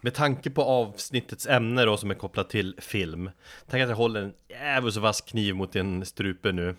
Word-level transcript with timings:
Med 0.00 0.14
tanke 0.14 0.50
på 0.50 0.62
avsnittets 0.62 1.46
ämne 1.46 1.84
då 1.84 1.96
som 1.96 2.10
är 2.10 2.14
kopplat 2.14 2.50
till 2.50 2.74
film 2.78 3.30
Tänk 3.66 3.82
att 3.82 3.88
jag 3.88 3.96
håller 3.96 4.22
en 4.22 4.34
jävligt 4.48 4.96
vass 4.96 5.20
kniv 5.20 5.54
mot 5.54 5.72
din 5.72 6.06
strupe 6.06 6.52
nu 6.52 6.76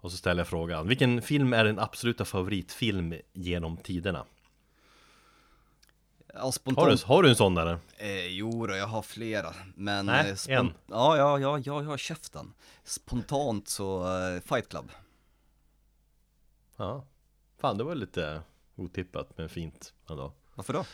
Och 0.00 0.10
så 0.10 0.16
ställer 0.16 0.40
jag 0.40 0.48
frågan 0.48 0.88
Vilken 0.88 1.22
film 1.22 1.52
är 1.52 1.64
din 1.64 1.78
absoluta 1.78 2.24
favoritfilm 2.24 3.14
genom 3.32 3.76
tiderna? 3.76 4.24
Ja, 6.34 6.52
spontant... 6.52 6.86
Har 6.86 6.90
du, 6.90 7.14
har 7.14 7.22
du 7.22 7.28
en 7.28 7.36
sån 7.36 7.54
där? 7.54 7.78
Eh, 7.96 8.26
jo 8.26 8.66
då, 8.66 8.76
jag 8.76 8.86
har 8.86 9.02
flera. 9.02 9.54
Men... 9.74 10.06
Nej, 10.06 10.30
eh, 10.30 10.34
spon- 10.34 10.52
en. 10.52 10.74
Ja, 10.86 11.16
ja, 11.16 11.38
ja, 11.38 11.58
ja, 11.58 11.82
jag 11.82 11.90
har 11.90 11.96
käften. 11.96 12.54
Spontant 12.84 13.68
så, 13.68 14.18
eh, 14.18 14.40
Fight 14.40 14.68
Club. 14.68 14.90
Ja 16.76 17.04
Fan 17.58 17.78
det 17.78 17.84
var 17.84 17.94
lite 17.94 18.42
otippat 18.76 19.38
men 19.38 19.48
fint 19.48 19.94
ändå 20.10 20.32
Varför 20.54 20.72
då? 20.72 20.84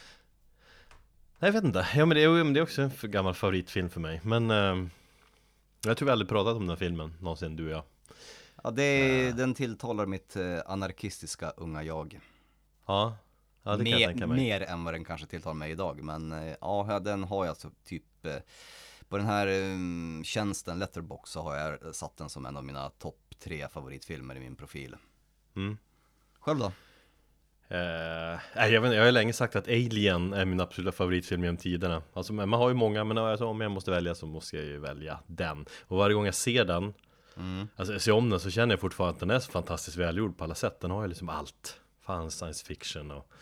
Nej, 1.39 1.49
Jag 1.49 1.53
vet 1.53 1.65
inte, 1.65 1.87
ja 1.95 2.07
men 2.07 2.17
det 2.17 2.23
är, 2.23 2.53
det 2.55 2.61
är 2.61 2.63
också 2.63 2.83
en 2.83 2.91
gammal 3.03 3.35
favoritfilm 3.35 3.91
för 3.91 4.01
mig 4.01 4.21
Men 4.25 4.51
eh, 4.51 4.89
Jag 5.85 5.97
tror 5.97 6.07
vi 6.07 6.13
aldrig 6.13 6.29
pratat 6.29 6.57
om 6.57 6.61
den 6.61 6.69
här 6.69 6.77
filmen 6.77 7.15
någonsin, 7.21 7.57
du 7.57 7.65
och 7.65 7.71
jag 7.71 7.83
Ja, 8.63 8.71
det 8.71 8.83
är, 8.83 9.33
den 9.33 9.55
tilltalar 9.55 10.07
mitt 10.07 10.37
eh, 10.37 10.59
anarkistiska 10.67 11.51
unga 11.51 11.83
jag. 11.83 12.21
Ja, 12.87 13.17
ja 13.63 13.77
det 13.77 13.85
kan 13.85 13.93
jag 13.93 14.01
mer, 14.01 14.07
tänka 14.07 14.27
mig 14.27 14.37
mer 14.37 14.61
än 14.63 14.85
vad 14.85 14.95
den 14.95 15.05
kanske 15.05 15.27
tilltalar 15.27 15.55
mig 15.55 15.71
idag. 15.71 16.03
Men 16.03 16.33
eh, 16.33 16.55
ja, 16.61 17.01
den 17.05 17.25
har 17.25 17.47
jag 17.47 17.57
så 17.57 17.71
typ 17.85 18.27
eh, 18.27 18.37
på 19.09 19.17
den 19.17 19.27
här 19.27 19.47
eh, 19.47 20.23
tjänsten 20.23 20.79
Letterbox 20.79 21.31
så 21.31 21.43
har 21.43 21.57
jag 21.57 21.95
satt 21.95 22.17
den 22.17 22.29
som 22.29 22.47
en 22.47 22.57
av 22.57 22.65
mina 22.65 22.91
topp 22.91 23.35
tre 23.39 23.69
favoritfilmer 23.69 24.37
i 24.37 24.41
min 24.41 24.57
profil. 24.57 24.97
Mm. 25.57 25.79
Själv 26.41 26.59
då? 26.59 26.73
Nej, 27.71 28.73
jag, 28.73 28.81
vet, 28.81 28.95
jag 28.95 29.05
har 29.05 29.13
länge 29.13 29.33
sagt 29.33 29.57
att 29.57 29.69
Alien 29.69 30.33
är 30.33 30.45
min 30.45 30.61
absoluta 30.61 30.93
favoritfilm 30.93 31.43
genom 31.43 31.57
tiderna. 31.57 32.03
Alltså 32.13 32.33
man 32.33 32.53
har 32.53 32.69
ju 32.69 32.75
många, 32.75 33.05
men 33.05 33.19
alltså, 33.19 33.47
om 33.47 33.61
jag 33.61 33.71
måste 33.71 33.91
välja 33.91 34.15
så 34.15 34.27
måste 34.27 34.57
jag 34.57 34.65
ju 34.65 34.79
välja 34.79 35.19
den. 35.27 35.67
Och 35.81 35.99
varje 35.99 36.15
gång 36.15 36.25
jag 36.25 36.35
ser 36.35 36.65
den 36.65 36.95
Mm. 37.39 37.69
Alltså 37.77 37.93
jag 37.93 38.03
ser 38.03 38.13
om 38.13 38.31
den 38.31 38.41
så 38.41 38.51
känner 38.51 38.73
jag 38.73 38.81
fortfarande 38.81 39.15
att 39.15 39.21
den 39.21 39.31
är 39.31 39.39
så 39.39 39.51
fantastiskt 39.51 39.97
välgjord 39.97 40.39
på 40.39 40.45
alla 40.45 40.55
sätt. 40.55 40.81
Den 40.81 40.91
har 40.91 41.03
ju 41.03 41.09
liksom 41.09 41.29
allt. 41.29 41.81
Fan 42.01 42.31
science 42.31 42.67
fiction 42.67 43.11
och 43.11 43.33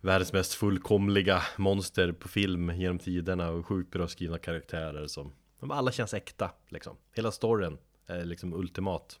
Världens 0.00 0.32
mest 0.32 0.54
fullkomliga 0.54 1.42
monster 1.56 2.12
på 2.12 2.28
film 2.28 2.70
genom 2.70 2.98
tiderna 2.98 3.50
och 3.50 3.66
sjukt 3.66 3.90
bra 3.90 4.08
skrivna 4.08 4.38
karaktärer 4.38 5.06
som 5.06 5.32
de 5.60 5.70
Alla 5.70 5.92
känns 5.92 6.14
äkta 6.14 6.50
liksom. 6.68 6.96
Hela 7.14 7.30
storyn 7.30 7.78
är 8.06 8.24
liksom 8.24 8.54
ultimat 8.54 9.18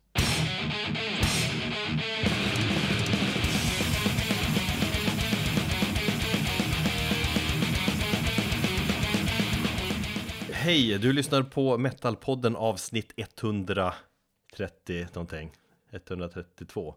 Hej, 10.64 10.98
du 10.98 11.12
lyssnar 11.12 11.42
på 11.42 11.78
Metalpodden 11.78 12.56
avsnitt 12.56 13.12
130 13.16 15.06
någonting. 15.12 15.52
132 15.92 16.94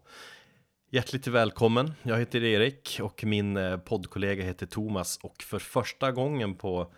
Hjärtligt 0.90 1.26
välkommen, 1.26 1.92
jag 2.02 2.18
heter 2.18 2.44
Erik 2.44 2.98
och 3.02 3.24
min 3.24 3.56
eh, 3.56 3.76
poddkollega 3.76 4.44
heter 4.44 4.66
Thomas. 4.66 5.18
Och 5.22 5.42
för 5.42 5.58
första 5.58 6.12
gången 6.12 6.54
på 6.54 6.92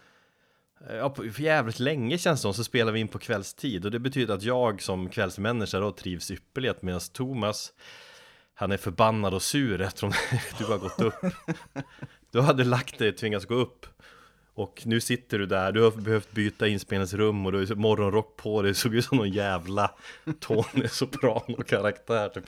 eh, 0.88 0.97
Ja, 0.97 1.10
på- 1.10 1.30
för 1.30 1.42
jävligt 1.42 1.78
länge 1.80 2.19
känns 2.19 2.41
det 2.41 2.42
som 2.42 2.55
så 2.55 2.64
spelar 2.64 2.92
vi 2.92 3.00
in 3.00 3.08
på 3.08 3.19
kvällstid. 3.19 3.84
Och 3.84 3.91
det 3.91 3.98
betyder 3.98 4.34
att 4.34 4.42
jag 4.42 4.82
som 4.82 5.08
kvällsmänniska 5.08 5.78
då 5.80 5.92
trivs 5.92 6.30
ypperligt 6.30 6.82
medan 6.82 7.00
Thomas 7.12 7.72
Han 8.55 8.72
är 8.72 8.77
förbannad 8.77 9.34
och 9.34 9.42
sur 9.42 9.80
eftersom 9.80 10.12
du 10.58 10.64
har 10.64 10.78
gått 10.78 11.00
upp. 11.00 11.32
Du 12.30 12.41
hade 12.41 12.64
lagt 12.64 12.98
dig, 12.98 13.12
tvingats 13.12 13.47
gå 13.47 13.55
upp 13.55 13.86
och 14.59 14.83
nu 14.87 15.01
sitter 15.01 15.39
du 15.39 15.47
där, 15.47 15.73
du 15.73 15.83
har 15.83 15.91
behövt 15.91 16.33
byta 16.33 16.69
inspelningsrum 16.69 17.47
och 17.47 17.53
du 17.53 17.59
har 17.59 17.75
morgonrock 17.75 18.37
på 18.37 18.62
dig, 18.62 18.75
såg 18.75 18.95
ut 18.95 19.05
som 19.05 19.19
någon 19.19 19.31
jävla 19.31 19.91
Tony 20.41 20.89
Soprano-karaktär 20.89 22.28
typ. 22.28 22.44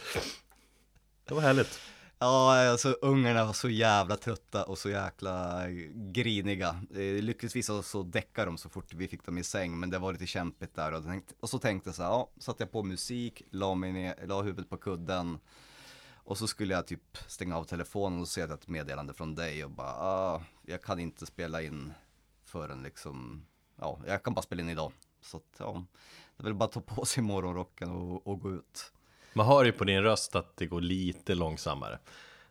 Det 1.24 1.34
var 1.34 1.42
härligt. 1.42 1.80
Ja, 2.18 2.70
alltså 2.70 2.96
ungarna 3.02 3.44
var 3.44 3.52
så 3.52 3.68
jävla 3.68 4.16
trötta 4.16 4.64
och 4.64 4.78
så 4.78 4.90
jäkla 4.90 5.62
griniga. 5.94 6.68
Eh, 6.94 7.22
lyckligtvis 7.22 7.66
så, 7.66 7.82
så 7.82 8.02
däckade 8.02 8.46
de 8.46 8.58
så 8.58 8.68
fort 8.68 8.94
vi 8.94 9.08
fick 9.08 9.26
dem 9.26 9.38
i 9.38 9.44
säng, 9.44 9.80
men 9.80 9.90
det 9.90 9.98
var 9.98 10.12
lite 10.12 10.26
kämpigt 10.26 10.74
där 10.74 10.92
och, 10.92 11.04
tänkte, 11.04 11.34
och 11.40 11.50
så 11.50 11.58
tänkte 11.58 11.88
jag 11.88 11.94
så 11.94 12.02
här, 12.02 12.10
ja, 12.10 12.30
satte 12.38 12.62
jag 12.62 12.72
på 12.72 12.82
musik, 12.82 13.42
la, 13.50 13.74
mig 13.74 13.92
ner, 13.92 14.26
la 14.26 14.42
huvudet 14.42 14.70
på 14.70 14.76
kudden 14.76 15.38
och 16.30 16.38
så 16.38 16.46
skulle 16.46 16.74
jag 16.74 16.86
typ 16.86 17.18
stänga 17.26 17.56
av 17.56 17.64
telefonen 17.64 18.20
och 18.20 18.28
se 18.28 18.40
ett 18.40 18.68
meddelande 18.68 19.14
från 19.14 19.34
dig 19.34 19.64
och 19.64 19.70
bara, 19.70 19.94
ah, 19.94 20.42
jag 20.66 20.82
kan 20.82 21.00
inte 21.00 21.26
spela 21.26 21.62
in 21.62 21.92
förrän 22.50 22.82
liksom, 22.82 23.46
ja, 23.76 24.00
jag 24.06 24.22
kan 24.22 24.34
bara 24.34 24.42
spela 24.42 24.62
in 24.62 24.68
idag. 24.68 24.92
Så 25.20 25.36
att, 25.36 25.56
ja, 25.58 25.84
det 26.36 26.42
är 26.42 26.44
väl 26.44 26.54
bara 26.54 26.64
att 26.64 26.72
ta 26.72 26.80
på 26.80 27.04
sig 27.04 27.22
morgonrocken 27.22 27.90
och, 27.90 28.26
och 28.26 28.40
gå 28.40 28.54
ut. 28.54 28.92
Man 29.32 29.46
hör 29.46 29.64
ju 29.64 29.72
på 29.72 29.84
din 29.84 30.02
röst 30.02 30.34
att 30.34 30.56
det 30.56 30.66
går 30.66 30.80
lite 30.80 31.34
långsammare 31.34 31.98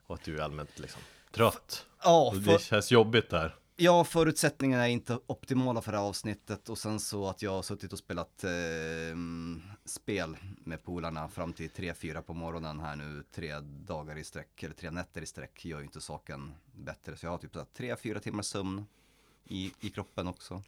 och 0.07 0.15
att 0.15 0.23
du 0.23 0.39
är 0.39 0.43
allmänt 0.43 0.79
liksom 0.79 1.01
trött. 1.31 1.85
Ja, 2.03 2.31
för, 2.31 2.51
det 2.51 2.61
känns 2.61 2.91
jobbigt 2.91 3.29
där. 3.29 3.55
Ja, 3.75 4.03
förutsättningarna 4.03 4.87
är 4.87 4.91
inte 4.91 5.19
optimala 5.27 5.81
för 5.81 5.91
det 5.91 5.97
här 5.97 6.05
avsnittet 6.05 6.69
och 6.69 6.77
sen 6.77 6.99
så 6.99 7.27
att 7.27 7.41
jag 7.41 7.51
har 7.51 7.61
suttit 7.61 7.93
och 7.93 7.99
spelat 7.99 8.43
eh, 8.43 8.49
spel 9.85 10.37
med 10.63 10.83
polarna 10.83 11.29
fram 11.29 11.53
till 11.53 11.69
3-4 11.69 12.21
på 12.21 12.33
morgonen 12.33 12.79
här 12.79 12.95
nu 12.95 13.23
tre 13.31 13.59
dagar 13.59 14.17
i 14.17 14.23
sträck, 14.23 14.63
eller 14.63 14.75
tre 14.75 14.91
nätter 14.91 15.21
i 15.21 15.25
sträck 15.25 15.65
gör 15.65 15.79
ju 15.79 15.85
inte 15.85 16.01
saken 16.01 16.53
bättre. 16.75 17.17
Så 17.17 17.25
jag 17.25 17.31
har 17.31 17.37
typ 17.37 17.55
3-4 17.55 18.19
timmars 18.19 18.45
sömn 18.45 18.85
i, 19.47 19.71
i 19.81 19.89
kroppen 19.89 20.27
också. 20.27 20.61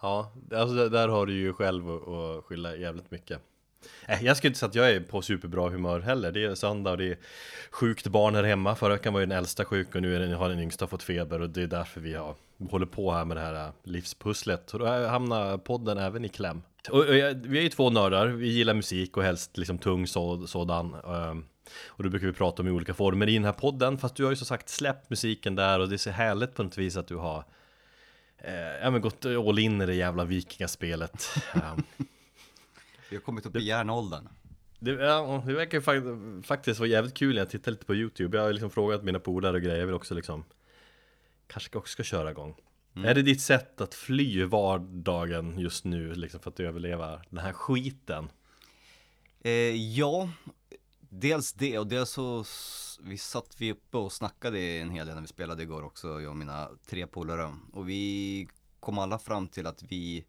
Ja, 0.00 0.32
alltså 0.54 0.88
där- 0.88 1.08
har 1.08 1.26
du 1.26 1.32
ju 1.32 1.52
själv 1.52 1.90
att 1.90 2.44
skylla 2.44 2.76
jävligt 2.76 3.10
mycket. 3.10 3.40
Äh, 4.06 4.24
jag 4.24 4.36
skulle 4.36 4.48
inte 4.48 4.58
säga 4.58 4.68
att 4.68 4.74
jag 4.74 4.90
är 4.90 5.00
på 5.00 5.22
superbra 5.22 5.68
humör 5.68 6.00
heller. 6.00 6.32
Det 6.32 6.44
är 6.44 6.54
söndag 6.54 6.90
och 6.90 6.98
det 6.98 7.04
är 7.04 7.18
sjukt 7.70 8.06
barn 8.06 8.34
här 8.34 8.42
hemma. 8.42 8.74
Förra 8.74 8.92
veckan 8.92 9.12
var 9.12 9.20
ju 9.20 9.26
den 9.26 9.38
äldsta 9.38 9.64
sjuk 9.64 9.94
och 9.94 10.02
nu 10.02 10.16
är 10.16 10.20
den, 10.20 10.32
har 10.32 10.48
den 10.48 10.60
yngsta 10.60 10.86
fått 10.86 11.02
feber 11.02 11.40
och 11.40 11.50
det 11.50 11.62
är 11.62 11.66
därför 11.66 12.00
vi 12.00 12.14
har, 12.14 12.34
håller 12.70 12.86
på 12.86 13.12
här 13.12 13.24
med 13.24 13.36
det 13.36 13.40
här 13.40 13.66
äh, 13.66 13.72
livspusslet. 13.82 14.74
Och 14.74 14.78
då 14.78 14.86
hamnar 14.86 15.58
podden 15.58 15.98
även 15.98 16.24
i 16.24 16.28
kläm. 16.28 16.62
Och, 16.90 16.98
och 16.98 17.16
jag, 17.16 17.34
vi 17.34 17.58
är 17.58 17.62
ju 17.62 17.68
två 17.68 17.90
nördar, 17.90 18.26
vi 18.26 18.48
gillar 18.48 18.74
musik 18.74 19.16
och 19.16 19.22
helst 19.22 19.56
liksom 19.56 19.78
tung 19.78 20.06
så, 20.06 20.46
sådan. 20.46 20.94
Ähm. 21.04 21.44
Och 21.86 22.04
då 22.04 22.10
brukar 22.10 22.26
vi 22.26 22.32
prata 22.32 22.62
om 22.62 22.68
i 22.68 22.70
olika 22.70 22.94
former 22.94 23.28
i 23.28 23.34
den 23.34 23.44
här 23.44 23.52
podden. 23.52 23.98
Fast 23.98 24.14
du 24.14 24.24
har 24.24 24.30
ju 24.30 24.36
som 24.36 24.46
sagt 24.46 24.68
släppt 24.68 25.10
musiken 25.10 25.54
där 25.54 25.80
och 25.80 25.88
det 25.88 25.94
är 25.94 25.98
så 25.98 26.10
härligt 26.10 26.54
på 26.54 26.62
något 26.62 26.78
vis 26.78 26.96
att 26.96 27.06
du 27.06 27.16
har 27.16 27.44
eh, 28.38 28.52
ja, 28.82 28.90
men 28.90 29.00
gått 29.00 29.24
all 29.24 29.58
in 29.58 29.80
i 29.82 29.86
det 29.86 29.94
jävla 29.94 30.24
vikingaspelet. 30.24 31.28
Ehm, 31.54 31.82
Vi 33.10 33.16
har 33.16 33.22
kommit 33.22 33.46
upp 33.46 33.56
i 33.56 33.60
järnåldern. 33.64 34.28
det, 34.78 34.90
ja, 34.90 35.42
det 35.46 35.52
verkar 35.54 35.80
fakt- 35.80 36.46
faktiskt 36.46 36.80
vara 36.80 36.88
jävligt 36.88 37.14
kul 37.14 37.34
när 37.34 37.40
jag 37.40 37.50
tittar 37.50 37.70
lite 37.72 37.86
på 37.86 37.94
YouTube 37.94 38.36
Jag 38.38 38.44
har 38.44 38.52
liksom 38.52 38.70
frågat 38.70 39.04
mina 39.04 39.18
polare 39.20 39.56
och 39.56 39.62
grejer, 39.62 39.78
jag 39.78 39.86
vill 39.86 39.94
också 39.94 40.14
liksom 40.14 40.44
Kanske 41.46 41.78
också 41.78 41.92
ska 41.92 42.02
köra 42.02 42.30
igång 42.30 42.54
Är 43.04 43.14
det 43.14 43.22
ditt 43.22 43.40
sätt 43.40 43.80
att 43.80 43.94
fly 43.94 44.44
vardagen 44.44 45.58
just 45.58 45.84
nu 45.84 46.14
liksom 46.14 46.40
för 46.40 46.50
att 46.50 46.60
överleva 46.60 47.22
den 47.30 47.38
här 47.44 47.52
skiten? 47.52 48.30
Eh, 49.42 49.52
ja, 49.98 50.28
dels 51.08 51.52
det 51.52 51.78
och 51.78 51.86
dels 51.86 52.10
så 52.10 52.44
vi 53.00 53.18
satt 53.18 53.54
vi 53.58 53.72
uppe 53.72 53.96
och 53.96 54.12
snackade 54.12 54.58
en 54.58 54.90
hel 54.90 55.06
del 55.06 55.14
när 55.14 55.22
vi 55.22 55.28
spelade 55.28 55.62
igår 55.62 55.82
också, 55.82 56.20
jag 56.20 56.30
och 56.30 56.36
mina 56.36 56.68
tre 56.86 57.06
polare. 57.06 57.54
Och 57.72 57.88
vi 57.88 58.48
kom 58.80 58.98
alla 58.98 59.18
fram 59.18 59.48
till 59.48 59.66
att 59.66 59.82
vi, 59.82 60.24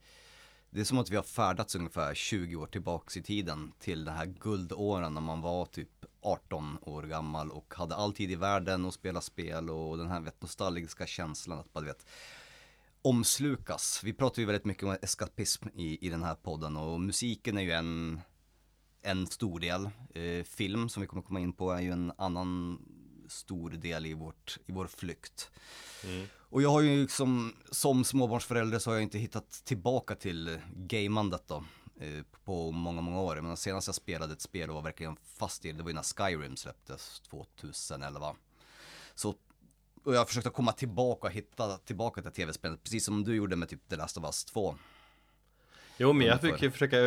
det 0.70 0.80
är 0.80 0.84
som 0.84 0.98
att 0.98 1.10
vi 1.10 1.16
har 1.16 1.24
färdats 1.24 1.76
ungefär 1.76 2.14
20 2.14 2.56
år 2.56 2.68
tillbaks 2.68 3.18
i 3.18 3.24
tiden 3.24 3.72
till 3.80 4.06
den 4.06 4.16
här 4.16 4.26
guldåren 4.26 5.14
när 5.14 5.22
man 5.22 5.42
var 5.42 5.66
typ 5.66 6.06
18 6.22 6.78
år 6.82 7.04
gammal 7.04 7.52
och 7.52 7.74
hade 7.78 7.96
all 7.96 8.14
tid 8.14 8.32
i 8.32 8.36
världen 8.36 8.86
och 8.86 8.94
spela 8.94 9.22
spel 9.22 9.70
och 9.70 9.98
den 9.98 10.08
här 10.08 10.20
vet, 10.20 10.42
nostalgiska 10.42 11.06
känslan 11.06 11.60
att 11.60 11.74
bara 11.74 11.80
du 11.80 11.88
vet 11.88 12.06
omslukas. 13.02 14.02
Vi 14.04 14.14
pratar 14.14 14.40
ju 14.40 14.46
väldigt 14.46 14.66
mycket 14.66 14.84
om 14.84 14.98
eskapism 15.02 15.68
i, 15.74 16.08
i 16.08 16.10
den 16.10 16.24
här 16.24 16.36
podden 16.36 16.78
och 16.78 17.02
musiken 17.02 17.58
är 17.58 17.62
ju 17.62 17.72
en 17.72 18.22
en 19.02 19.28
stor 19.28 19.60
del. 19.60 19.90
Eh, 20.16 20.44
film 20.44 20.90
som 20.90 21.02
vi 21.02 21.08
kommer 21.08 21.22
komma 21.24 21.40
in 21.40 21.54
på 21.54 21.72
är 21.72 21.82
ju 21.82 21.92
en 21.92 22.12
annan 22.18 22.80
stor 23.28 23.70
del 23.70 24.06
i, 24.06 24.14
vårt, 24.14 24.58
i 24.66 24.72
vår 24.72 24.88
flykt. 24.88 25.50
Och 26.52 26.62
jag 26.62 26.70
har 26.70 26.82
ju 26.82 27.02
liksom, 27.02 27.54
som 27.72 28.04
småbarnsförälder 28.04 28.80
så 28.80 28.90
har 28.90 28.96
jag 28.96 29.04
inte 29.04 29.20
hittat 29.20 29.52
tillbaka 29.52 30.16
till 30.16 30.60
gamandet 30.76 31.44
då. 31.48 31.64
eh, 32.00 32.24
På 32.44 32.72
många, 32.72 33.02
många 33.02 33.20
år. 33.22 33.42
Men 33.42 33.58
senast 33.58 33.88
jag 33.88 33.96
spelade 33.96 34.34
ett 34.34 34.42
spel 34.42 34.70
och 34.70 34.76
var 34.76 34.82
verkligen 34.82 35.18
fast 35.38 35.66
i 35.66 35.72
det, 35.72 35.78
det 35.78 35.84
var 35.84 35.90
ju 35.90 35.96
när 35.96 36.04
Skyrim 36.04 36.56
släpptes 36.56 37.20
2011. 37.20 38.36
Så, 39.16 39.30
och 40.04 40.14
jag 40.14 40.20
har 40.20 40.26
försökt 40.26 40.48
att 40.48 40.54
komma 40.54 40.72
tillbaka 40.72 41.28
och 41.28 41.34
hitta 41.34 41.78
tillbaka 41.78 42.22
till 42.22 42.32
tv-spelet, 42.32 42.84
precis 42.84 43.06
som 43.06 43.24
du 43.24 43.36
gjorde 43.36 43.56
med 43.56 43.70
typ 43.70 43.90
The 43.90 43.96
Last 43.96 44.18
of 44.18 44.24
Us 44.24 44.46
2. 44.46 44.76
Jo 46.00 46.14
men 46.14 46.28
jag 46.28 46.40
brukar 46.40 46.70
försöka 46.70 46.98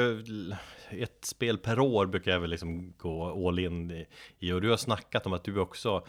Ett 0.90 1.24
spel 1.24 1.58
per 1.58 1.78
år 1.78 2.06
brukar 2.06 2.30
jag 2.32 2.40
väl 2.40 2.50
liksom 2.50 2.92
gå 2.98 3.48
all 3.48 3.58
in 3.58 4.06
i- 4.38 4.52
Och 4.52 4.60
du 4.60 4.70
har 4.70 4.76
snackat 4.76 5.26
om 5.26 5.32
att 5.32 5.44
du 5.44 5.58
också 5.58 6.04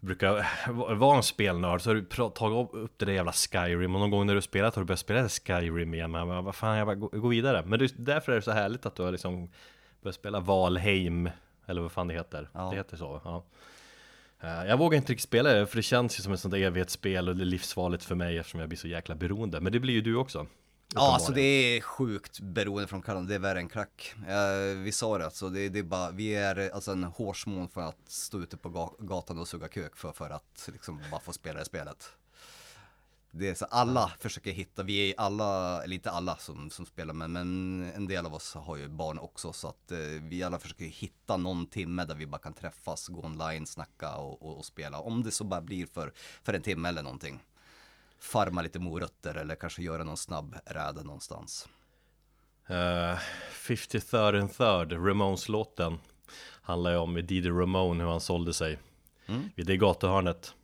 brukar 0.00 0.46
vara 0.94 1.16
en 1.16 1.22
spelnörd. 1.22 1.80
Så 1.80 1.90
har 1.90 1.94
du 1.94 2.04
tagit 2.30 2.74
upp 2.74 2.92
det 2.98 3.04
där 3.04 3.12
jävla 3.12 3.32
Skyrim. 3.32 3.94
Och 3.94 4.00
någon 4.00 4.10
gång 4.10 4.26
när 4.26 4.34
du 4.34 4.42
spelat 4.42 4.74
har 4.74 4.82
du 4.82 4.86
börjat 4.86 5.00
spela 5.00 5.28
Skyrim 5.28 5.94
igen. 5.94 6.10
Men 6.10 6.44
vad 6.44 6.54
fan, 6.54 6.76
jag 6.78 6.86
bara 6.86 6.94
gå, 6.96 7.08
gå 7.08 7.28
vidare. 7.28 7.62
Men 7.66 7.78
det, 7.78 7.92
därför 7.96 8.32
är 8.32 8.36
det 8.36 8.42
så 8.42 8.50
härligt 8.50 8.86
att 8.86 8.94
du 8.96 9.02
har 9.02 9.12
liksom 9.12 9.50
börjat 10.02 10.14
spela 10.14 10.40
Valheim 10.40 11.30
eller 11.66 11.82
vad 11.82 11.92
fan 11.92 12.08
det 12.08 12.14
heter. 12.14 12.48
Ja. 12.52 12.70
Det 12.70 12.76
heter 12.76 12.96
så, 12.96 13.20
ja. 13.24 13.44
Eh, 14.40 14.66
Jag 14.68 14.76
vågar 14.78 14.96
inte 14.96 15.12
riktigt 15.12 15.28
spela 15.28 15.52
det 15.52 15.66
för 15.66 15.76
det 15.76 15.82
känns 15.82 16.18
ju 16.18 16.22
som 16.22 16.32
ett 16.32 16.40
sånt 16.40 16.54
evighetsspel 16.54 17.28
och 17.28 17.36
det 17.36 17.42
är 17.42 17.46
livsfarligt 17.46 18.04
för 18.04 18.14
mig 18.14 18.38
eftersom 18.38 18.60
jag 18.60 18.68
blir 18.68 18.78
så 18.78 18.88
jäkla 18.88 19.14
beroende. 19.14 19.60
Men 19.60 19.72
det 19.72 19.80
blir 19.80 19.94
ju 19.94 20.00
du 20.00 20.16
också 20.16 20.46
Ja, 20.94 21.14
alltså 21.14 21.32
det 21.32 21.40
är 21.40 21.80
sjukt 21.80 22.40
beroende 22.40 22.86
från 22.88 23.02
kalendern, 23.02 23.28
det 23.28 23.34
är 23.34 23.38
värre 23.38 23.58
än 23.58 23.68
crack. 23.68 24.14
Eh, 24.28 24.76
vi 24.78 24.92
sa 24.92 25.18
det, 25.18 25.24
alltså 25.24 25.48
det, 25.48 25.68
det 25.68 25.78
är 25.78 25.82
bara, 25.82 26.10
vi 26.10 26.34
är 26.34 26.70
alltså 26.74 26.92
en 26.92 27.04
hårsmån 27.04 27.68
för 27.68 27.80
att 27.80 27.98
stå 28.06 28.40
ute 28.40 28.56
på 28.56 28.68
ga- 28.68 29.06
gatan 29.06 29.38
och 29.38 29.48
suga 29.48 29.68
kök 29.68 29.96
för, 29.96 30.12
för 30.12 30.30
att 30.30 30.68
liksom 30.72 31.00
bara 31.10 31.20
få 31.20 31.32
spela 31.32 31.58
det 31.58 31.64
spelet. 31.64 32.08
Det 33.30 33.48
är 33.48 33.54
så 33.54 33.64
alla 33.64 34.12
försöker 34.20 34.52
hitta, 34.52 34.82
vi 34.82 35.10
är 35.10 35.20
alla, 35.20 35.82
eller 35.84 35.94
inte 35.94 36.10
alla 36.10 36.36
som, 36.36 36.70
som 36.70 36.86
spelar, 36.86 37.14
men, 37.14 37.32
men 37.32 37.92
en 37.96 38.06
del 38.06 38.26
av 38.26 38.34
oss 38.34 38.54
har 38.54 38.76
ju 38.76 38.88
barn 38.88 39.18
också, 39.18 39.52
så 39.52 39.68
att 39.68 39.92
eh, 39.92 39.98
vi 40.22 40.42
alla 40.42 40.58
försöker 40.58 40.84
hitta 40.84 41.36
någon 41.36 41.66
timme 41.66 42.04
där 42.04 42.14
vi 42.14 42.26
bara 42.26 42.38
kan 42.38 42.54
träffas, 42.54 43.08
gå 43.08 43.20
online, 43.20 43.66
snacka 43.66 44.16
och, 44.16 44.42
och, 44.42 44.58
och 44.58 44.64
spela. 44.64 44.98
Om 44.98 45.22
det 45.22 45.30
så 45.30 45.44
bara 45.44 45.60
blir 45.60 45.86
för, 45.86 46.12
för 46.42 46.54
en 46.54 46.62
timme 46.62 46.88
eller 46.88 47.02
någonting 47.02 47.40
farma 48.20 48.62
lite 48.62 48.78
morötter 48.78 49.34
eller 49.34 49.54
kanske 49.54 49.82
göra 49.82 50.04
någon 50.04 50.16
snabb 50.16 50.56
räd 50.66 51.04
någonstans. 51.04 51.68
Uh, 52.70 53.18
53rd 53.52 54.40
and 54.40 54.52
third, 54.56 55.06
Ramones-låten 55.06 55.98
Handlar 56.62 56.90
ju 56.90 56.96
om 56.96 57.14
Didi 57.14 57.48
Ramone, 57.50 58.04
hur 58.04 58.10
han 58.10 58.20
sålde 58.20 58.52
sig 58.54 58.78
Mm. 59.26 59.50
Vid 59.54 59.66
det 59.66 59.76
gatuhörnet 59.76 60.54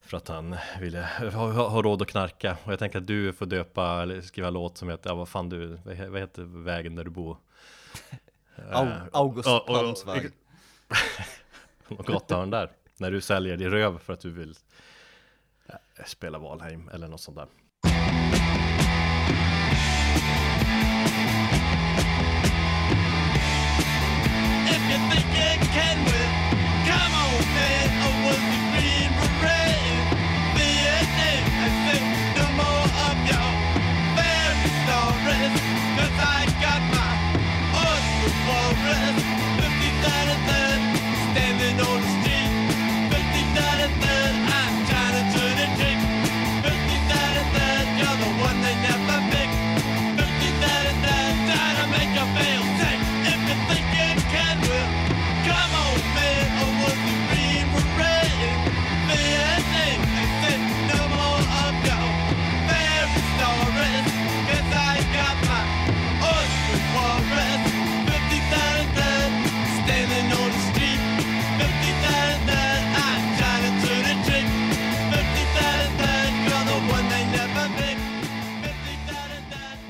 För 0.00 0.16
att 0.16 0.28
han 0.28 0.56
ville 0.80 1.08
ha, 1.32 1.50
ha, 1.50 1.68
ha 1.68 1.82
råd 1.82 2.02
att 2.02 2.08
knarka 2.08 2.56
Och 2.64 2.72
jag 2.72 2.78
tänker 2.78 2.98
att 2.98 3.06
du 3.06 3.32
får 3.32 3.46
döpa, 3.46 4.02
eller 4.02 4.20
skriva 4.20 4.48
en 4.48 4.54
låt 4.54 4.78
som 4.78 4.88
heter, 4.88 5.10
ja 5.10 5.14
vad 5.14 5.28
fan 5.28 5.48
du, 5.48 5.66
vad 5.66 5.94
he- 5.94 6.08
vad 6.08 6.20
heter 6.20 6.42
vägen 6.42 6.94
där 6.94 7.04
du 7.04 7.10
bor? 7.10 7.36
Au- 8.72 9.08
August 9.12 9.66
Palms 9.66 10.06
väg. 10.06 10.30
Och 11.88 12.06
gatuhörn 12.06 12.50
där 12.50 12.70
När 12.96 13.10
du 13.10 13.20
säljer 13.20 13.56
din 13.56 13.70
röv 13.70 13.98
för 13.98 14.12
att 14.12 14.20
du 14.20 14.30
vill 14.30 14.50
eh, 14.50 14.54
spela 16.06 16.38
Valheim 16.38 16.88
eller 16.88 17.08
något 17.08 17.20
sånt 17.20 17.36
där. 17.36 17.48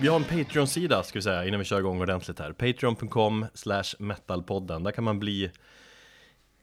Vi 0.03 0.09
har 0.09 0.17
en 0.17 0.25
Patreon-sida 0.25 1.03
ska 1.03 1.19
vi 1.19 1.23
säga 1.23 1.45
innan 1.45 1.59
vi 1.59 1.65
kör 1.65 1.79
igång 1.79 2.01
ordentligt 2.01 2.39
här. 2.39 2.53
Patreon.com 2.53 3.47
slash 3.55 3.85
metalpodden. 3.99 4.83
Där 4.83 4.91
kan 4.91 5.05
man 5.05 5.19
bli 5.19 5.51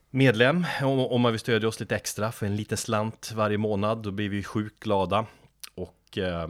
medlem 0.10 0.66
om, 0.82 1.00
om 1.00 1.22
man 1.22 1.32
vill 1.32 1.40
stödja 1.40 1.68
oss 1.68 1.80
lite 1.80 1.96
extra 1.96 2.32
för 2.32 2.46
en 2.46 2.56
liten 2.56 2.78
slant 2.78 3.32
varje 3.36 3.58
månad. 3.58 4.04
Då 4.04 4.12
blir 4.12 4.30
vi 4.30 4.44
sjukt 4.44 4.80
glada. 4.80 5.26
Och 5.76 6.18
eh, 6.18 6.50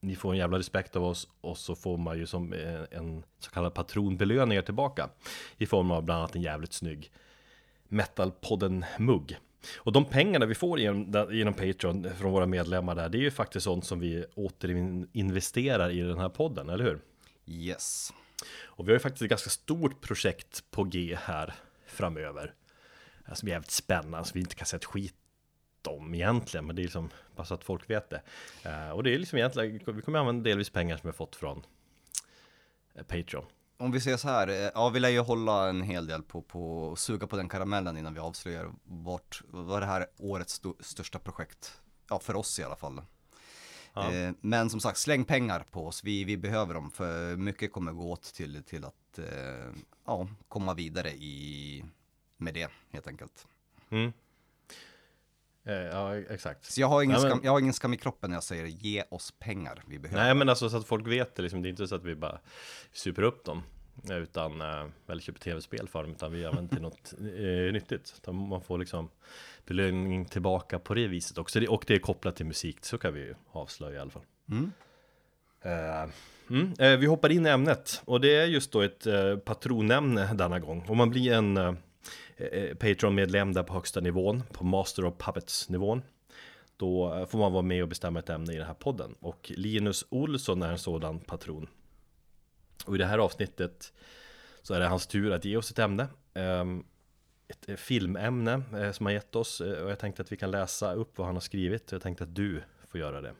ni 0.00 0.16
får 0.16 0.32
en 0.32 0.38
jävla 0.38 0.58
respekt 0.58 0.96
av 0.96 1.04
oss 1.04 1.28
Och 1.40 1.58
så 1.58 1.74
får 1.74 1.96
man 1.96 2.18
ju 2.18 2.26
som 2.26 2.52
eh, 2.52 2.82
en 2.90 3.22
så 3.38 3.50
kallad 3.50 3.74
patronbelöning 3.74 4.62
tillbaka 4.62 5.08
I 5.56 5.66
form 5.66 5.90
av 5.90 6.02
bland 6.02 6.18
annat 6.18 6.34
en 6.34 6.42
jävligt 6.42 6.72
snygg 6.72 7.10
Metalpodden-mugg 7.88 9.36
och 9.76 9.92
de 9.92 10.04
pengarna 10.04 10.46
vi 10.46 10.54
får 10.54 10.80
genom, 10.80 11.28
genom 11.30 11.54
Patreon 11.54 12.10
från 12.18 12.32
våra 12.32 12.46
medlemmar 12.46 12.94
där 12.94 13.08
Det 13.08 13.18
är 13.18 13.22
ju 13.22 13.30
faktiskt 13.30 13.64
sånt 13.64 13.84
som 13.86 14.00
vi 14.00 14.24
återinvesterar 14.34 15.90
i 15.90 16.00
den 16.00 16.18
här 16.18 16.28
podden, 16.28 16.68
eller 16.68 16.84
hur? 16.84 17.00
Yes. 17.46 18.12
Och 18.64 18.86
vi 18.86 18.90
har 18.90 18.94
ju 18.96 19.00
faktiskt 19.00 19.22
ett 19.22 19.30
ganska 19.30 19.50
stort 19.50 20.00
projekt 20.00 20.70
på 20.70 20.84
G 20.84 21.18
här 21.22 21.54
framöver 21.86 22.54
Som 23.32 23.48
är 23.48 23.52
jävligt 23.52 23.70
spännande, 23.70 24.28
som 24.28 24.34
vi 24.34 24.40
inte 24.40 24.54
kan 24.54 24.66
säga 24.66 24.78
ett 24.78 24.84
skit 24.84 25.14
om 25.88 26.14
egentligen 26.14 26.66
Men 26.66 26.76
det 26.76 26.82
är 26.82 26.84
liksom 26.84 27.10
bara 27.36 27.44
så 27.44 27.54
att 27.54 27.64
folk 27.64 27.90
vet 27.90 28.10
det 28.10 28.22
Eh, 28.64 28.90
Och 28.90 29.02
det 29.02 29.14
är 29.14 29.18
liksom 29.18 29.38
egentligen, 29.38 29.80
vi 29.96 30.02
kommer 30.02 30.18
använda 30.18 30.44
delvis 30.50 30.70
pengar 30.70 30.96
som 30.96 31.02
vi 31.02 31.08
har 31.08 31.14
fått 31.14 31.36
från 31.36 31.62
eh, 32.94 33.02
Patreon 33.02 33.44
Om 33.76 33.90
vi 33.90 34.00
säger 34.00 34.16
så 34.16 34.28
här, 34.28 34.48
eh, 34.48 34.70
ja 34.74 34.88
vi 34.88 35.00
lär 35.00 35.08
ju 35.08 35.18
hålla 35.20 35.68
en 35.68 35.82
hel 35.82 36.06
del 36.06 36.22
på, 36.22 36.42
på 36.42 36.94
suga 36.96 37.26
på 37.26 37.36
den 37.36 37.48
karamellen 37.48 37.96
innan 37.96 38.14
vi 38.14 38.20
avslöjar 38.20 38.72
vart, 38.84 39.42
vad 39.48 39.82
det 39.82 39.86
här 39.86 40.00
är 40.00 40.06
årets 40.18 40.60
sto- 40.62 40.82
största 40.82 41.18
projekt. 41.18 41.80
Ja, 42.10 42.18
för 42.18 42.36
oss 42.36 42.58
i 42.58 42.62
alla 42.64 42.76
fall. 42.76 43.02
Ja. 43.94 44.12
Eh, 44.12 44.32
men 44.40 44.70
som 44.70 44.80
sagt, 44.80 44.98
släng 44.98 45.24
pengar 45.24 45.66
på 45.70 45.86
oss, 45.86 46.04
vi, 46.04 46.24
vi 46.24 46.36
behöver 46.36 46.74
dem 46.74 46.90
för 46.90 47.36
mycket 47.36 47.72
kommer 47.72 47.92
gå 47.92 48.10
åt 48.12 48.22
till, 48.22 48.62
till 48.64 48.84
att 48.84 49.18
eh, 49.18 49.72
ja, 50.06 50.28
komma 50.48 50.74
vidare 50.74 51.10
i, 51.10 51.84
med 52.36 52.54
det 52.54 52.70
helt 52.90 53.06
enkelt. 53.06 53.46
mm. 53.90 54.12
Eh, 55.66 55.74
Ja, 55.74 56.16
exakt 56.16 56.64
Så 56.64 56.80
jag 56.80 56.88
har, 56.88 57.02
ingen 57.02 57.14
Nej, 57.16 57.22
men- 57.22 57.30
skam, 57.30 57.40
jag 57.44 57.52
har 57.52 57.60
ingen 57.60 57.72
skam 57.72 57.94
i 57.94 57.96
kroppen 57.96 58.30
när 58.30 58.36
jag 58.36 58.44
säger 58.44 58.66
ge 58.66 59.04
oss 59.10 59.34
pengar, 59.38 59.82
vi 59.86 59.98
behöver. 59.98 60.24
Nej 60.24 60.34
men 60.34 60.48
alltså 60.48 60.70
så 60.70 60.76
att 60.76 60.86
folk 60.86 61.06
vet 61.06 61.34
det 61.34 61.42
liksom, 61.42 61.62
det 61.62 61.68
är 61.68 61.70
inte 61.70 61.86
så 61.88 61.94
att 61.94 62.04
vi 62.04 62.14
bara 62.14 62.38
super 62.92 63.22
upp 63.22 63.44
dem 63.44 63.62
Utan, 64.10 64.60
eh, 64.60 64.86
eller 65.08 65.20
köper 65.22 65.40
tv-spel 65.40 65.88
för 65.88 66.02
dem 66.02 66.12
Utan 66.12 66.32
vi 66.32 66.44
använder 66.46 66.74
till 66.74 66.82
något 66.82 67.14
eh, 67.18 67.72
nyttigt 67.72 68.14
Utan 68.16 68.48
Man 68.48 68.60
får 68.60 68.78
liksom 68.78 69.10
belöning 69.66 70.24
tillbaka 70.24 70.78
på 70.78 70.94
det 70.94 71.06
viset 71.06 71.38
också 71.38 71.66
Och 71.68 71.84
det 71.86 71.94
är 71.94 71.98
kopplat 71.98 72.36
till 72.36 72.46
musik, 72.46 72.84
så 72.84 72.98
kan 72.98 73.14
vi 73.14 73.20
ju 73.20 73.34
avslöja 73.52 73.96
i 73.96 73.98
alla 73.98 74.10
fall 74.10 74.22
Mm. 74.50 74.72
Eh, 75.62 76.10
mm, 76.50 76.72
eh, 76.78 76.96
vi 76.98 77.06
hoppar 77.06 77.32
in 77.32 77.46
i 77.46 77.50
ämnet 77.50 78.02
och 78.04 78.20
det 78.20 78.36
är 78.36 78.46
just 78.46 78.72
då 78.72 78.80
ett 78.82 79.06
eh, 79.06 79.36
patronämne 79.36 80.34
denna 80.34 80.58
gång. 80.58 80.84
Om 80.88 80.96
man 80.96 81.10
blir 81.10 81.32
en 81.32 81.76
Eh, 82.36 82.46
eh, 82.46 82.74
Patreon-medlem 82.74 83.52
där 83.52 83.62
på 83.62 83.72
högsta 83.72 84.00
nivån, 84.00 84.42
på 84.52 84.64
Master 84.64 85.04
of 85.04 85.14
Puppets-nivån, 85.18 86.02
då 86.76 87.14
eh, 87.14 87.26
får 87.26 87.38
man 87.38 87.52
vara 87.52 87.62
med 87.62 87.82
och 87.82 87.88
bestämma 87.88 88.18
ett 88.18 88.30
ämne 88.30 88.52
i 88.52 88.56
den 88.56 88.66
här 88.66 88.74
podden. 88.74 89.14
Och 89.20 89.52
Linus 89.56 90.04
Olsson 90.08 90.62
är 90.62 90.70
en 90.70 90.78
sådan 90.78 91.20
patron. 91.20 91.68
Och 92.86 92.94
i 92.94 92.98
det 92.98 93.06
här 93.06 93.18
avsnittet 93.18 93.92
så 94.62 94.74
är 94.74 94.80
det 94.80 94.86
hans 94.86 95.06
tur 95.06 95.32
att 95.32 95.44
ge 95.44 95.56
oss 95.56 95.70
ett 95.70 95.78
ämne. 95.78 96.06
Ehm, 96.34 96.84
ett 97.48 97.80
filmämne 97.80 98.62
som 98.92 99.06
han 99.06 99.12
gett 99.14 99.36
oss 99.36 99.60
och 99.60 99.90
jag 99.90 99.98
tänkte 99.98 100.22
att 100.22 100.32
vi 100.32 100.36
kan 100.36 100.50
läsa 100.50 100.94
upp 100.94 101.18
vad 101.18 101.26
han 101.26 101.36
har 101.36 101.40
skrivit. 101.40 101.92
Jag 101.92 102.02
tänkte 102.02 102.24
att 102.24 102.34
du 102.34 102.62
får 102.88 103.00
göra 103.00 103.20
det. 103.20 103.34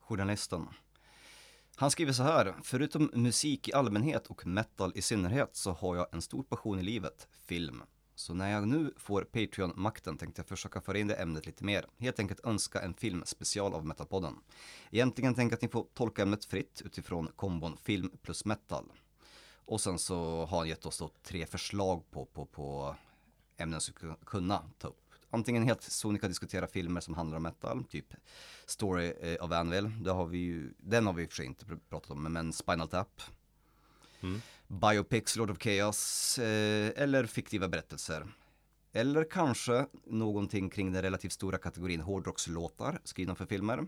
journalisten. 0.00 0.66
Han 1.80 1.90
skriver 1.90 2.12
så 2.12 2.22
här, 2.22 2.54
förutom 2.62 3.10
musik 3.14 3.68
i 3.68 3.72
allmänhet 3.72 4.26
och 4.26 4.46
metal 4.46 4.92
i 4.94 5.02
synnerhet 5.02 5.56
så 5.56 5.72
har 5.72 5.96
jag 5.96 6.06
en 6.12 6.22
stor 6.22 6.42
passion 6.42 6.78
i 6.78 6.82
livet, 6.82 7.28
film. 7.46 7.82
Så 8.14 8.34
när 8.34 8.50
jag 8.50 8.68
nu 8.68 8.94
får 8.96 9.22
Patreon-makten 9.22 10.18
tänkte 10.18 10.40
jag 10.40 10.46
försöka 10.46 10.80
föra 10.80 10.98
in 10.98 11.06
det 11.06 11.14
ämnet 11.14 11.46
lite 11.46 11.64
mer. 11.64 11.86
Helt 11.98 12.18
enkelt 12.18 12.44
önska 12.44 12.80
en 12.80 12.94
filmspecial 12.94 13.74
av 13.74 13.86
Metalpodden. 13.86 14.34
Egentligen 14.90 15.34
tänker 15.34 15.52
jag 15.52 15.56
att 15.56 15.62
ni 15.62 15.68
får 15.68 15.86
tolka 15.94 16.22
ämnet 16.22 16.44
fritt 16.44 16.82
utifrån 16.84 17.28
kombon 17.36 17.76
film 17.82 18.10
plus 18.22 18.44
metal. 18.44 18.92
Och 19.54 19.80
sen 19.80 19.98
så 19.98 20.46
har 20.46 20.58
han 20.58 20.68
gett 20.68 20.86
oss 20.86 20.98
då 20.98 21.10
tre 21.22 21.46
förslag 21.46 22.10
på, 22.10 22.24
på, 22.24 22.46
på 22.46 22.96
ämnen 23.56 23.80
som 23.80 24.16
kunna 24.26 24.64
ta 24.78 24.88
upp. 24.88 25.09
Antingen 25.30 25.62
helt 25.62 25.82
sonika 25.82 26.28
diskutera 26.28 26.66
filmer 26.66 27.00
som 27.00 27.14
handlar 27.14 27.36
om 27.36 27.42
metal, 27.42 27.84
typ 27.84 28.14
Story 28.66 29.12
eh, 29.20 29.44
of 29.44 29.52
Anvil, 29.52 29.90
det 30.04 30.10
har 30.10 30.26
vi 30.26 30.38
ju, 30.38 30.72
den 30.78 31.06
har 31.06 31.12
vi 31.12 31.22
i 31.22 31.26
och 31.26 31.30
för 31.30 31.36
sig 31.36 31.46
inte 31.46 31.64
pr- 31.64 31.80
pratat 31.88 32.10
om, 32.10 32.22
men 32.22 32.52
Spinal 32.52 32.88
Tap. 32.88 33.22
Mm. 34.20 34.40
Biopics, 34.66 35.36
Lord 35.36 35.50
of 35.50 35.58
Chaos, 35.58 36.38
eh, 36.38 37.02
eller 37.02 37.26
fiktiva 37.26 37.68
berättelser. 37.68 38.26
Eller 38.92 39.24
kanske 39.30 39.86
någonting 40.04 40.70
kring 40.70 40.92
den 40.92 41.02
relativt 41.02 41.32
stora 41.32 41.58
kategorin 41.58 42.00
hårdrockslåtar 42.00 43.00
skrivna 43.04 43.34
för 43.34 43.46
filmer. 43.46 43.86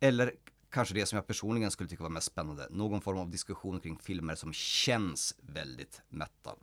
Eller 0.00 0.34
kanske 0.70 0.94
det 0.94 1.06
som 1.06 1.16
jag 1.16 1.26
personligen 1.26 1.70
skulle 1.70 1.88
tycka 1.88 2.02
var 2.02 2.10
mest 2.10 2.26
spännande, 2.26 2.66
någon 2.70 3.00
form 3.00 3.18
av 3.18 3.30
diskussion 3.30 3.80
kring 3.80 3.98
filmer 3.98 4.34
som 4.34 4.52
känns 4.52 5.34
väldigt 5.40 6.02
metal. 6.08 6.58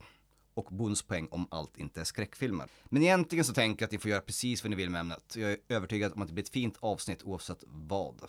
Och 0.53 0.67
bonuspoäng 0.72 1.27
om 1.31 1.48
allt 1.51 1.77
inte 1.77 2.00
är 2.00 2.03
skräckfilmer. 2.03 2.67
Men 2.86 3.01
egentligen 3.03 3.45
så 3.45 3.53
tänker 3.53 3.83
jag 3.83 3.88
att 3.88 3.91
ni 3.91 3.98
får 3.98 4.12
göra 4.12 4.22
precis 4.22 4.63
vad 4.63 4.69
ni 4.69 4.75
vill 4.75 4.89
med 4.89 5.00
ämnet. 5.00 5.36
Jag 5.36 5.51
är 5.51 5.57
övertygad 5.69 6.13
om 6.15 6.22
att 6.22 6.27
det 6.27 6.33
blir 6.33 6.43
ett 6.43 6.50
fint 6.50 6.77
avsnitt 6.79 7.24
oavsett 7.24 7.63
vad. 7.67 8.22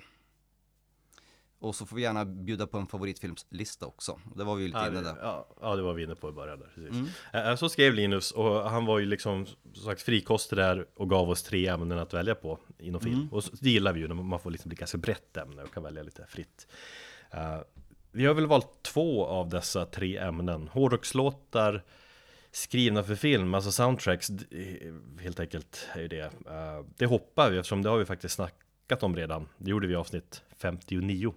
Och 1.59 1.75
så 1.75 1.87
får 1.87 1.97
vi 1.97 2.03
gärna 2.03 2.25
bjuda 2.25 2.67
på 2.67 2.79
en 2.79 2.87
favoritfilmslista 2.87 3.87
också. 3.87 4.21
Det 4.37 4.45
var 4.45 4.55
vi 4.57 4.63
ju 4.63 4.69
lite 4.69 4.79
Ja, 4.79 4.89
inne 4.89 5.01
där. 5.01 5.17
ja, 5.23 5.49
ja, 5.61 5.77
det 5.77 5.83
var 5.83 5.95
vi 5.95 6.03
inne 6.03 6.15
på 6.15 6.29
i 6.29 6.33
början 6.33 6.59
där, 6.59 6.67
precis. 6.75 6.91
Mm. 7.33 7.49
Eh, 7.51 7.57
Så 7.57 7.69
skrev 7.69 7.95
Linus 7.95 8.31
och 8.33 8.71
han 8.71 8.87
var 8.87 8.99
ju 8.99 9.07
liksom 9.07 9.47
som 9.47 9.85
sagt 9.85 10.03
frikostig 10.03 10.59
där 10.59 10.87
och 10.95 11.11
gav 11.11 11.31
oss 11.31 11.43
tre 11.43 11.67
ämnen 11.67 11.99
att 11.99 12.15
välja 12.15 12.35
på 12.35 12.59
inom 12.79 13.01
film. 13.01 13.15
Mm. 13.15 13.29
Och 13.33 13.45
så, 13.45 13.51
det 13.61 13.71
gillar 13.71 13.93
vi 13.93 14.01
ju 14.01 14.09
när 14.09 14.15
man 14.15 14.41
får 14.41 14.51
liksom 14.51 14.69
bli 14.69 14.77
ganska 14.77 14.99
brett 14.99 15.37
ämne 15.37 15.63
och 15.63 15.75
kan 15.75 15.83
välja 15.83 16.03
lite 16.03 16.27
fritt. 16.29 16.67
Eh, 17.31 17.59
vi 18.13 18.27
har 18.27 18.35
väl 18.35 18.47
valt 18.47 18.83
två 18.83 19.27
av 19.27 19.49
dessa 19.49 19.87
tre 19.87 20.17
ämnen. 20.19 20.69
Hårdrockslåtar 20.69 21.85
skrivna 22.55 23.03
för 23.03 23.15
film, 23.15 23.55
alltså 23.55 23.73
soundtracks, 23.73 24.27
d- 24.29 24.45
helt 25.21 25.41
enkelt 25.41 25.89
är 25.95 26.01
ju 26.01 26.09
det. 26.09 26.21
Eh, 26.47 26.85
det 26.97 27.07
hoppar 27.07 27.51
vi 27.51 27.59
eftersom 27.59 27.83
det 27.83 27.89
har 27.91 27.99
vi 27.99 28.05
faktiskt 28.05 28.35
snackat 28.35 29.03
om 29.03 29.17
redan. 29.17 29.49
Det 29.59 29.71
gjorde 29.71 29.87
vi 29.87 29.93
i 29.93 29.97
avsnitt 29.97 30.43
59. 30.57 31.35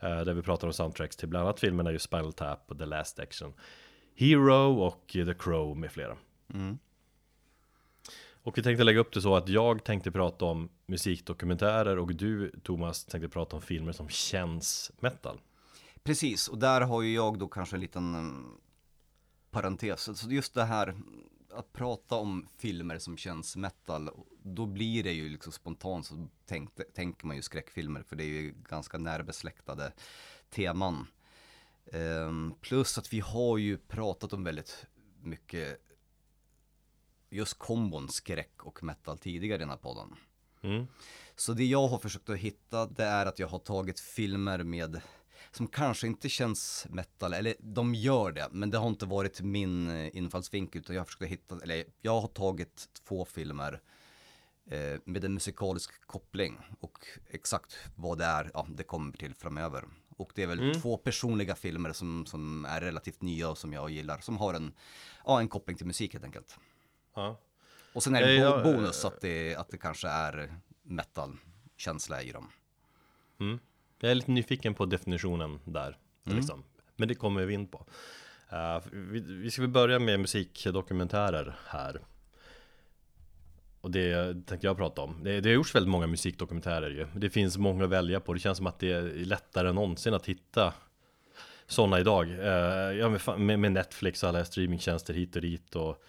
eh, 0.00 0.20
där 0.20 0.34
vi 0.34 0.42
pratar 0.42 0.66
om 0.66 0.72
soundtracks 0.72 1.16
till 1.16 1.28
bland 1.28 1.46
annat 1.46 1.60
filmerna 1.60 1.92
just 1.92 2.04
Spinal 2.04 2.32
Tap 2.32 2.70
och 2.70 2.78
The 2.78 2.84
Last 2.86 3.18
Action. 3.18 3.52
Hero 4.16 4.78
och 4.80 5.04
The 5.12 5.34
Crow 5.34 5.76
med 5.76 5.92
flera. 5.92 6.16
Mm. 6.54 6.78
Och 8.44 8.58
vi 8.58 8.62
tänkte 8.62 8.84
lägga 8.84 9.00
upp 9.00 9.12
det 9.12 9.20
så 9.20 9.36
att 9.36 9.48
jag 9.48 9.84
tänkte 9.84 10.10
prata 10.10 10.44
om 10.44 10.68
musikdokumentärer 10.86 11.98
och 11.98 12.14
du 12.14 12.52
Thomas 12.62 13.04
tänkte 13.04 13.28
prata 13.28 13.56
om 13.56 13.62
filmer 13.62 13.92
som 13.92 14.08
känns 14.08 14.92
metal. 15.00 15.40
Precis, 16.02 16.48
och 16.48 16.58
där 16.58 16.80
har 16.80 17.02
ju 17.02 17.14
jag 17.14 17.38
då 17.38 17.48
kanske 17.48 17.76
en 17.76 17.80
liten 17.80 18.14
mm, 18.14 18.46
parentes. 19.52 20.18
Så 20.18 20.30
just 20.30 20.54
det 20.54 20.64
här 20.64 20.94
att 21.52 21.72
prata 21.72 22.14
om 22.14 22.48
filmer 22.58 22.98
som 22.98 23.16
känns 23.16 23.56
metal, 23.56 24.10
då 24.42 24.66
blir 24.66 25.02
det 25.02 25.12
ju 25.12 25.28
liksom 25.28 25.52
spontant 25.52 26.06
så 26.06 26.28
tänkte, 26.46 26.82
tänker 26.82 27.26
man 27.26 27.36
ju 27.36 27.42
skräckfilmer 27.42 28.02
för 28.02 28.16
det 28.16 28.24
är 28.24 28.28
ju 28.28 28.54
ganska 28.68 28.98
närbesläktade 28.98 29.92
teman. 30.50 31.06
Ehm, 31.92 32.54
plus 32.60 32.98
att 32.98 33.12
vi 33.12 33.20
har 33.20 33.58
ju 33.58 33.78
pratat 33.78 34.32
om 34.32 34.44
väldigt 34.44 34.86
mycket 35.22 35.80
just 37.30 37.58
kombon 37.58 38.08
skräck 38.08 38.62
och 38.62 38.82
metal 38.82 39.18
tidigare 39.18 39.56
i 39.56 39.58
den 39.58 39.70
här 39.70 39.76
podden. 39.76 40.16
Mm. 40.62 40.86
Så 41.36 41.52
det 41.52 41.64
jag 41.64 41.88
har 41.88 41.98
försökt 41.98 42.28
att 42.28 42.36
hitta 42.36 42.86
det 42.86 43.04
är 43.04 43.26
att 43.26 43.38
jag 43.38 43.48
har 43.48 43.58
tagit 43.58 44.00
filmer 44.00 44.62
med 44.62 45.00
som 45.50 45.66
kanske 45.68 46.06
inte 46.06 46.28
känns 46.28 46.86
metal, 46.90 47.32
eller 47.34 47.54
de 47.60 47.94
gör 47.94 48.32
det, 48.32 48.48
men 48.52 48.70
det 48.70 48.78
har 48.78 48.88
inte 48.88 49.06
varit 49.06 49.40
min 49.40 49.90
eh, 49.90 50.16
infallsvinkel 50.16 50.80
utan 50.80 50.94
jag 50.96 51.00
har 51.00 51.06
försökt 51.06 51.32
hitta, 51.32 51.58
eller 51.62 51.84
jag 52.00 52.20
har 52.20 52.28
tagit 52.28 52.88
två 53.04 53.24
filmer 53.24 53.80
eh, 54.70 55.00
med 55.04 55.24
en 55.24 55.34
musikalisk 55.34 56.06
koppling 56.06 56.58
och 56.80 56.98
exakt 57.30 57.76
vad 57.96 58.18
det 58.18 58.24
är, 58.24 58.50
ja 58.54 58.66
det 58.70 58.82
kommer 58.84 59.12
till 59.16 59.34
framöver. 59.34 59.84
Och 60.16 60.32
det 60.34 60.42
är 60.42 60.46
väl 60.46 60.60
Mm. 60.60 60.80
två 60.80 60.96
personliga 60.96 61.54
filmer 61.54 61.92
som, 61.92 62.26
som 62.26 62.64
är 62.64 62.80
relativt 62.80 63.22
nya 63.22 63.48
och 63.50 63.58
som 63.58 63.72
jag 63.72 63.90
gillar, 63.90 64.18
som 64.18 64.36
har 64.36 64.54
en, 64.54 64.72
ja, 65.24 65.40
en 65.40 65.48
koppling 65.48 65.76
till 65.76 65.86
musik 65.86 66.12
helt 66.12 66.24
enkelt. 66.24 66.58
Ja. 67.14 67.40
Och 67.92 68.02
sen 68.02 68.14
är 68.14 68.20
det 68.22 68.36
Eh, 68.36 68.50
bo- 68.50 68.56
ja, 68.56 68.62
bonus 68.76 69.04
att 69.04 69.20
det, 69.20 69.54
att 69.56 69.68
det 69.68 69.78
kanske 69.78 70.08
är 70.08 70.54
metal-känsla 70.82 72.22
i 72.22 72.32
dem. 72.32 72.48
Mm. 73.40 73.58
Jag 74.02 74.10
är 74.10 74.14
lite 74.14 74.30
nyfiken 74.30 74.74
på 74.74 74.86
definitionen 74.86 75.58
där. 75.64 75.96
Mm. 76.26 76.38
Liksom. 76.38 76.64
Men 76.96 77.08
det 77.08 77.14
kommer 77.14 77.44
vi 77.44 77.54
in 77.54 77.66
på. 77.66 77.86
Eh, 78.48 78.82
vi, 78.92 79.20
vi 79.20 79.50
ska 79.50 79.62
väl 79.62 79.70
börja 79.70 79.98
med 79.98 80.20
musikdokumentärer 80.20 81.56
här. 81.66 82.00
Och 83.80 83.90
det 83.90 84.34
tänkte 84.46 84.66
jag 84.66 84.76
prata 84.76 85.02
om. 85.02 85.24
Det, 85.24 85.40
det 85.40 85.48
har 85.48 85.54
gjorts 85.54 85.74
väldigt 85.74 85.90
många 85.90 86.06
musikdokumentärer 86.06 86.90
ju. 86.90 87.06
Det 87.14 87.30
finns 87.30 87.58
många 87.58 87.84
att 87.84 87.90
välja 87.90 88.20
på. 88.20 88.34
Det 88.34 88.40
känns 88.40 88.58
som 88.58 88.66
att 88.66 88.78
det 88.78 88.92
är 88.92 89.24
lättare 89.24 89.68
än 89.68 89.74
någonsin 89.74 90.14
att 90.14 90.26
hitta 90.26 90.74
sådana 91.66 92.00
idag. 92.00 92.30
Eh, 92.30 92.98
ja, 92.98 93.18
med, 93.36 93.58
med 93.58 93.72
Netflix 93.72 94.22
och 94.22 94.28
alla 94.28 94.44
streamingtjänster 94.44 95.14
hit 95.14 95.36
och 95.36 95.42
dit. 95.42 95.76
Och 95.76 96.04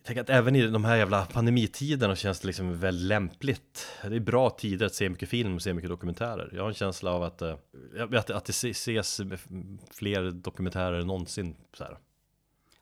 jag 0.00 0.04
tänker 0.06 0.20
att 0.20 0.30
även 0.30 0.56
i 0.56 0.66
de 0.66 0.84
här 0.84 0.96
jävla 0.96 1.26
pandemitiderna 1.26 2.16
känns 2.16 2.40
det 2.40 2.46
liksom 2.46 2.78
väldigt 2.80 3.06
lämpligt. 3.08 3.86
Det 4.02 4.16
är 4.16 4.20
bra 4.20 4.50
tider 4.50 4.86
att 4.86 4.94
se 4.94 5.08
mycket 5.08 5.28
film 5.28 5.54
och 5.54 5.62
se 5.62 5.74
mycket 5.74 5.90
dokumentärer. 5.90 6.50
Jag 6.54 6.62
har 6.62 6.68
en 6.68 6.74
känsla 6.74 7.10
av 7.12 7.22
att, 7.22 7.42
eh, 7.42 7.56
att, 8.16 8.30
att 8.30 8.44
det 8.44 8.50
ses 8.50 9.20
fler 9.90 10.30
dokumentärer 10.30 11.00
än 11.00 11.06
någonsin. 11.06 11.56
Så 11.72 11.84
här. 11.84 11.98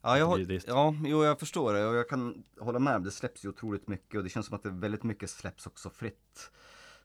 Ja, 0.02 0.18
jag, 0.18 0.26
har, 0.26 0.38
Det- 0.38 0.44
det- 0.44 0.64
ja, 0.66 0.94
jo, 1.04 1.24
jag 1.24 1.38
förstår 1.40 1.72
det 1.74 1.86
och 1.86 1.94
jag 1.94 2.08
kan 2.08 2.44
hålla 2.60 2.78
med. 2.78 3.02
Det 3.02 3.10
släpps 3.10 3.44
ju 3.44 3.48
otroligt 3.48 3.88
mycket 3.88 4.14
och 4.18 4.24
det 4.24 4.30
känns 4.30 4.46
som 4.46 4.56
att 4.56 4.62
det 4.62 4.70
väldigt 4.70 5.02
mycket 5.02 5.30
släpps 5.30 5.66
också 5.66 5.90
fritt. 5.90 6.50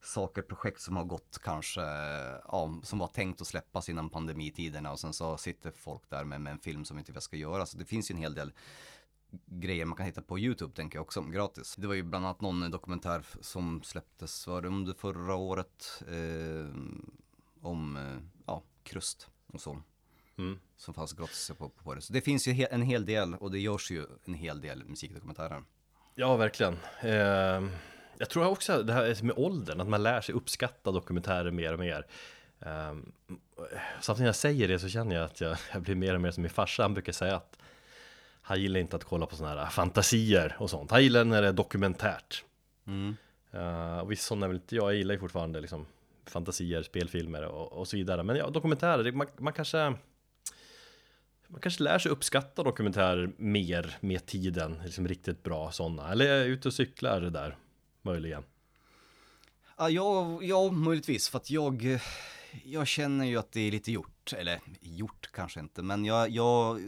Saker, 0.01 0.41
projekt 0.41 0.82
som 0.82 0.96
har 0.96 1.03
gått 1.03 1.39
kanske, 1.43 1.82
ja, 2.48 2.79
som 2.84 3.00
var 3.00 3.08
tänkt 3.08 3.41
att 3.41 3.48
släppas 3.48 3.89
innan 3.89 4.10
pandemitiderna 4.10 4.91
och 4.91 5.00
sen 5.00 5.13
så 5.13 5.38
sitter 5.38 5.72
folk 5.72 6.10
där 6.10 6.24
med, 6.24 6.41
med 6.41 6.51
en 6.51 6.60
film 6.60 6.86
som 6.86 7.00
inte 7.00 7.12
vet 7.12 7.24
ska 7.24 7.36
göra. 7.38 7.65
Så 7.65 7.77
det 7.77 7.86
finns 7.86 8.12
ju 8.12 8.13
en 8.13 8.20
hel 8.22 8.34
del 8.34 8.51
grejer 9.45 9.85
man 9.85 9.97
kan 9.97 10.05
hitta 10.05 10.21
på 10.21 10.39
YouTube 10.39 10.75
tänker 10.75 10.97
jag 10.97 11.03
också, 11.03 11.21
gratis. 11.21 11.75
Det 11.75 11.87
var 11.87 11.93
ju 11.93 12.03
bland 12.03 12.25
annat 12.25 12.41
någon 12.41 12.71
dokumentär 12.71 13.23
som 13.41 13.83
släpptes, 13.83 14.47
var 14.47 14.61
det 14.61 14.67
under 14.67 14.93
förra 14.93 15.35
året, 15.35 16.03
eh, 16.07 16.75
om, 17.61 17.97
eh, 17.97 18.43
ja, 18.45 18.63
krust 18.83 19.29
och 19.47 19.61
så 19.61 19.81
Mm. 20.37 20.59
som 20.77 20.93
fanns 20.93 21.13
gratis 21.13 21.51
på, 21.57 21.69
på 21.69 21.95
det. 21.95 22.01
Så 22.01 22.13
det 22.13 22.21
finns 22.21 22.47
ju 22.47 22.67
en 22.71 22.81
hel 22.81 23.05
del 23.05 23.35
och 23.35 23.51
det 23.51 23.59
görs 23.59 23.91
ju 23.91 24.05
en 24.25 24.33
hel 24.33 24.61
del 24.61 24.83
musikdokumentärer. 24.85 25.63
Ja, 26.15 26.35
verkligen. 26.37 26.77
Eh, 27.01 27.69
jag 28.17 28.29
tror 28.29 28.47
också 28.47 28.83
det 28.83 28.93
här 28.93 29.03
är 29.03 29.23
med 29.23 29.37
åldern, 29.37 29.81
att 29.81 29.87
man 29.87 30.03
lär 30.03 30.21
sig 30.21 30.35
uppskatta 30.35 30.91
dokumentärer 30.91 31.51
mer 31.51 31.73
och 31.73 31.79
mer. 31.79 32.07
Eh, 32.59 32.95
samtidigt 34.01 34.19
när 34.19 34.25
jag 34.25 34.35
säger 34.35 34.67
det 34.67 34.79
så 34.79 34.89
känner 34.89 35.15
jag 35.15 35.25
att 35.25 35.41
jag, 35.41 35.57
jag 35.73 35.81
blir 35.81 35.95
mer 35.95 36.15
och 36.15 36.21
mer 36.21 36.31
som 36.31 36.43
min 36.43 36.49
farsa, 36.49 36.83
han 36.83 36.93
brukar 36.93 37.13
säga 37.13 37.35
att 37.35 37.57
han 38.45 38.62
gillar 38.62 38.79
inte 38.79 38.95
att 38.95 39.03
kolla 39.03 39.25
på 39.25 39.35
sådana 39.35 39.63
här 39.63 39.69
fantasier 39.69 40.55
och 40.59 40.69
sånt. 40.69 40.91
Han 40.91 41.03
gillar 41.03 41.23
när 41.23 41.41
det 41.41 41.47
är 41.47 41.53
dokumentärt. 41.53 42.43
Eh, 43.51 43.97
och 44.00 44.12
visst 44.12 44.23
sådana 44.23 44.47
vill 44.47 44.57
inte 44.57 44.75
jag, 44.75 44.85
jag 44.85 44.95
gillar 44.95 45.13
ju 45.13 45.19
fortfarande 45.19 45.62
liksom 45.62 45.85
fantasier, 46.25 46.83
spelfilmer 46.83 47.43
och, 47.43 47.73
och 47.73 47.88
så 47.88 47.97
vidare. 47.97 48.23
Men 48.23 48.35
ja, 48.35 48.50
dokumentärer, 48.50 49.12
man, 49.12 49.27
man 49.38 49.53
kanske 49.53 49.93
man 51.47 51.62
kanske 51.62 51.83
lär 51.83 52.00
sig 52.00 52.12
uppskatta 52.12 52.63
dokumentärer 52.63 53.31
mer 53.38 53.97
med 54.00 54.25
tiden, 54.25 54.81
liksom 54.83 55.07
riktigt 55.07 55.43
bra 55.43 55.71
sådana. 55.71 56.12
Eller 56.12 56.25
är 56.25 56.45
ute 56.45 56.67
och 56.67 56.73
cyklar 56.73 57.21
där, 57.21 57.57
möjligen. 58.01 58.43
Ja, 59.77 59.89
ja, 59.89 60.39
ja, 60.41 60.71
möjligtvis 60.71 61.29
för 61.29 61.38
att 61.38 61.50
jag, 61.50 62.00
jag 62.63 62.88
känner 62.88 63.25
ju 63.25 63.38
att 63.38 63.51
det 63.51 63.62
är 63.62 63.71
lite 63.71 63.91
gjort, 63.91 64.33
eller 64.38 64.59
gjort 64.81 65.29
kanske 65.33 65.59
inte, 65.59 65.81
men 65.81 66.05
jag, 66.05 66.29
jag, 66.29 66.81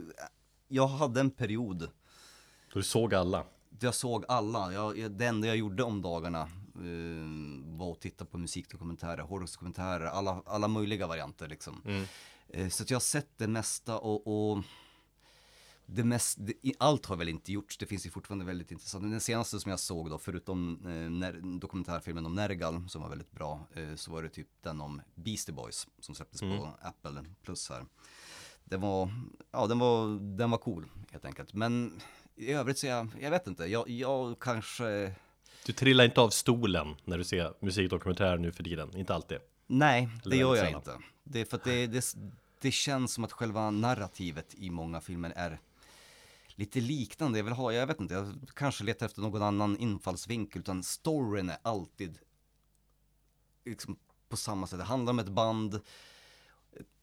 jag 0.67 0.87
hade 0.87 1.19
en 1.19 1.31
period 1.31 1.79
Då 1.79 1.89
du 2.79 2.83
såg 2.83 3.13
alla. 3.13 3.45
jag 3.79 3.95
såg 3.95 4.25
alla, 4.27 4.73
jag, 4.73 4.97
jag- 4.97 5.11
det 5.11 5.25
enda 5.25 5.47
jag 5.47 5.57
gjorde 5.57 5.83
om 5.83 6.01
dagarna 6.01 6.41
eh, 6.75 7.77
var 7.77 7.91
att 7.91 8.01
titta 8.01 8.25
på 8.25 8.37
musikdokumentärer, 8.37 9.21
hårdrocksdokumentärer, 9.23 10.05
alla, 10.05 10.41
alla 10.45 10.67
möjliga 10.67 11.07
varianter 11.07 11.47
liksom. 11.47 11.81
Mm. 11.85 12.05
Eh, 12.49 12.69
Så 12.69 12.83
att 12.83 12.89
jag 12.89 12.95
har 12.95 13.01
sett 13.01 13.37
det 13.37 13.47
mesta 13.47 13.97
och, 13.99 14.51
och 14.51 14.63
det 15.87 16.03
mest, 16.03 16.37
det, 16.39 16.53
allt 16.79 17.05
har 17.05 17.15
väl 17.15 17.29
inte 17.29 17.51
gjorts, 17.51 17.77
det 17.77 17.85
finns 17.85 18.05
ju 18.05 18.09
fortfarande 18.09 18.45
väldigt 18.45 18.71
intressant. 18.71 19.01
Men 19.01 19.11
den 19.11 19.21
senaste 19.21 19.59
som 19.59 19.69
jag 19.69 19.79
såg 19.79 20.09
då, 20.09 20.17
förutom 20.17 20.79
eh, 20.85 21.09
ner, 21.11 21.59
dokumentärfilmen 21.59 22.25
om 22.25 22.35
Nergal 22.35 22.89
som 22.89 23.01
var 23.01 23.09
väldigt 23.09 23.31
bra, 23.31 23.67
eh, 23.73 23.95
så 23.95 24.11
var 24.11 24.23
det 24.23 24.29
typ 24.29 24.47
den 24.61 24.81
om 24.81 25.01
Beastie 25.15 25.53
Boys 25.55 25.87
som 25.99 26.15
släpptes 26.15 26.41
på 26.41 26.69
Apple 26.81 27.25
Plus 27.43 27.69
här. 27.69 27.85
Den 28.65 28.81
var, 28.81 29.09
ja 29.51 29.67
den 29.67 29.79
var, 29.79 30.19
den 30.37 30.51
var 30.51 30.57
cool 30.57 30.85
helt 31.11 31.25
enkelt. 31.25 31.53
Men 31.53 32.01
i 32.35 32.51
övrigt 32.51 32.77
så 32.77 32.87
jag, 32.87 33.07
jag 33.21 33.31
vet 33.31 33.47
inte, 33.47 33.65
jag, 33.65 33.89
jag 33.89 34.39
kanske, 34.39 35.13
Du 35.65 35.73
trillar 35.73 36.05
inte 36.05 36.21
av 36.21 36.29
stolen 36.29 36.95
när 37.05 37.17
du 37.17 37.23
ser 37.23 37.53
musikdokumentärer 37.59 38.37
nu 38.37 38.51
för 38.51 38.63
tiden, 38.63 38.97
inte 38.97 39.13
alltid. 39.15 39.37
nej 39.67 40.09
det 40.25 40.35
gör 40.37 40.55
jag 40.55 40.71
inte. 40.71 40.97
Det 41.23 41.41
är 41.41 41.45
för 41.45 41.57
att 41.57 41.63
det, 41.63 41.87
det, 41.87 42.15
det 42.61 42.71
känns 42.71 43.13
som 43.13 43.23
att 43.23 43.31
själva 43.31 43.71
narrativet 43.71 44.55
i 44.57 44.69
många 44.69 45.01
filmer 45.01 45.33
är 45.35 45.59
lite 46.55 46.79
liknande. 46.81 47.39
Jag 47.39 47.43
vill 47.43 47.53
ha, 47.53 47.73
jag 47.73 47.87
vet 47.87 47.99
inte, 47.99 48.13
jag 48.13 48.33
kanske 48.53 48.83
letar 48.83 49.05
efter 49.05 49.21
någon 49.21 49.41
annan 49.41 49.77
infallsvinkel 49.77 50.59
utan 50.59 50.83
storyn 50.83 51.49
är 51.49 51.57
alltid 51.61 52.17
liksom 53.65 53.97
på 54.29 54.37
samma 54.37 54.67
sätt. 54.67 54.79
Det 54.79 54.85
handlar 54.85 55.11
om 55.11 55.19
ett 55.19 55.29
band. 55.29 55.79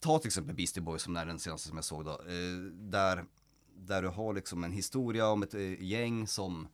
Ta 0.01 0.19
till 0.19 0.29
exempel 0.29 0.55
Beastie 0.55 0.83
Boys 0.83 1.03
som 1.03 1.17
är 1.17 1.27
den 1.27 1.39
senaste 1.39 1.69
som 1.69 1.77
jag 1.77 1.85
såg 1.85 2.05
då. 2.05 2.11
Eh, 2.11 2.59
där 2.73 3.25
Där 3.75 4.03
du 4.03 4.09
har 4.09 4.35
liksom 4.35 4.65
en 4.65 4.73
historia 4.73 5.29
om 5.29 5.43
ett 5.43 5.55
eh, 5.55 5.83
gäng 5.83 6.27
som 6.27 6.69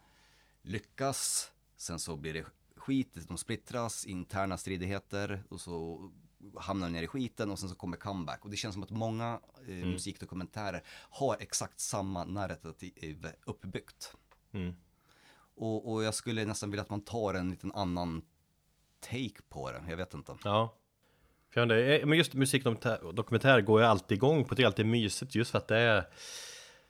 lyckas, 0.63 1.53
sen 1.77 1.99
så 1.99 2.17
blir 2.17 2.35
det 2.35 2.45
skit, 2.77 3.29
de 3.29 3.39
splittras, 3.39 4.07
interna 4.07 4.59
stridigheter 4.59 5.45
och 5.49 5.61
så 5.61 6.11
hamnar 6.57 6.87
de 6.87 6.93
ner 6.93 7.03
i 7.03 7.07
skiten 7.07 7.51
och 7.51 7.59
sen 7.59 7.69
så 7.69 7.75
kommer 7.75 7.97
comeback. 7.97 8.45
Och 8.45 8.51
det 8.51 8.57
känns 8.57 8.75
som 8.75 8.83
att 8.83 8.91
många 8.91 9.41
eh, 9.69 9.75
musikdokumentärer 9.75 10.83
har 11.11 11.37
exakt 11.41 11.81
samma 11.81 12.25
narrativ 12.25 13.29
uppbyggt. 13.47 14.15
Mm. 14.53 14.75
Och, 15.55 15.93
och 15.93 16.05
jag 16.05 16.15
skulle 16.15 16.45
nästan 16.45 16.71
vilja 16.71 16.83
att 16.83 16.91
man 16.91 17.01
tar 17.01 17.35
en 17.35 17.51
liten 17.51 17.73
annan 17.73 18.23
take 19.01 19.43
på 19.49 19.71
det, 19.73 19.85
jag 19.89 19.97
vet 19.97 20.15
inte. 20.15 20.37
Ja. 20.45 20.78
För 21.51 21.61
jag 21.61 21.63
undrar, 21.63 21.79
eh, 21.79 22.07
men 22.07 22.19
just 22.19 22.35
musikdokumentär 22.35 23.61
går 23.61 23.81
jag 23.81 23.91
alltid 23.91 24.17
igång 24.17 24.45
på, 24.45 24.55
det 24.55 24.63
är 24.63 24.67
alltid 24.67 24.87
mysigt 24.87 25.35
just 25.35 25.51
för 25.51 25.59
att 25.59 25.69
det 25.69 25.77
är 25.77 26.05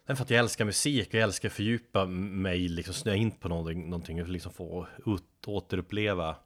för 0.06 0.22
att 0.22 0.30
jag 0.30 0.38
älskar 0.38 0.64
musik 0.64 1.08
och 1.08 1.14
jag 1.14 1.22
älskar 1.22 1.48
att 1.48 1.52
fördjupa 1.52 2.06
mig, 2.06 2.68
liksom 2.68 2.94
snöa 2.94 3.14
in 3.14 3.30
på 3.30 3.48
någonting, 3.48 3.90
någonting 3.90 4.22
och 4.22 4.28
liksom 4.28 4.52
få 4.52 4.86
ut, 5.06 5.46
återuppleva 5.46 6.36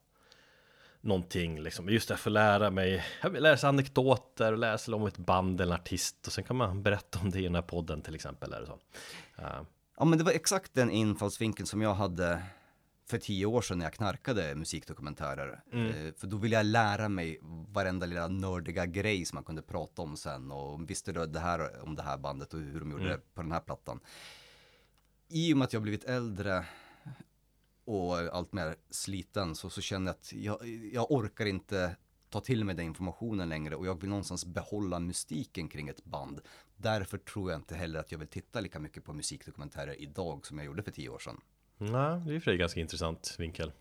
någonting 1.01 1.61
liksom. 1.61 1.89
Just 1.89 2.09
därför 2.09 2.31
lära 2.31 2.71
mig, 2.71 3.05
jag 3.23 3.41
lära 3.41 3.57
sig 3.57 3.69
anekdoter 3.69 4.53
och 4.53 4.59
lära 4.59 4.79
sig 4.79 4.95
om 4.95 5.07
ett 5.07 5.19
band 5.19 5.61
eller 5.61 5.75
en 5.75 5.81
artist 5.81 6.27
och 6.27 6.33
sen 6.33 6.45
kan 6.45 6.57
man 6.57 6.83
berätta 6.83 7.19
om 7.19 7.31
det 7.31 7.41
i 7.41 7.43
den 7.43 7.55
här 7.55 7.63
podden 7.63 8.03
till 8.03 8.15
exempel. 8.15 8.53
Eller 8.53 8.67
så. 8.67 8.79
Uh, 9.39 9.63
Ja 9.97 10.05
men 10.05 10.19
det 10.19 10.25
var 10.25 10.33
exakt 10.33 10.75
den 10.75 10.91
infallsvinkeln 10.91 11.67
som 11.67 11.83
jag 11.83 11.95
hade 11.95 12.43
för 13.07 13.19
tio 13.19 13.47
år 13.47 13.63
sedan 13.63 13.79
när 13.79 13.87
jag 13.87 13.93
knarkade 13.93 14.55
musikdokumentärer. 14.55 15.63
Eh, 15.73 16.15
för 16.15 16.27
då 16.27 16.37
ville 16.37 16.57
jag 16.57 16.67
lära 16.67 17.09
mig 17.09 17.39
varenda 17.69 18.07
lilla 18.07 18.29
nördiga 18.29 18.87
grej 18.87 19.25
som 19.25 19.37
man 19.37 19.45
kunde 19.45 19.63
prata 19.63 20.03
om 20.03 20.17
sen 20.17 20.51
och 20.51 20.91
visste 20.91 21.13
du 21.13 21.27
det 21.27 21.41
här 21.41 21.83
om 21.83 21.95
det 21.95 22.03
här 22.03 22.19
bandet 22.19 22.55
och 22.55 22.61
hur 22.61 22.81
de 22.81 22.91
gjorde 22.91 23.09
det 23.09 23.35
på 23.35 23.43
den 23.43 23.53
här 23.53 23.61
plattan. 23.61 24.01
I 25.29 25.53
och 25.53 25.59
med 25.59 25.65
att 25.65 25.73
jag 25.73 25.83
blivit 25.83 26.05
äldre 26.05 26.65
och 27.85 28.17
allt 28.19 28.53
mer 28.53 28.77
sliten 28.91 29.55
så, 29.55 29.71
så 29.71 29.81
känner 29.81 30.07
jag 30.07 30.15
att 30.15 30.33
jag, 30.33 30.67
jag 30.93 31.13
orkar 31.13 31.47
inte 31.47 31.97
ta 32.31 32.41
till 32.41 32.65
mig 32.65 32.75
den 32.75 32.87
informationen 32.87 33.49
längre 33.49 33.77
och 33.77 33.87
jag 33.87 34.01
vill 34.01 34.11
någonstans 34.11 34.47
behålla 34.47 34.99
mystiken 34.99 35.69
kring 35.69 35.89
ett 35.89 36.05
band. 36.05 36.41
Därför 36.77 37.19
tror 37.19 37.51
jag 37.51 37.59
inte 37.59 37.75
heller 37.75 38.01
att 38.01 38.13
jag 38.13 38.19
vill 38.19 38.29
titta 38.29 38.61
lika 38.61 38.79
mycket 38.79 39.05
på 39.05 39.13
musikdokumentärer 39.13 40.01
idag 40.01 40.47
som 40.47 40.59
jag 40.59 40.65
gjorde 40.65 40.83
för 40.83 40.91
tio 40.91 41.09
år 41.09 41.19
sedan. 41.19 41.41
Nej, 41.91 42.21
det 42.27 42.35
är 42.35 42.41
för 42.41 42.51
sig 42.51 42.57
ganska 42.57 42.81
intressant 42.81 43.35
vinkel. 43.39 43.73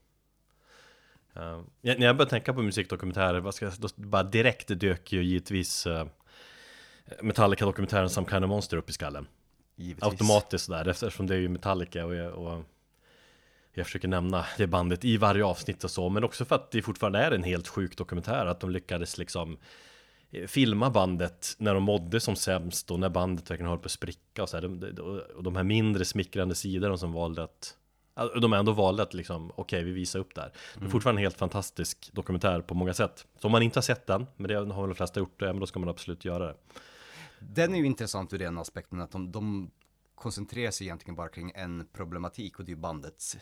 Uh, 1.37 1.61
när 1.81 2.05
jag 2.05 2.17
började 2.17 2.29
tänka 2.29 2.53
på 2.53 2.61
musikdokumentärer, 2.61 3.39
vad 3.39 3.55
ska 3.55 3.65
jag, 3.65 3.73
då 3.79 3.87
bara 3.95 4.23
direkt 4.23 4.67
dök 4.67 5.13
ju 5.13 5.23
givetvis 5.23 5.87
uh, 5.87 6.05
Metallica-dokumentären 7.21 8.09
Some 8.09 8.27
Kind 8.29 8.43
of 8.43 8.49
Monster 8.49 8.77
upp 8.77 8.89
i 8.89 8.93
skallen. 8.93 9.27
Givetvis. 9.75 10.03
Automatiskt 10.03 10.69
där, 10.69 10.87
eftersom 10.87 11.27
det 11.27 11.35
är 11.35 11.39
ju 11.39 11.49
Metallica 11.49 12.05
och 12.05 12.15
jag, 12.15 12.33
och 12.33 12.63
jag 13.73 13.85
försöker 13.85 14.07
nämna 14.07 14.45
det 14.57 14.67
bandet 14.67 15.05
i 15.05 15.17
varje 15.17 15.45
avsnitt 15.45 15.83
och 15.83 15.91
så, 15.91 16.09
men 16.09 16.23
också 16.23 16.45
för 16.45 16.55
att 16.55 16.71
det 16.71 16.81
fortfarande 16.81 17.19
är 17.19 17.31
en 17.31 17.43
helt 17.43 17.67
sjuk 17.67 17.97
dokumentär, 17.97 18.45
att 18.45 18.59
de 18.59 18.69
lyckades 18.69 19.17
liksom 19.17 19.57
eh, 20.31 20.47
filma 20.47 20.89
bandet 20.89 21.55
när 21.57 21.73
de 21.73 21.83
mådde 21.83 22.19
som 22.19 22.35
sämst 22.35 22.91
och 22.91 22.99
när 22.99 23.09
bandet 23.09 23.51
verkligen 23.51 23.69
höll 23.69 23.79
på 23.79 23.85
att 23.85 23.91
spricka 23.91 24.43
och 24.43 24.49
så 24.49 24.57
här. 24.57 24.99
Och 25.35 25.43
de 25.43 25.55
här 25.55 25.63
mindre 25.63 26.05
smickrande 26.05 26.55
sidorna 26.55 26.97
som 26.97 27.13
valde 27.13 27.43
att 27.43 27.77
de 28.27 28.53
ändå 28.53 28.71
valde 28.71 29.03
att 29.03 29.13
liksom, 29.13 29.51
okej 29.51 29.61
okay, 29.61 29.83
vi 29.83 29.91
visar 29.91 30.19
upp 30.19 30.35
där. 30.35 30.51
Det 30.79 30.85
är 30.85 30.89
fortfarande 30.89 31.19
en 31.19 31.23
helt 31.23 31.37
fantastisk 31.37 32.09
dokumentär 32.13 32.61
på 32.61 32.73
många 32.73 32.93
sätt. 32.93 33.27
Så 33.39 33.47
om 33.47 33.51
man 33.51 33.61
inte 33.61 33.77
har 33.77 33.81
sett 33.81 34.07
den, 34.07 34.27
men 34.37 34.47
det 34.47 34.55
har 34.55 34.81
väl 34.81 34.89
de 34.89 34.95
flesta 34.95 35.19
gjort, 35.19 35.41
men 35.41 35.59
då 35.59 35.65
ska 35.65 35.79
man 35.79 35.89
absolut 35.89 36.25
göra 36.25 36.47
det. 36.47 36.55
Den 37.39 37.73
är 37.73 37.77
ju 37.77 37.85
intressant 37.85 38.33
ur 38.33 38.39
den 38.39 38.57
aspekten 38.57 39.01
att 39.01 39.11
de, 39.11 39.31
de 39.31 39.71
koncentrerar 40.15 40.71
sig 40.71 40.87
egentligen 40.87 41.15
bara 41.15 41.29
kring 41.29 41.51
en 41.55 41.87
problematik 41.93 42.59
och 42.59 42.65
det 42.65 42.71
är 42.71 42.75
ju 42.75 42.81
bandets 42.81 43.37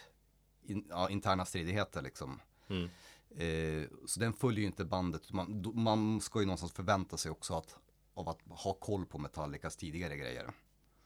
in, 0.64 0.86
ja, 0.90 1.10
interna 1.10 1.46
stridigheter 1.46 2.02
liksom. 2.02 2.40
Mm. 2.68 2.90
Eh, 3.38 3.88
så 4.06 4.20
den 4.20 4.34
följer 4.34 4.60
ju 4.60 4.66
inte 4.66 4.86
bandet. 4.86 5.34
Man, 5.34 5.72
man 5.74 6.22
ska 6.22 6.40
ju 6.40 6.46
någonstans 6.46 6.72
förvänta 6.72 7.18
sig 7.18 7.32
också 7.32 7.54
att, 7.54 7.76
av 8.14 8.30
att 8.30 8.40
ha 8.50 8.74
koll 8.74 9.06
på 9.06 9.18
Metallicas 9.18 9.76
tidigare 9.76 10.18
grejer. 10.18 10.52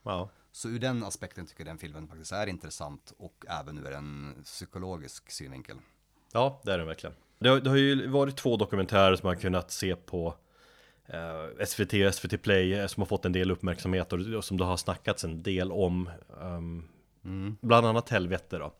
Ja, 0.04 0.28
Så 0.52 0.68
ur 0.68 0.78
den 0.78 1.02
aspekten 1.04 1.46
tycker 1.46 1.60
jag 1.60 1.66
den 1.66 1.78
filmen 1.78 2.08
faktiskt 2.08 2.32
är 2.32 2.46
intressant 2.46 3.12
och 3.18 3.44
även 3.48 3.78
ur 3.78 3.92
en 3.92 4.34
psykologisk 4.44 5.30
synvinkel. 5.30 5.76
ja 6.32 6.60
det 6.64 6.72
är 6.72 6.78
den 6.78 6.86
verkligen. 6.86 7.14
Det 7.38 7.48
har, 7.48 7.60
det 7.60 7.70
har 7.70 7.76
ju 7.76 8.06
varit 8.08 8.36
två 8.36 8.56
dokumentärer 8.56 9.16
som 9.16 9.26
man 9.26 9.36
kunnat 9.36 9.70
se 9.70 9.96
på 9.96 10.34
eh, 11.06 11.64
SVT 11.66 11.92
och 12.08 12.14
SVT 12.14 12.42
Play 12.42 12.72
eh, 12.74 12.86
som 12.86 13.00
har 13.00 13.06
fått 13.06 13.24
en 13.24 13.32
del 13.32 13.50
uppmärksamhet 13.50 14.12
och, 14.12 14.20
och 14.20 14.44
som 14.44 14.56
det 14.56 14.64
har 14.64 14.76
snackats 14.76 15.24
en 15.24 15.42
del 15.42 15.72
om. 15.72 16.10
ehm, 16.40 16.88
Bland 17.60 17.86
annat 17.86 18.08
Helvete 18.08 18.58
då. 18.58 18.72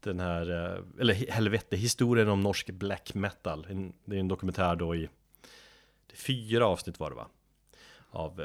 Den 0.00 0.20
här, 0.20 0.50
eh, 0.50 0.82
eller 1.00 1.14
He- 1.14 1.30
Helvete, 1.30 1.76
historien 1.76 2.28
om 2.28 2.40
norsk 2.40 2.70
black 2.70 3.14
metal. 3.14 3.66
En, 3.70 3.92
det 4.04 4.16
är 4.16 4.20
en 4.20 4.28
dokumentär 4.28 4.76
då 4.76 4.94
i 4.96 5.08
fyra 6.14 6.66
avsnitt 6.66 7.00
var 7.00 7.10
det 7.10 7.16
va? 7.16 7.26
Av 8.10 8.40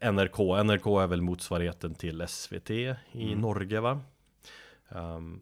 eh, 0.00 0.12
NRK. 0.12 0.38
NRK 0.64 0.86
är 1.02 1.06
väl 1.06 1.22
motsvarigheten 1.22 1.94
till 1.94 2.24
SVT 2.28 2.70
i 2.70 3.34
Norge 3.34 3.80
va? 3.80 4.00
Ehm, 4.88 5.40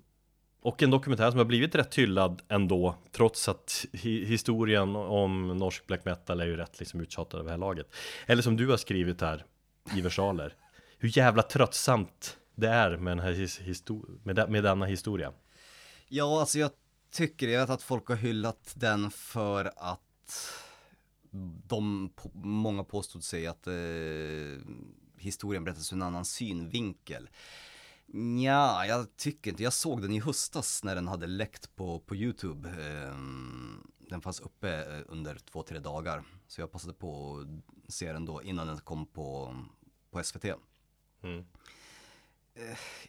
och 0.62 0.82
en 0.82 0.90
dokumentär 0.90 1.30
som 1.30 1.38
har 1.38 1.44
blivit 1.44 1.74
rätt 1.74 1.94
hyllad 1.94 2.42
ändå 2.48 2.94
Trots 3.12 3.48
att 3.48 3.86
hi- 3.92 4.24
historien 4.24 4.96
om 4.96 5.48
norsk 5.48 5.86
black 5.86 6.04
metal 6.04 6.40
är 6.40 6.46
ju 6.46 6.56
rätt 6.56 6.78
liksom 6.78 7.00
uttjatad 7.00 7.40
över 7.40 7.48
det 7.48 7.52
här 7.52 7.58
laget 7.58 7.94
Eller 8.26 8.42
som 8.42 8.56
du 8.56 8.68
har 8.68 8.76
skrivit 8.76 9.20
här 9.20 9.44
i 9.96 10.00
versaler 10.00 10.54
Hur 10.98 11.18
jävla 11.18 11.42
tröttsamt 11.42 12.36
det 12.54 12.68
är 12.68 12.96
med, 12.96 13.10
den 13.16 13.24
här 13.24 13.32
his- 13.32 14.16
med, 14.24 14.36
de- 14.36 14.52
med 14.52 14.64
denna 14.64 14.86
historia 14.86 15.32
Ja, 16.08 16.40
alltså 16.40 16.58
jag 16.58 16.70
tycker, 17.12 17.48
jag 17.48 17.60
vet 17.60 17.70
att 17.70 17.82
folk 17.82 18.08
har 18.08 18.16
hyllat 18.16 18.72
den 18.76 19.10
för 19.10 19.64
att 19.76 20.00
de, 21.66 22.10
många 22.34 22.84
påstod 22.84 23.24
sig 23.24 23.46
att 23.46 23.66
eh, 23.66 23.74
historien 25.16 25.64
berättas 25.64 25.92
ur 25.92 25.96
en 25.96 26.02
annan 26.02 26.24
synvinkel. 26.24 27.28
Ja, 28.42 28.86
jag 28.86 29.16
tycker 29.16 29.50
inte, 29.50 29.62
jag 29.62 29.72
såg 29.72 30.02
den 30.02 30.12
i 30.12 30.20
höstas 30.20 30.84
när 30.84 30.94
den 30.94 31.08
hade 31.08 31.26
läckt 31.26 31.76
på, 31.76 32.00
på 32.00 32.16
YouTube. 32.16 32.68
Eh, 32.68 33.16
den 33.98 34.20
fanns 34.20 34.40
uppe 34.40 34.96
eh, 34.96 35.02
under 35.08 35.34
två, 35.34 35.62
tre 35.62 35.78
dagar. 35.78 36.24
Så 36.46 36.60
jag 36.60 36.72
passade 36.72 36.94
på 36.94 37.38
att 37.86 37.92
se 37.92 38.12
den 38.12 38.24
då 38.24 38.42
innan 38.42 38.66
den 38.66 38.78
kom 38.78 39.06
på, 39.06 39.56
på 40.10 40.22
SVT. 40.22 40.44
Mm. 41.22 41.44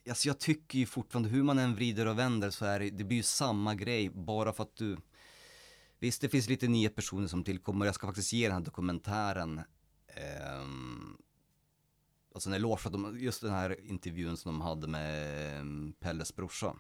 Alltså 0.10 0.28
jag 0.28 0.40
tycker 0.40 0.80
ju 0.80 0.86
fortfarande, 0.86 1.30
hur 1.30 1.44
man 1.44 1.60
än 1.60 1.76
vrider 1.76 2.06
och 2.06 2.20
vänder 2.20 2.50
så 2.50 2.66
är 2.66 2.80
det, 2.80 2.90
det 2.90 3.04
blir 3.04 3.18
ju 3.18 3.24
samma 3.24 3.76
grej 3.76 4.10
bara 4.10 4.54
för 4.54 4.64
att 4.64 4.76
du 4.76 4.98
Visst, 6.00 6.22
det 6.22 6.30
finns 6.30 6.50
lite 6.50 6.68
nya 6.68 6.90
personer 6.90 7.28
som 7.28 7.44
tillkommer, 7.44 7.86
jag 7.86 7.96
ska 7.96 8.08
faktiskt 8.08 8.34
ge 8.34 8.48
den 8.48 8.58
här 8.58 8.66
dokumentären 8.66 9.62
ehm, 10.08 11.18
Alltså 12.34 12.50
en 12.50 12.54
eloge 12.54 12.78
för 12.78 12.90
att 12.90 12.94
de, 12.94 13.20
just 13.20 13.42
den 13.42 13.52
här 13.52 13.86
intervjun 13.90 14.38
som 14.38 14.52
de 14.52 14.62
hade 14.62 14.88
med 14.88 15.60
ehm, 15.60 15.94
Pelles 16.00 16.36
brorsa 16.36 16.76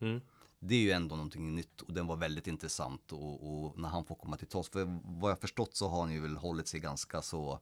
Mm. 0.00 0.20
Det 0.58 0.74
är 0.74 0.80
ju 0.80 0.90
ändå 0.90 1.16
någonting 1.16 1.54
nytt 1.54 1.80
och 1.80 1.92
den 1.92 2.06
var 2.06 2.16
väldigt 2.16 2.46
intressant 2.46 3.12
och, 3.12 3.64
och 3.64 3.78
när 3.78 3.88
han 3.88 4.04
får 4.04 4.14
komma 4.14 4.36
till 4.36 4.46
tals, 4.46 4.68
för 4.68 5.00
vad 5.20 5.30
jag 5.30 5.40
förstått 5.40 5.76
så 5.76 5.88
har 5.88 6.00
han 6.00 6.12
ju 6.12 6.20
väl 6.20 6.36
hållit 6.36 6.68
sig 6.68 6.80
ganska 6.80 7.22
så 7.22 7.60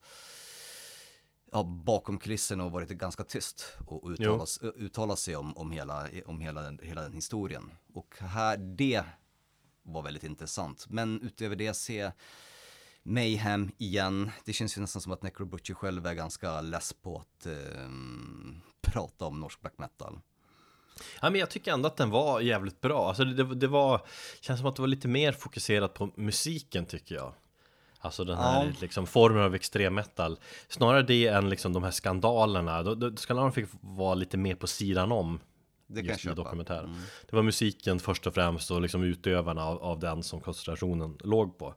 ja, 1.53 1.63
bakom 1.63 2.19
kulisserna 2.19 2.65
och 2.65 2.73
varit 2.73 2.89
ganska 2.89 3.25
tyst 3.25 3.77
och 3.87 4.11
uttalas, 4.11 4.59
uttalat 4.63 5.19
sig 5.19 5.37
om, 5.37 5.57
om, 5.57 5.71
hela, 5.71 6.09
om 6.27 6.41
hela, 6.41 6.63
den, 6.63 6.79
hela 6.83 7.03
den 7.03 7.13
historien. 7.13 7.71
Och 7.95 8.17
här, 8.19 8.57
det 8.57 9.05
var 9.83 10.03
väldigt 10.03 10.25
intressant. 10.25 10.87
Men 10.89 11.23
utöver 11.23 11.57
det 11.57 11.75
se 11.75 12.11
Mayhem 13.03 13.71
igen. 13.79 14.31
Det 14.45 14.53
känns 14.53 14.77
ju 14.77 14.81
nästan 14.81 15.03
som 15.03 15.13
att 15.13 15.23
Necro 15.23 15.75
själv 15.75 16.07
är 16.07 16.15
ganska 16.15 16.61
less 16.61 16.93
på 16.93 17.19
att 17.19 17.47
ehm, 17.47 18.61
prata 18.81 19.25
om 19.25 19.41
norsk 19.41 19.61
black 19.61 19.79
metal. 19.79 20.21
Ja, 21.23 21.31
men 21.31 21.41
jag 21.41 21.51
tycker 21.51 21.73
ändå 21.73 21.87
att 21.87 21.97
den 21.97 22.11
var 22.11 22.41
jävligt 22.41 22.81
bra. 22.81 23.09
Alltså 23.09 23.25
det, 23.25 23.45
det, 23.45 23.55
det 23.55 23.67
var, 23.67 24.07
känns 24.41 24.61
som 24.61 24.69
att 24.69 24.77
det 24.77 24.83
var 24.83 24.87
lite 24.87 25.09
mer 25.09 25.33
fokuserat 25.33 25.95
på 25.95 26.11
musiken 26.17 26.87
tycker 26.87 27.15
jag. 27.15 27.33
Alltså 27.99 28.25
den 28.25 28.37
här 28.39 28.65
Ja. 28.67 28.73
liksom, 28.81 29.07
formen 29.07 29.43
av 29.43 29.55
extrem 29.55 29.95
metal. 29.95 30.39
Snarare 30.69 31.03
det 31.03 31.27
än 31.27 31.51
liksom 31.51 31.73
de 31.73 31.83
här 31.83 31.91
skandalerna. 31.91 32.85
Skandalerna 33.17 33.53
fick 33.53 33.69
vara 33.81 34.15
lite 34.15 34.37
mer 34.37 34.55
på 34.55 34.67
sidan 34.67 35.13
om. 35.13 35.41
Det 35.93 36.01
just 36.01 36.21
köpa. 36.21 36.35
dokumentären. 36.35 36.85
Mm. 36.85 37.01
Det 37.31 37.37
var 37.37 37.43
musiken 37.43 37.99
först 37.99 38.27
och 38.27 38.35
främst 38.35 38.71
och 38.71 38.81
liksom 38.81 39.03
utövarna 39.03 39.65
av, 39.65 39.83
av 39.83 39.99
den 39.99 40.23
som 40.23 40.41
koncentrationen 40.41 41.19
låg 41.25 41.59
på. 41.59 41.75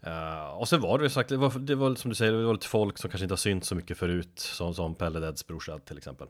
Eh, 0.00 0.48
och 0.48 0.68
sen 0.68 0.80
var 0.80 0.98
det 0.98 1.10
sagt, 1.10 1.28
det 1.28 1.36
var, 1.36 1.58
det 1.58 1.74
var 1.74 1.94
som 1.94 2.08
du 2.08 2.14
säger, 2.14 2.32
det 2.32 2.44
var 2.44 2.52
lite 2.52 2.66
folk 2.66 2.98
som 2.98 3.10
kanske 3.10 3.24
inte 3.24 3.32
har 3.32 3.36
synt 3.36 3.64
så 3.64 3.74
mycket 3.74 3.98
förut, 3.98 4.38
som, 4.38 4.74
som 4.74 4.94
Pelle 4.94 5.20
Deads 5.20 5.46
brorsa 5.46 5.78
till 5.78 5.98
exempel. 5.98 6.28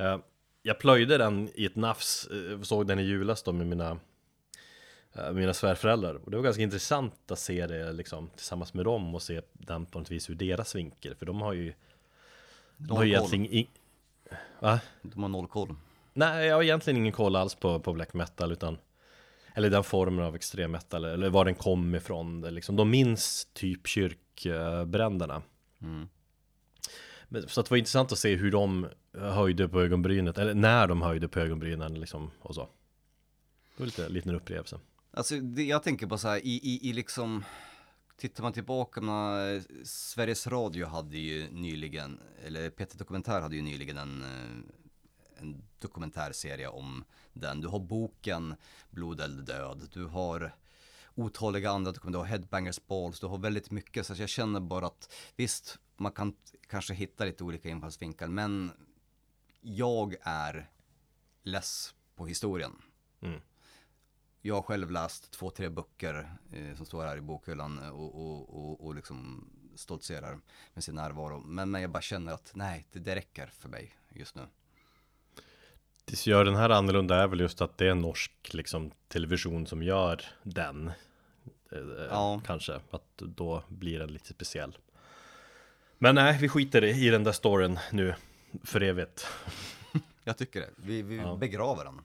Eh, 0.00 0.18
jag 0.62 0.78
plöjde 0.78 1.18
den 1.18 1.50
i 1.54 1.64
ett 1.64 1.76
nafs, 1.76 2.26
eh, 2.26 2.60
såg 2.60 2.86
den 2.86 2.98
i 2.98 3.02
julas 3.02 3.42
då 3.42 3.52
med 3.52 3.66
mina 3.66 3.98
eh, 5.12 5.32
mina 5.32 5.54
svärföräldrar 5.54 6.14
och 6.14 6.30
det 6.30 6.36
var 6.36 6.44
ganska 6.44 6.62
intressant 6.62 7.30
att 7.30 7.38
se 7.38 7.66
det 7.66 7.92
liksom 7.92 8.30
tillsammans 8.36 8.74
med 8.74 8.84
dem 8.84 9.14
och 9.14 9.22
se 9.22 9.42
den 9.52 9.86
på 9.86 9.98
något 9.98 10.10
vis 10.10 10.30
ur 10.30 10.34
deras 10.34 10.74
vinkel 10.74 11.14
för 11.14 11.26
de 11.26 11.40
har 11.40 11.52
ju 11.52 11.74
de, 12.76 12.96
har 12.96 13.04
ju 13.04 13.10
egentligen 13.10 13.46
i, 13.46 13.68
Va? 14.60 14.80
De 15.02 15.22
har 15.22 15.28
noll 15.28 15.46
koll. 15.46 15.74
Nej, 16.14 16.46
jag 16.46 16.54
har 16.54 16.62
egentligen 16.62 16.96
ingen 16.96 17.12
koll 17.12 17.36
alls 17.36 17.54
på, 17.54 17.80
på 17.80 17.92
black 17.92 18.14
metal 18.14 18.52
utan 18.52 18.78
Eller 19.54 19.70
den 19.70 19.84
formen 19.84 20.24
av 20.24 20.34
extrem 20.34 20.70
metal 20.70 21.04
eller 21.04 21.30
var 21.30 21.44
den 21.44 21.54
kom 21.54 21.94
ifrån 21.94 22.40
liksom. 22.40 22.76
De 22.76 22.90
minns 22.90 23.48
typ 23.52 23.86
kyrkbränderna 23.86 25.42
Mm. 25.82 26.08
Så 27.46 27.62
det 27.62 27.70
var 27.70 27.76
intressant 27.76 28.12
att 28.12 28.18
se 28.18 28.36
hur 28.36 28.50
de 28.50 28.88
höjde 29.12 29.68
på 29.68 29.82
ögonbrynet 29.82 30.38
Eller 30.38 30.54
när 30.54 30.86
de 30.86 31.02
höjde 31.02 31.28
på 31.28 31.40
ögonbrynen 31.40 32.00
liksom 32.00 32.30
och 32.38 32.54
så 32.54 32.60
Det 32.60 32.68
var 33.82 33.86
lite 33.86 34.08
liten 34.08 34.34
upplevelse 34.34 34.78
Alltså 35.10 35.36
det, 35.36 35.64
jag 35.64 35.82
tänker 35.82 36.06
på 36.06 36.18
så 36.18 36.28
här, 36.28 36.38
i, 36.38 36.60
i, 36.62 36.90
i 36.90 36.92
liksom 36.92 37.44
Tittar 38.16 38.42
man 38.42 38.52
tillbaka, 38.52 39.00
när 39.00 39.62
Sveriges 39.84 40.46
Radio 40.46 40.86
hade 40.86 41.18
ju 41.18 41.50
nyligen, 41.50 42.20
eller 42.46 42.70
Peter 42.70 42.98
Dokumentär 42.98 43.40
hade 43.40 43.56
ju 43.56 43.62
nyligen 43.62 43.98
en, 43.98 44.22
eh, 44.22 44.83
en 45.36 45.62
dokumentärserie 45.78 46.68
om 46.68 47.04
den. 47.32 47.60
Du 47.60 47.68
har 47.68 47.78
boken 47.78 48.54
Blod 48.90 49.20
eller 49.20 49.42
död, 49.42 49.88
du 49.92 50.04
har 50.04 50.54
otaliga 51.14 51.70
andra 51.70 51.92
dokumentärer, 51.92 52.12
du 52.12 52.18
har 52.18 52.38
Headbangers 52.38 52.86
Balls, 52.86 53.20
du 53.20 53.26
har 53.26 53.38
väldigt 53.38 53.70
mycket. 53.70 54.06
Så 54.06 54.14
jag 54.16 54.28
känner 54.28 54.60
bara 54.60 54.86
att 54.86 55.12
visst, 55.36 55.78
man 55.96 56.12
kan 56.12 56.36
kanske 56.68 56.94
hitta 56.94 57.24
lite 57.24 57.44
olika 57.44 57.68
infallsvinklar, 57.68 58.28
men 58.28 58.72
jag 59.60 60.16
är 60.22 60.70
less 61.42 61.94
på 62.14 62.26
historien. 62.26 62.82
Mm. 63.20 63.40
Jag 64.40 64.54
har 64.54 64.62
själv 64.62 64.90
läst 64.90 65.30
två, 65.30 65.50
tre 65.50 65.68
böcker 65.68 66.36
eh, 66.52 66.76
som 66.76 66.86
står 66.86 67.04
här 67.04 67.16
i 67.16 67.20
bokhyllan 67.20 67.78
och, 67.78 68.14
och, 68.14 68.64
och, 68.64 68.86
och 68.86 68.94
liksom 68.94 69.50
stoltserar 69.74 70.40
med 70.74 70.84
sin 70.84 70.94
närvaro. 70.94 71.40
Men, 71.40 71.70
men 71.70 71.82
jag 71.82 71.90
bara 71.90 72.02
känner 72.02 72.32
att 72.32 72.52
nej, 72.54 72.86
det, 72.92 72.98
det 72.98 73.14
räcker 73.14 73.46
för 73.46 73.68
mig 73.68 73.94
just 74.08 74.34
nu. 74.34 74.46
Det 76.04 76.16
som 76.16 76.30
gör 76.30 76.44
den 76.44 76.54
här 76.56 76.70
annorlunda 76.70 77.16
är 77.22 77.26
väl 77.28 77.40
just 77.40 77.60
att 77.60 77.78
det 77.78 77.88
är 77.88 77.94
norsk 77.94 78.32
liksom, 78.52 78.90
television 79.08 79.66
som 79.66 79.82
gör 79.82 80.20
den 80.42 80.92
Eh, 81.72 81.78
Ja. 82.10 82.40
Kanske, 82.46 82.80
att 82.90 83.16
då 83.16 83.62
blir 83.68 83.98
den 83.98 84.12
lite 84.12 84.28
speciell 84.28 84.78
Men 85.98 86.14
nej, 86.14 86.38
vi 86.40 86.48
skiter 86.48 86.84
i 86.84 87.08
den 87.10 87.24
där 87.24 87.32
storyn 87.32 87.78
nu 87.92 88.14
för 88.64 88.80
evigt 88.82 89.26
Jag 90.24 90.38
tycker 90.38 90.60
det. 90.60 90.70
Vi, 90.76 91.02
vi 91.02 91.16
Ja. 91.16 91.36
begraver 91.36 91.84
den. 91.84 92.00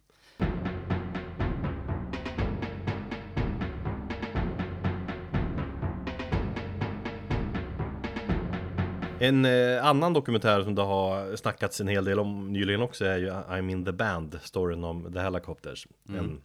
En 9.20 9.46
eh, 9.46 9.86
annan 9.86 10.14
dokumentär 10.14 10.64
som 10.64 10.76
det 10.76 10.82
har 10.82 11.36
snackats 11.36 11.82
en 11.82 11.88
hel 11.88 12.06
del 12.06 12.20
om 12.20 12.54
nyligen 12.54 12.82
också 12.82 13.06
är 13.06 13.18
ju 13.18 13.30
I'm 13.30 13.72
in 13.72 13.86
the 13.86 13.92
band, 13.92 14.40
storyn 14.42 14.84
om 14.84 15.14
The 15.14 15.20
Helicopters. 15.20 15.88
En 16.08 16.42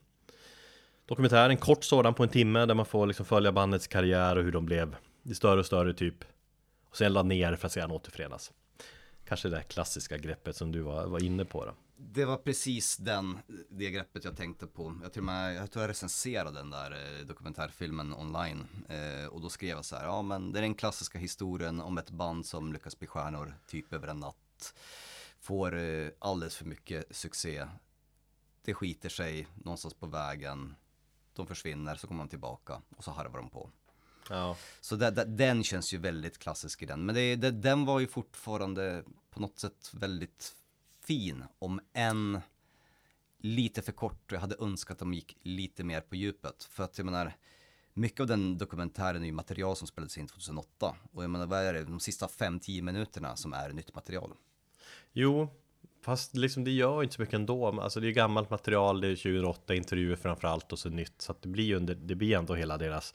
dokumentär, 1.07 1.51
en 1.51 1.57
kort 1.57 1.85
sådan 1.85 2.15
på 2.15 2.23
en 2.23 2.29
timme 2.29 2.67
där 2.67 2.75
man 2.75 2.87
får 2.87 3.07
liksom 3.07 3.27
följa 3.27 3.53
bandets 3.53 3.87
karriär 3.87 4.37
och 4.37 4.45
hur 4.45 4.53
de 4.53 4.67
blev 4.67 4.97
större 5.35 5.61
och 5.61 5.67
större 5.67 5.95
typ 5.95 6.25
Och 6.91 6.97
sen 6.97 7.13
la 7.13 7.23
ner 7.23 7.57
för 7.57 7.67
att 7.67 7.73
sedan 7.73 7.91
återförenas. 7.91 8.53
Kanske 9.29 9.49
det 9.49 9.57
där 9.57 9.63
klassiska 9.63 10.19
greppet 10.19 10.57
som 10.57 10.73
du 10.73 10.81
var, 10.81 11.07
var 11.07 11.25
inne 11.25 11.45
på 11.45 11.65
då 11.65 11.73
Det 11.97 12.25
var 12.25 12.37
precis 12.37 12.97
den, 12.97 13.39
det 13.69 13.91
greppet 13.91 14.25
jag 14.25 14.37
tänkte 14.37 14.67
på. 14.67 14.99
Jag, 15.03 15.13
till 15.13 15.21
och 15.21 15.27
med, 15.27 15.55
jag 15.55 15.71
tror 15.71 15.83
jag 15.83 15.91
recenserade 15.91 16.59
den 16.59 16.71
där 16.71 16.91
eh, 16.91 17.27
dokumentärfilmen 17.27 18.15
online. 18.15 18.67
Eh, 18.89 19.27
och 19.27 19.41
då 19.41 19.49
skrev 19.49 19.71
jag 19.71 19.85
så 19.85 19.97
här, 19.97 20.05
ja 20.05 20.23
men 20.23 20.53
det 20.53 20.59
är 20.59 20.63
den 20.63 20.75
klassiska 20.75 21.19
historien 21.19 21.81
om 21.81 21.99
ett 21.99 22.11
band 22.11 22.47
som 22.47 22.73
lyckas 22.73 22.99
bli 22.99 23.09
stjärnor 23.09 23.59
typ 23.67 23.93
över 23.93 24.09
en 24.09 24.21
natt. 24.21 24.75
Får 25.41 25.79
eh, 25.79 26.09
alldeles 26.19 26.57
för 26.57 26.65
mycket 26.65 27.17
succé. 27.17 27.67
Det 28.65 28.75
skiter 28.75 29.09
sig 29.09 29.49
någonstans 29.55 29.95
på 29.95 30.07
vägen. 30.07 30.75
De 31.33 31.47
försvinner, 31.47 31.97
så 31.97 32.07
kommer 32.07 32.25
de 32.25 32.29
tillbaka 32.29 32.83
och 32.97 33.05
så 33.05 33.11
harvar 33.11 33.39
de 33.39 33.51
på. 33.51 33.71
Ja, 34.29 34.57
Så 34.81 34.97
det, 34.97 35.11
det, 35.11 35.25
den 35.25 35.65
känns 35.65 35.95
ju 35.95 35.99
väldigt 35.99 36.39
klassisk 36.39 36.83
i 36.83 36.87
den. 36.87 37.07
Men 37.07 37.15
det, 37.15 37.37
det, 37.37 37.51
den 37.51 37.85
var 37.85 38.01
ju 38.01 38.07
fortfarande 38.07 39.05
på 39.31 39.41
något 39.41 39.59
sätt 39.59 39.91
väldigt 39.93 40.55
fin. 41.07 41.45
Om 41.59 41.81
än 41.93 42.41
lite 43.39 43.83
för 43.83 43.93
kort. 43.93 44.33
Jag 44.33 44.41
hade 44.41 44.57
önskat 44.61 44.95
att 44.95 44.99
de 44.99 45.15
gick 45.15 45.37
lite 45.43 45.85
mer 45.85 46.01
på 46.01 46.17
djupet. 46.17 46.65
För 46.71 46.85
att 46.85 46.99
jag 46.99 47.05
menar, 47.05 47.33
mycket 47.93 48.21
av 48.21 48.27
den 48.27 48.59
dokumentären 48.59 49.23
är 49.23 49.27
ju 49.27 49.33
material 49.33 49.77
som 49.77 49.87
spelades 49.87 50.19
in 50.19 50.27
2008. 50.27 50.97
Och 51.13 51.25
jag 51.25 51.31
menar, 51.31 51.47
vad 51.47 51.59
är 51.59 51.73
det? 51.73 51.85
De 51.85 52.01
sista 52.01 52.27
5-10 52.27 52.83
minuterna 52.83 53.37
som 53.37 53.53
är 53.53 53.71
nytt 53.73 53.95
material. 53.95 54.33
Jo, 55.13 55.49
fast 56.03 56.37
liksom 56.37 56.65
det 56.65 56.71
gör 56.71 57.03
inte 57.03 57.15
så 57.15 57.23
mycket 57.23 57.35
ändå. 57.35 57.81
Alltså 57.81 58.01
det 58.01 58.09
är 58.09 58.13
gammalt 58.13 58.51
material, 58.51 59.01
det 59.01 59.09
är 59.09 59.17
2008 59.17 59.75
intervjuer 59.75 60.17
framförallt 60.17 60.73
och 60.73 60.79
så 60.79 60.89
nytt. 60.89 61.23
Så 61.23 61.33
att 61.33 61.43
det 61.43 61.49
blir 61.49 61.65
ju 61.65 61.77
under, 61.77 61.95
det 61.95 62.15
blir 62.15 62.37
ändå 62.37 62.55
hela 62.55 62.79
deras 62.79 63.15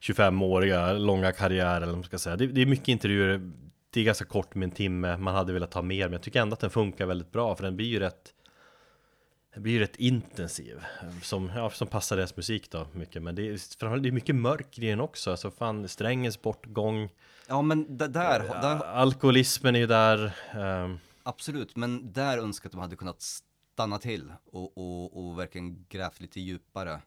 25-åriga 0.00 0.92
långa 0.92 1.32
karriär 1.32 1.76
eller 1.76 1.86
vad 1.86 1.96
man 1.96 2.04
ska 2.04 2.18
säga. 2.18 2.36
Det, 2.36 2.46
det 2.46 2.60
är 2.60 2.66
mycket 2.66 2.88
intervjuer, 2.88 3.52
det 3.90 4.00
är 4.00 4.04
ganska 4.04 4.24
kort 4.24 4.54
med 4.54 4.66
en 4.66 4.70
timme. 4.70 5.16
Man 5.16 5.34
hade 5.34 5.52
velat 5.52 5.74
ha 5.74 5.82
mer, 5.82 6.04
men 6.04 6.12
jag 6.12 6.22
tycker 6.22 6.40
ändå 6.40 6.54
att 6.54 6.60
den 6.60 6.70
funkar 6.70 7.06
väldigt 7.06 7.32
bra 7.32 7.56
för 7.56 7.64
den 7.64 7.76
blir 7.76 7.86
ju 7.86 7.98
rätt 7.98 8.34
den 9.54 9.62
blir 9.62 9.72
ju 9.72 9.78
rätt 9.78 9.96
intensiv 9.96 10.80
som, 11.22 11.50
ja, 11.56 11.70
som 11.70 11.88
passar 11.88 12.16
deras 12.16 12.36
musik 12.36 12.70
då 12.70 12.86
mycket. 12.92 13.22
Men 13.22 13.34
det 13.34 13.42
är, 13.42 13.98
det 13.98 14.08
är 14.08 14.12
mycket 14.12 14.34
mörker 14.34 14.84
i 14.84 14.90
den 14.90 15.00
också. 15.00 15.30
Alltså 15.30 15.50
fan, 15.50 15.88
strängens 15.88 16.42
bortgång. 16.42 17.08
Ja 17.48 17.62
men 17.62 17.96
där, 17.96 18.08
där 18.08 18.84
Alkoholismen 18.84 19.74
är 19.74 19.80
ju 19.80 19.86
där 19.86 20.32
ehm, 20.52 20.98
Absolut, 21.22 21.76
men 21.76 22.12
där 22.12 22.38
önskar 22.38 22.66
jag 22.66 22.68
att 22.68 22.72
de 22.72 22.80
hade 22.80 22.96
kunnat 22.96 23.22
stanna 23.22 23.98
till 23.98 24.32
och, 24.52 24.78
och, 24.78 25.24
och 25.26 25.38
verkligen 25.38 25.86
grävt 25.88 26.20
lite 26.20 26.40
djupare 26.40 27.00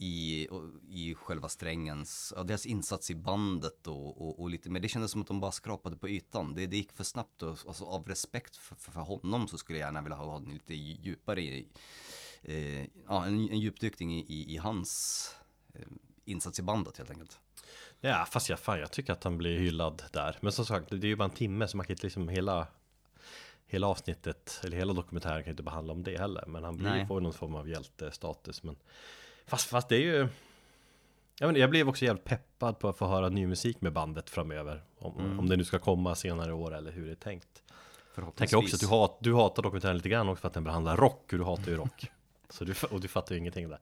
i, 0.00 0.48
i 0.88 1.14
själva 1.14 1.48
strängens, 1.48 2.32
ja, 2.36 2.42
deras 2.42 2.66
insats 2.66 3.10
i 3.10 3.14
bandet 3.14 3.86
och, 3.86 4.22
och, 4.22 4.40
och 4.40 4.50
lite 4.50 4.70
mer. 4.70 4.80
Det 4.80 4.88
kändes 4.88 5.10
som 5.10 5.20
att 5.20 5.26
de 5.26 5.40
bara 5.40 5.52
skrapade 5.52 5.96
på 5.96 6.08
ytan. 6.08 6.54
Det, 6.54 6.66
det 6.66 6.76
gick 6.76 6.92
för 6.92 7.04
snabbt 7.04 7.42
och 7.42 7.58
alltså, 7.66 7.84
av 7.84 8.08
respekt 8.08 8.56
för, 8.56 8.74
för, 8.74 8.92
för 8.92 9.00
honom 9.00 9.48
så 9.48 9.58
skulle 9.58 9.78
jag 9.78 9.86
gärna 9.86 10.02
vilja 10.02 10.16
ha, 10.16 10.24
ha 10.24 10.38
lite 10.38 10.74
djupare 10.74 11.40
i, 11.40 11.68
eh, 12.42 12.86
ja, 13.06 13.26
en, 13.26 13.50
en 13.50 13.60
djupdykning 13.60 14.14
i, 14.14 14.24
i, 14.28 14.54
i 14.54 14.56
hans 14.56 15.30
eh, 15.74 15.86
insats 16.24 16.58
i 16.58 16.62
bandet 16.62 16.98
helt 16.98 17.10
enkelt. 17.10 17.38
Ja, 18.00 18.26
fast 18.30 18.48
jag, 18.48 18.58
fan, 18.58 18.80
jag 18.80 18.92
tycker 18.92 19.12
att 19.12 19.24
han 19.24 19.38
blir 19.38 19.58
hyllad 19.58 20.02
där. 20.12 20.38
Men 20.40 20.52
som 20.52 20.66
sagt, 20.66 20.90
det 20.90 20.96
är 20.96 21.04
ju 21.04 21.16
bara 21.16 21.24
en 21.24 21.30
timme 21.30 21.68
så 21.68 21.76
man 21.76 21.86
kan 21.86 21.94
inte 21.94 22.06
liksom 22.06 22.28
hela 22.28 22.66
Hela 23.70 23.86
avsnittet, 23.86 24.60
eller 24.64 24.76
hela 24.76 24.92
dokumentären 24.92 25.42
kan 25.42 25.50
inte 25.50 25.62
bara 25.62 25.74
handla 25.74 25.92
om 25.92 26.02
det 26.02 26.18
heller. 26.18 26.44
Men 26.46 26.64
han 26.64 26.76
blir, 26.76 27.06
får 27.06 27.20
någon 27.20 27.32
form 27.32 27.54
av 27.54 27.68
hjältestatus. 27.68 28.62
Men 28.62 28.76
fast, 29.48 29.68
fast 29.68 29.88
det 29.88 29.96
är 29.96 30.00
ju 30.00 30.28
jag, 31.40 31.50
inte, 31.50 31.60
jag 31.60 31.70
blev 31.70 31.88
också 31.88 32.04
jävligt 32.04 32.24
peppad 32.24 32.78
på 32.78 32.88
att 32.88 32.98
få 32.98 33.06
höra 33.06 33.28
ny 33.28 33.46
musik 33.46 33.80
med 33.80 33.92
bandet 33.92 34.30
framöver. 34.30 34.82
Om, 34.98 35.18
Mm. 35.18 35.38
om 35.38 35.48
det 35.48 35.56
nu 35.56 35.64
ska 35.64 35.78
komma 35.78 36.14
senare 36.14 36.50
i 36.50 36.52
år 36.52 36.74
eller 36.74 36.92
hur 36.92 37.06
det 37.06 37.12
är 37.12 37.14
tänkt. 37.14 37.62
Tänker 38.36 38.56
också 38.56 38.76
att 38.76 38.80
du, 38.80 38.86
hat, 38.86 39.18
du 39.20 39.34
hatar 39.34 39.62
dokumentären 39.62 39.96
lite 39.96 40.08
grann 40.08 40.28
också 40.28 40.40
för 40.40 40.48
att 40.48 40.54
den 40.54 40.64
behandlar 40.64 40.96
rock, 40.96 41.32
och 41.32 41.38
du 41.38 41.44
hatar 41.44 41.70
ju 41.70 41.76
rock. 41.76 42.10
så 42.48 42.64
du, 42.64 42.74
och 42.90 43.00
du 43.00 43.08
fattar 43.08 43.34
ju 43.34 43.38
ingenting 43.38 43.68
där. 43.68 43.78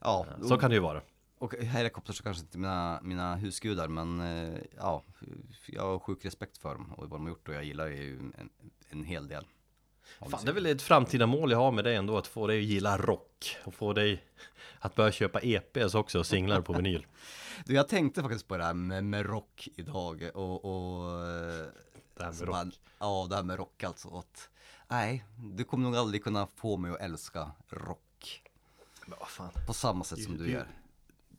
Ja, 0.00 0.26
Så 0.42 0.56
kan 0.58 0.70
det 0.70 0.76
ju 0.76 0.82
vara. 0.82 1.02
Och 1.38 1.54
helikopters 1.54 2.20
är 2.20 2.24
kanske 2.24 2.42
inte 2.42 2.58
mina, 2.58 3.00
mina 3.02 3.36
husgudar 3.36 3.88
men 3.88 4.20
eh, 4.20 4.60
ja, 4.76 5.02
jag 5.66 5.82
har 5.82 5.98
sjuk 5.98 6.24
respekt 6.24 6.58
för 6.58 6.74
dem 6.74 6.92
och 6.92 7.10
vad 7.10 7.20
de 7.20 7.22
har 7.22 7.28
gjort 7.28 7.48
och 7.48 7.54
jag 7.54 7.64
gillar 7.64 7.86
ju 7.86 8.18
en, 8.18 8.50
en 8.88 9.04
hel 9.04 9.28
del. 9.28 9.46
Fan, 10.30 10.44
det 10.44 10.50
är 10.50 10.54
väl 10.54 10.66
ett 10.66 10.82
framtida 10.82 11.26
mål 11.26 11.50
jag 11.50 11.58
har 11.58 11.72
med 11.72 11.84
dig 11.84 11.94
ändå, 11.96 12.18
att 12.18 12.26
få 12.26 12.46
dig 12.46 12.58
att 12.58 12.64
gilla 12.64 12.96
rock 12.98 13.56
och 13.64 13.74
få 13.74 13.92
dig 13.92 14.24
att 14.78 14.94
börja 14.94 15.12
köpa 15.12 15.40
EPs 15.40 15.94
också 15.94 16.18
och 16.18 16.26
singlar 16.26 16.60
på 16.60 16.72
vinyl. 16.72 17.06
Du, 17.64 17.74
jag 17.74 17.88
tänkte 17.88 18.22
faktiskt 18.22 18.48
på 18.48 18.56
det 18.56 18.64
här 18.64 18.74
med, 18.74 19.04
med 19.04 19.26
rock 19.26 19.68
idag 19.76 20.30
och, 20.34 20.64
och 20.64 21.12
eh, 21.12 21.66
Det 22.16 22.24
här 22.24 22.32
med 22.32 22.40
rock. 22.40 22.48
bara- 22.50 22.70
ja, 22.98 23.26
det 23.30 23.36
här 23.36 23.42
med 23.42 23.56
rock 23.56 23.82
alltså. 23.84 24.08
Att, 24.18 24.48
nej, 24.88 25.24
du 25.54 25.64
kommer 25.64 25.84
nog 25.84 25.96
aldrig 25.96 26.24
kunna 26.24 26.46
få 26.56 26.76
mig 26.76 26.90
att 26.90 27.00
älska 27.00 27.50
rock 27.68 28.42
Men 29.06 29.16
vad 29.18 29.28
fan, 29.28 29.50
på 29.66 29.72
samma 29.74 30.04
sätt 30.04 30.22
som 30.22 30.38
du 30.38 30.44
det- 30.46 30.50
gör. 30.52 30.66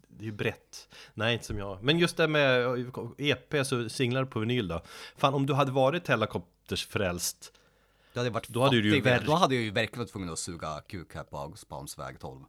det 0.07 0.23
är 0.23 0.25
ju 0.25 0.31
brett. 0.31 0.87
Nej, 1.13 1.33
inte 1.33 1.45
som 1.45 1.57
jag. 1.57 1.83
Men 1.83 1.99
just 1.99 2.17
det 2.17 2.27
med 2.27 2.65
EPs 3.17 3.71
och 3.71 3.91
singlar 3.91 4.25
på 4.25 4.39
vinyl 4.39 4.67
då. 4.67 4.81
Fan, 5.17 5.33
om 5.33 5.45
du 5.45 5.53
hade 5.53 5.71
varit 5.71 6.07
Helicopters 6.07 6.87
frälst 6.87 7.53
Du 8.17 8.21
hade 8.21 8.29
varit 8.29 8.47
Då 8.47 8.63
hade 8.63 8.81
du 8.81 8.95
ju 8.95 9.01
verk- 9.01 9.25
då 9.25 9.31
hade 9.33 9.55
jag 9.55 9.63
ju 9.63 9.71
verkligen 9.71 9.99
varit 9.99 10.11
tvungen 10.11 10.29
att 10.29 10.39
suga 10.39 10.81
kuk 10.87 11.15
här 11.15 11.23
på 11.23 11.37
August 11.37 11.69
Palms 11.69 11.99
väg 11.99 12.19
12. 12.19 12.43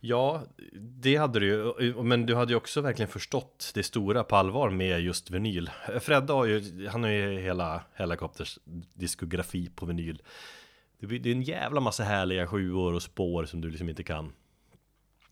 Ja, 0.00 0.42
det 0.72 1.16
hade 1.16 1.40
du 1.40 1.46
ju, 1.80 2.02
men 2.02 2.26
du 2.26 2.34
hade 2.34 2.52
ju 2.52 2.56
också 2.56 2.80
verkligen 2.80 3.08
förstått 3.08 3.70
det 3.74 3.82
stora 3.82 4.24
på 4.24 4.36
allvar 4.36 4.70
med 4.70 5.00
just 5.00 5.30
vinyl. 5.30 5.70
Fredde 6.00 6.32
har 6.32 6.44
ju, 6.44 6.88
han 6.88 7.02
har 7.02 7.10
ju 7.10 7.40
hela 7.40 7.82
Helicopters 7.94 8.58
diskografi 8.94 9.70
på 9.74 9.86
vinyl. 9.86 10.22
Det 10.98 11.18
det 11.18 11.28
är 11.30 11.34
en 11.34 11.42
jävla 11.42 11.80
massa 11.80 12.04
härliga 12.04 12.46
sjuor 12.46 12.94
och 12.94 13.02
spår 13.02 13.44
som 13.44 13.60
du 13.60 13.70
liksom 13.70 13.88
inte 13.88 14.02
kan 14.02 14.32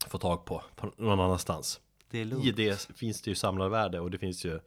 få 0.07 0.17
tag 0.17 0.45
på, 0.45 0.63
på 0.75 0.91
någon 0.97 1.19
annanstans. 1.19 1.79
Det 2.09 2.17
är 2.17 2.21
I 2.21 2.25
lugnt. 2.25 2.55
det 2.55 2.87
finns 2.95 3.21
det 3.21 3.31
ju 3.31 3.35
samlarvärde 3.35 3.99
och 3.99 4.11
det 4.11 4.17
finns 4.17 4.45
ju 4.45 4.59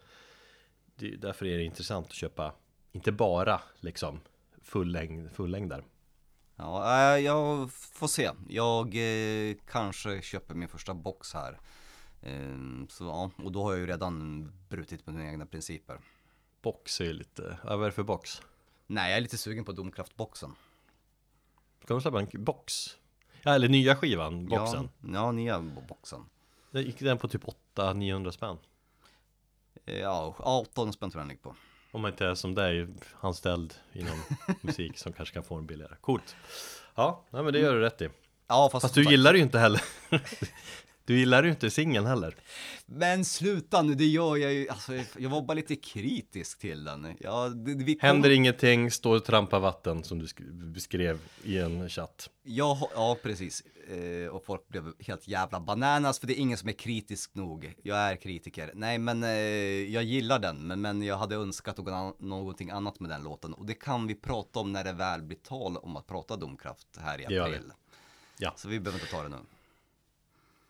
det, 0.96 1.16
Därför 1.16 1.46
är 1.46 1.56
det 1.58 1.64
intressant 1.64 2.06
att 2.06 2.12
köpa 2.12 2.52
Inte 2.92 3.12
bara 3.12 3.60
liksom 3.80 4.20
fullängd, 4.66 5.32
fullängdare. 5.32 5.84
Ja, 6.56 7.14
eh, 7.14 7.24
jag 7.24 7.72
får 7.72 8.08
se. 8.08 8.30
Jag 8.48 8.86
eh, 8.86 9.56
kanske 9.66 10.22
köper 10.22 10.54
min 10.54 10.68
första 10.68 10.94
box 10.94 11.34
här. 11.34 11.58
Eh, 12.22 12.56
så 12.88 13.04
ja, 13.04 13.30
och 13.36 13.52
då 13.52 13.62
har 13.62 13.72
jag 13.72 13.80
ju 13.80 13.86
redan 13.86 14.44
brutit 14.68 15.06
mot 15.06 15.16
mina 15.16 15.30
egna 15.30 15.46
principer. 15.46 16.00
Box 16.62 17.00
är 17.00 17.04
ju 17.04 17.12
lite, 17.12 17.58
ja, 17.64 17.76
vad 17.76 17.80
är 17.80 17.90
det 17.90 17.92
för 17.92 18.02
box? 18.02 18.42
Nej, 18.86 19.10
jag 19.10 19.16
är 19.16 19.20
lite 19.20 19.38
sugen 19.38 19.64
på 19.64 19.72
Domkraftboxen. 19.72 20.54
Ska 21.84 21.94
de 21.94 22.00
släppa 22.00 22.20
en 22.20 22.44
box? 22.44 22.96
Ja, 23.42 23.54
eller 23.54 23.68
nya 23.68 23.96
skivan, 23.96 24.46
boxen. 24.46 24.88
Ja, 25.00 25.08
ja, 25.12 25.32
nya 25.32 25.60
boxen. 25.88 26.24
Gick 26.70 26.98
den 26.98 27.18
på 27.18 27.28
typ 27.28 27.44
800-900 27.74 28.30
spänn. 28.30 28.58
Eh, 29.84 29.98
Ja, 29.98 30.34
18 30.38 30.92
spänn 30.92 31.10
tror 31.10 31.20
jag 31.20 31.24
den 31.24 31.28
ligger 31.28 31.42
på. 31.42 31.56
Om 31.96 32.02
man 32.02 32.10
inte 32.10 32.26
är 32.26 32.34
som 32.34 32.54
dig, 32.54 32.86
anställd 33.20 33.74
inom 33.92 34.22
musik 34.60 34.98
som 34.98 35.12
kanske 35.12 35.34
kan 35.34 35.42
få 35.42 35.54
en 35.54 35.66
billigare. 35.66 35.94
Coolt. 36.00 36.36
Ja, 36.94 37.24
nej, 37.30 37.42
men 37.42 37.52
det 37.52 37.58
gör 37.58 37.74
du 37.74 37.80
rätt 37.80 38.02
i. 38.02 38.08
Ja, 38.48 38.68
fast, 38.72 38.82
Fast 38.82 38.94
du 38.94 39.04
gillar 39.04 39.32
det 39.32 39.38
ju 39.38 39.44
inte 39.44 39.58
heller. 39.58 39.82
Du 41.06 41.18
gillar 41.18 41.44
ju 41.44 41.50
inte 41.50 41.70
singeln 41.70 42.06
heller. 42.06 42.36
Men 42.86 43.24
sluta 43.24 43.82
nu, 43.82 43.94
det 43.94 44.06
gör 44.06 44.36
jag 44.36 44.52
ju. 44.52 44.68
Alltså, 44.68 44.92
jag 45.18 45.30
var 45.30 45.42
bara 45.42 45.54
lite 45.54 45.76
kritisk 45.76 46.58
till 46.58 46.84
den. 46.84 47.16
Ja, 47.20 47.48
det, 47.48 47.74
vi 47.74 47.94
kom... 47.94 48.06
Händer 48.08 48.30
ingenting, 48.30 48.90
står 48.90 49.16
och 49.16 49.24
trampar 49.24 49.60
vatten 49.60 50.04
som 50.04 50.18
du 50.18 50.26
sk- 50.26 50.72
beskrev 50.72 51.18
i 51.44 51.58
en 51.58 51.88
chatt. 51.88 52.30
Ja, 52.42 52.90
ja 52.94 53.16
precis. 53.22 53.62
Eh, 53.88 54.28
och 54.28 54.44
folk 54.44 54.68
blev 54.68 54.92
helt 55.00 55.28
jävla 55.28 55.60
bananas 55.60 56.18
för 56.18 56.26
det 56.26 56.38
är 56.38 56.40
ingen 56.40 56.58
som 56.58 56.68
är 56.68 56.72
kritisk 56.72 57.34
nog. 57.34 57.74
Jag 57.82 57.98
är 57.98 58.16
kritiker. 58.16 58.70
Nej, 58.74 58.98
men 58.98 59.22
eh, 59.22 59.30
jag 59.94 60.02
gillar 60.04 60.38
den, 60.38 60.66
men, 60.66 60.80
men 60.80 61.02
jag 61.02 61.16
hade 61.18 61.34
önskat 61.36 61.78
någon, 61.78 62.14
någonting 62.18 62.70
annat 62.70 63.00
med 63.00 63.10
den 63.10 63.22
låten. 63.22 63.54
Och 63.54 63.66
det 63.66 63.74
kan 63.74 64.06
vi 64.06 64.14
prata 64.14 64.60
om 64.60 64.72
när 64.72 64.84
det 64.84 64.92
väl 64.92 65.22
blir 65.22 65.38
tal 65.38 65.76
om 65.76 65.96
att 65.96 66.06
prata 66.06 66.36
domkraft 66.36 66.86
här 67.00 67.20
i 67.20 67.24
april. 67.24 67.72
Ja. 68.38 68.52
Så 68.56 68.68
vi 68.68 68.80
behöver 68.80 69.00
inte 69.00 69.12
ta 69.12 69.22
det 69.22 69.28
nu. 69.28 69.36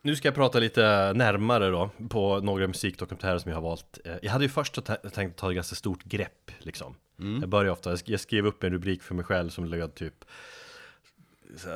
Nu 0.01 0.15
ska 0.15 0.27
jag 0.27 0.35
prata 0.35 0.59
lite 0.59 1.13
närmare 1.15 1.69
då 1.69 1.89
på 2.09 2.39
några 2.39 2.67
musikdokumentärer 2.67 3.37
som 3.37 3.51
jag 3.51 3.57
har 3.57 3.61
valt. 3.63 3.99
Eh, 4.05 4.15
Jag 4.21 4.31
hade 4.31 4.45
ju 4.45 4.49
först 4.49 4.79
tänkt 5.13 5.37
ta 5.39 5.49
ett 5.49 5.55
ganska 5.55 5.75
stort 5.75 6.03
grepp 6.03 6.51
liksom. 6.59 6.95
Jag 7.41 7.49
börjar 7.49 7.71
ofta, 7.71 7.89
jag 7.89 7.97
sk- 7.97 8.11
jag 8.11 8.19
skrev 8.19 8.45
upp 8.45 8.63
en 8.63 8.71
rubrik 8.71 9.03
för 9.03 9.15
mig 9.15 9.25
själv 9.25 9.49
som 9.49 9.65
löd 9.65 9.95
typ 9.95 10.25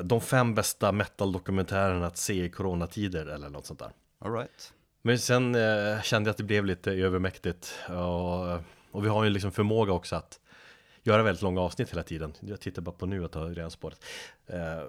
De 0.03 0.21
fem 0.21 0.55
bästa 0.55 0.91
metal-dokumentärerna 0.91 2.07
att 2.07 2.17
se 2.17 2.43
i 2.45 2.49
coronatider 2.49 3.25
eller 3.25 3.49
något 3.49 3.65
sånt 3.65 3.79
där. 3.79 3.91
All 4.19 4.33
right. 4.33 4.73
Men 5.01 5.19
sen 5.19 5.55
eh, 5.55 6.01
kände 6.01 6.27
jag 6.27 6.31
att 6.31 6.37
det 6.37 6.43
blev 6.43 6.65
lite 6.65 6.91
övermäktigt 6.91 7.73
och, 7.89 8.51
och 8.91 9.05
vi 9.05 9.09
har 9.09 9.23
ju 9.23 9.29
liksom 9.29 9.51
förmåga 9.51 9.93
också 9.93 10.15
att 10.15 10.39
göra 11.03 11.23
väldigt 11.23 11.41
långa 11.41 11.61
avsnitt 11.61 11.91
hela 11.91 12.03
tiden. 12.03 12.33
Jag 12.39 12.59
tittar 12.59 12.81
bara 12.81 12.95
på 12.95 13.05
nu 13.05 13.25
att 13.25 13.33
ha 13.33 13.45
redan 13.45 13.71
spåret. 13.71 14.05
Eh, 14.47 14.83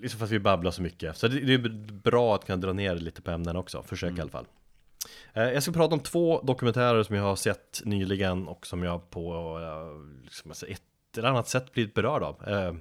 liksom 0.00 0.18
för 0.18 0.24
att 0.24 0.32
vi 0.32 0.38
babblar 0.38 0.70
så 0.70 0.82
mycket. 0.82 1.16
Så 1.16 1.28
det, 1.28 1.40
det 1.40 1.54
är 1.54 1.92
bra 1.92 2.34
att 2.34 2.44
kunna 2.44 2.56
dra 2.56 2.72
ner 2.72 2.94
lite 2.94 3.22
på 3.22 3.30
ämnen 3.30 3.56
också, 3.56 3.82
försök 3.82 4.18
i 4.18 4.20
alla 4.20 4.30
fall. 4.30 4.46
Eh, 5.32 5.42
jag 5.42 5.62
ska 5.62 5.72
prata 5.72 5.94
om 5.94 6.00
två 6.00 6.40
dokumentärer 6.40 7.02
som 7.02 7.16
jag 7.16 7.22
har 7.22 7.36
sett 7.36 7.82
nyligen 7.84 8.48
och 8.48 8.66
som 8.66 8.82
jag 8.82 9.10
på 9.10 9.58
eh, 9.60 10.24
liksom, 10.24 10.50
alltså 10.50 10.66
ett 10.66 10.82
eller 11.18 11.28
annat 11.28 11.48
sätt 11.48 11.72
blivit 11.72 11.94
berörd 11.94 12.22
av. 12.22 12.48
Eh, 12.48 12.74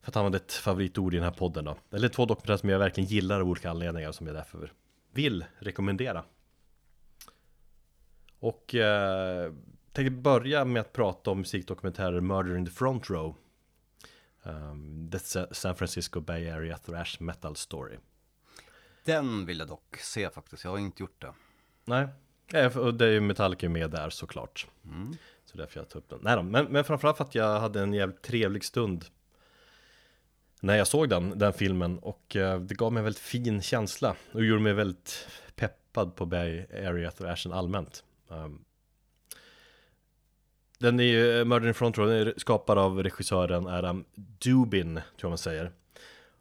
för 0.00 0.10
att 0.10 0.16
använda 0.16 0.36
ett 0.36 0.52
favoritord 0.52 1.14
i 1.14 1.16
den 1.16 1.24
här 1.24 1.32
podden 1.32 1.64
då. 1.64 1.76
Eller 1.92 2.08
två 2.08 2.24
dokumentärer 2.24 2.56
som 2.56 2.68
jag 2.68 2.78
verkligen 2.78 3.08
gillar 3.08 3.40
av 3.40 3.48
olika 3.48 3.70
anledningar 3.70 4.12
som 4.12 4.26
jag 4.26 4.36
därför 4.36 4.72
vill 5.12 5.44
rekommendera. 5.58 6.24
Och 8.38 8.74
eh, 8.74 9.52
tänkte 9.96 10.10
börja 10.10 10.64
med 10.64 10.80
att 10.80 10.92
prata 10.92 11.30
om 11.30 11.38
musikdokumentärer 11.38 12.20
Murder 12.20 12.56
in 12.56 12.66
the 12.66 12.72
Front 12.72 13.10
Row. 13.10 13.34
Um, 14.42 15.10
The 15.12 15.18
Sa- 15.18 15.54
San 15.54 15.76
Francisco 15.76 16.20
Bay 16.20 16.48
Area 16.48 16.78
Thrash 16.78 17.22
Metal 17.22 17.56
Story. 17.56 17.96
Den 19.04 19.46
vill 19.46 19.58
jag 19.58 19.68
dock 19.68 19.96
se 19.96 20.30
faktiskt. 20.30 20.64
Jag 20.64 20.70
har 20.70 20.78
inte 20.78 21.02
gjort 21.02 21.22
det. 21.22 21.32
Nej, 21.84 22.08
och 22.66 22.94
det 22.94 23.06
är 23.06 23.10
ju 23.10 23.20
Metallica 23.20 23.68
med 23.68 23.90
där 23.90 24.10
såklart. 24.10 24.66
Så 25.44 25.58
därför 25.58 25.80
jag 25.80 25.88
tar 25.88 25.98
upp 25.98 26.08
den. 26.08 26.18
Nej 26.22 26.42
men, 26.42 26.64
men 26.64 26.84
framförallt 26.84 27.16
för 27.16 27.24
att 27.24 27.34
jag 27.34 27.60
hade 27.60 27.80
en 27.80 27.92
jävligt 27.92 28.22
trevlig 28.22 28.64
stund 28.64 29.04
när 30.60 30.76
jag 30.76 30.86
såg 30.86 31.08
den, 31.08 31.38
den 31.38 31.52
filmen 31.52 31.98
och 31.98 32.36
eh, 32.36 32.60
det 32.60 32.74
gav 32.74 32.92
mig 32.92 33.00
en 33.00 33.04
väldigt 33.04 33.22
fin 33.22 33.62
känsla 33.62 34.16
och 34.32 34.44
gjorde 34.44 34.62
mig 34.62 34.72
väldigt 34.72 35.28
peppad 35.54 36.16
på 36.16 36.26
Bay 36.26 36.66
Area 36.72 37.10
Thrashen 37.10 37.52
allmänt. 37.52 38.04
Um, 38.28 38.64
den 40.78 41.00
är 41.00 41.04
ju, 41.04 41.44
Murder 41.44 41.68
in 41.68 41.74
Front 41.74 41.98
Row, 41.98 42.08
den 42.08 42.16
är 42.16 42.34
skapad 42.36 42.78
av 42.78 43.02
regissören 43.02 43.66
Adam 43.66 44.04
Dubin, 44.14 44.94
tror 44.94 45.02
jag 45.16 45.30
man 45.30 45.38
säger. 45.38 45.72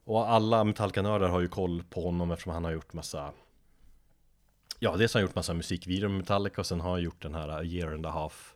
Och 0.04 0.30
alla 0.30 0.64
Metallica-nördar 0.64 1.30
har 1.30 1.40
ju 1.40 1.48
koll 1.48 1.84
på 1.90 2.02
honom 2.02 2.32
eftersom 2.32 2.54
han 2.54 2.64
har 2.64 2.72
gjort 2.72 2.94
massa 2.94 3.34
Ja, 4.80 4.96
dels 4.98 5.14
har 5.14 5.22
han 5.22 5.28
gjort 5.28 5.36
massa 5.36 5.54
musikvideor 5.54 6.10
med 6.10 6.18
Metallica 6.18 6.62
och 6.62 6.66
sen 6.66 6.82
har 6.82 6.92
han 6.92 7.02
gjort 7.02 7.22
den 7.22 7.36
här 7.36 7.50
A 7.50 7.64
year 7.64 7.94
and 7.94 8.06
a 8.06 8.10
half 8.10 8.56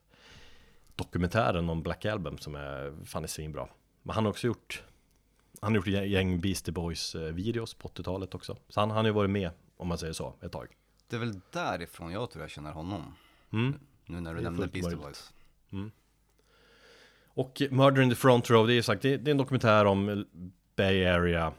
dokumentären 0.95 1.69
om 1.69 1.83
Black 1.83 2.05
Album 2.05 2.37
som 2.37 2.55
är 2.55 3.05
fan 3.05 3.23
är 3.23 3.27
svinbra. 3.27 3.67
Men 4.03 4.15
han 4.15 4.25
har 4.25 4.29
också 4.29 4.47
gjort 4.47 4.83
Han 5.61 5.71
har 5.71 5.75
gjort 5.75 5.87
gäng 5.87 6.41
Beastie 6.41 6.73
Boys 6.73 7.15
eh, 7.15 7.21
videos 7.21 7.73
på 7.73 7.87
80-talet 7.87 8.35
också. 8.35 8.57
Så 8.69 8.79
han, 8.79 8.89
han 8.89 8.97
har 8.97 9.05
ju 9.05 9.11
varit 9.11 9.29
med, 9.29 9.51
om 9.77 9.87
man 9.87 9.97
säger 9.97 10.13
så, 10.13 10.35
ett 10.41 10.51
tag. 10.51 10.67
Det 11.07 11.15
är 11.15 11.19
väl 11.19 11.41
därifrån 11.51 12.11
jag 12.11 12.31
tror 12.31 12.43
jag 12.43 12.51
känner 12.51 12.71
honom. 12.71 13.15
Mm. 13.53 13.79
Nu 14.05 14.21
när 14.21 14.35
du 14.35 14.41
nämnde 14.41 14.61
fullt 14.61 14.73
Beastie 14.73 14.89
möjligt. 14.89 15.05
Boys. 15.05 15.33
Och 17.25 17.61
Murder 17.71 18.01
in 18.01 18.09
the 18.09 18.15
Front 18.15 18.49
Row, 18.49 18.67
det 18.67 18.73
är 18.73 18.81
sagt, 18.81 19.01
det, 19.01 19.13
är 19.13 19.29
en 19.29 19.37
dokumentär 19.37 19.85
om 19.85 20.25
Bay 20.75 21.05
Area 21.05 21.53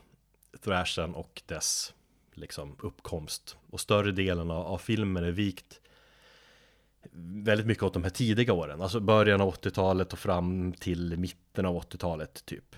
Thrashen 0.65 1.15
och 1.15 1.43
dess 1.47 1.95
liksom 2.35 2.77
uppkomst. 2.79 3.57
Och 3.71 3.81
större 3.81 4.13
delen 4.13 4.51
av, 4.51 4.67
av 4.67 4.79
filmen 4.79 5.25
är 5.25 5.31
vikt 5.31 5.81
väldigt 7.13 7.67
mycket 7.67 7.83
åt 7.85 7.93
de 7.95 8.03
här 8.03 8.11
tidiga 8.11 8.53
åren. 8.53 8.83
Alltså 8.83 9.01
början 9.01 9.41
av 9.41 9.55
80-talet 9.55 10.13
och 10.13 10.19
fram 10.19 10.73
till 10.73 11.17
mitten 11.17 11.67
av 11.67 11.83
80-talet 11.83 12.45
typ. 12.47 12.77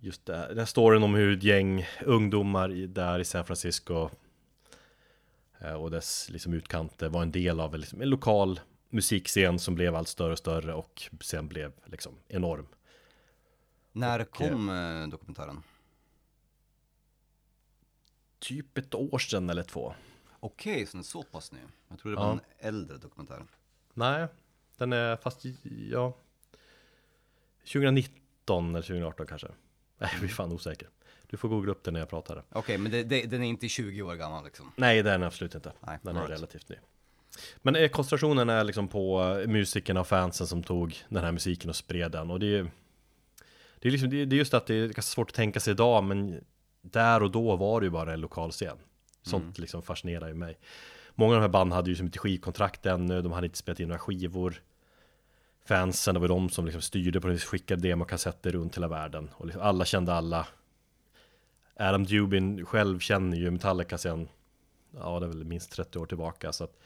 Just 0.00 0.26
det, 0.26 0.36
här- 0.36 0.48
den 0.48 0.58
här 0.58 0.64
storyn 0.64 1.02
om 1.02 1.14
hur 1.14 1.36
ett 1.36 1.42
gäng 1.42 1.86
ungdomar 2.04 2.72
i, 2.72 2.86
där 2.86 3.18
i 3.18 3.24
San 3.24 3.44
Francisco 3.44 4.10
eh, 5.60 5.72
och 5.74 5.90
dess 5.90 6.30
liksom 6.30 6.52
utkanter 6.52 7.08
var 7.08 7.22
en 7.22 7.32
del 7.32 7.60
av 7.60 7.78
liksom, 7.78 8.00
en 8.00 8.08
lokal 8.10 8.60
musikscen 8.92 9.58
som 9.58 9.74
blev 9.74 9.94
allt 9.94 10.08
större 10.08 10.32
och 10.32 10.38
större 10.38 10.74
och 10.74 11.02
sen 11.20 11.48
blev 11.48 11.72
liksom 11.84 12.14
enorm. 12.28 12.66
När 13.92 14.24
kom 14.24 14.68
eh, 14.68 15.08
dokumentären? 15.08 15.62
Typ 18.38 18.78
ett 18.78 18.94
år 18.94 19.18
sedan 19.18 19.50
eller 19.50 19.62
två. 19.62 19.94
Okej, 20.40 20.86
så 20.86 20.92
den 20.92 21.00
är 21.00 21.04
så 21.04 21.22
pass 21.22 21.52
ny. 21.52 21.58
Jag 21.88 21.98
trodde 21.98 22.16
det 22.16 22.20
Ja. 22.22 22.26
var 22.26 22.32
en 22.32 22.40
äldre 22.58 22.96
dokumentär. 22.96 23.44
Nej, 23.94 24.26
den 24.76 24.92
är 24.92 25.16
fast, 25.16 25.44
ja 25.90 26.16
2019 27.64 28.68
eller 28.70 28.82
2018 28.82 29.26
kanske. 29.26 29.48
Nej, 29.98 30.10
jag 30.12 30.20
blir 30.20 30.28
fan 30.30 30.52
osäker. 30.52 30.88
Du 31.26 31.36
får 31.36 31.48
googla 31.48 31.72
upp 31.72 31.84
den 31.84 31.92
när 31.94 32.00
jag 32.00 32.08
pratar. 32.08 32.44
Okej, 32.48 32.78
men 32.78 32.92
det, 32.92 33.02
det, 33.02 33.26
den 33.26 33.42
är 33.42 33.48
inte 33.48 33.68
20 33.68 34.02
år 34.02 34.14
gammal 34.14 34.44
liksom. 34.44 34.72
Nej, 34.76 35.02
det 35.02 35.10
är 35.10 35.18
den 35.18 35.26
absolut 35.26 35.54
inte. 35.54 35.72
Nej, 35.80 35.98
den 36.02 36.16
är 36.16 36.20
right. 36.20 36.30
relativt 36.38 36.68
ny. 36.68 36.76
Men 37.56 37.76
eh, 37.76 37.88
koncentrationen 37.88 38.48
är 38.48 38.64
liksom 38.64 38.88
på 38.88 39.22
eh, 39.22 39.48
musikerna 39.48 40.00
och 40.00 40.06
fansen 40.06 40.46
som 40.46 40.62
tog 40.62 40.96
den 41.08 41.24
här 41.24 41.32
musiken 41.32 41.70
och 41.70 41.76
spred 41.76 42.12
den. 42.12 42.30
Och 42.30 42.40
det 42.40 42.58
är, 42.58 42.70
det 43.78 43.88
är, 43.88 43.92
liksom, 43.92 44.10
det 44.10 44.16
är 44.16 44.26
är 44.32 44.36
just 44.36 44.54
att 44.54 44.66
det 44.66 44.74
är 44.74 44.84
ganska 44.84 45.02
svårt 45.02 45.30
att 45.30 45.36
tänka 45.36 45.60
sig 45.60 45.70
idag, 45.70 46.04
men 46.04 46.44
där 46.82 47.22
och 47.22 47.30
då 47.30 47.56
var 47.56 47.80
det 47.80 47.84
ju 47.84 47.90
bara 47.90 48.12
en 48.12 48.20
lokal 48.20 48.50
scen. 48.50 48.76
Sånt 49.22 49.58
liksom 49.58 49.82
fascinerar 49.82 50.28
ju 50.28 50.34
mig. 50.34 50.58
Många 51.14 51.34
av 51.34 51.40
de 51.40 51.42
här 51.42 51.48
banden 51.48 51.76
hade 51.76 51.90
ju 51.90 51.96
som 51.96 52.06
inte 52.06 52.18
skivkontrakt 52.18 52.86
ännu, 52.86 53.22
de 53.22 53.32
hade 53.32 53.46
inte 53.46 53.58
spelat 53.58 53.80
in 53.80 53.88
några 53.88 53.98
skivor. 53.98 54.62
Fansen, 55.64 56.14
det 56.14 56.20
var 56.20 56.28
de 56.28 56.50
som 56.50 56.64
liksom 56.64 56.82
styrde 56.82 57.20
på 57.20 57.28
det, 57.28 57.38
skickade 57.38 57.88
demokassetter 57.88 58.52
runt 58.52 58.76
hela 58.76 58.88
världen. 58.88 59.30
Och 59.34 59.46
liksom 59.46 59.62
alla 59.62 59.84
kände 59.84 60.14
alla. 60.14 60.46
Adam 61.76 62.04
Dubin 62.04 62.66
själv 62.66 62.98
känner 62.98 63.36
ju 63.36 63.50
Metallica 63.50 63.98
sen, 63.98 64.28
ja 64.96 65.20
det 65.20 65.26
är 65.26 65.28
väl 65.28 65.44
minst 65.44 65.72
30 65.72 65.98
år 65.98 66.06
tillbaka. 66.06 66.52
Så 66.52 66.64
att 66.64 66.78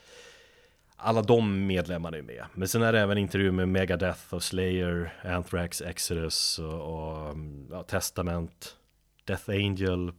alla 0.96 1.22
de 1.22 1.66
medlemmarna 1.66 2.16
är 2.16 2.22
med. 2.22 2.44
Men 2.54 2.68
sen 2.68 2.82
är 2.82 2.92
det 2.92 3.00
även 3.00 3.18
intervjuer 3.18 3.52
med 3.52 3.68
Megadeth 3.68 4.34
och 4.34 4.42
Slayer, 4.42 5.20
Anthrax, 5.24 5.80
Exodus 5.80 6.58
och, 6.58 6.80
och 6.80 7.30
um, 7.30 7.68
ja, 7.70 7.82
Testament, 7.82 8.76
Death 9.24 9.50
Angel, 9.50 10.12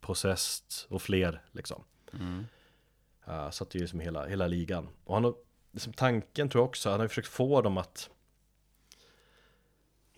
Possessed 0.00 0.66
och 0.88 1.02
fler 1.02 1.42
liksom. 1.52 1.84
Uh, 3.28 3.50
så 3.50 3.64
att 3.64 3.70
det 3.70 3.78
är 3.78 3.80
liksom 3.80 4.00
hela, 4.00 4.26
hela 4.26 4.46
ligan. 4.46 4.88
Och 5.04 5.14
han 5.14 5.24
har, 5.24 5.34
liksom 5.72 5.92
tanken 5.92 6.48
tror 6.48 6.62
jag 6.62 6.68
också, 6.68 6.90
han 6.90 7.00
har 7.00 7.08
försökt 7.08 7.28
få 7.28 7.62
dem 7.62 7.78
att 7.78 8.10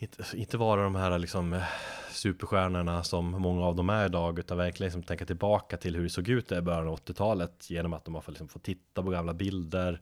inte, 0.02 0.24
inte 0.36 0.56
vara 0.56 0.82
de 0.82 0.94
här 0.94 1.18
liksom 1.18 1.52
eh, 1.52 1.62
superstjärnorna 2.10 3.04
som 3.04 3.30
många 3.30 3.64
av 3.64 3.76
dem 3.76 3.90
är 3.90 4.06
idag, 4.06 4.38
utan 4.38 4.58
verkligen 4.58 4.86
liksom 4.86 5.02
tänka 5.02 5.26
tillbaka 5.26 5.76
till 5.76 5.96
hur 5.96 6.02
det 6.02 6.10
såg 6.10 6.28
ut 6.28 6.52
i 6.52 6.60
början 6.60 6.88
av 6.88 6.98
80-talet 6.98 7.70
genom 7.70 7.92
att 7.92 8.04
de 8.04 8.14
har 8.14 8.22
fått, 8.22 8.32
liksom, 8.32 8.48
fått 8.48 8.62
titta 8.62 9.02
på 9.02 9.10
gamla 9.10 9.34
bilder 9.34 10.00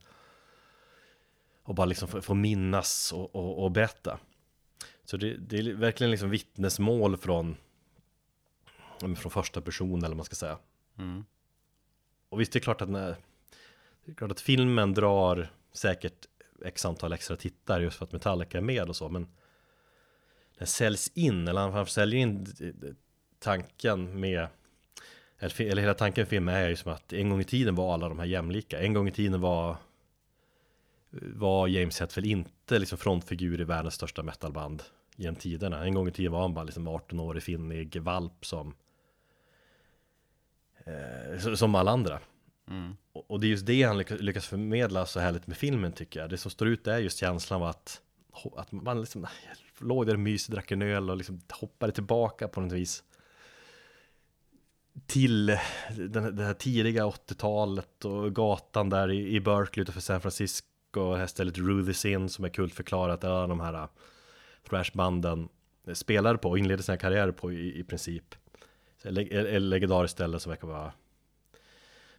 och 1.63 1.75
bara 1.75 1.87
liksom 1.87 2.09
få, 2.09 2.21
få 2.21 2.35
minnas 2.35 3.13
och, 3.13 3.35
och, 3.35 3.65
och 3.65 3.71
berätta. 3.71 4.19
Så 5.05 5.17
det, 5.17 5.37
det 5.37 5.59
är 5.59 5.75
verkligen 5.75 6.11
liksom 6.11 6.31
vittnesmål 6.31 7.17
från, 7.17 7.57
från 8.99 9.31
första 9.31 9.61
person 9.61 9.99
eller 9.99 10.09
vad 10.09 10.17
man 10.17 10.25
ska 10.25 10.35
säga. 10.35 10.59
Mm. 10.99 11.25
Och 12.29 12.41
visst, 12.41 12.53
det 12.53 12.59
är 12.59 12.61
klart 12.61 12.83
att 12.83 12.89
när, 12.89 13.17
det 14.05 14.11
är 14.11 14.15
klart 14.15 14.31
att 14.31 14.41
filmen 14.41 14.95
drar 14.95 15.53
säkert 15.73 16.27
x 16.65 16.85
antal 16.85 17.13
extra 17.13 17.37
tittare 17.37 17.83
just 17.83 17.97
för 17.97 18.05
att 18.05 18.13
Metallica 18.13 18.59
är 18.59 18.63
med 18.63 18.89
och 18.89 18.97
så, 18.97 19.09
men 19.09 19.27
den 20.59 20.67
säljs 20.67 21.11
in, 21.15 21.49
eller 21.49 21.69
han 21.69 21.87
säljer 21.87 22.21
in 22.21 22.47
tanken 23.39 24.21
med 24.21 24.49
eller 25.41 25.83
hela 25.83 25.95
tanken 25.95 26.23
med 26.23 26.29
filmen 26.29 26.55
är 26.55 26.69
ju 26.69 26.77
som 26.77 26.93
att 26.93 27.13
en 27.13 27.31
gång 27.31 27.41
i 27.41 27.45
tiden 27.45 27.75
var 27.75 27.95
alla 27.95 28.09
de 28.09 28.19
här 28.19 28.27
jämlika. 28.27 28.81
En 28.81 28.95
gång 28.95 29.09
i 29.09 29.13
tiden 29.13 29.41
var 29.41 29.77
var 31.11 31.69
James 31.69 32.01
Hetfield 32.01 32.27
inte 32.27 32.79
liksom 32.79 32.99
frontfigur 32.99 33.61
i 33.61 33.65
världens 33.65 33.95
största 33.95 34.23
metalband 34.23 34.83
genom 35.17 35.37
tiderna. 35.37 35.85
En 35.85 35.95
gång 35.95 36.09
i 36.09 36.13
tiden 36.13 36.33
var 36.33 36.41
han 36.41 36.55
bara 36.55 36.65
liksom 36.65 36.89
18-årig 36.89 37.43
finnig 37.43 37.97
valp 38.03 38.47
som 38.47 38.75
eh, 40.85 41.55
som 41.55 41.75
alla 41.75 41.91
andra. 41.91 42.21
Mm. 42.71 42.97
Och 43.13 43.31
och 43.31 43.41
det 43.41 43.47
är 43.47 43.49
just 43.49 43.67
det 43.67 43.83
han 43.83 43.99
lyckas, 43.99 44.21
lyckas 44.21 44.47
förmedla 44.47 45.07
så 45.07 45.21
härligt 45.21 45.47
med 45.47 45.57
filmen 45.57 45.93
tycker 45.93 46.21
jag. 46.21 46.31
Det 46.31 46.39
som 46.39 46.51
står 46.51 46.69
ut 46.69 46.87
är 46.87 46.99
just 46.99 47.19
känslan 47.19 47.63
av 47.63 47.69
att, 47.69 48.03
att 48.57 48.73
man 48.73 49.01
liksom 49.01 49.27
låg 49.81 50.07
där 50.07 50.15
och 50.15 50.21
mys, 50.21 50.47
drack 50.47 50.71
en 50.71 50.83
öl 50.83 51.11
och 51.11 51.17
liksom 51.17 51.41
hoppade 51.51 51.93
tillbaka 51.93 52.49
på 52.49 52.61
något 52.61 52.73
vis. 52.73 53.05
Till 55.07 55.47
den, 55.97 56.37
det 56.37 56.45
här 56.45 56.55
tidiga 56.55 57.05
80-talet 57.05 58.05
och 58.05 58.35
gatan 58.35 58.91
där 58.91 59.11
i, 59.11 59.35
i 59.35 59.41
Berkeley 59.41 59.83
utanför 59.83 60.01
San 60.01 60.21
Francisco. 60.21 60.69
Och 60.95 61.13
det 61.13 61.19
här 61.19 61.27
stället 61.27 61.57
Ruthie's 61.57 62.07
Inn 62.07 62.29
som 62.29 62.45
är 62.45 62.49
kul 62.49 62.71
förklarat. 62.71 63.21
Där 63.21 63.31
alla 63.31 63.47
de 63.47 63.61
här 63.61 63.75
äh, 63.75 63.89
thrashbanden 64.69 65.49
spelade 65.93 66.39
på 66.39 66.51
och 66.51 66.59
inledde 66.59 66.83
sina 66.83 66.99
karriärer 66.99 67.33
på 67.33 67.53
i, 67.53 67.81
i 67.81 67.85
princip. 67.85 68.35
Ett 69.03 69.33
ett 69.33 69.63
legendariskt 69.63 70.17
ställe 70.17 70.41
som 70.41 70.51
verkar 70.51 70.69
vara 70.69 70.93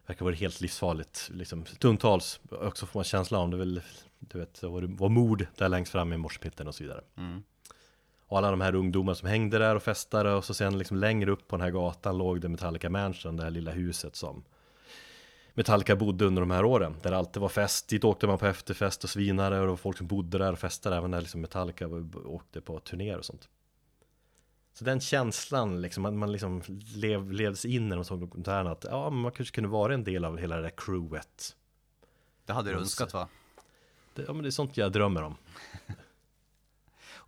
Verkar 0.10 0.26
vara 0.26 0.36
helt 0.36 0.62
livsfarligt, 0.62 1.30
liksom 1.34 1.66
stundtals 1.66 2.40
också 2.52 2.86
får 2.86 3.00
man 3.00 3.04
känsla 3.04 3.40
om 3.40 3.52
det 3.52 3.58
väl, 3.58 3.82
du 4.20 4.40
vet, 4.40 4.62
det 4.62 4.68
var, 4.68 4.82
var 4.82 5.10
mord 5.10 5.48
där 5.56 5.70
längst 5.70 5.92
fram 5.92 6.14
i 6.14 6.18
morspitten 6.18 6.68
och 6.68 6.76
så 6.76 6.84
vidare. 6.84 7.04
Mm. 7.18 7.44
Och 8.30 8.38
alla 8.38 8.52
de 8.52 8.62
här 8.62 8.76
ungdomarna 8.76 9.16
som 9.16 9.28
hängde 9.28 9.58
där 9.58 9.76
och 9.76 9.84
festade 9.84 10.34
och 10.34 10.46
så 10.46 10.54
sen 10.54 10.78
liksom 10.78 10.98
längre 10.98 11.32
upp 11.32 11.48
på 11.48 11.56
den 11.56 11.64
här 11.64 11.72
gatan 11.72 12.18
låg 12.18 12.42
det 12.42 12.50
Metallica 12.50 12.90
Mansion, 12.90 13.38
det 13.38 13.44
här 13.44 13.50
lilla 13.52 13.72
huset 13.72 14.16
som 14.16 14.44
Metallica 15.54 15.96
bodde 15.96 16.26
under 16.26 16.42
de 16.42 16.52
här 16.52 16.66
åren, 16.66 16.96
där 17.02 17.12
det 17.12 17.18
alltid 17.18 17.42
var 17.42 17.50
fest, 17.50 17.88
dit 17.88 18.04
åkte 18.04 18.28
man 18.28 18.38
på 18.38 18.46
efterfest 18.46 19.04
och 19.04 19.10
svinare 19.10 19.60
och 19.60 19.66
det 19.66 19.70
var 19.70 19.78
folk 19.78 19.98
som 19.98 20.08
bodde 20.08 20.38
där 20.38 20.52
och 20.52 20.60
festade 20.60 20.96
även 20.96 21.12
när 21.12 21.22
liksom 21.22 21.42
Metallica 21.42 21.88
åkte 22.26 22.62
på 22.62 22.80
turnéer 22.80 23.18
och 23.18 23.26
sånt. 23.26 23.50
Så 24.74 24.86
den 24.86 25.00
känslan, 25.00 25.82
liksom, 25.82 26.06
att 26.06 26.14
man 26.14 26.32
liksom 26.32 26.62
lev, 26.96 27.32
levs 27.32 27.66
in 27.66 27.90
när 27.90 27.96
de 27.96 28.06
såg 28.06 28.20
dokumentären 28.20 28.68
att 28.68 28.86
ja, 28.90 29.10
man 29.10 29.32
kanske 29.32 29.56
kunde 29.56 29.70
vara 29.70 29.94
en 29.94 30.04
del 30.04 30.26
av 30.26 30.38
hela 30.38 30.56
det 30.56 30.62
där 30.62 30.74
crewet. 30.78 31.56
Det 32.46 32.54
hade 32.54 32.72
du 32.72 32.78
önskat 32.78 33.14
va? 33.14 33.28
Det, 34.14 34.22
ja, 34.28 34.34
men 34.34 34.44
det 34.44 34.50
är 34.50 34.52
sånt 34.52 34.78
jag 34.78 34.92
drömmer 34.92 35.24
om. 35.24 35.36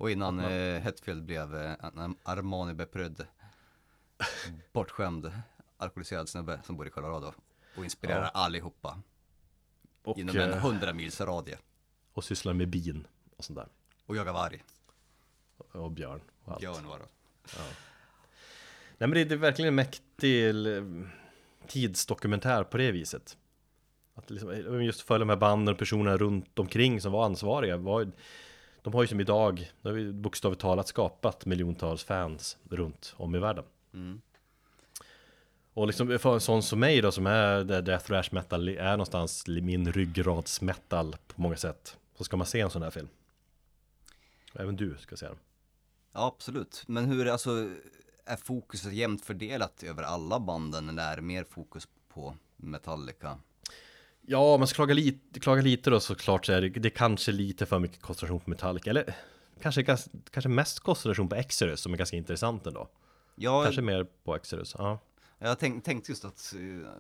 Och 0.01 0.11
innan 0.11 0.39
eh, 0.39 0.81
Hetfield 0.81 1.23
blev 1.23 1.55
eh, 1.55 1.75
en 1.83 2.15
Armani-beprydd, 2.23 3.25
bortskämd, 4.73 5.31
alkoholiserad 5.77 6.29
snubbe 6.29 6.59
som 6.65 6.77
bor 6.77 6.87
i 6.87 6.89
Colorado 6.89 7.33
och 7.75 7.83
inspirerar 7.83 8.21
Ja. 8.23 8.29
allihopa 8.29 9.01
Och, 10.03 10.17
inom 10.17 10.37
en 10.37 10.51
eh, 10.51 10.57
100 10.57 10.93
mils 10.93 11.21
radie 11.21 11.57
och 12.13 12.23
sysslar 12.23 12.53
med 12.53 12.67
bin 12.69 13.07
och 13.37 13.43
sånt 13.43 13.59
där. 13.59 13.67
och 14.05 14.15
jagar 14.15 14.33
varg. 14.33 14.63
Och 15.57 15.91
björn 15.91 16.21
och 16.43 16.51
allt. 16.51 16.59
Björn 16.59 16.87
var 16.87 16.99
det. 16.99 17.05
Nej 18.97 19.09
men 19.09 19.11
det, 19.11 19.31
är 19.31 19.37
verkligen 19.37 19.67
en 19.67 19.75
mäktig 19.75 20.49
eh, 20.49 20.83
tidsdokumentär 21.67 22.63
på 22.63 22.77
det 22.77 22.91
viset. 22.91 23.37
Att 24.13 24.29
liksom, 24.29 24.83
just 24.83 25.01
följa 25.01 25.19
de 25.19 25.29
här 25.29 25.37
banden 25.37 25.73
och 25.73 25.79
personerna 25.79 26.17
runt 26.17 26.59
omkring 26.59 27.01
som 27.01 27.11
var 27.11 27.25
ansvariga. 27.25 27.77
Var, 27.77 28.11
de 28.82 28.94
har 28.94 29.02
ju 29.02 29.08
som 29.08 29.20
idag, 29.20 29.72
de 29.82 29.89
har 29.89 29.98
ju 29.98 30.13
bokstavligt 30.13 30.62
talat 30.62 30.88
skapat 30.88 31.46
miljontals 31.46 32.04
fans 32.04 32.58
runt 32.70 33.13
om 33.17 33.36
i 33.36 33.39
världen. 33.39 33.63
Mm. 33.94 34.22
Och 35.74 35.88
liksom 35.88 36.20
för 36.20 36.34
en 36.34 36.41
sån 36.41 36.63
som 36.63 36.80
mig 36.80 37.02
då 37.02 37.12
som 37.12 37.28
är 37.28 37.63
där 37.63 37.98
thrash 37.98 38.30
metal 38.32 38.67
är 38.67 38.91
någonstans 38.91 39.48
min 39.48 39.91
ryggradsmetal 39.91 41.15
på 41.28 41.41
många 41.41 41.56
sätt. 41.56 41.98
Så 42.17 42.24
ska 42.24 42.38
man 42.38 42.48
se 42.48 42.60
en 42.60 42.70
sån 42.70 42.82
här 42.82 42.91
film. 42.91 43.08
Även 44.54 44.76
du 44.76 44.98
ska 44.98 45.17
se 45.17 45.28
den. 45.28 45.38
Ja, 46.13 46.28
absolut. 46.36 46.84
Men 46.88 47.06
hur, 47.06 47.28
alltså, 47.28 47.70
är 48.26 48.36
fokuset 48.36 48.94
jämnt 48.94 49.26
fördelat 49.26 49.84
över 49.84 50.04
alla 50.04 50.39
banden 50.39 50.89
eller 50.89 51.12
är 51.12 51.15
det 51.15 51.22
mer 51.22 51.44
fokus 51.44 51.88
på 52.10 52.36
Metallica? 52.58 53.39
Ja, 54.21 54.57
man 54.57 54.67
ska 54.67 54.75
klaga 54.75 54.93
lite, 54.93 55.39
klaga 55.39 55.62
lite 55.62 55.89
då 55.89 55.99
såklart 55.99 56.45
så 56.45 56.53
är 56.53 56.62
det, 56.62 56.69
det 56.69 56.89
kanske 56.89 57.31
lite 57.31 57.65
för 57.65 57.79
mycket 57.79 58.01
koncentration 58.01 58.39
på 58.39 58.49
Metallica. 58.49 58.89
Eller 58.89 59.15
kanske, 59.62 59.84
kanske 60.31 60.49
mest 60.49 60.79
koncentration 60.79 61.29
på 61.29 61.36
Exodus 61.36 61.81
som 61.81 61.93
är 61.93 61.97
ganska 61.97 62.17
intressant 62.17 62.67
ändå. 62.67 62.89
Ja, 63.36 63.63
Kanske 63.63 63.81
mer 63.81 64.03
på 64.23 64.36
Exodus, 64.36 64.75
ja. 64.77 64.99
jag 65.39 65.60
tänk, 65.60 65.84
tänkte 65.84 66.12
just 66.12 66.25
att, 66.25 66.53
eh, 66.55 66.91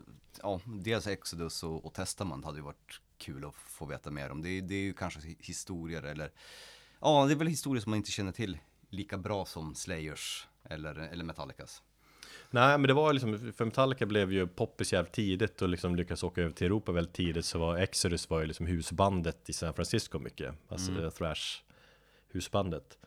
ja, 0.41 0.61
dels 0.65 1.07
Exodus 1.07 1.63
och, 1.63 1.85
och 1.85 1.93
Testament 1.93 2.45
hade 2.45 2.57
ju 2.57 2.63
varit 2.63 3.01
kul 3.17 3.45
att 3.45 3.55
få 3.55 3.85
veta 3.85 4.11
mer 4.11 4.29
om. 4.29 4.41
Det, 4.41 4.61
det 4.61 4.75
är 4.75 4.81
ju 4.81 4.93
kanske 4.93 5.19
historier 5.39 6.03
eller, 6.03 6.31
ja, 6.99 7.25
det 7.25 7.33
är 7.33 7.35
väl 7.35 7.47
historier 7.47 7.81
som 7.81 7.89
man 7.89 7.97
inte 7.97 8.11
känner 8.11 8.31
till 8.31 8.57
lika 8.89 9.17
bra 9.17 9.45
som 9.45 9.75
Slayers 9.75 10.47
eller, 10.63 10.95
eller 10.95 11.23
Metallicas. 11.23 11.81
Nej, 12.53 12.77
men 12.77 12.87
det 12.87 12.93
var 12.93 13.13
liksom, 13.13 13.53
för 13.57 13.65
Metallica 13.65 14.05
blev 14.05 14.33
ju 14.33 14.47
poppis 14.47 14.93
jävligt 14.93 15.13
tidigt 15.13 15.61
och 15.61 15.69
liksom 15.69 15.95
lyckades 15.95 16.23
åka 16.23 16.41
över 16.41 16.51
till 16.51 16.65
Europa 16.65 16.91
väldigt 16.91 17.15
tidigt 17.15 17.45
så 17.45 17.59
var 17.59 17.77
Exodus 17.77 18.29
var 18.29 18.39
ju 18.39 18.45
liksom 18.45 18.65
husbandet 18.65 19.49
i 19.49 19.53
San 19.53 19.73
Francisco 19.73 20.19
mycket, 20.19 20.55
alltså 20.67 20.91
mm. 20.91 21.11
thrash 21.11 21.61
husbandet. 22.31 22.97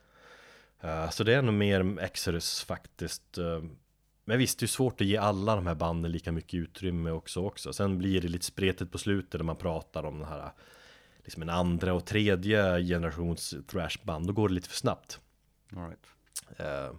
Eh, 0.80 1.10
så 1.10 1.24
det 1.24 1.34
är 1.34 1.42
nog 1.42 1.54
mer 1.54 1.98
Exodus 2.00 2.62
faktiskt. 2.62 3.38
eh, 3.38 3.62
men 4.24 4.38
visst, 4.38 4.58
det 4.58 4.64
är 4.64 4.68
svårt 4.68 5.00
att 5.00 5.06
ge 5.06 5.16
alla 5.16 5.56
de 5.56 5.66
här 5.66 5.74
banden 5.74 6.12
lika 6.12 6.32
mycket 6.32 6.54
utrymme 6.54 7.10
också 7.10 7.40
också. 7.40 7.72
Sen 7.72 7.98
blir 7.98 8.20
det 8.20 8.28
lite 8.28 8.44
spretigt 8.44 8.92
på 8.92 8.98
slutet 8.98 9.40
när 9.40 9.44
man 9.44 9.56
pratar 9.56 10.04
om 10.04 10.18
den 10.18 10.28
här 10.28 10.50
liksom 11.24 11.42
en 11.42 11.50
andra 11.50 11.94
och 11.94 12.04
tredje 12.06 12.82
generations 12.82 13.54
thrashband. 13.66 14.26
Då 14.26 14.32
går 14.32 14.48
det 14.48 14.54
lite 14.54 14.68
för 14.68 14.76
snabbt. 14.76 15.20
All 15.76 15.82
right. 15.88 16.06
Eh, 16.56 16.96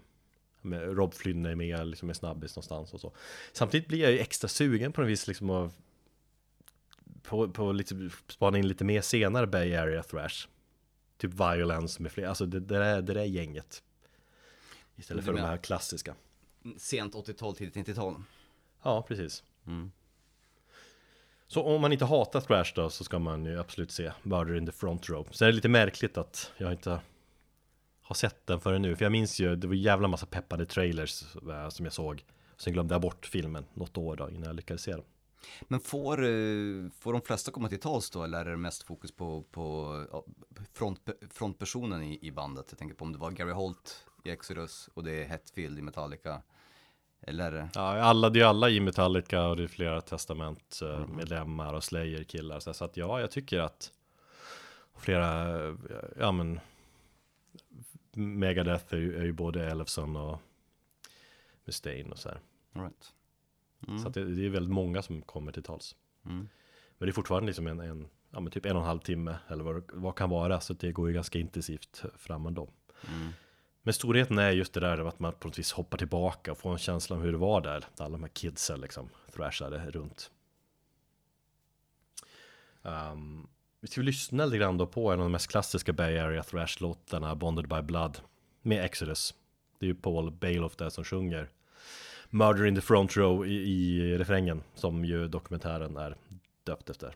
med 0.66 0.98
Rob 0.98 1.14
Flynn 1.14 1.46
är 1.46 1.56
med, 1.56 1.88
liksom 1.88 2.10
är 2.10 2.14
snabbis 2.14 2.56
någonstans 2.56 2.94
och 2.94 3.00
så. 3.00 3.14
Samtidigt 3.54 3.88
blir 3.88 4.00
jag 4.00 4.12
ju 4.12 4.20
extra 4.20 4.48
sugen 4.48 4.92
på 4.92 5.02
något 5.02 5.10
vis 5.10 5.28
liksom 5.28 5.50
av 5.50 5.74
på, 7.24 7.50
på 7.50 7.72
lite, 7.72 8.10
spana 8.28 8.58
in 8.58 8.68
lite 8.68 8.84
mer 8.84 9.02
senare 9.02 9.48
Bay 9.48 9.76
Area 9.76 10.04
Thrash. 10.04 10.48
Typ 11.18 11.34
Violence 11.34 12.02
med 12.02 12.12
fler, 12.12 12.28
alltså 12.28 12.46
det, 12.46 12.60
det, 12.60 12.80
där, 12.80 13.02
det 13.02 13.14
där 13.14 13.24
gänget. 13.24 13.84
Istället 14.96 15.26
för 15.26 15.34
de 15.34 15.42
här 15.42 15.58
klassiska. 15.58 16.16
Sent 16.78 17.14
80-tal, 17.14 17.56
tidigt 17.56 17.76
90-tal. 17.76 18.16
Ja, 18.84 19.02
precis. 19.02 19.44
Mm. 19.68 19.92
Så 21.48 21.64
om 21.64 21.82
man 21.82 21.92
inte 21.92 22.06
hatar 22.06 22.42
Thrash 22.42 22.72
då 22.76 22.90
så 22.90 23.04
ska 23.04 23.20
man 23.20 23.46
ju 23.46 23.60
absolut 23.60 23.92
se 23.92 24.12
Murder 24.24 24.56
in 24.56 24.66
the 24.66 24.72
Front 24.72 25.10
Row. 25.10 25.28
Så 25.32 25.46
är 25.46 25.50
det 25.50 25.56
lite 25.56 25.70
märkligt 25.70 26.18
att 26.18 26.52
jag 26.58 26.72
inte 26.72 27.00
har 28.06 28.16
sett 28.16 28.48
den 28.48 28.60
förrän 28.60 28.82
nu. 28.82 28.96
För 28.96 29.06
jag 29.06 29.12
minns 29.12 29.40
ju, 29.40 29.56
det 29.56 29.68
var 29.68 29.76
jävla 29.76 30.08
massa 30.08 30.26
peppade 30.26 30.66
trailers 30.66 31.36
eh, 31.36 31.70
som 31.70 31.86
jag 31.86 31.94
såg. 31.94 32.24
Sen 32.58 32.74
glömde 32.74 32.94
jag 32.94 33.02
bort 33.02 33.26
filmen 33.26 33.66
något 33.74 33.98
år 33.98 34.16
då 34.16 34.30
innan 34.30 34.44
jag 34.44 34.56
lyckades 34.56 34.82
se 34.82 34.92
den. 34.92 35.04
Men 35.62 35.80
får, 35.80 36.24
eh, 36.24 36.90
får 37.00 37.14
de 37.14 37.22
flesta 37.22 37.52
komma 37.52 37.70
till 37.70 37.80
tals 37.80 38.10
då 38.10 38.24
eller 38.24 38.46
är 38.46 38.50
det 38.50 38.58
mest 38.58 38.84
fokus 38.84 39.12
på, 39.12 39.44
på 39.52 40.06
front, 40.74 41.00
frontpersonen 41.32 42.04
i, 42.04 42.20
i 42.22 42.32
bandet? 42.32 42.66
Jag 42.70 42.80
tänker 42.80 42.96
på 42.96 43.06
om 43.06 43.12
det 43.12 43.20
var 43.20 43.32
Gary 43.32 43.52
Holt 43.52 44.06
i 44.24 44.30
Exodus 44.30 44.90
och 44.94 45.04
det 45.04 45.24
är 45.24 45.26
Hetfield 45.26 45.80
i 45.80 45.82
Metallica. 45.82 46.42
Eller? 47.22 47.70
Ja, 47.74 48.02
alla, 48.02 48.30
det 48.30 48.42
är 48.42 48.46
alla 48.46 48.70
i 48.70 48.80
Metallica 48.80 49.48
och 49.48 49.58
det 49.58 49.64
är 49.64 49.68
flera 49.68 50.02
testament 50.02 50.80
eh, 50.82 51.08
medlemmar 51.08 51.74
och 51.74 51.84
Slayer 51.84 52.24
killar. 52.24 52.60
Så, 52.60 52.74
så 52.74 52.86
att 52.86 52.98
ja, 52.98 53.20
jag 53.20 53.32
tycker 53.32 53.60
att 53.60 53.92
flera, 54.98 55.58
ja 56.20 56.32
men 56.32 56.60
Megadeth 58.16 58.94
är 58.94 58.98
ju, 58.98 59.18
är 59.18 59.24
ju 59.24 59.32
både 59.32 59.66
Elfson 59.66 60.16
och 60.16 60.42
Mustaine 61.66 62.12
och 62.12 62.20
så 62.20 62.30
här. 62.30 62.40
Right. 62.74 63.14
Så 64.02 64.08
att 64.08 64.14
det, 64.14 64.36
det 64.36 64.46
är 64.46 64.50
väldigt 64.50 64.74
många 64.74 65.02
som 65.02 65.22
kommer 65.22 65.52
till 65.52 65.64
tals. 65.64 65.96
Mm. 66.26 66.50
Men 66.98 67.06
det 67.06 67.12
är 67.12 67.14
fortfarande 67.14 67.48
liksom 67.48 67.68
en, 67.68 67.80
en 67.80 68.08
ja, 68.32 68.40
men 68.40 68.52
typ 68.52 68.66
en 68.66 68.76
och 68.76 68.82
en 68.82 68.88
halv 68.88 69.00
timme 69.00 69.38
eller 69.48 69.64
vad, 69.64 69.84
vad 69.94 70.16
kan 70.16 70.30
vara. 70.30 70.60
Så 70.60 70.74
det 70.74 70.92
går 70.92 71.08
ju 71.08 71.14
ganska 71.14 71.40
intensivt 71.40 72.04
fram 72.18 72.46
ändå. 72.46 72.70
Mm. 73.08 73.30
Men 73.82 73.94
storheten 73.94 74.38
är 74.38 74.52
just 74.52 74.74
det 74.74 74.80
där 74.80 75.08
att 75.08 75.20
man 75.20 75.34
på 75.34 75.48
något 75.48 75.60
vis 75.60 75.72
hoppar 75.72 75.98
tillbaka 75.98 76.52
och 76.52 76.58
får 76.58 76.72
en 76.72 76.78
känsla 76.78 77.16
om 77.16 77.22
hur 77.22 77.32
det 77.32 77.38
var 77.38 77.62
där. 77.62 77.86
Där 77.96 78.06
alla 78.06 78.12
de 78.12 78.24
här 78.24 78.30
kidsen 78.30 78.82
liksom 78.82 79.10
thrashade 79.34 79.92
runt. 79.92 80.32
Um, 82.82 83.48
vi 83.86 83.90
ska 83.92 84.02
lyssna 84.02 84.46
lite 84.46 84.58
grann 84.58 84.78
då 84.78 84.88
på 84.88 85.12
en 85.12 85.20
av 85.20 85.26
de 85.26 85.32
mest 85.32 85.48
klassiska 85.48 85.94
Bay 85.94 86.18
Area 86.18 86.42
thrash-låtarna, 86.44 87.36
Bonded 87.36 87.68
by 87.68 87.82
Blood. 87.82 88.18
med 88.62 88.86
Exodus. 88.86 89.34
Det 89.80 89.86
är 89.86 89.88
ju 89.88 89.96
Paul 89.96 90.32
Bailoff 90.32 90.76
där 90.76 90.90
som 90.90 91.04
sjunger 91.04 91.50
Murder 92.30 92.66
in 92.66 92.76
the 92.76 92.82
front 92.82 93.18
row 93.18 93.48
i, 93.48 93.54
i 93.54 94.18
refrängen 94.18 94.64
som 94.76 95.06
ju 95.06 95.28
dokumentären 95.28 95.98
är 95.98 96.16
döpt 96.64 96.90
efter. 96.90 97.16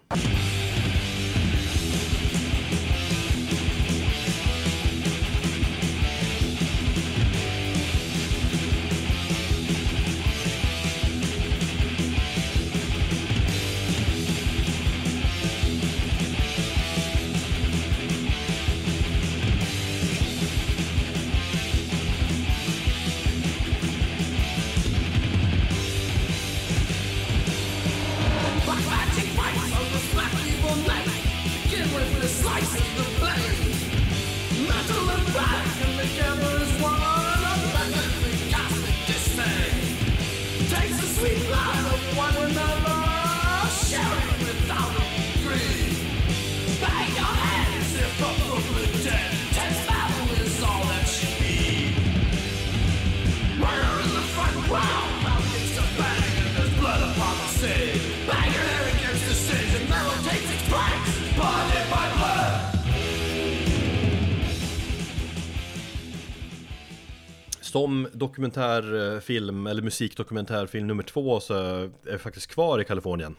Dokumentärfilm, 68.49 69.67
eh, 69.67 69.71
eller 69.71 69.81
musikdokumentärfilm 69.81 70.87
nummer 70.87 71.03
två 71.03 71.39
så 71.39 71.53
är 71.53 72.11
vi 72.11 72.17
faktiskt 72.17 72.47
kvar 72.47 72.81
i 72.81 72.85
Kalifornien. 72.85 73.35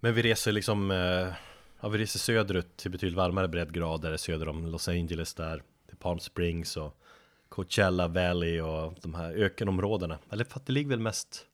Men 0.00 0.14
vi 0.14 0.22
reser 0.22 0.52
liksom, 0.52 0.90
eh, 0.90 1.32
ja 1.80 1.88
vi 1.88 1.98
reser 1.98 2.18
söderut 2.18 2.76
till 2.76 2.90
betydligt 2.90 3.16
varmare 3.16 3.48
breddgrader 3.48 4.16
söder 4.16 4.48
om 4.48 4.66
Los 4.66 4.88
Angeles 4.88 5.34
där 5.34 5.62
Till 5.88 5.96
Palm 5.96 6.18
Springs 6.18 6.76
och 6.76 6.96
Coachella 7.48 8.08
Valley 8.08 8.60
och 8.60 8.94
de 9.02 9.14
här 9.14 9.32
ökenområdena. 9.32 10.18
Eller 10.30 10.44
för 10.44 10.60
att 10.60 10.66
det 10.66 10.72
ligger 10.72 10.90
väl 10.90 11.00
mest 11.00 11.46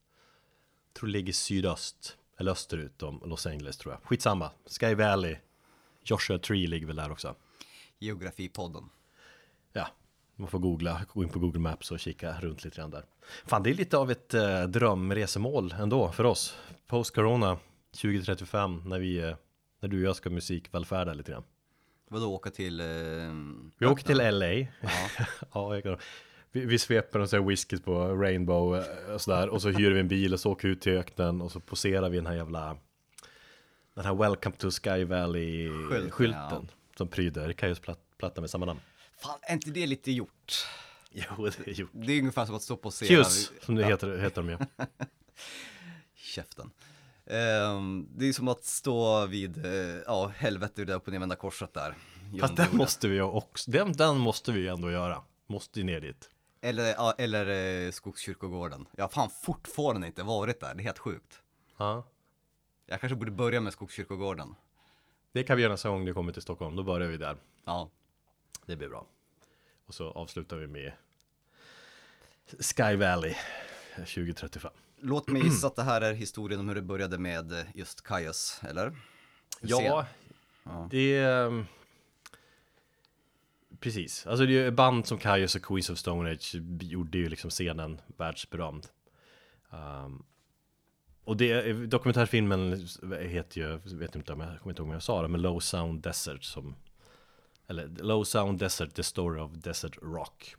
Tror 0.99 1.07
det 1.07 1.13
ligger 1.13 1.33
sydöst 1.33 2.17
Eller 2.39 2.53
österut 2.53 3.03
om 3.03 3.23
Los 3.27 3.47
Angeles 3.47 3.77
tror 3.77 3.95
jag. 3.95 4.03
Skitsamma, 4.03 4.51
Sky 4.81 4.95
Valley 4.95 5.37
Joshua 6.05 6.39
Tree 6.39 6.67
ligger 6.67 6.87
väl 6.87 6.97
där 6.97 7.13
också. 7.13 7.35
Geografipodden. 7.99 8.85
Ja, 10.39 10.43
man 10.43 10.51
får 10.51 10.59
googla, 10.59 11.01
gå 11.15 11.23
in 11.23 11.29
på 11.29 11.39
Google 11.39 11.61
Maps 11.61 11.91
och 11.91 12.01
kika 12.01 12.41
runt 12.41 12.65
lite 12.65 12.77
grann 12.77 12.91
där. 12.91 13.05
Fan, 13.47 13.63
det 13.63 13.71
är 13.71 13.75
lite 13.75 13.99
av 13.99 14.11
ett 14.11 14.35
eh, 14.35 14.63
drömresemål 14.63 15.75
ändå 15.79 16.13
för 16.13 16.25
oss. 16.25 16.57
Post-corona 16.87 17.59
2035 18.03 18.83
när 18.87 18.99
vi, 18.99 19.19
eh, 19.19 19.35
när 19.81 19.89
du 19.89 19.97
och 20.03 20.09
jag 20.09 20.17
ska 20.17 20.31
musikvallfärda 20.31 21.13
lite 21.15 21.33
grann. 21.33 21.45
Vadå 22.09 22.35
åka 22.35 22.51
till... 22.51 22.81
Eh, 22.81 22.87
Vi 23.79 23.87
åker 23.87 24.05
till 24.05 24.17
LA. 24.39 24.53
Ja. 24.53 24.67
ja, 25.55 25.75
jag 25.75 25.83
kan, 25.83 25.97
vi, 26.53 26.65
vi 26.65 26.79
sveper 26.79 27.19
och 27.19 27.29
så 27.31 27.37
här 27.37 27.45
whiskys 27.45 27.81
på 27.83 28.09
Rainbow 28.09 28.77
eh, 28.79 29.15
och 29.15 29.21
sådär 29.21 29.49
och 29.49 29.63
så 29.63 29.69
hyr 29.71 29.91
vi 29.91 30.01
en 30.01 30.09
bil 30.09 30.33
och 30.33 30.41
så 30.41 30.53
åker 30.53 30.69
vi 30.69 30.73
ut 30.73 30.81
till 30.81 30.93
öknen 30.93 31.41
och 31.43 31.53
så 31.53 31.61
poserar 31.61 32.09
vi 32.09 32.17
den 32.17 32.27
här 32.27 32.35
jävla 32.35 32.77
den 33.95 34.05
här 34.05 34.15
Welcome 34.15 34.57
to 34.57 34.71
Sky 34.71 35.05
Valley-skylten 35.05 36.11
Skylten, 36.11 36.69
som 36.97 37.09
pryder 37.09 37.53
Kajos 37.53 37.81
platt, 37.81 38.01
platta 38.19 38.41
med 38.41 38.51
samma 38.51 38.67
namn. 38.67 38.81
Fan, 39.23 39.39
är 39.43 39.55
inte 39.55 39.71
det 39.71 39.87
lite 39.87 40.13
gjort? 40.13 40.67
Jo, 41.11 41.49
det 41.65 41.71
är 41.71 41.75
gjort. 41.75 41.91
Det 41.93 42.13
är 42.13 42.19
ungefär 42.19 42.47
som 42.47 42.55
att 42.55 42.63
stå 42.63 42.77
på 42.77 42.91
scenen. 42.91 43.25
Kyss, 43.25 43.53
som 43.63 43.75
det 43.75 43.83
Ja, 43.83 43.89
heter, 43.89 44.19
heter 44.19 44.43
de 44.43 44.49
ju. 44.51 44.59
Käften. 46.15 46.71
Ehm, 47.27 48.09
det 48.17 48.29
är 48.29 48.33
som 48.33 48.49
att 48.49 48.65
stå 48.65 49.27
vid, 49.27 49.65
eh, 49.67 49.73
ja, 50.07 50.27
helvete 50.37 50.85
det 50.85 50.95
upp 50.95 51.07
och 51.07 51.13
nervända 51.13 51.37
korset 51.37 51.75
där. 51.75 51.95
Fast 52.41 52.57
den 52.57 52.77
måste 52.77 53.09
vi 53.09 53.15
ju 53.15 53.23
också, 53.23 53.71
den, 53.71 53.93
den 53.93 54.19
måste 54.19 54.53
vi 54.53 54.61
ju 54.61 54.69
ändå 54.69 54.91
göra. 54.91 55.23
Måste 55.47 55.81
ju 55.81 55.85
ner 55.87 56.01
dit. 56.01 56.31
Eller, 56.61 56.85
ja, 56.85 57.15
eller 57.19 57.47
eh, 57.87 57.91
Skogskyrkogården. 57.91 58.87
Jag 58.97 59.05
har 59.05 59.09
fan 59.09 59.31
fortfarande 59.31 60.07
inte 60.07 60.23
varit 60.23 60.61
där, 60.61 60.75
det 60.75 60.81
är 60.83 60.85
helt 60.85 60.99
sjukt. 60.99 61.43
Ja. 61.77 62.07
Jag 62.87 63.01
kanske 63.01 63.17
borde 63.17 63.31
börja 63.31 63.61
med 63.61 63.73
Skogskyrkogården. 63.73 64.55
Det 65.33 65.43
kan 65.43 65.57
vi 65.57 65.63
göra 65.63 65.73
nästa 65.73 65.89
gång 65.89 66.05
du 66.05 66.15
kommer 66.15 66.33
till 66.33 66.43
Stockholm, 66.43 66.77
då 66.77 66.83
börjar 66.83 67.09
vi 67.09 67.17
där. 67.17 67.37
Ja, 67.65 67.91
Det 68.69 68.77
blir 68.77 68.89
bra. 68.89 69.07
Och 69.87 69.95
så 69.95 70.11
avslutar 70.11 70.57
vi 70.57 70.67
med 70.67 70.93
Sky 72.61 72.97
Valley 72.97 73.35
2035. 73.97 74.73
låt 75.01 75.29
mig 75.29 75.43
gissa 75.45 75.67
att 75.67 75.77
det 75.77 75.83
här 75.83 76.01
är 76.01 76.13
historien 76.13 76.61
om 76.61 76.69
hur 76.69 76.75
det 76.75 76.83
började 76.83 77.19
med 77.19 77.53
eh, 77.53 77.65
just 77.75 78.03
Kajas, 78.03 78.61
eller? 78.69 78.97
Ja, 79.61 80.07
Ja. 80.65 80.89
det 80.91 81.19
ehm, 81.19 81.67
Precis, 83.81 84.27
alltså 84.27 84.47
det 84.47 84.59
är 84.59 84.71
band 84.71 85.07
som 85.07 85.19
Kaios 85.19 85.55
och 85.55 85.63
Queens 85.63 85.91
of 85.91 85.99
Stone 85.99 86.31
Age 86.31 86.55
gjorde 86.81 87.19
ju 87.19 87.29
liksom 87.29 87.51
scenen 87.51 88.01
världsberömd. 88.17 88.87
Um, 89.71 90.25
och 91.25 91.37
det, 91.37 91.73
dokumentärfilmen 91.73 92.89
heter 93.21 93.61
ju, 93.61 93.81
jag 93.85 93.99
vet 93.99 94.17
inte 94.17 94.33
om 94.33 94.41
jag 94.41 94.59
kommer 94.61 94.73
inte 94.73 94.83
ihåg 94.83 94.89
om 94.89 94.93
jag 94.93 95.03
sa 95.03 95.23
det, 95.23 95.29
men 95.29 95.43
Low 95.43 95.61
Sound 95.61 96.03
Desert 96.03 96.45
som 96.45 96.75
Eller 97.69 97.87
Low 97.89 98.25
Sound 98.25 98.59
Desert, 98.59 98.95
The 98.95 99.03
Story 99.03 99.41
of 99.41 99.53
Desert 99.53 99.99
Rock. 100.03 100.55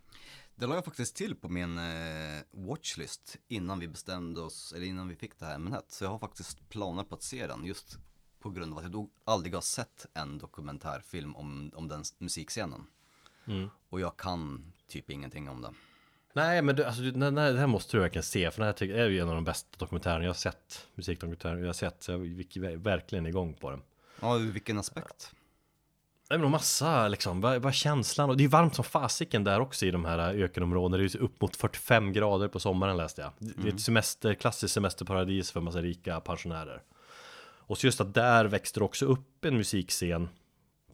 Det 0.56 0.68
la 0.68 0.76
jag 0.76 0.86
faktiskt 0.86 1.16
till 1.16 1.36
på 1.36 1.50
min 1.50 1.78
eh, 1.78 2.42
watchlist 2.52 3.38
innan 3.48 3.80
vi 3.80 3.88
bestämde 3.88 4.42
oss, 4.42 4.74
eller 4.76 4.86
innan 4.86 5.08
vi 5.08 5.16
fick 5.16 5.40
det 5.40 5.46
här 5.46 5.56
ämnet. 5.56 5.86
Så 5.88 6.04
jag 6.04 6.10
har 6.12 6.20
faktiskt 6.20 6.70
planer 6.70 7.04
på 7.04 7.16
att 7.16 7.24
se 7.24 7.48
den 7.48 7.66
just 7.66 7.98
på 8.40 8.50
grund 8.50 8.74
av 8.74 8.78
att 8.86 8.94
jag 8.94 9.10
aldrig 9.24 9.54
har 9.54 9.62
sett 9.62 10.06
en 10.14 10.38
dokumentärfilm 10.38 11.36
om, 11.36 11.72
om 11.76 11.88
den 11.88 12.04
musikscenen. 12.18 12.86
Och 13.90 14.00
jag 14.00 14.18
kan 14.18 14.74
typ 14.88 15.10
ingenting 15.10 15.50
om 15.50 15.62
det. 15.62 15.74
Nej 16.34 16.62
men 16.62 16.76
du, 16.76 16.84
alltså, 16.84 17.02
du- 17.02 17.12
nej, 17.12 17.32
nej, 17.32 17.54
det 17.54 17.60
här 17.60 17.68
måste 17.68 17.98
du 17.98 18.02
verkligen 18.02 18.24
se 18.24 18.52
för 18.52 18.60
det 18.60 18.66
här 18.66 18.84
är 18.84 19.10
ju 19.10 19.20
en 19.20 19.30
av 19.30 19.36
de 19.36 19.44
bästa 19.44 19.70
dokumentärerna 19.78 20.24
jag 20.24 20.30
har 20.30 20.34
sett 20.36 20.88
Musikdokumentärer 20.96 21.58
jag 21.58 21.66
har 21.66 21.74
sett, 21.74 22.04
så 22.04 22.12
jag 22.12 22.26
gick 22.26 22.58
ver- 22.58 22.76
verkligen 22.76 23.26
igång 23.26 23.54
på 23.54 23.70
den 23.72 23.82
Ja, 24.22 24.38
ur 24.38 24.52
vilken 24.52 24.78
aspekt? 24.78 25.32
Nej 26.30 26.40
men 26.40 26.52
massa 26.52 27.08
liksom, 27.08 27.42
bara, 27.42 27.60
bara 27.60 27.74
känslan? 27.74 28.30
Och 28.30 28.38
det 28.38 28.44
är 28.44 28.48
varmt 28.48 28.76
som 28.76 28.86
fasiken 28.86 29.44
där 29.44 29.60
också 29.60 29.86
i 29.86 29.92
de 29.92 30.06
här 30.06 30.20
ökenområdena. 30.20 30.98
Det 30.98 31.04
är 31.04 31.16
ju 31.16 31.20
upp 31.20 31.42
mot 31.42 31.56
45 31.56 32.14
grader 32.14 32.48
på 32.48 32.60
sommaren 32.60 32.98
läste 32.98 33.22
jag. 33.22 33.32
Det 33.40 33.70
är 33.70 33.74
ett 33.74 33.82
semester, 33.82 34.34
klassiskt 34.34 34.74
semesterparadis 34.74 35.52
för 35.52 35.62
massa 35.62 35.82
rika 35.82 36.20
pensionärer. 36.20 36.82
Och 37.70 37.78
så 37.78 37.88
just 37.88 38.02
att 38.02 38.14
där 38.14 38.46
växte 38.46 38.80
också 38.80 39.06
upp 39.06 39.46
en 39.46 39.58
musikscen. 39.58 40.30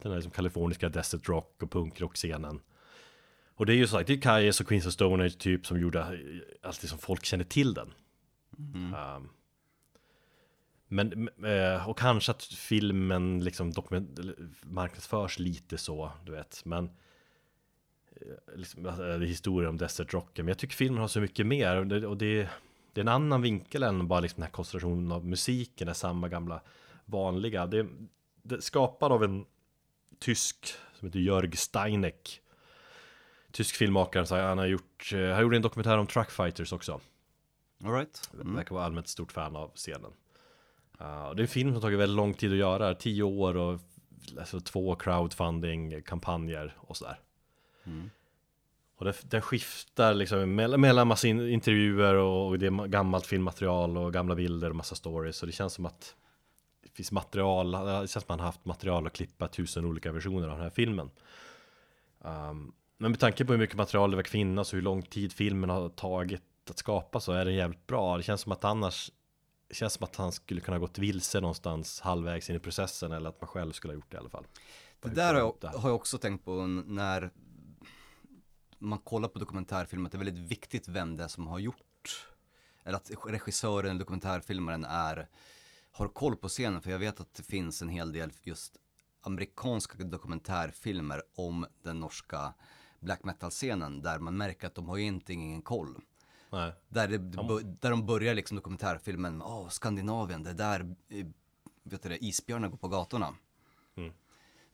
Den 0.02 0.12
här 0.12 0.18
liksom 0.18 0.32
kaliforniska 0.32 0.90
desert 0.90 1.30
rock 1.30 1.64
och 1.64 1.72
punkrock-scenen 1.72 2.60
Och 3.56 3.66
det 3.66 3.74
är 3.74 3.78
ju 3.78 3.88
så 3.88 3.92
sagt, 3.92 4.08
det 4.08 4.14
är 4.14 4.22
Kayes 4.22 4.60
och 4.60 4.68
Queens 4.68 4.86
of 4.86 4.94
Stone 4.94 5.26
Age 5.26 5.38
typ 5.38 5.66
som 5.66 5.80
gjorde 5.80 6.20
allt 6.64 6.82
det 6.82 6.88
som 6.88 7.00
folk 7.00 7.26
kände 7.26 7.46
till 7.46 7.74
den. 7.74 7.94
Um, 8.58 9.30
men, 10.88 11.30
eh, 11.46 11.90
och 11.90 11.98
kanske 12.00 12.32
att 12.32 12.44
filmen 12.44 13.44
liksom 13.44 13.72
dokument, 13.72 14.20
marknadsförs 14.64 15.40
lite 15.40 15.78
så, 15.78 16.12
du 16.26 16.32
vet, 16.32 16.66
men 16.66 16.86
eh, 18.16 18.56
liksom, 18.56 18.86
är 18.86 19.20
historia 19.20 19.70
om 19.70 19.78
Desert 19.78 20.14
Rocken, 20.14 20.46
men 20.46 20.52
jag 20.52 20.58
tycker 20.58 20.76
filmen 20.76 21.02
har 21.02 21.08
så 21.08 21.22
mycket 21.22 21.46
mer 21.46 21.76
och 21.76 21.88
det, 21.88 22.08
och 22.08 22.18
det, 22.18 22.50
det 22.94 23.02
är 23.02 23.04
en 23.04 23.08
annan 23.08 23.42
vinkel 23.42 23.84
än 23.84 24.08
bara 24.08 24.20
liksom 24.20 24.42
den 24.42 24.48
här 24.48 24.52
koncentrationen 24.52 25.12
av 25.12 25.26
musiken, 25.26 25.88
är 25.88 25.94
samma 25.94 26.30
gamla 26.30 26.62
vanliga. 27.06 27.66
Det, 27.66 27.88
det 28.44 28.56
är 28.56 28.60
skapad 28.60 29.12
av 29.12 29.24
en 29.24 29.46
tysk 30.20 30.76
som 30.94 31.08
heter 31.08 31.20
Jörg 31.20 31.58
Steineck. 31.58 32.42
Tysk 33.52 33.76
filmmakare, 33.76 34.26
så 34.26 34.36
han 34.36 34.58
har 34.58 34.66
gjort, 34.66 35.12
eh, 35.14 35.30
han 35.30 35.42
gjorde 35.42 35.56
en 35.56 35.62
dokumentär 35.62 35.98
om 35.98 36.08
truckfighters 36.08 36.74
också. 36.74 37.02
Alright. 37.84 38.30
Mm. 38.34 38.56
Verkar 38.56 38.76
vara 38.76 38.86
allmänt 38.86 39.08
stort 39.08 39.32
fan 39.32 39.56
av 39.56 39.72
scenen. 39.76 40.12
Uh, 41.02 41.36
det 41.36 41.40
är 41.40 41.42
en 41.42 41.48
film 41.48 41.72
som 41.74 41.82
tagit 41.82 42.00
väldigt 42.00 42.18
lång 42.18 42.34
tid 42.34 42.52
att 42.52 42.58
göra, 42.58 42.96
tio 42.96 43.24
år 43.24 43.58
och 43.58 43.80
alltså, 44.40 44.60
två 44.60 44.96
crowdfunding-kampanjer 44.96 46.74
och 46.78 46.98
sådär. 46.98 47.20
Och 48.98 49.06
det, 49.06 49.16
den 49.22 49.42
skiftar 49.42 50.14
liksom 50.14 50.56
mellan, 50.56 50.82
mellan 50.82 51.08
massa 51.08 51.28
in, 51.28 51.50
intervjuer 51.50 52.16
och, 52.16 52.48
och 52.48 52.60
det 52.60 52.66
är 52.66 52.88
gammalt 52.88 53.26
filmmaterial 53.26 53.98
och 53.98 54.14
gamla 54.14 54.36
bilder 54.36 54.70
och 54.70 54.76
massa 54.76 54.96
stories. 54.96 55.38
Så 55.38 55.46
det 55.46 55.52
känns 55.52 55.74
som 55.74 55.86
att 55.86 56.16
det 56.84 56.90
finns 56.90 57.12
material, 57.12 57.72
det 57.72 57.78
känns 57.78 58.12
som 58.12 58.20
att 58.20 58.30
man 58.30 58.40
har 58.40 58.46
haft 58.46 58.66
material 58.66 59.08
att 59.08 59.14
klippa 59.14 59.48
tusen 59.48 59.86
olika 59.86 60.12
versioner 60.12 60.48
av 60.48 60.54
den 60.54 60.64
här 60.64 60.70
filmen. 60.70 61.10
Um, 62.20 62.74
Men 62.98 63.12
med 63.12 63.20
tanke 63.20 63.46
på 63.46 63.54
hur 63.54 63.60
mycket 63.60 63.78
material 63.78 64.12
det 64.12 64.16
verkar 64.16 64.30
finnas 64.30 64.74
och 64.74 64.78
hur 64.78 64.84
lång 64.84 65.02
tid 65.02 65.34
filmen 65.34 65.70
har 65.70 65.90
tagit 65.90 66.42
att 66.70 66.78
skapa 66.78 67.20
så 67.20 67.32
är 67.32 67.46
den 67.46 67.56
jävligt 67.56 67.88
bra. 67.88 68.18
Det 68.18 68.24
känns 68.24 68.42
som 68.42 68.52
att 68.52 68.66
annars 68.66 69.12
känns 69.72 69.94
som 69.94 70.04
att 70.04 70.16
han 70.16 70.32
skulle 70.32 70.62
kunna 70.62 70.80
gått 70.80 70.98
vilse 70.98 71.42
någonstans 71.42 72.02
halvvägs 72.02 72.50
in 72.50 72.56
i 72.56 72.60
processen 72.60 73.12
eller 73.12 73.30
att 73.30 73.42
man 73.42 73.48
själv 73.48 73.72
skulle 73.72 73.94
ha 73.94 73.96
gjort 73.96 74.12
det 74.12 74.16
i 74.16 74.20
alla 74.20 74.30
fall. 74.30 74.48
Det 75.02 75.10
där 75.10 75.34
har 75.34 75.42
jag, 75.42 75.70
har 75.70 75.90
jag 75.90 75.96
också 75.96 76.18
tänkt 76.18 76.46
på 76.46 76.68
när 76.68 77.32
man 78.80 79.00
kollar 79.00 79.30
på 79.30 79.40
dokumentärfilmer, 79.40 80.06
att 80.06 80.12
det 80.12 80.16
är 80.16 80.24
väldigt 80.24 80.52
viktigt 80.52 80.88
vem 80.88 81.18
det 81.18 81.24
är 81.24 81.28
som 81.28 81.48
har 81.48 81.60
gjort, 81.60 82.28
eller 82.84 82.98
att 82.98 83.12
regissören 83.26 83.90
eller 83.90 84.00
dokumentärfilmaren 84.00 84.86
är, 84.86 85.30
har 85.92 86.08
koll 86.08 86.36
på 86.36 86.48
scenen, 86.48 86.82
för 86.82 86.92
jag 86.92 87.00
vet 87.00 87.20
att 87.20 87.34
det 87.34 87.44
finns 87.44 87.82
en 87.82 87.90
hel 87.90 88.12
del 88.12 88.32
just 88.44 88.78
amerikanska 89.22 90.04
dokumentärfilmer 90.04 91.22
om 91.36 91.66
den 91.84 92.00
norska 92.00 92.54
black 93.00 93.24
metal-scenen, 93.24 94.02
där 94.02 94.20
man 94.20 94.38
märker 94.38 94.68
att 94.68 94.76
de 94.76 94.90
har 94.90 94.98
egentligen 94.98 95.42
ingen 95.42 95.62
koll. 95.62 96.02
Nej. 96.56 96.74
Där, 96.90 97.08
det, 97.08 97.18
där 97.82 97.90
de 97.90 98.06
börjar 98.06 98.36
liksom 98.36 98.56
dokumentärfilmen, 98.56 99.42
åh, 99.42 99.70
Skandinavien, 99.70 100.44
det 100.44 100.50
är 100.50 100.54
där 100.54 100.96
eh, 101.10 101.26
vet 101.84 102.04
du 102.04 102.10
det, 102.10 102.26
isbjörnar 102.26 102.68
går 102.68 102.78
på 102.78 102.88
gatorna. 102.88 103.34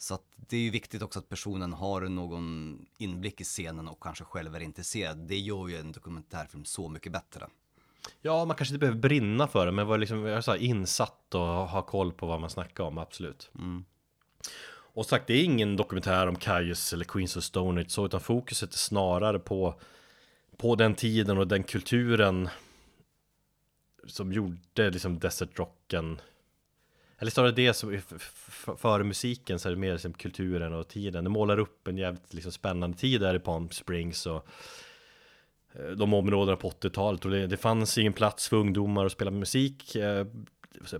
Så 0.02 0.14
att 0.14 0.24
det 0.36 0.58
är 0.58 0.62
ju 0.62 0.70
viktigt 0.70 1.02
också 1.02 1.20
att 1.20 1.30
personen 1.30 1.74
har 1.74 2.02
någon 2.02 2.78
inblick 2.98 3.42
i 3.42 3.44
scenen 3.44 3.88
och 3.88 4.04
kanske 4.04 4.24
själv 4.24 4.56
är 4.56 4.60
intresserad. 4.60 5.18
Det 5.18 5.38
gör 5.38 5.68
ju 5.68 5.78
en 5.78 5.92
dokumentärfilm 5.92 6.66
så 6.66 6.90
mycket 6.90 7.12
bättre. 7.12 7.48
Ja, 8.22 8.46
man 8.46 8.56
kanske 8.56 8.74
inte 8.74 8.80
behöver 8.80 9.00
brinna 9.00 9.48
för 9.48 9.66
det, 9.66 9.72
men 9.72 9.88
vara 9.88 9.98
liksom, 9.98 10.26
jag 10.26 10.44
här, 10.48 10.56
insatt 10.56 11.36
och 11.36 11.42
ha 11.42 11.82
koll 11.82 12.14
på 12.14 12.26
vad 12.26 12.42
man 12.42 12.50
snackar 12.50 12.84
om, 12.84 12.98
absolut. 12.98 13.52
Och 14.94 15.06
sagt, 15.06 15.28
det 15.28 15.34
är 15.34 15.44
ingen 15.44 15.76
dokumentär 15.76 16.28
om 16.28 16.36
Kaius 16.36 16.94
eller 16.94 17.06
Queens 17.06 17.38
of 17.38 17.44
Stone 17.44 17.82
Age 17.82 17.92
så, 17.92 18.06
utan 18.06 18.22
fokuset 18.22 18.74
är 18.74 18.78
snarare 18.78 19.40
på, 19.40 19.80
på 20.62 20.76
den 20.76 20.96
tiden 20.96 21.38
och 21.38 21.48
den 21.48 21.64
kulturen 21.64 22.50
som 24.06 24.34
gjorde 24.34 24.90
liksom 24.90 25.20
desert 25.20 25.60
rocken 25.60 26.22
eller 27.18 27.32
snarare 27.32 27.52
det 27.52 27.74
som 27.74 28.00
före 28.78 29.04
musiken 29.04 29.60
så 29.60 29.70
är 29.70 29.74
det 29.74 29.80
mer 29.80 29.92
liksom 29.92 30.14
kulturen 30.14 30.74
och 30.74 30.88
tiden. 30.88 31.24
Det 31.24 31.30
målar 31.30 31.60
upp 31.60 31.88
en 31.88 31.98
jävligt 31.98 32.34
liksom 32.34 32.52
spännande 32.52 32.98
tid 32.98 33.22
där 33.22 33.36
i 33.36 33.40
Palm 33.40 33.70
Springs 33.70 34.26
och 34.26 34.48
eh, 35.74 35.92
de 35.92 36.14
områdena 36.14 36.58
på 36.58 36.70
80-talet 36.70 37.26
och 37.26 37.32
det, 37.32 37.48
det 37.48 37.58
fanns 37.58 37.98
ingen 37.98 38.14
plats 38.14 38.50
för 38.50 38.58
ungdomar 38.58 39.06
att 39.06 39.12
spela 39.12 39.32
musik. 39.32 39.96
Eh, 39.96 40.28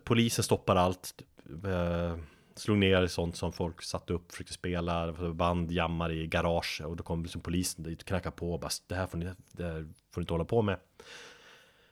polisen 0.04 0.44
stoppar 0.44 0.76
allt, 0.76 1.24
eh, 1.66 2.18
slog 2.56 2.78
ner 2.78 3.08
sånt 3.08 3.36
som 3.36 3.52
folk 3.52 3.82
satte 3.82 4.14
upp, 4.14 4.32
försökte 4.32 4.54
spela, 4.54 5.14
band 5.34 5.72
jammar 5.72 6.12
i 6.12 6.28
garage 6.28 6.82
och 6.86 6.96
då 6.96 7.04
kom 7.04 7.24
liksom 7.24 7.42
polisen 7.42 7.84
dit 7.84 8.02
och 8.02 8.08
knackade 8.08 8.36
på 8.36 8.54
och 8.54 8.60
bara 8.60 8.72
det 8.88 8.96
här 8.96 9.08
får 9.08 9.18
ni, 9.18 9.30
det 9.52 9.64
här 9.64 9.88
får 10.12 10.22
ni 10.22 10.24
inte 10.24 10.34
hålla 10.34 10.46
på 10.46 10.62
med. 10.62 10.80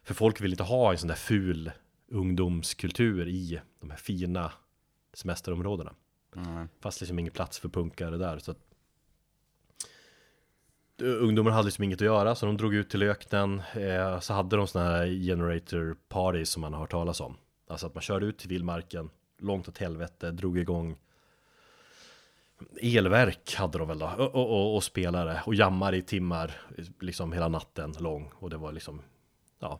För 0.03 0.13
folk 0.13 0.41
vill 0.41 0.51
inte 0.51 0.63
ha 0.63 0.91
en 0.91 0.97
sån 0.97 1.07
där 1.07 1.15
ful 1.15 1.71
ungdomskultur 2.07 3.27
i 3.27 3.61
de 3.79 3.89
här 3.89 3.97
fina 3.97 4.51
semesterområdena. 5.13 5.93
Fast 6.79 7.01
liksom 7.01 7.19
ingen 7.19 7.33
plats 7.33 7.59
för 7.59 7.69
punkare 7.69 8.17
där. 8.17 8.39
Så 8.39 8.51
att 8.51 8.57
Ungdomar 11.01 11.51
hade 11.51 11.65
liksom 11.65 11.83
inget 11.83 12.01
att 12.01 12.05
göra 12.05 12.35
så 12.35 12.45
de 12.45 12.57
drog 12.57 12.73
ut 12.73 12.89
till 12.89 13.03
öknen 13.03 13.61
eh, 13.73 14.19
Så 14.19 14.33
hade 14.33 14.55
de 14.55 14.67
såna 14.67 14.85
här 14.85 15.07
generator 15.07 15.97
parties 16.07 16.49
som 16.49 16.61
man 16.61 16.73
har 16.73 16.79
hört 16.79 16.91
talas 16.91 17.21
om 17.21 17.37
Alltså 17.67 17.87
att 17.87 17.95
man 17.95 18.01
körde 18.01 18.25
ut 18.25 18.37
till 18.37 18.49
vildmarken 18.49 19.09
Långt 19.39 19.67
åt 19.67 19.77
helvete, 19.77 20.31
drog 20.31 20.57
igång 20.57 20.97
Elverk 22.81 23.55
hade 23.55 23.77
de 23.77 23.87
väl 23.87 23.99
då. 23.99 24.05
Och, 24.05 24.35
och, 24.35 24.49
och, 24.49 24.75
och 24.75 24.83
spelare. 24.83 25.41
Och 25.45 25.55
jammar 25.55 25.95
i 25.95 26.01
timmar 26.01 26.61
Liksom 26.99 27.33
hela 27.33 27.47
natten 27.47 27.95
lång. 27.99 28.31
Och 28.39 28.49
det 28.49 28.57
var 28.57 28.71
liksom 28.71 29.01
Ja. 29.59 29.79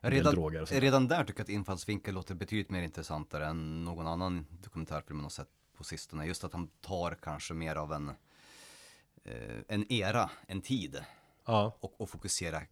Redan, 0.00 0.50
redan 0.68 1.08
där 1.08 1.24
tycker 1.24 1.40
jag 1.40 1.44
att 1.44 1.48
infallsvinkel 1.48 2.14
låter 2.14 2.34
betydligt 2.34 2.70
mer 2.70 2.82
intressantare 2.82 3.46
än 3.46 3.84
någon 3.84 4.06
annan 4.06 4.46
dokumentärfilm 4.62 5.16
man 5.16 5.24
har 5.24 5.30
sett 5.30 5.48
på 5.76 5.84
sistone. 5.84 6.26
Just 6.26 6.44
att 6.44 6.52
han 6.52 6.66
tar 6.66 7.14
kanske 7.22 7.54
mer 7.54 7.76
av 7.76 7.92
en, 7.92 8.08
eh, 9.24 9.58
en 9.68 9.92
era, 9.92 10.30
en 10.46 10.60
tid. 10.60 11.04
Ja, 11.44 11.76
och, 11.80 12.00
och 12.00 12.10
fokuserar 12.10 12.66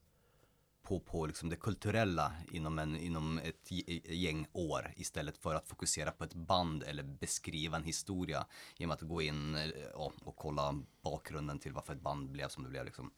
på, 0.90 1.00
på 1.00 1.26
liksom 1.26 1.48
det 1.48 1.56
kulturella 1.56 2.32
inom, 2.52 2.78
en, 2.78 2.96
inom 2.96 3.38
ett 3.38 3.72
e, 3.72 4.14
gäng 4.14 4.46
år 4.52 4.92
istället 4.96 5.36
för 5.36 5.54
att 5.54 5.68
fokusera 5.68 6.10
på 6.10 6.24
ett 6.24 6.34
band 6.34 6.82
eller 6.82 7.02
beskriva 7.02 7.76
en 7.76 7.84
historia 7.84 8.46
genom 8.76 8.94
att 8.94 9.00
gå 9.00 9.22
in 9.22 9.54
eh, 9.54 9.90
och, 9.94 10.12
och 10.24 10.36
kolla 10.36 10.82
bakgrunden 11.02 11.58
till 11.58 11.72
varför 11.72 11.92
ett 11.92 12.00
band 12.00 12.30
blev 12.30 12.48
som 12.48 12.62
det 12.62 12.70
blev 12.70 12.84
liksom. 12.84 13.10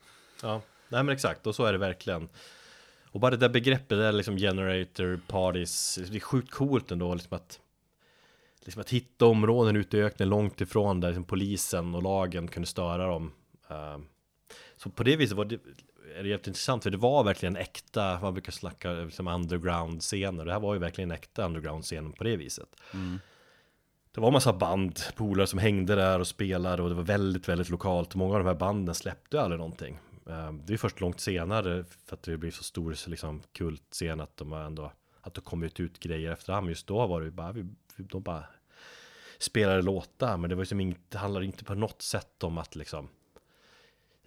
Ja, 0.43 0.63
nej 0.89 1.03
men 1.03 1.15
exakt, 1.15 1.47
och 1.47 1.55
så 1.55 1.65
är 1.65 1.73
det 1.73 1.79
verkligen. 1.79 2.29
Och 3.11 3.21
bara 3.21 3.31
det 3.31 3.37
där 3.37 3.49
begreppet, 3.49 3.89
det 3.89 4.03
där 4.03 4.13
liksom 4.13 4.37
generator 4.37 5.21
parties, 5.27 5.99
det 6.11 6.17
är 6.17 6.21
sjukt 6.21 6.51
coolt 6.51 6.91
ändå 6.91 7.15
liksom 7.15 7.37
att 7.37 7.61
Liksom 8.65 8.81
att 8.81 8.91
hitta 8.91 9.27
områden 9.27 9.77
ute 9.77 9.97
i 9.97 10.03
öknen 10.03 10.29
långt 10.29 10.61
ifrån 10.61 11.01
där 11.01 11.09
liksom 11.09 11.25
polisen 11.25 11.95
och 11.95 12.03
lagen 12.03 12.49
kunde 12.49 12.67
störa 12.67 13.07
dem. 13.07 13.33
Eh, 13.71 13.99
så 14.77 14.91
på 14.91 15.03
det 15.03 15.17
viset 15.17 15.37
var 15.37 15.45
det, 15.45 15.61
är 16.19 16.23
det 16.23 16.29
jätteintressant 16.29 16.83
för 16.83 16.91
det 16.91 16.97
var 16.97 17.25
verkligen 17.25 17.57
äkta, 17.57 18.19
man 18.23 18.35
brukar 18.35 18.53
snacka 18.53 18.93
liksom 18.93 19.29
underground-scener. 19.29 20.45
Det 20.45 20.53
här 20.53 20.61
var 20.61 20.75
ju 20.75 20.81
verkligen 20.81 21.11
en 21.11 21.15
äkta 21.15 21.45
underground-scen 21.47 22.13
på 22.13 22.25
det 22.25 22.37
viset. 22.37 22.69
Det 24.13 24.21
var 24.21 24.29
en 24.29 24.33
massa 24.33 24.53
band, 24.53 25.01
polare 25.17 25.47
som 25.47 25.59
hängde 25.59 25.95
där 25.95 26.21
och 26.21 26.27
spelade 26.27 26.83
och 26.83 26.89
det 26.89 26.95
var 26.95 27.03
väldigt, 27.03 27.49
väldigt 27.49 27.69
lokalt. 27.71 28.15
Många 28.15 28.33
av 28.35 28.41
de 28.41 28.47
här 28.47 28.55
banden 28.55 28.95
släppte 28.95 29.41
aldrig 29.41 29.59
någonting. 29.59 29.99
Eh, 30.29 30.53
Det 30.53 30.73
är 30.73 30.77
först 30.79 31.01
långt 31.01 31.21
senare 31.21 31.85
för 32.07 32.17
att 32.17 32.23
det 32.23 32.37
blev 32.37 32.51
så 32.51 32.65
stor 32.65 33.09
liksom, 33.11 33.43
kultscen 33.53 34.21
att 34.21 34.37
de 34.37 34.53
ändå 34.53 34.93
att 35.21 35.35
det 35.35 35.41
kommit 35.41 35.81
ut 35.81 35.99
grejer 36.01 36.33
efterhand. 36.33 36.69
Just 36.69 36.87
då 36.87 37.07
var 37.07 37.21
det 37.21 37.31
bara, 37.31 37.53
vi, 37.53 37.67
de 37.97 38.23
bara 38.23 38.45
spelade 39.39 39.83
låtar. 39.83 40.37
Men 40.37 40.51
det 40.51 40.57
var 40.57 40.63
ju 40.63 40.67
som 40.67 40.81
inget, 40.81 41.11
det 41.11 41.19
handlade 41.19 41.47
inte 41.47 41.65
på 41.65 41.75
något 41.75 42.03
sätt 42.03 42.45
om 42.45 42.59
att 42.59 42.77
liksom 42.77 43.09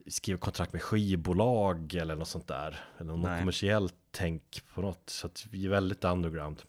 skriva 0.07 0.39
kontrakt 0.39 0.73
med 0.73 0.81
skivbolag 0.81 1.93
eller 1.93 2.15
något 2.15 2.27
sånt 2.27 2.47
där. 2.47 2.85
Eller 2.97 3.11
något 3.11 3.23
Nej. 3.23 3.39
kommersiellt 3.39 3.95
tänk 4.11 4.61
på 4.73 4.81
något. 4.81 5.09
Så 5.09 5.27
att 5.27 5.45
vi 5.51 5.65
är 5.65 5.69
väldigt 5.69 6.03
underground. 6.03 6.61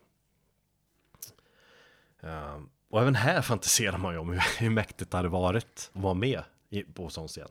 Ehm, 2.21 2.69
och 2.89 3.01
även 3.01 3.15
här 3.15 3.43
fantiserar 3.43 3.99
man 3.99 4.13
ju 4.15 4.19
om 4.19 4.31
hur, 4.31 4.43
hur 4.59 4.71
mäktigt 4.71 5.11
det 5.11 5.17
hade 5.17 5.29
varit 5.29 5.91
att 5.95 6.03
vara 6.03 6.15
med 6.15 6.43
i, 6.71 6.83
på 6.83 7.09
sån 7.09 7.29
scen. 7.29 7.49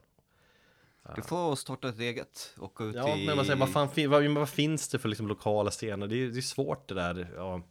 Du 1.15 1.21
får 1.21 1.55
starta 1.55 1.89
ett 1.89 1.99
eget, 1.99 2.53
åka 2.57 2.83
ut 2.83 2.95
Ja, 2.95 3.17
i... 3.17 3.25
men 3.25 3.35
man 3.35 3.45
säger, 3.45 3.59
vad, 3.59 3.71
fan, 3.71 3.89
vad, 4.09 4.31
vad 4.31 4.49
finns 4.49 4.89
det 4.89 4.99
för 4.99 5.09
liksom 5.09 5.27
lokala 5.27 5.71
scener? 5.71 6.07
Det 6.07 6.15
är, 6.15 6.27
det 6.27 6.39
är 6.39 6.41
svårt 6.41 6.87
det 6.89 6.95
där. 6.95 7.33
Ja, 7.35 7.61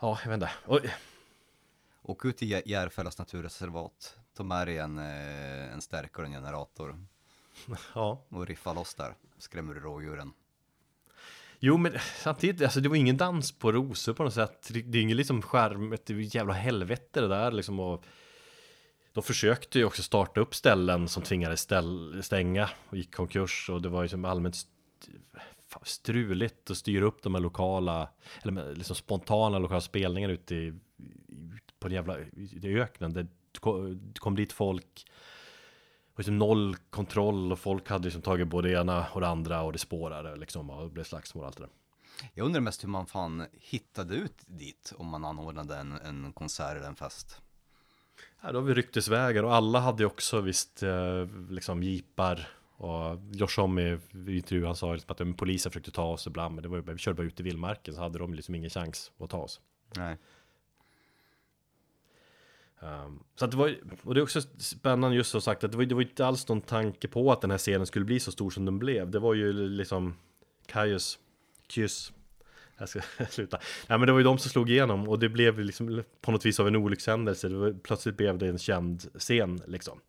ja 0.00 0.18
jag 0.22 0.30
vet 0.30 0.34
inte. 0.34 0.50
Oj. 0.66 0.94
Åk 2.02 2.24
ut 2.24 2.42
i 2.42 2.54
Jä- 2.54 2.62
Järfällas 2.66 3.18
naturreservat. 3.18 4.18
Ta 4.36 4.44
med 4.44 4.66
dig 4.66 4.78
en, 4.78 4.98
eh, 4.98 5.72
en 5.72 5.80
stärkare 5.80 6.26
och 6.26 6.32
en 6.32 6.32
generator. 6.32 7.06
Ja. 7.94 8.24
Och 8.28 8.46
riffa 8.46 8.72
loss 8.72 8.94
där. 8.94 9.14
Skrämmer 9.38 9.74
du 9.74 9.80
rådjuren. 9.80 10.32
Jo, 11.58 11.76
men 11.76 11.92
samtidigt, 12.22 12.62
alltså 12.62 12.80
det 12.80 12.88
var 12.88 12.96
ingen 12.96 13.16
dans 13.16 13.52
på 13.52 13.72
rosor 13.72 14.14
på 14.14 14.24
något 14.24 14.34
sätt. 14.34 14.68
Det, 14.72 14.98
är 14.98 15.02
ingen 15.02 15.16
liksom 15.16 15.42
skärm, 15.42 15.96
ju 16.06 16.22
jävla 16.22 16.54
helvete 16.54 17.20
det 17.20 17.28
där 17.28 17.52
liksom. 17.52 17.80
Och 17.80 18.04
de 19.12 19.22
försökte 19.22 19.78
ju 19.78 19.84
också 19.84 20.02
starta 20.02 20.40
upp 20.40 20.54
ställen 20.54 21.08
som 21.08 21.22
tvingades 21.22 21.60
ställ, 21.60 22.22
stänga 22.22 22.70
och 22.88 22.96
gick 22.96 23.14
konkurs. 23.14 23.70
Och 23.70 23.82
det 23.82 23.88
var 23.88 24.02
ju 24.02 24.08
som 24.08 24.24
allmänt 24.24 24.56
struligt 25.82 26.70
att 26.70 26.76
styra 26.76 27.04
upp 27.04 27.22
de 27.22 27.34
här 27.34 27.42
lokala, 27.42 28.08
eller 28.42 28.74
liksom 28.74 28.96
spontana 28.96 29.58
lokala 29.58 29.80
spelningarna 29.80 30.34
ute 30.34 30.54
i, 30.54 30.58
i, 30.58 30.74
på 31.78 31.88
den 31.88 31.94
jävla 31.94 32.18
i 32.62 32.80
öknen. 32.80 33.12
Det 33.12 33.26
kom, 33.58 34.36
dit 34.36 34.52
folk 34.52 35.06
och 36.12 36.18
liksom 36.18 36.38
noll 36.38 36.76
kontroll 36.90 37.52
och 37.52 37.58
folk 37.58 37.88
hade 37.88 38.04
liksom 38.04 38.22
tagit 38.22 38.48
både 38.48 38.68
det 38.68 38.80
ena 38.80 39.06
och 39.12 39.20
det 39.20 39.28
andra 39.28 39.62
och 39.62 39.72
det 39.72 39.78
spårade 39.78 40.36
liksom 40.36 40.70
och 40.70 40.84
det 40.84 40.90
blev 40.90 41.04
slagsmål 41.04 41.42
och 41.42 41.46
allt 41.46 41.56
det 41.56 41.62
där. 41.62 41.70
Jag 42.34 42.46
undrar 42.46 42.60
mest 42.60 42.84
hur 42.84 42.88
man 42.88 43.06
fan 43.06 43.46
hittade 43.52 44.14
ut 44.14 44.34
dit 44.46 44.92
om 44.96 45.06
man 45.06 45.24
anordnade 45.24 45.76
en, 45.76 45.92
en 45.92 46.32
konsert 46.32 46.76
eller 46.76 46.86
en 46.86 46.96
fest. 46.96 47.40
Ja, 48.42 48.52
då 48.52 48.58
har 48.58 48.64
vi 48.64 48.74
ryktesvägar 48.74 49.42
och 49.42 49.54
alla 49.54 49.80
hade 49.80 50.06
också 50.06 50.40
visst 50.40 50.82
eh, 50.82 51.26
liksom 51.50 51.82
jeepar 51.82 52.48
och 52.76 53.18
Josh 53.32 53.60
Homme 53.60 53.82
i 53.82 54.36
intervjun 54.36 54.76
sa 54.76 54.92
liksom 54.92 55.30
att 55.30 55.36
polisen 55.36 55.72
försökte 55.72 55.90
ta 55.90 56.04
oss 56.04 56.26
ibland 56.26 56.54
men 56.54 56.62
det 56.62 56.68
var 56.68 56.78
vi 56.78 56.98
körde 56.98 57.16
bara 57.16 57.26
ut 57.26 57.40
i 57.40 57.42
vildmarken 57.42 57.94
så 57.94 58.00
hade 58.00 58.18
de 58.18 58.34
liksom 58.34 58.54
ingen 58.54 58.70
chans 58.70 59.12
att 59.18 59.30
ta 59.30 59.38
oss. 59.38 59.60
Nej. 59.96 60.16
Um, 62.86 63.22
så 63.34 63.44
att 63.44 63.50
det 63.50 63.56
var, 63.56 63.76
och 64.02 64.14
det 64.14 64.20
är 64.20 64.22
också 64.22 64.40
spännande 64.58 65.16
just 65.16 65.30
så 65.30 65.40
sagt 65.40 65.64
att 65.64 65.72
det 65.72 65.78
var, 65.78 65.84
det 65.84 65.94
var 65.94 66.02
inte 66.02 66.26
alls 66.26 66.48
någon 66.48 66.60
tanke 66.60 67.08
på 67.08 67.32
att 67.32 67.40
den 67.40 67.50
här 67.50 67.58
scenen 67.58 67.86
skulle 67.86 68.04
bli 68.04 68.20
så 68.20 68.32
stor 68.32 68.50
som 68.50 68.64
den 68.64 68.78
blev. 68.78 69.10
Det 69.10 69.18
var 69.18 69.34
ju 69.34 69.52
liksom 69.52 70.14
Kaius, 70.66 71.18
Kyss, 71.68 72.12
jag 72.78 72.88
ska 72.88 73.00
sluta. 73.30 73.58
Ja 73.86 73.98
men 73.98 74.06
det 74.06 74.12
var 74.12 74.18
ju 74.18 74.24
de 74.24 74.38
som 74.38 74.50
slog 74.50 74.70
igenom 74.70 75.08
och 75.08 75.18
det 75.18 75.28
blev 75.28 75.58
liksom 75.58 76.04
på 76.20 76.32
något 76.32 76.46
vis 76.46 76.60
av 76.60 76.68
en 76.68 76.76
olyckshändelse. 76.76 77.48
Det 77.48 77.56
var, 77.56 77.72
plötsligt 77.82 78.16
blev 78.16 78.38
det 78.38 78.48
en 78.48 78.58
känd 78.58 79.02
scen 79.18 79.60
liksom. 79.66 80.00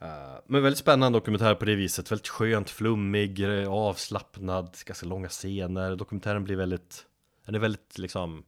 Eh, 0.00 0.40
men 0.46 0.62
väldigt 0.62 0.78
spännande 0.78 1.16
dokumentär 1.16 1.54
på 1.54 1.64
det 1.64 1.74
viset, 1.74 2.12
väldigt 2.12 2.28
skönt, 2.28 2.70
flummig, 2.70 3.40
eh, 3.40 3.68
avslappnad, 3.68 4.76
ganska 4.86 5.06
långa 5.06 5.28
scener. 5.28 5.96
Dokumentären 5.96 6.44
blir 6.44 6.56
väldigt, 6.56 7.06
den 7.46 7.54
är 7.54 7.58
väldigt 7.58 7.98
liksom 7.98 8.44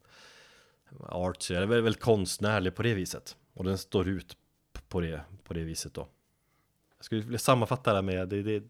artsy, 1.01 1.55
eller 1.55 1.67
väldigt, 1.67 1.85
väldigt 1.85 2.03
konstnärlig 2.03 2.75
på 2.75 2.83
det 2.83 2.95
viset. 2.95 3.37
Och 3.55 3.65
den 3.65 3.79
står 3.79 4.09
ut 4.09 4.37
på 4.89 5.01
det, 5.01 5.21
på 5.45 5.55
det 5.55 5.65
viset 5.65 5.95
då. 5.95 6.09
Jag 6.97 7.05
skulle 7.05 7.21
vilja 7.23 7.39
sammanfatta 7.39 7.91
det 7.91 7.97
här 7.97 8.03
med, 8.03 8.29
det, 8.29 8.43
det, 8.43 8.63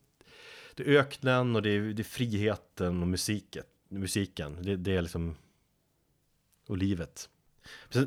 det 0.74 0.82
är 0.82 0.88
öknen 0.98 1.56
och 1.56 1.62
det 1.62 1.70
är, 1.70 1.80
det 1.80 2.02
är 2.02 2.04
friheten 2.04 3.02
och 3.02 3.08
musiken. 3.08 3.64
musiken. 3.88 4.58
Det, 4.62 4.76
det 4.76 4.96
är 4.96 5.02
liksom, 5.02 5.36
och 6.68 6.76
livet. 6.76 7.28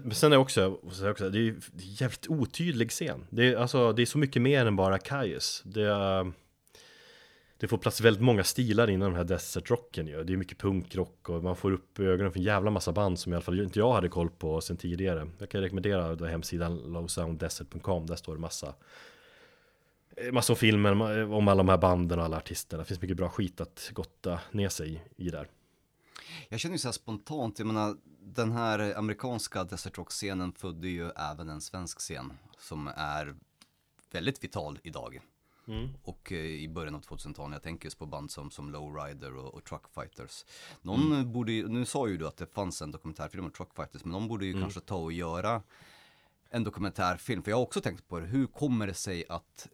Men 0.04 0.12
sen- 0.16 0.34
är 0.34 0.38
också, 0.38 0.62
är 1.02 1.10
också 1.12 1.30
det 1.30 1.40
är 1.40 1.56
det 1.74 1.84
är 1.84 2.02
jävligt 2.02 2.28
otydlig 2.28 2.92
scen. 2.92 3.26
Det 3.30 3.54
är, 3.54 3.56
alltså, 3.58 3.94
det 3.94 4.02
är 4.02 4.06
så 4.06 4.18
mycket 4.18 4.42
mer 4.42 4.66
än 4.66 4.76
bara 4.76 4.98
kajus. 5.00 5.62
Det, 5.66 5.82
är- 5.82 6.32
det 7.58 7.68
får 7.68 7.78
plats 7.78 8.02
väldigt 8.02 8.24
många 8.24 8.44
stilar 8.44 8.90
inom 8.90 9.08
den 9.08 9.18
här 9.18 9.24
desert 9.24 9.72
rocken 9.72 10.08
ju. 10.08 10.24
Det 10.24 10.34
är 10.34 10.38
mycket 10.38 10.58
punkrock 10.58 11.30
och 11.30 11.44
man 11.44 11.56
får 11.56 11.72
upp 11.72 12.00
ögonen 12.00 12.32
för 12.32 12.40
en 12.40 12.46
jävla 12.46 12.72
massa 12.72 12.92
band 12.92 13.20
som 13.20 13.34
i 13.34 13.36
alla 13.36 13.44
fall 13.44 13.60
inte 13.60 13.80
jag 13.80 13.94
hade 13.94 14.10
koll 14.10 14.30
på 14.30 14.62
sen 14.62 14.78
tidigare. 14.78 15.30
Jag 15.38 15.50
kan 15.50 15.62
rekommendera 15.62 16.16
då 16.16 16.26
hemsidan 16.26 16.78
lowsounddesert.com. 16.78 18.06
Där 18.08 18.16
står 18.16 18.36
det 18.36 18.42
massa 18.42 18.76
eh, 20.18 20.32
Massor 20.32 20.54
av 20.54 20.56
filmer 20.56 21.20
eh, 21.20 21.34
om 21.34 21.48
alla 21.48 21.64
de 21.64 21.70
här 21.70 21.78
banden 21.78 22.20
och 22.20 22.26
alla 22.26 22.38
artisterna. 22.38 22.84
Det 22.84 22.88
finns 22.88 23.02
mycket 23.02 23.18
bra 23.18 23.30
skit 23.30 23.62
att 23.62 23.90
gotta 23.94 24.40
ner 24.52 24.70
sig 24.70 24.94
i, 24.94 25.26
i 25.26 25.30
där. 25.30 25.48
Jag 26.50 26.60
känner 26.60 26.76
ju 26.76 26.80
så 26.80 26.88
här 26.88 26.94
spontant, 26.94 27.60
jag 27.60 27.66
menar 27.66 27.96
den 28.20 28.52
här 28.52 28.98
amerikanska 28.98 29.64
desert 29.64 29.98
rock-scenen 29.98 30.54
födde 30.54 30.88
ju 30.88 31.10
även 31.10 31.50
en 31.50 31.62
svensk 31.62 32.00
scen 32.00 32.34
som 32.60 32.90
är 32.96 33.36
väldigt 34.12 34.44
vital 34.44 34.80
idag. 34.84 35.20
Och 36.04 36.32
eh, 36.32 36.38
i 36.38 36.70
början 36.70 36.96
av 36.96 37.02
2000-talet, 37.02 37.54
jag 37.54 37.64
tänker 37.64 37.86
just 37.86 38.00
på 38.00 38.06
band 38.06 38.32
som, 38.32 38.52
som 38.52 38.72
Lowrider 38.72 39.36
och, 39.36 39.54
och 39.54 39.64
Truckfighters. 39.64 40.46
Någon 40.82 41.32
borde 41.32 41.52
ju, 41.52 41.68
nu 41.68 41.86
sa 41.86 42.08
ju 42.08 42.18
du 42.18 42.28
att 42.28 42.38
det 42.38 42.46
fanns 42.46 42.82
en 42.82 42.92
dokumentärfilm 42.92 43.46
om 43.46 43.52
Truckfighters, 43.52 44.04
men 44.04 44.12
någon 44.12 44.28
borde 44.28 44.46
ju 44.46 44.62
kanske 44.62 44.80
ta 44.80 44.96
och 44.96 45.14
göra 45.14 45.62
en 46.50 46.64
dokumentärfilm. 46.64 47.44
För 47.44 47.52
jag 47.52 47.58
har 47.58 47.64
också 47.64 47.82
tänkt 47.82 48.08
på 48.08 48.20
det, 48.20 48.26
hur 48.26 48.48
kommer 48.48 48.88
det 48.88 48.94
sig 48.94 49.26
att 49.30 49.68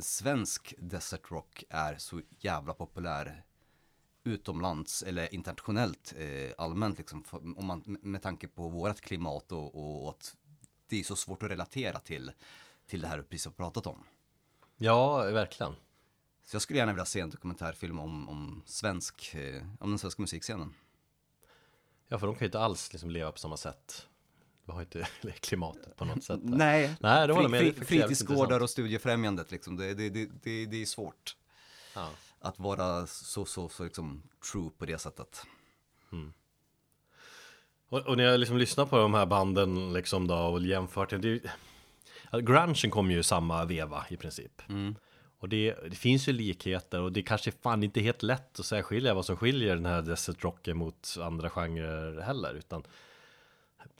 svensk 0.00 0.74
desert 0.78 1.30
rock 1.30 1.64
är 1.68 1.96
så 1.96 2.20
jävla 2.38 2.74
populär 2.74 3.44
utomlands 4.24 5.02
eller 5.02 5.34
internationellt 5.34 6.14
eh, 6.16 6.50
allmänt 6.58 6.98
liksom, 6.98 7.24
om 7.56 7.66
man, 7.66 7.98
med 8.02 8.22
tanke 8.22 8.48
på 8.48 8.68
vårat 8.68 9.00
klimat 9.00 9.52
och, 9.52 9.74
och, 9.74 10.04
och 10.04 10.10
att 10.10 10.36
det 10.86 11.00
är 11.00 11.04
så 11.04 11.16
svårt 11.16 11.42
att 11.42 11.50
relatera 11.50 11.98
till, 11.98 12.32
till 12.86 13.00
det 13.00 13.08
här 13.08 13.18
vi 13.18 13.24
precis 13.24 13.44
har 13.44 13.52
pratat 13.52 13.86
om. 13.86 14.04
Ja, 14.82 15.22
verkligen. 15.22 15.72
Så 16.44 16.54
jag 16.54 16.62
skulle 16.62 16.78
gärna 16.78 16.92
vilja 16.92 17.04
se 17.04 17.20
en 17.20 17.30
dokumentärfilm 17.30 17.98
om, 17.98 18.28
om, 18.28 18.62
svensk, 18.66 19.34
eh, 19.34 19.62
om 19.80 19.90
den 19.90 19.98
svenska 19.98 20.22
musikscenen. 20.22 20.74
Ja, 22.08 22.18
för 22.18 22.26
de 22.26 22.34
kan 22.34 22.40
ju 22.40 22.46
inte 22.46 22.60
alls 22.60 22.92
liksom 22.92 23.10
leva 23.10 23.32
på 23.32 23.38
samma 23.38 23.56
sätt. 23.56 24.06
De 24.66 24.72
har 24.72 24.80
inte 24.80 25.08
klimatet 25.40 25.96
på 25.96 26.04
något 26.04 26.24
sätt. 26.24 26.40
där. 26.42 26.56
Nej, 26.56 26.96
Nej, 27.00 27.26
det 27.28 27.48
med. 27.48 27.60
Fri, 27.60 27.84
fritidsgårdar 27.84 28.60
och 28.60 28.70
studiefrämjandet 28.70 29.50
liksom, 29.50 29.76
det, 29.76 29.94
det, 29.94 30.10
det, 30.10 30.26
det, 30.42 30.66
det 30.66 30.82
är 30.82 30.86
svårt 30.86 31.36
Ja. 31.94 32.10
att 32.38 32.58
vara 32.58 33.06
så, 33.06 33.44
så, 33.44 33.68
så 33.68 33.84
liksom 33.84 34.22
true 34.52 34.70
på 34.78 34.86
det 34.86 34.98
sättet. 34.98 35.46
Och, 37.88 37.98
och 37.98 38.16
när 38.16 38.24
jag 38.24 38.40
liksom 38.40 38.58
lyssnar 38.58 38.86
på 38.86 38.96
de 38.96 39.14
här 39.14 39.26
banden 39.26 39.92
liksom 39.92 40.26
då 40.26 40.36
och 40.36 40.62
jämfört, 40.62 41.10
det 41.10 41.40
Grungen 42.32 42.90
kom 42.90 43.10
ju 43.10 43.22
samma 43.22 43.64
veva 43.64 44.04
i 44.10 44.16
princip. 44.16 44.62
Och 45.38 45.48
det, 45.48 45.74
det 45.90 45.96
finns 45.96 46.28
ju 46.28 46.32
likheter 46.32 47.00
och 47.00 47.12
det 47.12 47.22
kanske 47.22 47.52
fan 47.52 47.82
inte 47.82 48.00
är 48.00 48.02
helt 48.02 48.22
lätt 48.22 48.60
att 48.60 48.66
särskilja 48.66 49.14
vad 49.14 49.26
som 49.26 49.36
skiljer 49.36 49.74
den 49.74 49.86
här 49.86 50.02
desert 50.02 50.44
rocken 50.44 50.76
mot 50.76 51.16
andra 51.20 51.50
genrer 51.50 52.20
heller. 52.20 52.54
Utan 52.54 52.82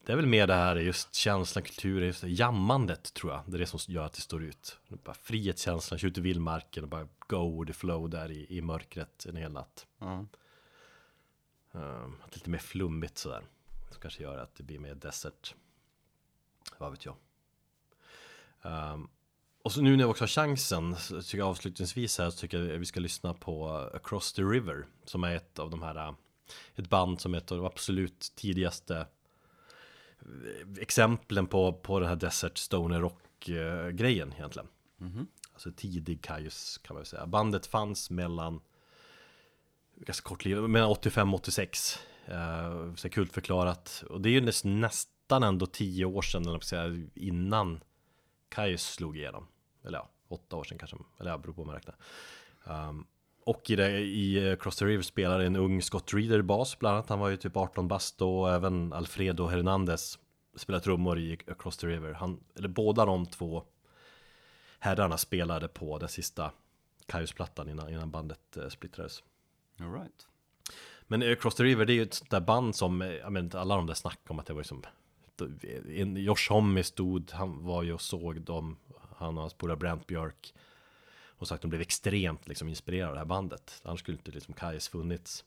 det 0.04 0.12
är 0.12 0.16
väl 0.16 0.26
mer 0.26 0.46
det 0.46 0.54
här 0.54 0.76
just 0.76 1.14
känslan, 1.14 1.64
kulturen, 1.64 2.06
just 2.06 2.20
det, 2.20 2.28
jammandet 2.28 3.14
tror 3.14 3.32
jag. 3.32 3.42
Det 3.46 3.56
är 3.56 3.58
det 3.58 3.66
som 3.66 3.94
gör 3.94 4.04
att 4.04 4.12
det 4.12 4.20
står 4.20 4.44
ut. 4.44 4.78
Bara 4.88 5.14
frihetskänslan, 5.14 6.00
ut 6.02 6.18
i 6.18 6.20
vildmarken 6.20 6.82
och 6.82 6.88
bara 6.88 7.08
go 7.26 7.60
with 7.60 7.72
the 7.72 7.78
flow 7.78 8.10
där 8.10 8.30
i, 8.30 8.46
i 8.56 8.60
mörkret 8.60 9.26
en 9.28 9.36
hel 9.36 9.52
natt. 9.52 9.86
Ja. 9.98 10.26
Um, 11.72 12.16
lite 12.32 12.50
mer 12.50 12.58
flummigt 12.58 13.18
sådär. 13.18 13.42
Som 13.90 14.00
kanske 14.00 14.22
gör 14.22 14.38
att 14.38 14.54
det 14.54 14.62
blir 14.62 14.78
mer 14.78 14.94
desert. 14.94 15.54
Vad 16.78 16.90
vet 16.90 17.04
jag. 17.04 17.14
Ehm, 18.62 19.08
och 19.62 19.72
så 19.72 19.82
nu 19.82 19.90
när 19.90 20.04
vi 20.04 20.10
också 20.10 20.22
har 20.22 20.28
chansen, 20.28 20.96
så 20.96 21.22
tycker 21.22 21.38
jag 21.38 21.48
avslutningsvis 21.48 22.18
här, 22.18 22.30
så 22.30 22.38
tycker 22.38 22.58
jag 22.58 22.74
att 22.74 22.80
vi 22.80 22.86
ska 22.86 23.00
lyssna 23.00 23.34
på 23.34 23.68
Across 23.94 24.32
the 24.32 24.42
River. 24.42 24.86
Som 25.04 25.24
är 25.24 25.36
ett 25.36 25.58
av 25.58 25.70
de 25.70 25.82
här, 25.82 26.14
ett 26.76 26.88
band 26.88 27.20
som 27.20 27.34
är 27.34 27.38
ett 27.38 27.52
av 27.52 27.58
de 27.58 27.66
absolut 27.66 28.32
tidigaste 28.36 29.06
eh, 30.20 30.82
exemplen 30.82 31.46
på, 31.46 31.72
på 31.72 32.00
den 32.00 32.08
här 32.08 32.16
Desert 32.16 32.58
Stoner 32.58 33.00
Rock-grejen 33.00 34.32
egentligen. 34.36 34.68
Alltså 35.52 35.72
tidig 35.72 36.22
Kaius 36.22 36.78
kan 36.78 36.96
man 36.96 37.04
säga. 37.04 37.26
Bandet 37.26 37.66
fanns 37.66 38.10
mellan 38.10 38.60
ganska 39.96 40.28
kort 40.28 40.44
liv, 40.44 40.56
mellan 40.56 40.90
85 40.90 41.34
och 41.34 41.40
86. 41.40 41.98
Uh, 42.28 42.94
så 42.94 43.08
kultförklarat. 43.08 44.04
Och 44.08 44.20
det 44.20 44.28
är 44.28 44.30
ju 44.30 44.40
näst, 44.40 44.64
nästan 44.64 45.42
ändå 45.42 45.66
10 45.66 46.04
år 46.04 46.22
sedan, 46.22 46.48
eller 46.48 46.60
säga, 46.60 47.08
innan 47.14 47.80
Kaius 48.50 48.82
slog 48.82 49.16
igenom. 49.16 49.46
Eller 49.84 49.98
ja, 49.98 50.08
8 50.28 50.56
år 50.56 50.64
sedan 50.64 50.78
kanske, 50.78 50.96
eller 51.20 51.30
ja, 51.30 51.38
beror 51.38 51.52
på 51.52 51.60
hur 51.60 51.66
man 51.66 51.74
räknar. 51.74 51.96
Um, 52.64 53.06
och 53.44 53.70
i, 53.70 53.76
det, 53.76 54.00
i 54.00 54.48
eh, 54.48 54.56
Cross 54.56 54.76
the 54.76 54.84
River 54.84 55.02
spelar 55.02 55.40
en 55.40 55.56
ung 55.56 55.82
Scott 55.82 56.14
Reeder 56.14 56.42
bas 56.42 56.78
bland 56.78 56.96
annat. 56.96 57.08
Han 57.08 57.18
var 57.18 57.28
ju 57.28 57.36
typ 57.36 57.56
18 57.56 57.88
bast 57.88 58.22
och 58.22 58.50
även 58.50 58.92
Alfredo 58.92 59.46
Hernandez 59.46 60.18
spelar 60.56 60.80
trummor 60.80 61.18
i 61.18 61.38
Across 61.46 61.76
the 61.76 61.86
River. 61.86 62.12
Han, 62.12 62.40
eller 62.56 62.68
båda 62.68 63.04
de 63.04 63.26
två 63.26 63.64
herrarna 64.78 65.18
spelade 65.18 65.68
på 65.68 65.98
den 65.98 66.08
sista 66.08 66.52
Kaius-plattan 67.06 67.68
innan, 67.68 67.88
innan 67.88 68.10
bandet 68.10 68.56
eh, 68.56 68.68
splittrades. 68.68 69.22
All 69.80 69.92
right. 69.92 70.26
Men 71.02 71.22
eh, 71.22 71.32
Across 71.32 71.54
the 71.54 71.62
River, 71.62 71.84
det 71.84 71.92
är 71.92 71.94
ju 71.94 72.02
ett 72.02 72.14
sånt 72.14 72.30
där 72.30 72.40
band 72.40 72.76
som, 72.76 73.00
jag 73.00 73.32
menar 73.32 73.56
alla 73.56 73.76
de 73.76 73.86
där 73.86 73.94
snack 73.94 74.20
om 74.28 74.38
att 74.38 74.46
det 74.46 74.52
var 74.52 74.60
ju 74.60 74.64
som 74.64 74.82
en- 75.88 76.16
Josh 76.16 76.48
Homme 76.50 76.82
stod, 76.82 77.30
han 77.32 77.64
var 77.64 77.82
ju 77.82 77.92
och 77.92 78.00
såg 78.00 78.40
dem, 78.42 78.76
han 79.16 79.36
och 79.36 79.40
hans 79.42 79.54
polare 79.54 79.76
Brent 79.76 80.06
Björk 80.06 80.54
och 81.40 81.48
sagt 81.48 81.58
att 81.58 81.62
de 81.62 81.68
blev 81.68 81.80
extremt 81.80 82.48
liksom 82.48 82.68
inspirerade 82.68 83.08
av 83.08 83.14
det 83.14 83.20
här 83.20 83.26
bandet. 83.26 83.80
Annars 83.84 84.00
skulle 84.00 84.16
inte 84.16 84.30
liksom 84.30 84.54
Kais 84.54 84.88
funnits. 84.88 85.44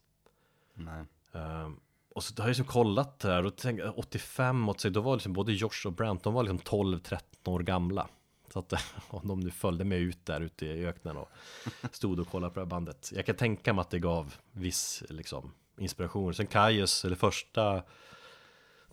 Nej. 0.73 1.05
Ehm, 1.31 1.79
och 2.09 2.23
så 2.23 2.33
har 2.37 2.43
jag 2.43 2.49
liksom 2.49 2.65
kollat 2.65 3.19
det 3.19 3.27
här 3.27 3.45
och 3.45 3.55
tänkt 3.55 3.83
85 3.95 4.69
åt 4.69 4.79
sig, 4.79 4.91
då 4.91 5.01
var 5.01 5.15
liksom 5.15 5.33
både 5.33 5.53
Josh 5.53 5.85
och 5.87 5.93
Brent, 5.93 6.23
de 6.23 6.33
var 6.33 6.43
liksom 6.43 6.59
12-13 6.59 7.19
år 7.45 7.59
gamla. 7.59 8.07
Så 8.53 8.59
att 8.59 8.73
om 9.07 9.27
de 9.27 9.39
nu 9.39 9.51
följde 9.51 9.83
med 9.83 9.99
ut 9.99 10.25
där 10.25 10.41
ute 10.41 10.65
i 10.65 10.85
öknen 10.85 11.17
och 11.17 11.29
stod 11.91 12.19
och 12.19 12.27
kollade 12.27 12.53
på 12.53 12.59
det 12.59 12.65
här 12.65 12.69
bandet. 12.69 13.11
Jag 13.15 13.25
kan 13.25 13.35
tänka 13.35 13.73
mig 13.73 13.81
att 13.81 13.89
det 13.89 13.99
gav 13.99 14.35
viss 14.51 15.03
liksom, 15.09 15.51
inspiration. 15.77 16.33
Sen 16.33 16.47
Kaius, 16.47 17.05
eller 17.05 17.15
första 17.15 17.83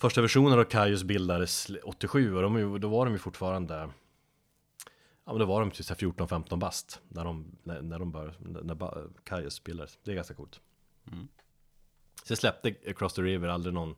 Första 0.00 0.20
versionen 0.20 0.58
av 0.58 0.64
Kaius 0.64 1.04
bildades 1.04 1.70
87 1.84 2.34
och 2.34 2.42
de, 2.42 2.80
då 2.80 2.88
var 2.88 3.04
de 3.04 3.12
ju 3.12 3.18
fortfarande 3.18 3.74
Ja 5.24 5.32
men 5.32 5.38
då 5.38 5.44
var 5.44 5.60
de 5.60 5.70
typ 5.70 5.86
så 5.86 5.94
här 5.94 6.00
14-15 6.00 6.56
bast 6.56 7.00
när 7.08 7.24
de, 7.24 7.56
när, 7.62 7.82
när 7.82 7.98
de 7.98 8.12
bör, 8.12 8.34
när 8.38 9.08
Kaius 9.24 9.64
bildades. 9.64 9.98
Det 10.04 10.10
är 10.10 10.14
ganska 10.14 10.34
coolt. 10.34 10.60
Sen 12.24 12.36
släppte 12.36 12.74
Across 12.88 13.14
the 13.14 13.22
River 13.22 13.48
aldrig 13.48 13.74
någon 13.74 13.96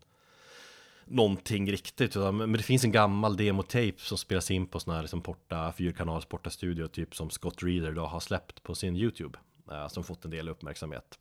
Någonting 1.05 1.73
riktigt 1.73 2.17
utan, 2.17 2.37
Men 2.37 2.53
det 2.53 2.63
finns 2.63 2.85
en 2.85 2.93
gammal 2.93 3.37
demotape 3.37 3.95
som 3.97 4.19
spelas 4.19 4.51
in 4.51 4.67
på 4.67 4.81
sån 4.81 4.95
här 4.95 5.03
liksom 5.03 5.23
porta 5.23 5.73
Fyrkanals 5.73 6.25
porta 6.25 6.51
studio 6.51 6.89
typ 6.89 7.15
som 7.17 7.31
Scott 7.31 7.63
Reeder 7.63 7.93
då 7.93 8.07
har 8.07 8.21
släppt 8.21 8.63
på 8.63 8.75
sin 8.75 8.97
YouTube 8.97 9.39
eh, 9.71 9.89
Som 9.89 10.05
fått 10.05 10.25
en 10.25 10.31
del 10.31 10.49
uppmärksamhet 10.49 11.19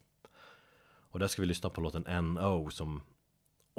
Och 1.11 1.19
där 1.19 1.27
ska 1.27 1.41
vi 1.41 1.47
lyssna 1.47 1.69
på 1.69 1.81
låten 1.81 2.25
NO 2.33 2.69
som 2.69 3.01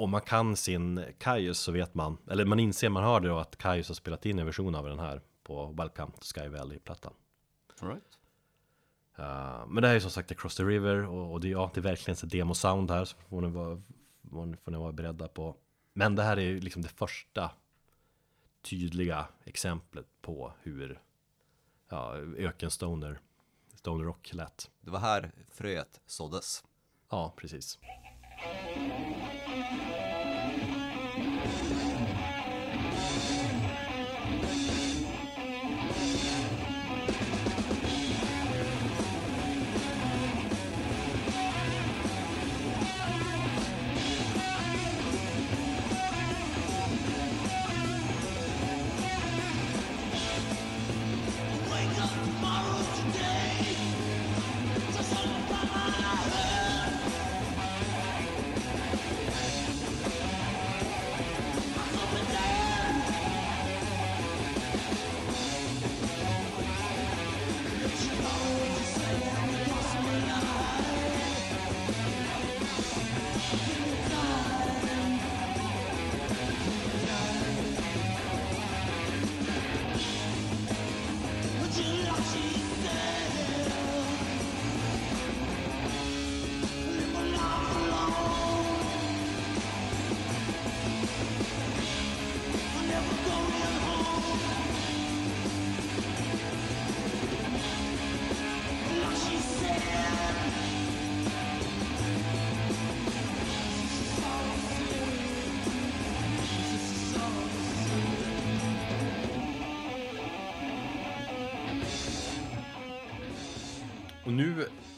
Om 0.03 0.09
man 0.09 0.21
kan 0.21 0.55
sin 0.55 1.05
Kaius 1.17 1.59
så 1.59 1.71
vet 1.71 1.93
man 1.93 2.17
Eller 2.29 2.45
man 2.45 2.59
inser, 2.59 2.89
man 2.89 3.03
hör 3.03 3.19
det 3.19 3.27
då 3.27 3.37
att 3.39 3.57
Kaius 3.57 3.87
har 3.87 3.95
spelat 3.95 4.25
in 4.25 4.39
en 4.39 4.45
version 4.45 4.75
av 4.75 4.85
den 4.85 4.99
här 4.99 5.21
På 5.43 5.65
Welcome 5.67 6.11
to 6.11 6.21
Sky 6.35 6.47
Valley-plattan 6.47 7.13
All 7.79 7.87
right. 7.89 8.03
Uh, 9.19 9.67
men 9.67 9.81
det 9.81 9.87
här 9.87 9.95
är 9.95 9.99
som 9.99 10.11
sagt 10.11 10.31
Across 10.31 10.55
the 10.55 10.63
River 10.63 11.07
och, 11.07 11.31
och 11.31 11.39
det, 11.41 11.47
ja, 11.47 11.71
det 11.73 11.79
är 11.79 11.81
verkligen 11.81 12.15
så 12.15 12.25
demo-sound 12.25 12.91
här 12.91 13.05
så 13.05 13.17
får 13.29 13.41
ni, 13.41 13.47
vara, 13.47 13.81
får 14.31 14.45
ni- 14.45 14.57
får 14.57 14.71
ni 14.71 14.77
vara 14.77 14.91
beredda 14.91 15.27
på. 15.27 15.55
Men 15.93 16.15
det 16.15 16.23
här 16.23 16.37
är 16.37 16.41
ju 16.41 16.59
liksom 16.59 16.81
det 16.81 16.89
första 16.89 17.51
tydliga 18.61 19.27
exemplet 19.43 20.07
på 20.21 20.53
hur 20.61 21.01
ja, 21.89 22.15
ökenstoner, 22.37 23.19
stoner 23.75 24.03
rock 24.05 24.33
lät. 24.33 24.71
Det 24.81 24.91
var 24.91 24.99
här 24.99 25.31
fröet 25.51 26.01
såddes. 26.05 26.63
Ja, 27.09 27.33
precis. 27.37 27.79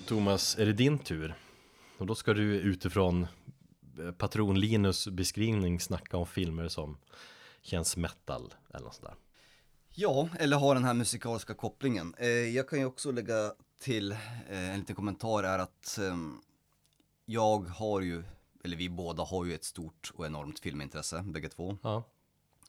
Thomas, 0.06 0.58
är 0.58 0.66
det 0.66 0.74
din 0.74 1.00
tur. 1.00 1.36
Och 1.98 2.06
då 2.06 2.16
ska 2.16 2.34
du 2.34 2.44
utifrån 2.44 3.28
eh, 4.00 4.12
patron 4.12 4.60
Linus 4.60 5.08
beskrivning 5.08 5.80
snacka 5.80 6.18
om 6.18 6.26
filmer 6.26 6.68
som 6.68 6.98
känns 7.62 7.98
metal 7.98 8.54
eller 8.70 8.86
något 8.86 8.96
sånt 8.96 9.08
där. 9.08 9.16
Ja, 9.92 10.30
eller 10.40 10.58
har 10.58 10.76
den 10.76 10.84
här 10.84 10.94
musikaliska 10.94 11.54
kopplingen. 11.54 12.16
Eh, 12.18 12.28
jag 12.28 12.70
kan 12.70 12.80
ju 12.80 12.86
också 12.86 13.12
lägga 13.12 13.54
till 13.80 14.12
eh, 14.12 14.70
en 14.74 14.80
liten 14.80 14.96
kommentar 14.96 15.44
är 15.44 15.60
att 15.60 15.98
ehm, 15.98 16.42
jag 17.26 17.60
har 17.60 18.02
ju, 18.02 18.24
eller 18.64 18.78
vi 18.78 18.90
båda 18.90 19.24
har 19.24 19.46
ju 19.46 19.56
ett 19.56 19.64
stort 19.64 20.12
och 20.16 20.26
enormt 20.26 20.60
filmintresse, 20.60 21.24
bägge 21.28 21.50
två. 21.50 21.78
Ja. 21.84 22.04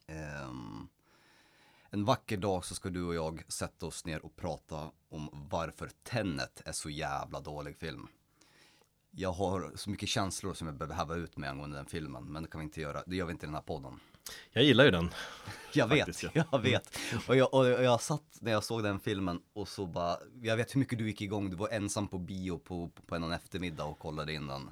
Ehm, 0.06 0.88
en 1.90 2.04
vacker 2.04 2.36
dag 2.36 2.64
så 2.64 2.74
ska 2.74 2.88
du 2.88 3.04
och 3.04 3.14
jag 3.14 3.42
sätta 3.48 3.86
oss 3.86 4.04
ner 4.04 4.24
och 4.24 4.36
prata 4.36 4.90
om 5.08 5.46
varför 5.50 5.90
Tenet 6.02 6.62
är 6.64 6.72
så 6.72 6.90
jävla 6.90 7.40
dålig 7.40 7.76
film. 7.76 8.08
Jag 9.10 9.32
har 9.32 9.72
så 9.74 9.90
mycket 9.90 10.08
känslor 10.08 10.54
som 10.54 10.66
jag 10.66 10.76
behöver 10.76 10.94
häva 10.94 11.14
ut 11.14 11.36
med 11.36 11.50
angående 11.50 11.76
den 11.76 11.86
filmen, 11.86 12.24
men 12.24 12.42
det 12.42 12.48
kan 12.48 12.58
vi 12.58 12.64
inte 12.64 12.80
göra. 12.80 13.02
Det 13.06 13.16
gör 13.16 13.26
vi 13.26 13.32
inte 13.32 13.46
i 13.46 13.48
den 13.48 13.54
här 13.54 13.62
podden. 13.62 14.00
Jag 14.50 14.64
gillar 14.64 14.84
ju 14.84 14.90
den. 14.90 15.10
Jag 15.72 15.88
vet, 15.88 15.98
Faktiskt, 15.98 16.22
ja. 16.34 16.44
jag 16.52 16.58
vet. 16.58 16.98
Och 17.28 17.36
jag, 17.36 17.54
och 17.54 17.66
jag 17.66 18.00
satt 18.00 18.38
när 18.40 18.52
jag 18.52 18.64
såg 18.64 18.82
den 18.82 19.00
filmen 19.00 19.40
och 19.52 19.68
så 19.68 19.86
bara, 19.86 20.16
jag 20.42 20.56
vet 20.56 20.74
hur 20.74 20.80
mycket 20.80 20.98
du 20.98 21.06
gick 21.06 21.20
igång, 21.20 21.50
du 21.50 21.56
var 21.56 21.68
ensam 21.68 22.08
på 22.08 22.18
bio 22.18 22.58
på, 22.58 22.90
på 23.06 23.14
en 23.14 23.32
eftermiddag 23.32 23.84
och 23.84 23.98
kollade 23.98 24.32
in 24.32 24.46
den. 24.46 24.70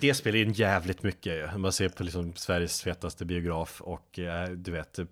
Det 0.00 0.14
spelar 0.14 0.38
in 0.38 0.52
jävligt 0.52 1.02
mycket. 1.02 1.56
Man 1.56 1.72
ser 1.72 1.88
på 1.88 2.02
liksom 2.04 2.34
Sveriges 2.36 2.82
fetaste 2.82 3.24
biograf 3.24 3.80
och 3.80 4.18
eh, 4.18 4.48
du 4.50 4.70
vet 4.70 4.98
eh, 4.98 5.06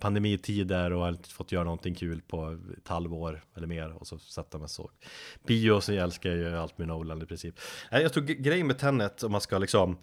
pandemitider 0.00 0.92
och 0.92 1.00
har 1.00 1.08
inte 1.08 1.28
fått 1.30 1.52
göra 1.52 1.64
någonting 1.64 1.94
kul 1.94 2.20
på 2.28 2.58
ett 2.78 2.88
halvår 2.88 3.44
eller 3.56 3.66
mer 3.66 3.92
och 3.92 4.06
så 4.06 4.18
satt 4.18 4.52
man 4.52 4.68
såg 4.68 4.90
bio 5.46 5.80
så 5.80 5.92
jag 5.92 6.02
älskar 6.02 6.30
ju 6.30 6.56
allt 6.56 6.78
med 6.78 6.88
Nolan 6.88 7.22
i 7.22 7.26
princip. 7.26 7.54
Nej, 7.92 8.02
Jag 8.02 8.12
tror 8.12 8.24
grejen 8.24 8.66
med 8.66 8.78
Tenet 8.78 9.22
om 9.22 9.32
man 9.32 9.40
ska 9.40 9.58
liksom 9.58 9.98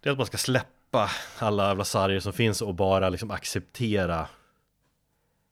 det 0.00 0.08
är 0.08 0.12
att 0.12 0.18
man 0.18 0.26
ska 0.26 0.38
släppa 0.38 1.10
alla 1.38 1.68
jävla 1.68 1.84
sarger 1.84 2.20
som 2.20 2.32
finns 2.32 2.62
och 2.62 2.74
bara 2.74 3.08
liksom 3.08 3.30
acceptera 3.30 4.28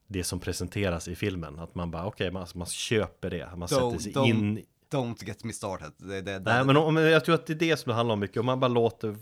det 0.06 0.24
som 0.24 0.40
presenteras 0.40 1.08
i 1.08 1.14
filmen. 1.14 1.58
Att 1.58 1.74
man 1.74 1.90
bara 1.90 2.06
okej, 2.06 2.30
man, 2.30 2.46
man 2.54 2.66
köper 2.66 3.30
det. 3.30 3.56
Man 3.56 3.68
sätter 3.68 3.82
Don't- 3.82 3.98
sig 3.98 4.12
don't- 4.12 4.26
in 4.26 4.64
Don't 4.92 5.24
get 5.24 5.44
me 5.44 5.52
started. 5.52 5.92
Det, 5.96 6.20
det, 6.20 6.20
det, 6.20 6.38
Nej 6.38 6.64
men 6.64 6.76
om, 6.76 6.96
jag 6.96 7.24
tror 7.24 7.34
att 7.34 7.46
det 7.46 7.52
är 7.52 7.54
det 7.54 7.76
som 7.76 7.90
det 7.90 7.94
handlar 7.94 8.12
om 8.12 8.20
mycket, 8.20 8.36
om 8.36 8.46
man 8.46 8.60
bara 8.60 8.68
låter 8.68 9.16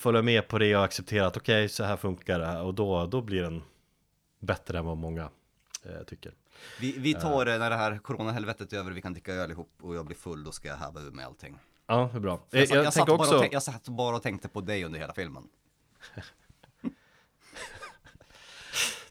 följa 0.00 0.22
med 0.22 0.48
på 0.48 0.58
det 0.58 0.76
och 0.76 0.84
acceptera 0.84 1.26
att 1.26 1.36
okej 1.36 1.68
så 1.68 1.84
här 1.84 1.96
funkar 1.96 2.38
det 2.38 2.46
här 2.46 2.62
och 2.62 2.74
då, 2.74 3.06
då 3.06 3.20
blir 3.20 3.42
den 3.42 3.62
bättre 4.40 4.78
än 4.78 4.84
vad 4.84 4.96
många 4.96 5.30
eh, 5.84 6.02
tycker. 6.06 6.32
vi, 6.80 6.98
vi 6.98 7.14
tar 7.14 7.44
det 7.44 7.58
när 7.58 7.70
det 7.70 7.76
här 7.76 7.98
coronahelvetet 7.98 8.72
är 8.72 8.76
över, 8.76 8.90
vi 8.90 9.02
kan 9.02 9.12
dricka 9.12 9.32
öl 9.32 9.50
ihop 9.50 9.72
och 9.82 9.94
jag 9.96 10.06
blir 10.06 10.16
full, 10.16 10.44
då 10.44 10.52
ska 10.52 10.68
jag 10.68 10.76
häva 10.76 11.00
ur 11.00 11.10
med 11.10 11.26
allting. 11.26 11.58
Ja, 11.86 12.10
är 12.14 12.20
bra. 12.20 12.40
Jag, 12.50 12.60
Jag, 12.60 12.68
satt, 12.68 12.76
jag, 12.76 12.84
jag, 12.84 12.92
satt 12.92 13.06
bara 13.06 13.16
också, 13.16 13.40
tänk, 13.40 13.52
jag 13.52 13.62
satt 13.62 13.88
bara 13.88 14.16
och 14.16 14.22
tänkte 14.22 14.48
på 14.48 14.60
dig 14.60 14.84
under 14.84 15.00
hela 15.00 15.12
filmen. 15.12 15.48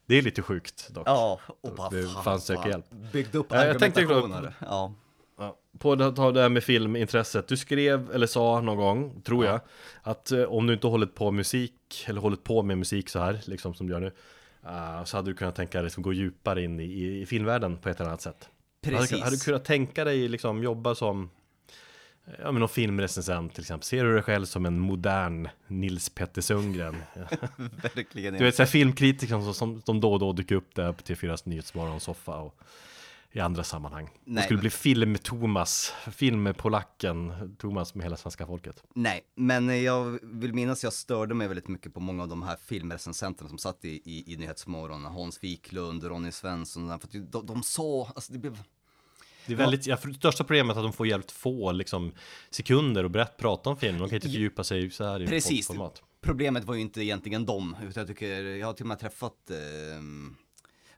det 0.06 0.18
är 0.18 0.22
lite 0.22 0.42
sjukt 0.42 0.90
dock. 0.90 1.08
Ja, 1.08 1.40
och 1.62 1.76
bara 1.76 1.90
Det 1.90 2.08
fan, 2.08 2.24
fanns 2.24 2.48
fan. 2.48 2.70
hjälp. 2.70 2.86
Byggt 2.90 3.36
upp 3.36 3.48
Ja, 3.50 3.66
jag 3.66 3.80
tänkte- 3.80 4.02
argumentationer. 4.02 4.54
Ja. 4.62 4.94
Ja. 5.40 5.58
På 5.80 5.96
det, 5.96 6.12
ta 6.12 6.32
det 6.32 6.42
här 6.42 6.50
med 6.50 6.64
filmintresset, 6.64 7.48
du 7.48 7.58
skrev 7.58 8.12
eller 8.14 8.28
sa 8.28 8.62
någon 8.62 8.78
gång, 8.78 9.22
tror 9.22 9.46
jag, 9.46 9.60
att 10.02 10.32
eh, 10.32 10.44
om 10.44 10.68
du 10.68 10.74
inte 10.74 10.88
hållit 10.88 11.16
på 11.16 11.32
musik, 11.32 12.06
eller 12.08 12.22
hållit 12.22 12.44
på 12.44 12.64
med 12.64 12.78
musik 12.78 13.10
så 13.10 13.20
här, 13.20 13.40
liksom 13.46 13.74
som 13.74 13.88
du 13.88 13.94
gör 13.94 14.00
nu, 14.00 14.12
eh, 14.66 15.04
så 15.04 15.18
hade 15.18 15.32
du 15.32 15.36
kunnat 15.36 15.56
tänka 15.56 15.78
dig 15.78 15.84
liksom, 15.84 16.04
gå 16.04 16.14
djupare 16.14 16.64
in 16.64 16.80
i, 16.80 17.20
i, 17.22 17.26
filmvärlden 17.26 17.78
på 17.78 17.90
ett 17.90 18.00
eller 18.00 18.10
annat 18.10 18.22
sätt. 18.22 18.50
Precis. 18.82 19.12
Hade, 19.12 19.24
hade 19.24 19.36
du 19.36 19.40
kunnat 19.40 19.66
tänka 19.66 20.04
dig 20.04 20.28
liksom 20.28 20.64
jobba 20.64 20.96
som 20.96 21.30
Ja 22.40 22.52
men 22.52 22.60
någon 22.60 22.70
filmrecensent 22.70 23.54
till 23.54 23.62
exempel. 23.62 23.86
Ser 23.86 24.04
du 24.04 24.14
dig 24.14 24.24
själv 24.24 24.46
som 24.46 24.66
en 24.66 24.80
modern 24.80 25.50
Nils 25.68 26.10
Petter 26.10 26.42
Sundgren? 26.42 26.96
Verkligen. 27.82 28.34
Du 28.34 28.44
vet 28.44 28.56
såhär 28.56 28.68
filmkritiker 28.68 29.42
som, 29.42 29.54
som, 29.54 29.82
som 29.82 30.02
då 30.02 30.14
och 30.14 30.20
då 30.20 30.34
dyker 30.34 30.56
upp 30.56 30.76
där 30.76 30.92
på 30.92 31.04
TV4s 31.04 31.42
Nyhetsmorgon 31.46 32.00
soffa 32.00 32.38
och 32.38 32.56
i 33.32 33.40
andra 33.40 33.64
sammanhang. 33.64 34.10
Nej, 34.24 34.36
det 34.36 34.42
skulle 34.42 34.58
men- 34.58 34.62
bli 34.62 34.70
film-Thomas, 34.70 35.94
film-polacken, 36.12 37.56
Thomas 37.60 37.96
med 37.96 38.04
hela 38.04 38.18
svenska 38.18 38.46
folket. 38.46 38.84
Nej, 38.96 39.22
men 39.36 39.84
jag 39.84 40.20
vill 40.24 40.54
minnas 40.54 40.84
jag 40.84 40.94
störde 40.94 41.36
mig 41.36 41.48
väldigt 41.48 41.68
mycket 41.68 41.94
på 41.94 42.00
många 42.00 42.24
av 42.24 42.30
de 42.30 42.44
här 42.44 42.58
filmrecensenterna 42.66 43.50
som 43.50 43.58
satt 43.58 43.86
i, 43.86 43.90
i, 43.90 44.34
i 44.34 44.38
Nyhetsmorgon. 44.38 45.06
Hans 45.06 45.44
Wiklund, 45.44 46.04
Ronny 46.04 46.32
Svensson, 46.32 46.88
för 46.88 46.94
att 46.94 47.32
de, 47.32 47.46
de 47.46 47.64
sa, 47.64 48.12
alltså 48.16 48.34
det 48.34 48.40
blev 48.40 48.58
Det 49.46 49.54
är 49.54 49.58
väldigt, 49.58 49.88
ja. 49.88 49.98
det 50.04 50.14
största 50.14 50.44
problemet 50.44 50.76
är 50.76 50.80
att 50.80 50.86
de 50.86 50.94
får 50.94 51.08
jävligt 51.08 51.32
få 51.32 51.72
liksom, 51.72 52.12
sekunder 52.50 53.04
och 53.04 53.12
berätt 53.12 53.38
prata 53.38 53.70
om 53.70 53.78
filmen. 53.78 54.02
De 54.02 54.10
kan 54.10 54.16
inte 54.16 54.30
fördjupa 54.30 54.64
sig 54.64 54.90
så 54.92 55.04
här 55.04 55.22
i 55.22 55.28
Precis. 55.28 55.68
poddformat. 55.68 56.04
Problemet 56.22 56.64
var 56.64 56.76
ju 56.76 56.82
inte 56.82 57.04
egentligen 57.04 57.46
dem, 57.46 57.76
utan 57.90 58.02
jag 58.02 58.08
tycker, 58.08 58.42
jag 58.44 58.68
har 58.68 58.74
till 58.74 58.84
och 58.84 58.88
med 58.88 59.00
träffat 59.00 59.50
eh, 59.50 59.58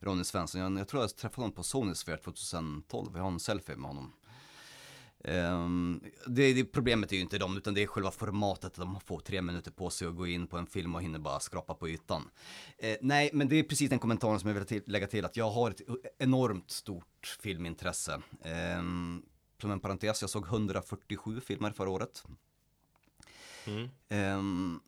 Ronny 0.02 0.24
Svensson, 0.24 0.78
jag, 0.78 0.88
tror 0.88 1.04
jag 1.04 1.16
träffade 1.16 1.42
honom 1.42 1.52
på 1.52 1.64
Sonysphere 1.64 2.18
2012, 2.18 3.12
jag 3.14 3.22
har 3.22 3.32
en 3.32 3.40
selfie 3.40 3.76
med 3.76 3.88
honom. 3.90 4.14
Ehm, 5.24 6.04
det, 6.28 6.54
det, 6.54 6.66
problemet 6.66 7.12
är 7.12 7.16
ju 7.16 7.22
inte 7.22 7.38
dem, 7.38 7.58
utan 7.58 7.74
det 7.74 7.84
är 7.84 7.88
själva 7.88 8.12
formatet, 8.12 8.76
de 8.76 9.00
får 9.00 9.20
tre 9.20 9.42
minuter 9.42 9.72
på 9.72 9.90
sig 9.90 10.08
att 10.08 10.16
gå 10.16 10.28
in 10.28 10.48
på 10.48 10.58
en 10.58 10.68
film 10.68 10.96
och 10.96 11.02
hinner 11.02 11.20
bara 11.20 11.40
skrapa 11.40 11.74
på 11.74 11.90
ytan. 11.90 12.30
Eh, 12.78 12.98
nej, 13.02 13.30
men 13.34 13.50
det 13.50 13.56
är 13.56 13.64
precis 13.64 13.90
den 13.90 14.00
kommentaren 14.00 14.40
som 14.40 14.50
jag 14.50 14.56
vill 14.56 14.66
till, 14.66 14.84
lägga 14.86 15.08
till, 15.08 15.26
att 15.26 15.38
jag 15.38 15.52
har 15.52 15.72
ett 15.72 15.82
enormt 16.18 16.72
stort 16.72 17.38
filmintresse. 17.40 18.22
Ehm, 18.44 19.22
som 19.62 19.72
en 19.72 19.80
parentes, 19.80 20.22
jag 20.22 20.30
såg 20.30 20.46
147 20.46 21.42
filmer 21.42 21.72
förra 21.72 21.90
året. 21.90 22.24
Ehm, 24.10 24.80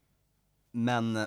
men 0.72 1.26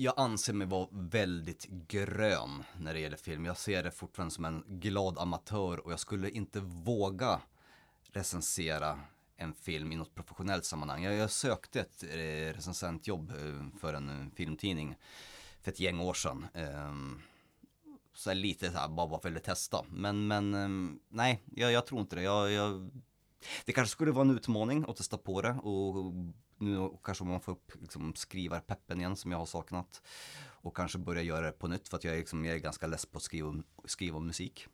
jag 0.00 0.14
anser 0.16 0.52
mig 0.52 0.66
vara 0.66 0.88
väldigt 0.90 1.66
grön 1.88 2.64
när 2.78 2.94
det 2.94 3.00
gäller 3.00 3.16
film. 3.16 3.44
Jag 3.44 3.56
ser 3.56 3.82
det 3.82 3.90
fortfarande 3.90 4.34
som 4.34 4.44
en 4.44 4.64
glad 4.66 5.18
amatör 5.18 5.80
och 5.86 5.92
jag 5.92 6.00
skulle 6.00 6.30
inte 6.30 6.60
våga 6.60 7.40
recensera 8.12 9.00
en 9.36 9.54
film 9.54 9.92
i 9.92 9.96
något 9.96 10.14
professionellt 10.14 10.64
sammanhang. 10.64 11.02
Jag, 11.02 11.14
jag 11.14 11.30
sökte 11.30 11.80
ett 11.80 12.02
eh, 12.02 12.54
recensentjobb 12.54 13.30
eh, 13.30 13.78
för 13.80 13.94
en 13.94 14.08
eh, 14.08 14.34
filmtidning 14.34 14.96
för 15.62 15.70
ett 15.70 15.80
gäng 15.80 16.00
år 16.00 16.14
sedan. 16.14 16.46
Ehm, 16.54 17.20
så 18.14 18.34
lite 18.34 18.70
så 18.72 18.78
här, 18.78 18.88
bara, 18.88 19.20
för 19.20 19.36
att 19.36 19.44
testa. 19.44 19.84
Men, 19.90 20.26
men 20.26 20.54
ehm, 20.54 21.00
nej, 21.08 21.42
jag, 21.54 21.72
jag 21.72 21.86
tror 21.86 22.00
inte 22.00 22.16
det. 22.16 22.22
Jag, 22.22 22.52
jag, 22.52 22.90
det 23.64 23.72
kanske 23.72 23.92
skulle 23.92 24.10
vara 24.10 24.24
en 24.24 24.36
utmaning 24.36 24.84
att 24.88 24.96
testa 24.96 25.18
på 25.18 25.42
det 25.42 25.52
och 25.62 25.94
nu 26.60 26.90
kanske 27.04 27.24
man 27.24 27.40
får 27.40 27.52
upp 27.52 27.72
liksom, 27.80 28.14
skrivarpeppen 28.14 29.00
igen 29.00 29.16
som 29.16 29.30
jag 29.32 29.38
har 29.38 29.46
saknat. 29.46 30.02
Och 30.60 30.76
kanske 30.76 30.98
börja 30.98 31.22
göra 31.22 31.46
det 31.46 31.52
på 31.52 31.68
nytt 31.68 31.88
för 31.88 31.96
att 31.96 32.04
jag 32.04 32.14
är, 32.14 32.18
liksom, 32.18 32.44
jag 32.44 32.54
är 32.54 32.58
ganska 32.58 32.86
less 32.86 33.06
på 33.06 33.16
att 33.16 33.22
skriva, 33.22 33.48
om- 33.48 33.64
skriva 33.84 34.16
om 34.16 34.26
musik. 34.26 34.66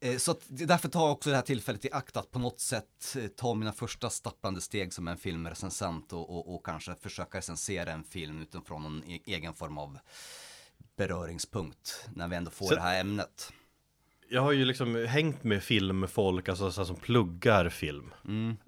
Eh, 0.00 0.16
Så 0.18 0.30
att 0.30 0.40
därför 0.48 0.88
tar 0.88 1.00
jag 1.00 1.12
också 1.12 1.30
det 1.30 1.36
här 1.36 1.42
tillfället 1.42 1.84
i 1.84 1.92
akt 1.92 2.16
att 2.16 2.30
på 2.30 2.38
något 2.38 2.60
sätt 2.60 3.16
eh, 3.18 3.26
ta 3.28 3.54
mina 3.54 3.72
första 3.72 4.10
stapplande 4.10 4.60
steg 4.60 4.92
som 4.92 5.08
en 5.08 5.16
filmrecensent 5.16 6.12
och, 6.12 6.30
och, 6.30 6.54
och 6.54 6.66
kanske 6.66 6.94
försöka 6.94 7.38
recensera 7.38 7.92
en 7.92 8.04
film 8.04 8.42
utifrån 8.42 8.86
en 8.86 9.04
e- 9.10 9.22
egen 9.26 9.54
form 9.54 9.78
av 9.78 9.98
beröringspunkt 10.96 12.08
när 12.14 12.28
vi 12.28 12.36
ändå 12.36 12.50
får 12.50 12.66
Så- 12.66 12.74
det 12.74 12.80
här 12.80 13.00
ämnet. 13.00 13.52
Jag 14.30 14.42
har 14.42 14.52
ju 14.52 14.64
liksom 14.64 15.06
hängt 15.08 15.44
med 15.44 15.62
filmfolk, 15.62 16.48
alltså 16.48 16.70
så 16.70 16.84
som 16.84 16.96
pluggar 16.96 17.68
film 17.68 18.14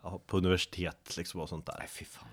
ja, 0.02 0.20
på 0.26 0.36
universitet 0.38 1.14
liksom 1.16 1.40
och 1.40 1.48
sånt 1.48 1.66
där. 1.66 1.74
Nej 1.78 1.88
fy 1.88 2.04
fan. 2.04 2.28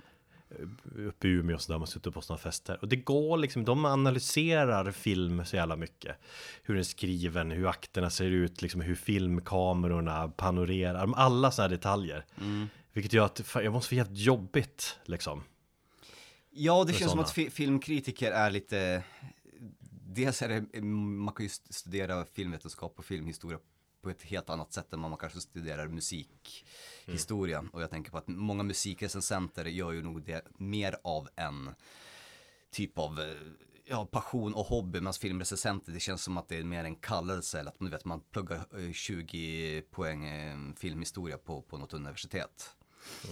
Uppe 1.07 1.28
i 1.28 1.32
Umeå 1.32 1.55
och 1.55 1.61
så 1.61 1.71
där 1.71 1.80
man 1.80 1.88
sitter 1.88 2.11
på 2.11 2.21
sådana 2.21 2.38
fester. 2.39 2.78
Och 2.82 2.88
det 2.88 2.95
går 2.95 3.38
liksom, 3.38 3.65
de 3.65 3.86
analyserar 3.86 4.91
film 4.91 5.45
så 5.45 5.55
jävla 5.55 5.75
mycket. 5.75 6.15
Hur 6.63 6.73
den 6.73 6.80
är 6.80 6.84
skriven, 6.84 7.51
hur 7.51 7.67
akterna 7.67 8.09
ser 8.09 8.25
ut, 8.25 8.61
liksom 8.61 8.82
hur 8.82 8.95
filmkamerorna 8.95 10.28
panorerar, 10.28 11.13
alla 11.15 11.51
sådana 11.51 11.69
detaljer. 11.69 12.25
Vilket 12.93 13.13
gör 13.13 13.25
att 13.25 13.39
fan, 13.39 13.63
jag 13.63 13.73
måste 13.73 13.89
få 13.89 13.95
jävligt 13.95 14.17
jobbigt 14.19 14.99
liksom. 15.05 15.43
Ja, 16.51 16.84
det 16.84 16.93
För 16.93 16.99
känns 16.99 17.11
som 17.11 17.17
såna. 17.17 17.23
att 17.23 17.32
fi- 17.32 17.49
filmkritiker 17.49 18.32
är 18.32 18.49
lite, 18.49 19.03
dels 20.18 20.41
är 20.41 20.49
det, 20.49 20.82
man 20.82 21.34
kan 21.34 21.43
ju 21.45 21.47
st- 21.47 21.74
studera 21.74 22.26
filmvetenskap 22.26 22.93
och 22.99 23.05
filmhistoria 23.05 23.59
på 24.01 24.09
ett 24.09 24.22
helt 24.22 24.49
annat 24.49 24.74
sätt 24.74 24.93
än 24.93 24.99
man 24.99 25.18
kanske 25.18 25.39
studerar 25.39 25.88
musikhistoria. 25.88 27.65
Och 27.74 27.82
jag 27.82 27.89
tänker 27.89 28.11
på 28.11 28.18
att 28.18 28.28
många 28.28 28.63
musikrecensenter 28.63 29.65
gör 29.65 29.91
ju 29.91 30.01
nog 30.03 30.24
det 30.24 30.47
mer 30.57 30.97
av 31.03 31.30
en 31.36 31.70
typ 32.72 32.97
av 32.97 33.20
eh, 33.20 33.26
ja, 33.86 34.05
passion 34.05 34.53
och 34.53 34.65
hobby, 34.65 34.99
medan 34.99 35.13
filmrecensenter, 35.13 35.91
det 35.91 35.99
känns 35.99 36.24
som 36.24 36.38
att 36.38 36.47
det 36.47 36.57
är 36.57 36.63
mer 36.63 36.84
en 36.84 36.95
kallelse, 36.95 37.59
eller 37.59 37.72
att 37.72 37.80
man, 37.80 37.91
vet, 37.91 38.05
man 38.05 38.22
pluggar 38.32 38.65
eh, 38.80 38.91
20 38.91 39.82
poäng 39.82 40.26
eh, 40.26 40.57
filmhistoria 40.76 41.38
på, 41.38 41.61
på 41.61 41.78
något 41.78 41.93
universitet. 41.93 42.76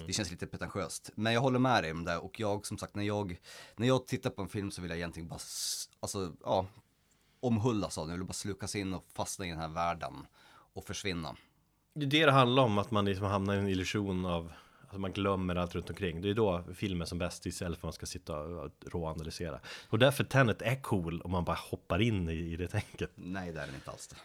Det 0.08 0.14
känns 0.14 0.32
lite 0.32 0.48
pretentiöst. 0.48 1.10
Men 1.16 1.34
jag 1.34 1.42
håller 1.42 1.60
med 1.60 1.84
dig 1.84 1.92
om 1.92 2.06
det 2.06 2.18
och 2.18 2.40
jag 2.40 2.66
som 2.66 2.78
sagt 2.78 2.96
när 2.96 3.04
jag, 3.04 3.40
när 3.76 3.88
jag 3.88 4.08
tittar 4.08 4.30
på 4.30 4.42
en 4.42 4.50
film 4.50 4.72
så 4.72 4.82
vill 4.82 4.92
jag 4.92 4.98
egentligen 4.98 5.28
bara, 5.28 5.40
alltså 6.00 6.34
ja, 6.44 6.68
omhullas 7.40 7.98
av 7.98 8.06
den. 8.06 8.12
Jag 8.12 8.18
vill 8.18 8.28
bara 8.28 8.34
slukas 8.34 8.76
in 8.76 8.94
och 8.94 9.06
fastna 9.14 9.46
i 9.46 9.50
den 9.50 9.60
här 9.60 9.68
världen. 9.68 10.14
och 10.76 10.84
försvinna. 10.84 11.36
Det 11.94 12.06
är 12.06 12.10
det 12.10 12.26
det 12.26 12.32
handlar 12.32 12.64
om, 12.64 12.78
att 12.78 12.92
man 12.92 13.06
liksom 13.06 13.26
hamnar 13.26 13.56
i 13.56 13.60
en 13.60 13.68
illusion 13.68 14.26
av 14.26 14.52
att 14.96 15.02
man 15.02 15.14
glömmer 15.14 15.56
allt 15.56 15.76
runt 15.76 15.90
omkring. 15.90 16.22
Det 16.22 16.30
är 16.30 16.34
då 16.34 16.64
filmen 16.76 17.08
som 17.08 17.18
bäst 17.18 17.46
istället 17.46 17.80
för 17.80 17.80
att 17.80 17.84
man 17.84 17.94
ska 17.94 18.06
sitta 18.06 18.40
och 18.40 18.72
råanalysera. 18.86 19.60
Och 19.90 20.00
därför 20.00 20.24
Tenet 20.24 20.62
är 20.62 20.76
cool 20.76 21.22
om 21.22 21.32
man 21.32 21.44
bara 21.44 21.58
hoppar 21.58 22.02
in 22.02 22.30
i, 22.30 22.34
i 22.34 22.56
det 22.56 22.68
tänket. 22.68 23.12
Nej, 23.16 23.52
det 23.52 23.62
är 23.62 23.66
den 23.66 23.76
inte 23.76 23.92
alls 23.92 24.08
det. 24.08 24.16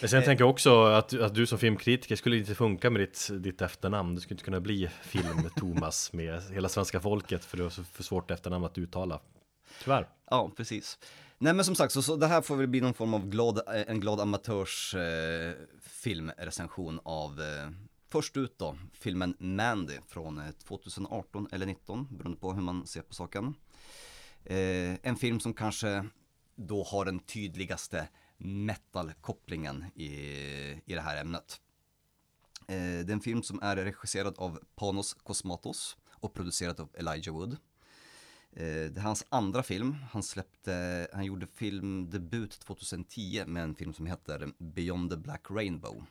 Men 0.00 0.08
sen 0.08 0.22
tänker 0.22 0.44
jag 0.44 0.50
också 0.50 0.84
att, 0.84 1.20
att 1.20 1.34
du 1.34 1.46
som 1.46 1.58
filmkritiker 1.58 2.16
skulle 2.16 2.36
inte 2.36 2.54
funka 2.54 2.90
med 2.90 3.00
ditt, 3.00 3.28
ditt 3.32 3.62
efternamn. 3.62 4.14
Du 4.14 4.20
skulle 4.20 4.34
inte 4.34 4.44
kunna 4.44 4.60
bli 4.60 4.90
film-Thomas 5.02 6.12
med 6.12 6.42
hela 6.42 6.68
svenska 6.68 7.00
folket 7.00 7.44
för 7.44 7.56
det 7.56 7.64
är 7.64 7.68
så 7.68 7.84
för 7.84 8.02
svårt 8.02 8.30
efternamn 8.30 8.64
att 8.64 8.78
uttala. 8.78 9.20
Tyvärr. 9.82 10.08
Ja, 10.30 10.50
precis. 10.56 10.98
Nej 11.38 11.54
men 11.54 11.64
som 11.64 11.74
sagt, 11.74 11.92
så, 11.92 12.02
så 12.02 12.16
det 12.16 12.26
här 12.26 12.42
får 12.42 12.56
väl 12.56 12.66
bli 12.66 12.80
någon 12.80 12.94
form 12.94 13.14
av 13.14 13.28
glad, 13.28 13.58
eh, 13.58 13.82
en 13.86 14.00
glad 14.00 14.20
amatörs 14.20 14.94
eh, 14.94 15.54
av 17.04 17.40
eh, 17.40 17.70
Först 18.14 18.36
ut 18.36 18.58
då, 18.58 18.76
filmen 18.92 19.36
Mandy 19.38 19.98
från 20.06 20.38
eh, 20.38 20.50
2018 20.50 21.48
eller 21.52 21.66
19 21.66 22.08
beroende 22.10 22.38
på 22.38 22.52
hur 22.52 22.62
man 22.62 22.86
ser 22.86 23.02
på 23.02 23.14
saken. 23.14 23.54
Eh, 24.44 24.94
en 25.02 25.16
film 25.16 25.40
som 25.40 25.54
kanske 25.54 26.06
då 26.56 26.82
har 26.82 27.04
den 27.04 27.18
tydligaste 27.18 28.08
metal-kopplingen 28.36 29.84
i, 29.94 30.10
i 30.84 30.94
det 30.94 31.00
här 31.00 31.20
ämnet. 31.20 31.60
Eh, 32.68 32.76
det 32.76 33.10
är 33.10 33.12
en 33.12 33.20
film 33.20 33.42
som 33.42 33.62
är 33.62 33.76
regisserad 33.76 34.34
av 34.38 34.58
Panos 34.74 35.14
Kosmatos 35.14 35.96
och 36.10 36.34
producerad 36.34 36.80
av 36.80 36.88
Elijah 36.94 37.34
Wood. 37.34 37.52
Eh, 37.52 37.56
Det 38.64 38.96
är 38.96 39.00
hans 39.00 39.26
andra 39.28 39.62
film. 39.62 39.96
Han 40.10 40.22
släppte, 40.22 41.08
han 41.12 41.24
gjorde 41.24 41.46
filmdebut 41.46 42.60
2010 42.60 43.44
med 43.46 43.62
en 43.62 43.74
film 43.74 43.94
som 43.94 44.06
heter 44.06 44.52
Beyond 44.58 45.10
the 45.10 45.16
Black 45.16 45.50
Rainbow. 45.50 46.04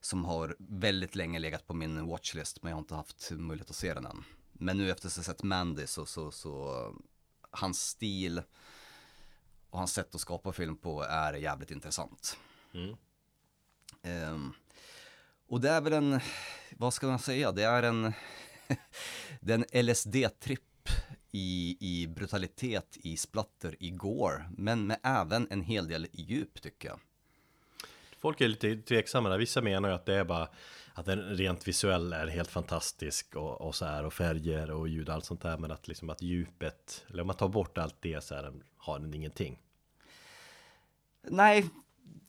Som 0.00 0.24
har 0.24 0.56
väldigt 0.58 1.14
länge 1.14 1.38
legat 1.38 1.66
på 1.66 1.74
min 1.74 2.06
watchlist 2.06 2.62
men 2.62 2.70
jag 2.70 2.76
har 2.76 2.80
inte 2.80 2.94
haft 2.94 3.30
möjlighet 3.30 3.70
att 3.70 3.76
se 3.76 3.94
den 3.94 4.06
än. 4.06 4.24
Men 4.52 4.78
nu 4.78 4.90
efter 4.90 5.06
att 5.08 5.16
ha 5.16 5.22
sett 5.22 5.42
Mandy 5.42 5.86
så, 5.86 6.06
så, 6.06 6.30
så 6.30 6.94
hans 7.50 7.88
stil 7.88 8.42
och 9.70 9.78
hans 9.78 9.92
sätt 9.92 10.14
att 10.14 10.20
skapa 10.20 10.52
film 10.52 10.76
på 10.76 11.02
är 11.02 11.32
jävligt 11.32 11.70
intressant. 11.70 12.36
Mm. 12.74 12.96
Ehm, 14.02 14.52
och 15.46 15.60
det 15.60 15.70
är 15.70 15.80
väl 15.80 15.92
en, 15.92 16.20
vad 16.76 16.94
ska 16.94 17.06
man 17.06 17.18
säga, 17.18 17.52
det 17.52 17.62
är 17.62 17.82
en, 17.82 18.02
det 19.40 19.52
är 19.52 19.58
en 19.58 19.86
LSD-tripp 19.86 20.88
i, 21.32 21.76
i 21.80 22.06
brutalitet, 22.06 22.96
i 23.00 23.16
splatter, 23.16 23.76
i 23.82 23.90
gore, 23.90 24.50
men 24.56 24.86
med 24.86 25.00
även 25.02 25.46
en 25.50 25.62
hel 25.62 25.88
del 25.88 26.08
djup 26.12 26.62
tycker 26.62 26.88
jag. 26.88 27.00
Folk 28.20 28.40
är 28.40 28.48
lite 28.48 28.76
tveksamma 28.76 29.28
där. 29.28 29.38
Vissa 29.38 29.60
menar 29.60 29.88
ju 29.88 29.94
att 29.94 30.06
det 30.06 30.14
är 30.14 30.24
bara 30.24 30.48
att 30.94 31.06
den 31.06 31.36
rent 31.36 31.68
visuell 31.68 32.12
är 32.12 32.26
helt 32.26 32.50
fantastisk 32.50 33.36
och, 33.36 33.60
och 33.60 33.74
så 33.74 33.84
här 33.84 34.04
och 34.04 34.12
färger 34.12 34.70
och 34.70 34.88
ljud 34.88 35.08
och 35.08 35.14
allt 35.14 35.24
sånt 35.24 35.42
där. 35.42 35.58
Men 35.58 35.70
att 35.70 35.88
liksom 35.88 36.10
att 36.10 36.22
djupet, 36.22 37.04
eller 37.08 37.20
om 37.20 37.26
man 37.26 37.36
tar 37.36 37.48
bort 37.48 37.78
allt 37.78 37.96
det 38.00 38.24
så 38.24 38.34
här, 38.34 38.52
har 38.76 38.98
den 38.98 39.14
ingenting. 39.14 39.58
Nej, 41.22 41.64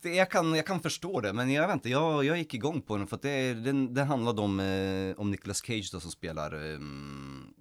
det, 0.02 0.14
jag, 0.14 0.30
kan, 0.30 0.54
jag 0.54 0.66
kan 0.66 0.80
förstå 0.80 1.20
det, 1.20 1.32
men 1.32 1.50
jag 1.50 1.66
vet 1.66 1.74
inte, 1.74 1.90
jag, 1.90 2.24
jag 2.24 2.38
gick 2.38 2.54
igång 2.54 2.82
på 2.82 2.96
den 2.96 3.06
för 3.06 3.16
att 3.16 3.22
det, 3.22 3.54
den, 3.54 3.94
det 3.94 4.02
handlade 4.02 4.42
om, 4.42 4.60
eh, 4.60 5.20
om 5.20 5.30
Nicolas 5.30 5.62
Cage 5.62 5.90
då 5.92 6.00
som 6.00 6.10
spelar 6.10 6.72
eh, 6.72 6.78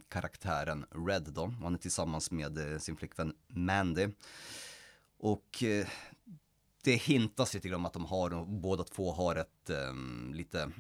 karaktären 0.10 0.86
Red 1.08 1.24
då. 1.24 1.54
Han 1.62 1.74
är 1.74 1.78
tillsammans 1.78 2.32
med 2.32 2.74
eh, 2.74 2.80
sin 2.80 2.98
flickvän 2.98 3.34
Mandy. 3.48 4.08
Och 5.18 5.64
eh, 5.64 5.88
det 6.84 6.96
hintas 6.96 7.54
lite 7.54 7.70
grann 7.70 7.80
om 7.80 7.86
att 7.86 7.94
de 7.94 8.06
har, 8.06 8.46
båda 8.46 8.84
två 8.84 9.12
har 9.12 9.36
ett 9.36 9.70
um, 9.70 10.34
lite, 10.34 10.72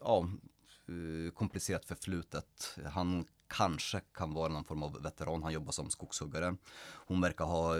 ja, 0.00 0.28
eh, 0.88 1.32
komplicerat 1.32 1.84
förflutet. 1.84 2.78
Han 2.92 3.24
kanske 3.48 4.00
kan 4.00 4.34
vara 4.34 4.52
någon 4.52 4.64
form 4.64 4.82
av 4.82 5.02
veteran, 5.02 5.42
han 5.42 5.52
jobbar 5.52 5.72
som 5.72 5.90
skogshuggare. 5.90 6.56
Hon 7.06 7.20
verkar 7.20 7.44
ha 7.44 7.74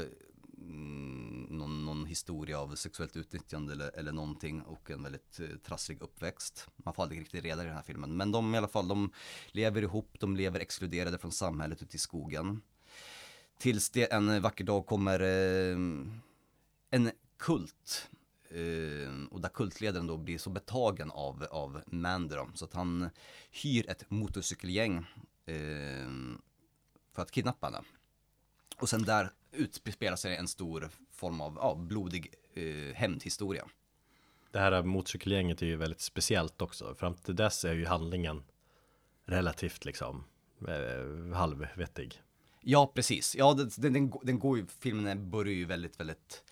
mm, 0.58 1.46
någon, 1.50 1.84
någon 1.84 2.06
historia 2.06 2.60
av 2.60 2.74
sexuellt 2.74 3.16
utnyttjande 3.16 3.72
eller, 3.72 3.98
eller 3.98 4.12
någonting 4.12 4.62
och 4.62 4.90
en 4.90 5.02
väldigt 5.02 5.40
eh, 5.40 5.46
trasslig 5.66 6.02
uppväxt. 6.02 6.68
Man 6.76 6.94
får 6.94 7.02
aldrig 7.02 7.20
riktigt 7.20 7.44
reda 7.44 7.62
i 7.62 7.66
den 7.66 7.74
här 7.74 7.82
filmen. 7.82 8.16
Men 8.16 8.32
de 8.32 8.54
i 8.54 8.58
alla 8.58 8.68
fall, 8.68 8.88
de 8.88 9.12
lever 9.46 9.82
ihop, 9.82 10.16
de 10.20 10.36
lever 10.36 10.60
exkluderade 10.60 11.18
från 11.18 11.32
samhället 11.32 11.82
ute 11.82 11.96
i 11.96 11.98
skogen. 11.98 12.62
Tills 13.58 13.90
det 13.90 14.12
en 14.12 14.42
vacker 14.42 14.64
dag 14.64 14.86
kommer 14.86 15.20
eh, 15.20 15.76
en 16.90 17.10
kult. 17.38 18.10
Eh, 18.50 19.24
och 19.30 19.40
där 19.40 19.48
kultledaren 19.48 20.06
då 20.06 20.16
blir 20.16 20.38
så 20.38 20.50
betagen 20.50 21.10
av, 21.10 21.46
av 21.50 21.82
Mandy 21.86 22.34
då, 22.34 22.48
så 22.54 22.64
att 22.64 22.74
han 22.74 23.10
hyr 23.50 23.90
ett 23.90 24.10
motorcykelgäng 24.10 24.96
eh, 25.46 26.08
för 27.12 27.22
att 27.22 27.30
kidnappa 27.30 27.66
henne. 27.66 27.82
Och 28.76 28.88
sen 28.88 29.02
där 29.02 29.30
utspelar 29.52 30.16
sig 30.16 30.36
en 30.36 30.48
stor 30.48 30.90
form 31.10 31.40
av 31.40 31.58
ja, 31.60 31.74
blodig 31.74 32.34
eh, 32.54 32.94
hämndhistoria. 32.94 33.68
Det 34.50 34.58
här 34.58 34.82
motorcykelgänget 34.82 35.62
är 35.62 35.66
ju 35.66 35.76
väldigt 35.76 36.00
speciellt 36.00 36.62
också. 36.62 36.94
Fram 36.94 37.14
till 37.14 37.36
dess 37.36 37.64
är 37.64 37.74
ju 37.74 37.86
handlingen 37.86 38.42
relativt 39.24 39.84
liksom 39.84 40.24
eh, 40.68 41.36
halvvettig. 41.36 42.22
Ja, 42.60 42.92
precis. 42.94 43.36
Ja, 43.36 43.54
den, 43.54 43.70
den, 43.76 44.12
den 44.22 44.38
går 44.38 44.58
ju, 44.58 44.66
filmen 44.66 45.30
börjar 45.30 45.54
ju 45.54 45.64
väldigt, 45.64 46.00
väldigt 46.00 46.44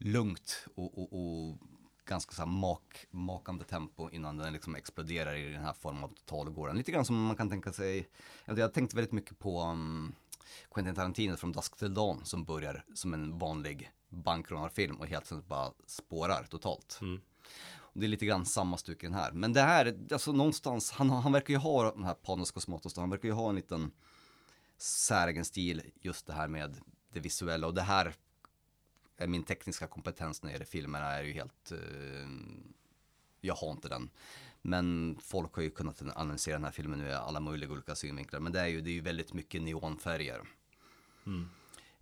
lugnt 0.00 0.66
och, 0.74 0.98
och, 0.98 1.12
och 1.12 1.58
ganska 2.04 2.32
så 2.32 2.46
mak, 2.46 3.06
makande 3.10 3.64
tempo 3.64 4.10
innan 4.10 4.36
den 4.36 4.52
liksom 4.52 4.74
exploderar 4.74 5.34
i 5.34 5.52
den 5.52 5.64
här 5.64 5.72
formen 5.72 6.04
av 6.04 6.08
totalgården. 6.08 6.76
Lite 6.76 6.92
grann 6.92 7.04
som 7.04 7.24
man 7.24 7.36
kan 7.36 7.50
tänka 7.50 7.72
sig, 7.72 8.08
jag 8.44 8.54
vet, 8.54 8.60
jag 8.60 8.72
tänkte 8.72 8.96
väldigt 8.96 9.12
mycket 9.12 9.38
på 9.38 9.62
um, 9.62 10.12
Quentin 10.70 10.94
Tarantino 10.94 11.36
från 11.36 11.52
Dusk 11.52 11.76
till 11.76 11.94
Dawn 11.94 12.24
som 12.24 12.44
börjar 12.44 12.84
som 12.94 13.14
en 13.14 13.38
vanlig 13.38 13.90
bankrånarfilm 14.08 14.96
och 14.96 15.06
helt 15.06 15.26
plötsligt 15.26 15.48
bara 15.48 15.72
spårar 15.86 16.46
totalt. 16.50 16.98
Och 17.78 18.00
det 18.00 18.06
är 18.06 18.08
lite 18.08 18.26
grann 18.26 18.46
samma 18.46 18.76
stycke 18.76 19.06
den 19.06 19.14
här. 19.14 19.32
Men 19.32 19.52
det 19.52 19.60
här, 19.60 19.98
alltså 20.12 20.32
någonstans, 20.32 20.90
han, 20.90 21.10
han 21.10 21.32
verkar 21.32 21.54
ju 21.54 21.58
ha 21.58 21.92
den 21.92 22.04
här 22.04 22.14
Panos 22.14 22.50
Cosmatos, 22.50 22.96
han 22.96 23.10
verkar 23.10 23.28
ju 23.28 23.34
ha 23.34 23.48
en 23.48 23.56
liten 23.56 23.90
säregen 24.78 25.44
stil, 25.44 25.82
just 26.00 26.26
det 26.26 26.32
här 26.32 26.48
med 26.48 26.76
det 27.12 27.20
visuella 27.20 27.66
och 27.66 27.74
det 27.74 27.82
här 27.82 28.06
är 28.06 28.14
min 29.26 29.42
tekniska 29.42 29.86
kompetens 29.86 30.42
när 30.42 30.48
det 30.48 30.52
gäller 30.52 30.66
filmerna 30.66 31.06
är 31.06 31.22
ju 31.22 31.32
helt, 31.32 31.72
eh, 31.72 31.78
jag 33.40 33.54
har 33.54 33.70
inte 33.70 33.88
den. 33.88 34.10
Men 34.62 35.18
folk 35.22 35.54
har 35.54 35.62
ju 35.62 35.70
kunnat 35.70 36.02
analysera 36.16 36.54
den 36.54 36.64
här 36.64 36.70
filmen 36.72 36.98
nu 36.98 37.08
i 37.08 37.12
alla 37.12 37.40
möjliga 37.40 37.70
olika 37.70 37.94
synvinklar. 37.94 38.40
Men 38.40 38.52
det 38.52 38.60
är 38.60 38.66
ju, 38.66 38.80
det 38.80 38.90
är 38.90 38.94
ju 38.94 39.00
väldigt 39.00 39.32
mycket 39.32 39.62
neonfärger. 39.62 40.40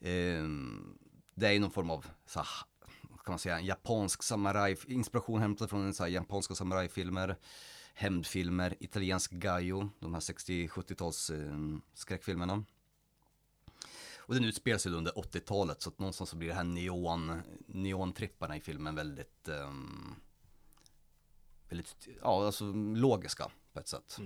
Eh, 0.00 0.44
det 1.34 1.46
är 1.46 1.52
ju 1.52 1.58
någon 1.58 1.70
form 1.70 1.90
av, 1.90 2.06
så 2.26 2.38
här, 2.38 2.48
kan 3.24 3.32
man 3.32 3.38
säga, 3.38 3.58
en 3.58 3.64
japansk 3.64 4.22
samuraj, 4.22 4.76
inspiration 4.86 5.40
hämtad 5.40 5.70
från 5.70 5.94
så 5.94 6.02
här, 6.02 6.10
japanska 6.10 6.54
samurajfilmer, 6.54 7.36
hämndfilmer, 7.94 8.74
italiensk 8.80 9.32
gaio, 9.32 9.90
de 10.00 10.14
här 10.14 10.20
60-70-tals 10.20 11.30
eh, 11.30 11.78
skräckfilmerna. 11.94 12.64
Och 14.28 14.34
den 14.34 14.44
utspelar 14.44 14.78
sig 14.78 14.92
under 14.92 15.12
80-talet 15.12 15.82
så 15.82 15.88
att 15.88 15.98
någonstans 15.98 16.30
så 16.30 16.36
blir 16.36 16.48
det 16.48 16.54
här 16.54 16.64
neon, 16.64 17.42
neontripparna 17.66 18.56
i 18.56 18.60
filmen 18.60 18.94
väldigt, 18.94 19.48
ehm, 19.48 20.14
väldigt, 21.68 22.08
ja 22.22 22.46
alltså 22.46 22.72
logiska 22.94 23.50
på 23.72 23.80
ett 23.80 23.88
sätt. 23.88 24.18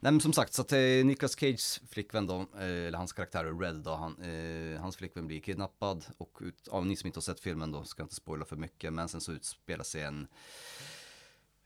Nej 0.00 0.12
men 0.12 0.20
som 0.20 0.32
sagt, 0.32 0.52
så 0.52 0.62
att 0.62 0.72
eh, 0.72 0.78
Nicolas 0.78 1.34
Cages 1.34 1.80
flickvän 1.88 2.26
då, 2.26 2.40
eh, 2.40 2.62
eller 2.62 2.98
hans 2.98 3.12
karaktär 3.12 3.60
Red 3.60 3.76
då, 3.76 3.94
han, 3.94 4.22
eh, 4.22 4.80
hans 4.80 4.96
flickvän 4.96 5.26
blir 5.26 5.40
kidnappad 5.40 6.04
och 6.18 6.38
ut, 6.40 6.68
ja, 6.72 6.80
ni 6.80 6.96
som 6.96 7.06
inte 7.06 7.16
har 7.16 7.22
sett 7.22 7.40
filmen 7.40 7.72
då 7.72 7.84
ska 7.84 8.00
jag 8.00 8.04
inte 8.04 8.14
spoila 8.14 8.44
för 8.44 8.56
mycket, 8.56 8.92
men 8.92 9.08
sen 9.08 9.20
så 9.20 9.32
utspelar 9.32 9.84
sig 9.84 10.02
en, 10.02 10.26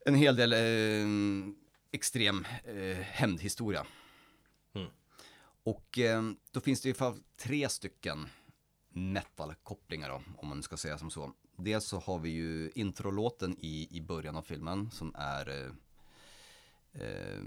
en 0.07 0.15
hel 0.15 0.37
del 0.37 0.53
eh, 0.53 1.55
extrem 1.93 2.47
eh, 2.65 2.97
hämndhistoria. 2.97 3.87
Och 5.63 5.99
eh, 5.99 6.23
då 6.51 6.61
finns 6.61 6.81
det 6.81 6.89
i 6.89 6.93
alla 6.93 6.99
fall 6.99 7.23
tre 7.37 7.69
stycken 7.69 8.29
metal-kopplingar 8.89 10.09
då, 10.09 10.23
om 10.37 10.49
man 10.49 10.63
ska 10.63 10.77
säga 10.77 10.99
som 10.99 11.11
så. 11.11 11.33
Dels 11.57 11.85
så 11.85 11.99
har 11.99 12.19
vi 12.19 12.31
ju 12.31 12.71
introlåten 12.75 13.57
i, 13.61 13.89
i 13.91 14.01
början 14.01 14.37
av 14.37 14.43
filmen 14.43 14.91
som 14.91 15.15
är 15.15 15.49
eh, 15.49 15.73
eh, 17.03 17.43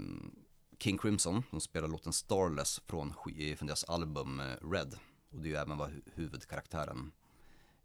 King 0.78 0.98
Crimson, 0.98 1.42
som 1.50 1.60
spelar 1.60 1.88
låten 1.88 2.12
Starless 2.12 2.80
från, 2.86 3.14
från 3.56 3.66
deras 3.66 3.84
album 3.84 4.40
eh, 4.40 4.70
Red. 4.70 4.98
Och 5.30 5.40
det 5.40 5.48
är 5.48 5.50
ju 5.50 5.56
även 5.56 5.78
vad 5.78 5.90
hu- 5.90 6.02
huvudkaraktären 6.14 7.12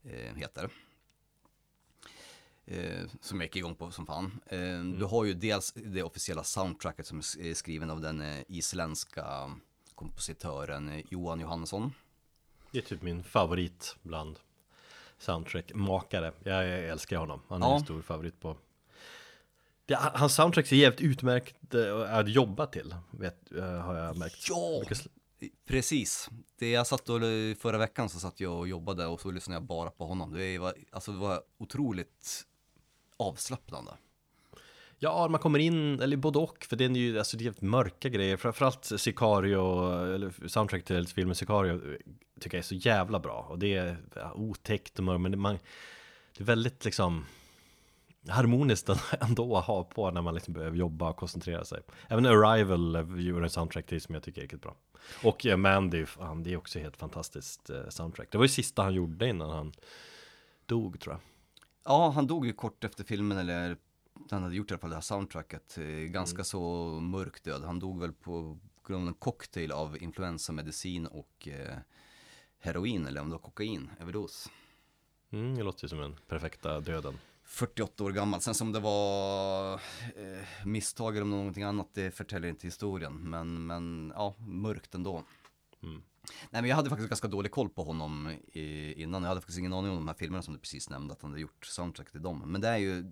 eh, 0.03 0.35
heter. 0.35 0.69
Eh, 2.65 3.07
som 3.21 3.37
jag 3.41 3.45
gick 3.45 3.55
igång 3.55 3.75
på 3.75 3.91
som 3.91 4.05
fan. 4.05 4.39
Eh, 4.45 4.83
Du 4.83 5.05
har 5.05 5.25
ju 5.25 5.33
dels 5.33 5.71
det 5.73 6.03
officiella 6.03 6.43
soundtracket 6.43 7.07
som 7.07 7.17
är 7.19 7.53
skriven 7.53 7.89
av 7.89 8.01
den 8.01 8.21
eh, 8.21 8.43
isländska 8.47 9.55
kompositören 9.99 10.89
eh, 10.89 11.05
Johan 11.09 11.39
Johannesson. 11.39 11.93
Det 12.71 12.77
är 12.77 12.81
typ 12.81 13.01
min 13.01 13.23
favorit 13.23 13.95
bland 14.01 14.39
soundtrack-makare. 15.17 16.31
Jag, 16.43 16.67
jag 16.67 16.79
älskar 16.89 17.17
honom. 17.17 17.41
Han 17.47 17.63
är 17.63 17.67
Ja. 17.67 17.75
en 17.75 17.83
stor 17.83 18.01
favorit 18.01 18.39
på 18.39 18.57
det, 19.85 19.95
hans 19.95 20.35
soundtracks 20.35 20.71
är 20.71 20.75
jävligt 20.75 21.01
utmärkt 21.01 21.73
eh, 21.73 22.17
att 22.17 22.29
jobba 22.29 22.65
till, 22.65 22.95
vet, 23.11 23.51
eh, 23.51 23.63
har 23.63 23.95
jag 23.95 24.17
märkt. 24.17 24.49
Ja! 24.49 24.81
Precis. 25.65 26.29
Det 26.59 26.71
jag 26.71 26.87
satt 26.87 27.09
och, 27.09 27.21
förra 27.57 27.77
veckan 27.77 28.09
så 28.09 28.19
satt 28.19 28.39
jag 28.39 28.59
och 28.59 28.67
jobbade 28.67 29.05
och 29.05 29.21
så 29.21 29.31
lyssnade 29.31 29.55
jag 29.55 29.63
bara 29.63 29.91
på 29.91 30.05
honom. 30.05 30.33
Det 30.33 30.57
var, 30.57 30.73
alltså 30.91 31.11
det 31.11 31.17
var 31.17 31.43
otroligt 31.57 32.45
avslappnande. 33.17 33.91
Ja, 35.01 35.27
man 35.27 35.39
kommer 35.39 35.59
in, 35.59 35.99
eller 35.99 36.17
både 36.17 36.39
och, 36.39 36.65
för 36.69 36.75
det 36.75 36.85
är 36.85 36.89
ju 36.89 37.17
alltså, 37.17 37.37
det 37.37 37.45
är 37.45 37.65
mörka 37.65 38.09
grejer. 38.09 38.37
Framförallt 38.37 38.85
Sicario, 38.85 39.91
eller 40.15 40.47
soundtrack 40.47 40.85
till 40.85 41.07
filmen 41.07 41.35
Sicario, 41.35 41.81
tycker 42.39 42.57
jag 42.57 42.63
är 42.63 42.67
så 42.67 42.75
jävla 42.75 43.19
bra. 43.19 43.47
Och 43.49 43.59
det 43.59 43.75
är 43.75 43.97
otäckt 44.35 44.99
och 44.99 45.05
mörkt, 45.05 45.21
men 45.21 45.31
det, 45.31 45.37
man, 45.37 45.59
det 46.37 46.43
är 46.43 46.45
väldigt 46.45 46.85
liksom 46.85 47.25
harmoniskt 48.27 48.89
ändå 49.19 49.57
att 49.57 49.65
ha 49.65 49.83
på 49.83 50.11
när 50.11 50.21
man 50.21 50.33
liksom 50.33 50.53
behöver 50.53 50.77
jobba 50.77 51.09
och 51.09 51.17
koncentrera 51.17 51.65
sig. 51.65 51.81
Även 52.07 52.25
Arrival 52.25 53.05
gjorde 53.21 53.43
en 53.43 53.49
soundtrack 53.49 53.85
till 53.85 54.01
som 54.01 54.15
jag 54.15 54.23
tycker 54.23 54.41
är 54.41 54.43
riktigt 54.43 54.61
bra. 54.61 54.75
Och 55.23 55.45
Mandy, 55.57 56.05
fan, 56.05 56.43
det 56.43 56.53
är 56.53 56.57
också 56.57 56.79
helt 56.79 56.97
fantastiskt 56.97 57.69
eh, 57.69 57.89
soundtrack. 57.89 58.31
Det 58.31 58.37
var 58.37 58.45
ju 58.45 58.49
sista 58.49 58.81
han 58.83 58.93
gjorde 58.93 59.29
innan 59.29 59.49
han 59.49 59.73
dog 60.65 60.99
tror 60.99 61.13
jag. 61.13 61.21
Ja, 61.85 62.09
han 62.09 62.27
dog 62.27 62.45
ju 62.45 62.53
kort 62.53 62.83
efter 62.83 63.03
filmen, 63.03 63.37
eller 63.37 63.77
han 64.31 64.43
hade 64.43 64.55
gjort 64.55 64.71
i 64.71 64.73
alla 64.73 64.79
fall 64.81 64.89
det 64.89 64.95
här 64.95 65.01
soundtracket. 65.01 65.77
Eh, 65.77 65.85
Ganska 65.85 66.35
Mm. 66.35 66.45
så 66.45 66.89
mörk 67.01 67.43
död. 67.43 67.63
Han 67.63 67.79
dog 67.79 67.99
väl 67.99 68.13
på 68.13 68.59
grund 68.87 69.01
av 69.01 69.07
en 69.07 69.13
cocktail 69.13 69.71
av 69.71 70.03
influensamedicin 70.03 71.07
och 71.07 71.47
eh, 71.47 71.77
heroin, 72.59 73.07
eller 73.07 73.21
om 73.21 73.29
det 73.29 73.33
var 73.33 73.39
kokain, 73.39 73.89
överdos. 73.99 74.49
Mm, 75.31 75.55
det 75.55 75.63
låter 75.63 75.83
ju 75.85 75.89
som 75.89 75.99
den 75.99 76.15
perfekta 76.27 76.79
döden. 76.79 77.19
48 77.43 78.03
år 78.03 78.11
gammal. 78.11 78.41
Sen 78.41 78.53
som 78.53 78.71
det 78.71 78.79
var 78.79 79.73
eh, 80.15 80.65
misstag 80.65 81.15
eller 81.17 81.25
någonting 81.27 81.63
annat, 81.63 81.87
det 81.93 82.11
förtäljer 82.11 82.49
inte 82.49 82.67
historien. 82.67 83.13
Men, 83.13 83.65
men 83.67 84.13
ja, 84.15 84.35
mörkt 84.39 84.95
ändå. 84.95 85.23
Mm. 85.83 86.01
Nej 86.49 86.61
men 86.61 86.65
jag 86.69 86.75
hade 86.75 86.89
faktiskt 86.89 87.09
ganska 87.09 87.27
dålig 87.27 87.51
koll 87.51 87.69
på 87.69 87.83
honom 87.83 88.29
i, 88.53 88.93
innan. 89.01 89.21
Jag 89.23 89.29
hade 89.29 89.41
faktiskt 89.41 89.59
ingen 89.59 89.73
aning 89.73 89.91
om 89.91 89.97
de 89.97 90.07
här 90.07 90.15
filmerna 90.15 90.41
som 90.41 90.53
du 90.53 90.59
precis 90.59 90.89
nämnde, 90.89 91.13
att 91.13 91.21
han 91.21 91.31
hade 91.31 91.41
gjort 91.41 91.65
soundtrack 91.65 92.11
till 92.11 92.21
dem. 92.21 92.43
Men 92.51 92.61
det 92.61 92.67
är 92.67 92.77
ju, 92.77 93.11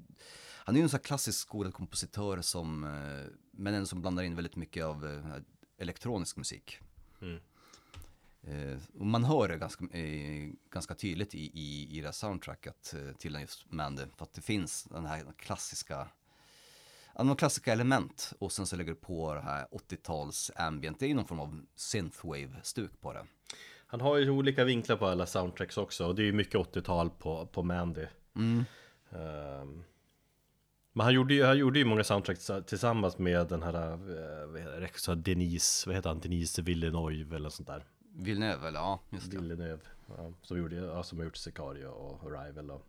han 0.67 0.75
är 0.75 0.79
ju 0.79 0.83
en 0.83 0.89
sån 0.89 0.97
här 0.97 1.03
klassisk 1.03 1.39
skolad 1.39 1.73
kompositör 1.73 2.41
som, 2.41 2.83
eh, 2.83 3.31
men 3.51 3.73
en 3.73 3.87
som 3.87 4.01
blandar 4.01 4.23
in 4.23 4.35
väldigt 4.35 4.55
mycket 4.55 4.85
av 4.85 5.05
eh, 5.05 5.41
elektronisk 5.77 6.37
musik. 6.37 6.79
Mm. 7.21 7.39
Eh, 8.41 8.79
och 8.99 9.05
man 9.05 9.23
hör 9.23 9.47
det 9.47 9.57
ganska, 9.57 9.85
ganska 10.69 10.95
tydligt 10.95 11.35
i, 11.35 11.51
i, 11.53 11.97
i 11.97 12.01
det 12.01 12.07
här 12.07 12.11
soundtracket 12.11 12.95
till 13.17 13.37
just 13.41 13.71
Mandy. 13.71 14.03
För 14.17 14.25
att 14.25 14.33
det 14.33 14.41
finns 14.41 14.83
den 14.83 15.05
här 15.05 15.23
klassiska, 15.37 16.07
de 17.15 17.35
klassiska 17.35 17.71
element 17.71 18.33
och 18.39 18.51
sen 18.51 18.65
så 18.65 18.75
lägger 18.75 18.91
du 18.91 18.99
på 18.99 19.33
det 19.33 19.41
här 19.41 19.67
80-tals 19.71 20.51
ambient. 20.55 20.99
Det 20.99 21.05
är 21.05 21.09
ju 21.09 21.15
någon 21.15 21.27
form 21.27 21.39
av 21.39 21.61
synthwave-stuk 21.75 23.01
på 23.01 23.13
det. 23.13 23.25
Han 23.87 24.01
har 24.01 24.17
ju 24.17 24.29
olika 24.29 24.63
vinklar 24.63 24.97
på 24.97 25.05
alla 25.05 25.25
soundtracks 25.25 25.77
också 25.77 26.07
och 26.07 26.15
det 26.15 26.21
är 26.21 26.25
ju 26.25 26.33
mycket 26.33 26.55
80-tal 26.55 27.09
på, 27.09 27.45
på 27.45 27.63
Mandy. 27.63 28.05
Mm. 28.35 28.65
Ehm, 29.11 29.83
men 30.97 31.03
han 31.03 31.13
gjorde, 31.13 31.33
ju, 31.33 31.43
han 31.43 31.57
gjorde 31.57 31.79
ju 31.79 31.85
många 31.85 32.03
soundtracks 32.03 32.51
tillsammans 32.65 33.17
med 33.17 33.47
den 33.47 33.63
här 33.63 33.93
uh, 33.93 34.79
vad 34.81 34.89
så 34.95 35.15
Denise, 35.15 35.89
vad 35.89 35.95
heter 35.95 36.09
han, 36.09 36.19
Denise 36.19 36.61
Villeneuve 36.61 37.35
eller 37.35 37.49
sånt 37.49 37.67
där. 37.67 37.83
Villeneuve, 38.15 38.71
ja, 38.73 38.99
just 39.09 39.31
det. 39.31 39.37
Villeneuve, 39.37 39.79
ja, 40.07 40.33
som, 40.41 40.57
gjorde, 40.57 40.75
ja, 40.75 41.03
som 41.03 41.17
har 41.17 41.25
gjort 41.25 41.37
Sicario 41.37 41.87
och 41.87 42.31
Arrival 42.31 42.71
och 42.71 42.85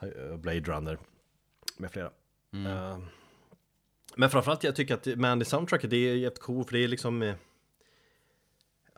eh, 0.00 0.36
Blade 0.36 0.60
Runner 0.60 0.98
med 1.76 1.90
flera. 1.90 2.10
Ehm, 2.52 3.04
men 4.16 4.30
framförallt 4.30 4.64
jag 4.64 4.76
tycker 4.76 4.94
att 4.94 5.18
Mandy 5.18 5.44
soundtracket 5.44 5.90
det 5.90 5.96
är 5.96 6.14
jättecoolt 6.14 6.68
för 6.68 6.76
det 6.76 6.84
är 6.84 6.88
liksom 6.88 7.22
eh, 7.22 7.34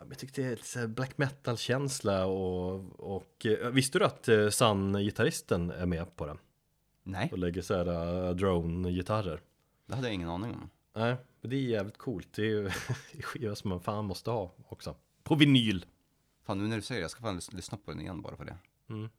jag 0.09 0.17
tycker 0.17 0.41
det 0.41 0.47
är 0.47 0.55
lite 0.55 0.87
black 0.87 1.17
metal-känsla 1.17 2.25
och, 2.25 2.99
och 2.99 3.45
eh, 3.45 3.69
visste 3.69 3.99
du 3.99 4.05
att 4.05 4.29
uh, 4.29 4.49
Sun-gitarristen 4.49 5.71
är 5.71 5.85
med 5.85 6.15
på 6.15 6.25
den? 6.25 6.37
Nej, 7.03 7.29
Och 7.31 7.37
lägger 7.37 7.61
så 7.61 7.73
här 7.77 7.87
uh, 7.87 8.35
drone-gitarrer 8.35 9.41
det 9.85 9.95
hade 9.95 10.07
jag 10.07 10.13
ingen 10.13 10.29
aning 10.29 10.51
om. 10.51 10.69
Nej, 10.95 11.15
men 11.41 11.49
det 11.49 11.55
är 11.55 11.61
jävligt 11.61 11.97
coolt 11.97 12.27
Det 12.33 12.41
är 12.41 12.45
ju 12.45 12.69
skiva 13.21 13.55
som 13.55 13.69
man 13.69 13.79
fan 13.79 14.05
måste 14.05 14.31
ha 14.31 14.51
också 14.69 14.95
På 15.23 15.35
vinyl 15.35 15.85
Fan 16.43 16.57
nu 16.57 16.67
när 16.67 16.75
du 16.75 16.81
säger 16.81 17.01
det, 17.01 17.03
jag 17.03 17.11
ska 17.11 17.21
fan 17.21 17.39
lys- 17.39 17.55
lyssna 17.55 17.77
på 17.77 17.91
den 17.91 17.99
igen 17.99 18.21
bara 18.21 18.37
för 18.37 18.45
det. 18.45 18.57
Mm. 18.89 19.09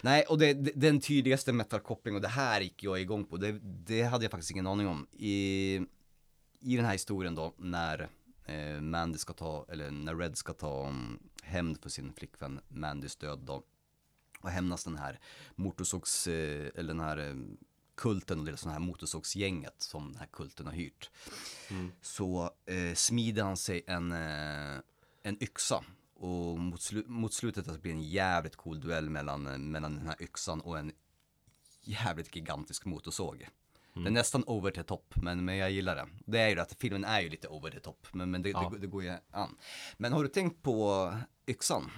Nej, 0.00 0.24
och 0.28 0.38
det, 0.38 0.54
det, 0.54 0.72
den 0.74 1.00
tydligaste 1.00 1.52
metalkopplingen, 1.52 2.16
och 2.16 2.22
det 2.22 2.28
här 2.28 2.60
gick 2.60 2.82
jag 2.82 3.00
igång 3.00 3.24
på, 3.24 3.36
det, 3.36 3.52
det 3.62 4.02
hade 4.02 4.24
jag 4.24 4.30
faktiskt 4.30 4.50
ingen 4.50 4.66
aning 4.66 4.86
om. 4.88 5.06
I, 5.12 5.74
i 6.60 6.76
den 6.76 6.84
här 6.84 6.92
historien 6.92 7.34
då, 7.34 7.54
när 7.56 8.08
eh, 8.44 8.80
Mandy 8.80 9.18
ska 9.18 9.32
ta, 9.32 9.66
eller 9.68 9.90
när 9.90 10.14
Red 10.16 10.36
ska 10.36 10.52
ta 10.52 10.88
um, 10.88 11.18
hämnd 11.42 11.82
för 11.82 11.90
sin 11.90 12.12
flickvän 12.12 12.60
Mandys 12.68 13.16
död 13.16 13.38
då. 13.38 13.62
Och 14.40 14.50
hämnas 14.50 14.84
den 14.84 14.96
här 14.96 15.20
motorsågs, 15.54 16.26
eh, 16.26 16.70
eller 16.74 16.88
den 16.94 17.00
här 17.00 17.16
eh, 17.18 17.34
kulten 17.94 18.38
och 18.38 18.44
det 18.44 18.56
sådana 18.56 18.78
här 18.78 18.86
motorsågsgänget 18.86 19.74
som 19.82 20.12
den 20.12 20.20
här 20.20 20.28
kulten 20.32 20.66
har 20.66 20.72
hyrt. 20.72 21.10
Så 22.02 22.50
eh, 22.66 22.94
smider 22.94 23.42
han 23.42 23.56
sig 23.56 23.82
en, 23.86 24.12
eh, 24.12 24.78
en 25.22 25.42
yxa. 25.42 25.84
Och 26.14 26.58
mot, 26.58 26.80
slu- 26.80 27.08
mot 27.08 27.32
slutet 27.34 27.68
att 27.68 27.74
det 27.74 27.80
blir 27.80 27.92
en 27.92 28.02
jävligt 28.02 28.56
cool 28.56 28.80
duell 28.80 29.10
mellan, 29.10 29.46
eh, 29.46 29.58
mellan 29.58 29.94
den 29.96 30.06
här 30.06 30.16
yxan 30.22 30.60
och 30.60 30.78
en 30.78 30.92
jävligt 31.82 32.36
gigantisk 32.36 32.84
motorsåg. 32.84 33.48
Det 33.94 34.06
är 34.06 34.10
nästan 34.10 34.44
over 34.46 34.70
the 34.70 34.82
top, 34.82 35.14
men, 35.22 35.44
men 35.44 35.56
jag 35.56 35.70
gillar 35.70 35.96
det. 35.96 36.08
Det 36.26 36.38
är 36.38 36.48
ju 36.48 36.60
att 36.60 36.72
filmen 36.78 37.04
är 37.04 37.20
ju 37.20 37.28
lite 37.28 37.48
over 37.48 37.70
the 37.70 37.80
top, 37.80 38.06
men, 38.12 38.30
men 38.30 38.42
det, 38.42 38.50
Ja. 38.50 38.70
det, 38.72 38.78
det 38.78 38.86
går 38.86 39.02
ju 39.02 39.16
an. 39.30 39.56
Men 39.96 40.12
har 40.12 40.22
du 40.22 40.28
tänkt 40.28 40.62
på 40.62 41.14
yxan? 41.46 41.90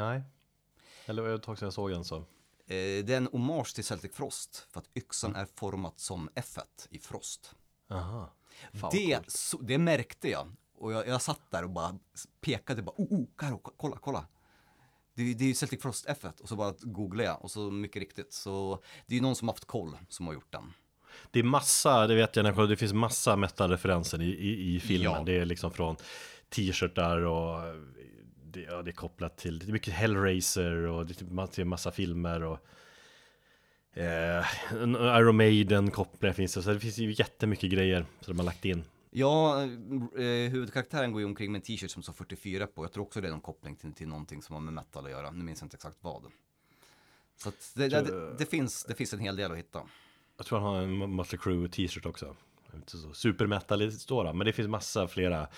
Nej 0.00 0.22
Eller 1.06 1.22
var 1.22 1.28
det 1.28 1.34
ett 1.34 1.42
tag 1.42 1.58
sedan 1.58 1.66
jag 1.66 1.72
såg 1.72 1.90
den 1.90 2.04
så 2.04 2.24
Eh, 2.70 3.04
det 3.04 3.12
är 3.12 3.16
en 3.16 3.26
hommage 3.32 3.74
till 3.74 3.84
Celtic 3.84 4.12
Frost, 4.14 4.66
för 4.70 4.80
att 4.80 4.88
yxan 4.96 5.36
är 5.36 5.46
format 5.54 6.00
som 6.00 6.28
F1 6.34 6.60
i 6.90 6.98
Frost. 6.98 7.54
Aha 7.90 8.34
Fan, 8.80 8.90
det, 8.92 9.20
så, 9.30 9.58
det 9.58 9.78
märkte 9.78 10.28
jag. 10.30 10.52
Och 10.74 10.92
jag, 10.92 11.08
jag 11.08 11.22
satt 11.22 11.50
där 11.50 11.64
och 11.64 11.70
bara 11.70 11.98
pekade, 12.40 12.82
bara, 12.82 12.94
oh, 12.96 13.20
oh, 13.20 13.26
Karo, 13.36 13.58
kolla, 13.76 13.96
kolla. 14.00 14.26
Det, 15.14 15.22
är- 15.22 15.34
det 15.34 15.44
är 15.44 15.48
ju 15.48 15.54
Celtic 15.54 15.82
Frost 15.82 16.06
F1 16.08 16.40
och 16.40 16.48
så 16.48 16.56
bara 16.56 16.74
googlade 16.80 17.28
jag 17.28 17.44
och 17.44 17.50
så 17.50 17.70
mycket 17.70 18.00
riktigt. 18.00 18.32
Så 18.32 18.82
det 19.06 19.14
är 19.14 19.16
ju 19.16 19.22
någon 19.22 19.36
som 19.36 19.48
haft 19.48 19.64
koll 19.64 19.96
som 20.08 20.26
har 20.26 20.34
gjort 20.34 20.52
den. 20.52 20.72
Det 21.30 21.38
är 21.38 21.42
massa, 21.44 22.06
det 22.06 22.14
vet 22.14 22.36
jag 22.36 22.68
det 22.68 22.76
finns 22.76 22.92
massa 22.92 23.36
metal-referenser 23.36 24.22
i, 24.22 24.26
i, 24.26 24.76
i 24.76 24.80
filmen 24.80 25.12
Ja. 25.12 25.22
Det 25.24 25.38
är 25.38 25.44
liksom 25.44 25.70
från 25.70 25.96
t-shirtar 26.48 27.18
och 27.20 27.60
det, 28.50 28.60
ja, 28.60 28.82
det 28.82 28.90
är 28.90 28.92
kopplat 28.92 29.36
till, 29.36 29.58
det 29.58 29.66
är 29.66 29.72
mycket 29.72 29.94
Hellraiser 29.94 30.72
och 30.72 31.06
det 31.06 31.12
är 31.12 31.14
typ 31.54 31.64
massa, 31.64 31.90
filmer 31.90 32.42
och 32.42 32.58
eh, 33.92 34.44
Iron 35.20 35.36
Maiden 35.36 35.90
kopplingar 35.90 36.34
finns 36.34 36.54
det, 36.54 36.62
så 36.62 36.72
det 36.72 36.80
finns 36.80 36.98
ju 36.98 37.14
jättemycket 37.18 37.70
grejer 37.70 38.06
som 38.20 38.36
de 38.36 38.38
har 38.38 38.46
lagt 38.46 38.64
in 38.64 38.84
Ja, 39.10 39.62
eh, 39.62 40.50
huvudkaraktären 40.50 41.12
går 41.12 41.20
ju 41.20 41.26
omkring 41.26 41.52
med 41.52 41.58
en 41.58 41.62
t-shirt 41.62 41.90
som 41.90 42.02
står 42.02 42.12
44 42.12 42.66
på. 42.66 42.84
Jag 42.84 42.92
tror 42.92 43.04
också 43.04 43.20
det 43.20 43.28
är 43.28 43.32
någon 43.32 43.40
koppling 43.40 43.76
till, 43.76 43.92
till 43.92 44.08
någonting 44.08 44.42
som 44.42 44.54
har 44.54 44.60
med 44.60 44.72
metal 44.72 45.04
att 45.04 45.10
göra. 45.10 45.30
Nu 45.30 45.44
minns 45.44 45.60
jag 45.60 45.66
inte 45.66 45.76
exakt 45.76 45.96
vad. 46.00 46.22
Så 47.36 47.52
det, 47.74 47.88
det, 47.88 48.02
det, 48.02 48.34
det, 48.38 48.46
finns, 48.46 48.84
det 48.84 48.94
finns 48.94 49.12
en 49.12 49.20
hel 49.20 49.36
del 49.36 49.52
att 49.52 49.58
hitta. 49.58 49.82
Jag 50.36 50.46
tror 50.46 50.58
han 50.58 50.74
har 50.74 50.82
en 50.82 51.16
Mötley 51.16 51.38
Crüe 51.38 51.68
t-shirt 51.68 52.06
också 52.06 52.36
supermetal 53.12 53.92
står 53.92 54.24
han, 54.24 54.38
men 54.38 54.46
det 54.46 54.52
finns 54.52 54.68
massa 54.68 55.08
flera 55.08 55.48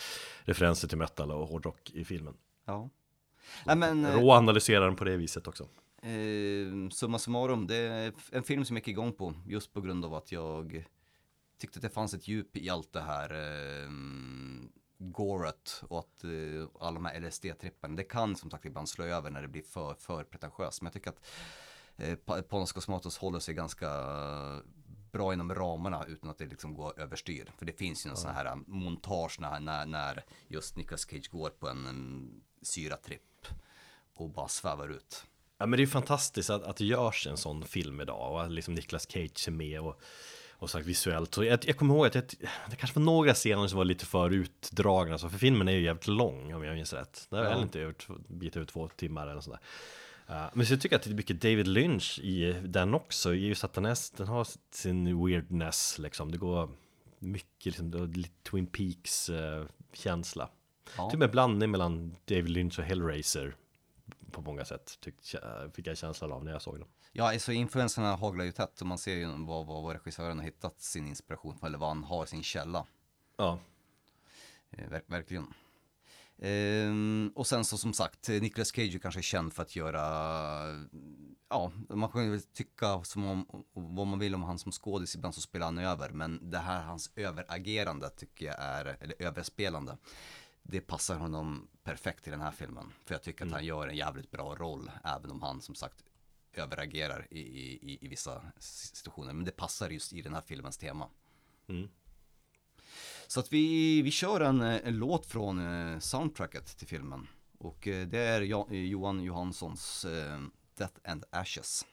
referenser 0.45 0.89
till 0.89 0.99
metal 0.99 1.31
och 1.31 1.49
hårdrock 1.49 1.91
i 1.91 2.05
filmen 2.05 2.35
Ja. 2.71 2.91
Nej 3.67 3.77
men, 3.77 4.13
Rå 4.13 4.33
analyserar 4.33 4.85
den 4.85 4.97
på 4.97 5.05
det 5.05 5.17
viset 5.17 5.47
också 5.47 5.69
Eh, 6.03 6.89
summa 6.91 7.19
summarum, 7.19 7.67
det 7.67 7.77
är 7.77 8.13
en 8.33 8.43
film 8.43 8.65
som 8.65 8.77
jag 8.77 8.81
gick 8.81 8.89
igång 8.89 9.13
på 9.13 9.35
just 9.47 9.73
på 9.73 9.81
grund 9.81 10.05
av 10.05 10.15
att 10.15 10.33
jag 10.33 10.87
tyckte 11.59 11.79
att 11.79 11.83
det 11.83 11.91
fanns 11.91 12.15
ett 12.15 12.29
djup 12.29 12.57
i 12.57 12.71
allt 12.71 12.93
det 12.93 13.01
här 13.01 13.31
eh, 13.31 13.91
goret 14.99 15.83
och 15.89 15.99
att 15.99 16.25
eh, 16.25 16.69
alla 16.81 16.95
de 16.95 17.05
här 17.05 17.21
LSD-tripparna, 17.21 17.97
det 17.97 18.03
kan 18.05 18.37
som 18.37 18.51
sagt 18.51 18.65
ibland 18.65 18.89
slå 18.89 19.05
över 19.05 19.31
när 19.31 19.43
det 19.43 19.49
blir 19.49 19.63
för, 19.63 19.95
för 19.95 20.25
pretentiöst. 20.25 20.83
Men 20.83 20.87
jag 20.87 20.93
tycker 20.93 21.11
att 21.11 21.27
eh, 21.97 22.43
Panos 22.43 22.73
Cosmatos 22.73 23.19
håller 23.19 23.39
sig 23.39 23.55
ganska 23.55 23.91
bra 25.13 25.33
inom 25.33 25.55
ramarna 25.55 26.05
utan 26.09 26.31
att 26.31 26.39
det 26.39 26.47
liksom 26.47 26.75
går 26.75 27.01
överstyr. 27.01 27.53
För 27.59 27.67
det 27.67 27.73
finns 27.73 28.07
ju 28.07 28.11
en 28.11 28.17
sån 28.17 28.35
här 28.35 28.57
montage 28.67 29.41
när, 29.41 29.61
när, 29.61 29.87
när 29.87 30.25
just 30.49 30.77
Nicolas 30.77 31.11
Cage 31.11 31.31
går 31.31 31.51
på 31.51 31.69
en 31.69 31.87
um, 31.87 32.43
syratripp 32.63 33.47
och 34.15 34.31
bara 34.31 34.49
svävar 34.49 34.89
ut. 34.89 35.25
Ja 35.59 35.67
men 35.67 35.77
det 35.77 35.83
är 35.83 35.87
fantastiskt 35.87 36.51
att, 36.51 36.63
att 36.63 36.77
det 36.77 36.85
görs 36.85 37.27
en 37.27 37.37
sån 37.37 37.65
film 37.65 38.01
idag 38.01 38.33
och 38.33 38.43
att 38.43 38.51
liksom 38.51 38.75
Nicolas 38.75 39.11
Cage 39.11 39.49
är 39.49 39.53
med 39.53 39.81
och, 39.81 40.01
Och 40.59 40.71
sagt 40.71 40.87
visuellt. 40.87 41.35
Så 41.35 41.45
jag, 41.45 41.59
jag 41.65 41.77
kommer 41.77 41.95
ihåg 41.95 42.07
att 42.07 42.15
jag, 42.15 42.25
det 42.71 42.77
kanske 42.77 42.99
var 42.99 43.05
några 43.05 43.35
scener 43.35 43.67
som 43.67 43.79
var 43.79 43.85
lite 43.85 44.07
för 44.07 44.31
utdragna. 44.31 45.19
Så 45.19 45.29
för 45.29 45.39
filmen 45.39 45.69
är 45.69 45.73
ju 45.73 45.83
jävligt 45.83 46.07
lång 46.07 46.55
om 46.55 46.65
jag 46.65 46.75
minns 46.75 46.93
rätt. 46.93 47.27
Det 47.31 47.37
är 47.37 47.43
väl 47.43 47.63
inte 47.63 47.81
över, 47.81 47.95
bit 48.29 48.57
över 48.57 48.67
två 48.67 48.89
timmar 48.89 49.27
eller 49.27 49.41
sådär. 49.41 49.61
Uh, 50.31 50.47
men 50.53 50.67
så 50.67 50.73
jag 50.73 50.81
tycker 50.81 50.97
att 50.97 51.03
det 51.03 51.11
är 51.11 51.15
mycket 51.15 51.41
David 51.41 51.67
Lynch 51.67 52.19
i 52.23 52.61
den 52.65 52.95
också. 52.95 53.35
I 53.35 53.47
just 53.47 53.65
att 53.65 53.73
den, 53.73 53.85
är, 53.85 54.17
den 54.17 54.27
har 54.27 54.47
sin 54.71 55.25
weirdness 55.27 55.99
liksom. 55.99 56.33
Det 56.33 56.39
går 56.39 56.71
mycket 57.19 57.67
liksom, 57.67 58.15
Twin 58.51 58.67
Peaks 58.67 59.29
eh, 59.29 59.65
känsla. 59.93 60.51
Ja. 60.97 61.11
Typ 61.11 61.23
en 61.23 61.31
blandning 61.31 61.71
mellan 61.71 62.17
David 62.25 62.49
Lynch 62.51 62.79
och 62.79 62.85
Hellraiser 62.85 63.57
på 64.31 64.41
många 64.41 64.65
sätt. 64.65 64.99
Tyckte, 65.01 65.71
fick 65.75 65.87
jag 65.87 65.97
känslan 65.99 66.33
av 66.33 66.45
när 66.45 66.53
jag 66.53 66.63
såg 66.63 66.79
den. 66.79 66.89
Ja, 67.13 67.33
alltså 67.33 67.53
influenserna 67.53 68.17
haglar 68.17 68.45
ju 68.45 68.53
tätt 68.53 68.81
och 68.81 68.87
man 68.87 68.99
ser 68.99 69.15
ju 69.15 69.27
vad, 69.27 69.67
vad, 69.67 69.83
vad 69.83 69.93
regissören 69.93 70.39
har 70.39 70.45
hittat 70.45 70.81
sin 70.81 71.07
inspiration 71.07 71.59
från, 71.59 71.67
eller 71.67 71.79
vad 71.79 71.89
han 71.89 72.05
har 72.05 72.27
sin 72.27 72.43
källa. 72.43 72.87
Ja, 73.37 73.59
Eh, 74.73 74.89
ver- 74.89 75.03
verkligen. 75.07 75.55
Ehm, 76.39 77.33
och 77.35 77.47
sen 77.47 77.65
så 77.65 77.79
som 77.79 77.93
sagt, 77.93 78.29
Nicolas 78.29 78.69
Cage 78.73 78.95
är 78.95 78.99
kanske 78.99 79.23
känd 79.23 79.53
för 79.53 79.63
att 79.63 79.77
göra, 79.77 80.01
ja, 81.49 81.73
man 81.89 82.09
kan 82.11 82.33
ju 82.33 82.41
tycka 82.41 83.05
som 83.05 83.27
om, 83.27 83.47
vad 83.73 84.07
man 84.07 84.19
vill 84.19 84.35
om 84.35 84.43
han 84.43 84.59
som 84.59 84.73
skådis, 84.73 85.15
ibland 85.15 85.35
så 85.35 85.41
spelar 85.41 85.67
han 85.67 85.79
över, 85.79 86.11
men 86.11 86.51
det 86.51 86.59
här 86.59 86.83
hans 86.83 87.11
överagerande 87.17 88.11
tycker 88.11 88.47
jag 88.47 88.57
är, 88.59 88.97
eller 89.01 89.23
överspelande, 89.23 89.97
det 90.63 90.81
passar 90.81 91.17
honom 91.17 91.69
perfekt 91.83 92.29
i 92.29 92.31
den 92.31 92.41
här 92.41 92.51
filmen. 92.51 92.93
För 93.05 93.15
jag 93.15 93.23
tycker 93.23 93.47
att 93.47 93.53
han 93.53 93.65
gör 93.65 93.89
en 93.89 93.97
jävligt 93.97 94.31
bra 94.31 94.55
roll, 94.55 94.91
även 95.05 95.31
om 95.31 95.43
han 95.43 95.61
som 95.61 95.75
sagt 95.75 96.05
överagerar 96.53 97.27
i, 97.31 97.41
i, 97.41 97.99
i 98.01 98.09
vissa 98.09 98.43
situationer. 98.59 99.33
Men 99.33 99.45
det 99.45 99.57
passar 99.57 99.91
just 99.91 100.13
i 100.13 100.23
den 100.23 100.35
här 100.35 100.41
filmens 100.41 100.79
tema. 100.79 101.09
Så 103.27 103.41
att 103.41 103.53
vi, 103.53 104.03
vi 104.03 104.11
kör 104.11 104.41
en, 104.41 104.61
en 104.61 104.99
låt 104.99 105.27
från 105.27 105.59
eh, 105.59 105.99
soundtracket 105.99 106.79
till 106.79 106.87
filmen. 106.89 107.29
Och 107.59 107.89
eh, 107.89 108.07
det 108.07 108.19
är 108.19 108.41
jo, 108.41 108.75
Johan 108.75 109.23
Johanssons 109.23 110.05
eh, 110.05 110.41
Death 110.75 110.95
and 111.05 111.25
Ashes. 111.31 111.87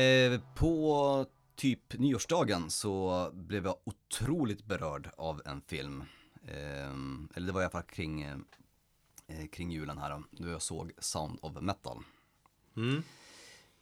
Eh, 0.00 0.40
på 0.54 1.26
typ 1.56 1.98
nyårsdagen 1.98 2.70
så 2.70 3.30
blev 3.32 3.64
jag 3.64 3.76
otroligt 3.84 4.64
berörd 4.64 5.10
av 5.16 5.42
en 5.44 5.60
film. 5.60 6.04
Eh, 6.48 6.90
eller 7.34 7.46
det 7.46 7.52
var 7.52 7.60
i 7.60 7.64
alla 7.64 7.70
fall 7.70 7.82
kring, 7.82 8.22
eh, 8.22 9.46
kring 9.52 9.70
julen 9.70 9.98
här 9.98 10.10
då, 10.10 10.22
då 10.30 10.48
jag 10.48 10.62
såg 10.62 10.92
Sound 10.98 11.38
of 11.42 11.60
Metal. 11.60 11.98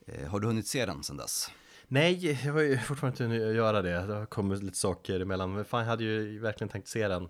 Eh, 0.06 0.28
har 0.28 0.40
du 0.40 0.46
hunnit 0.46 0.66
se 0.66 0.86
den 0.86 1.02
sedan 1.02 1.16
dess? 1.16 1.50
Nej, 1.86 2.24
jag 2.44 2.52
har 2.52 2.60
ju 2.60 2.78
fortfarande 2.78 3.24
inte 3.24 3.24
hunnit 3.24 3.56
göra 3.56 3.82
det. 3.82 4.06
Det 4.06 4.14
har 4.14 4.26
kommit 4.26 4.62
lite 4.62 4.78
saker 4.78 5.20
emellan. 5.20 5.52
Men 5.52 5.64
fan, 5.64 5.80
jag 5.80 5.88
hade 5.88 6.04
ju 6.04 6.38
verkligen 6.38 6.68
tänkt 6.68 6.88
se 6.88 7.08
den 7.08 7.28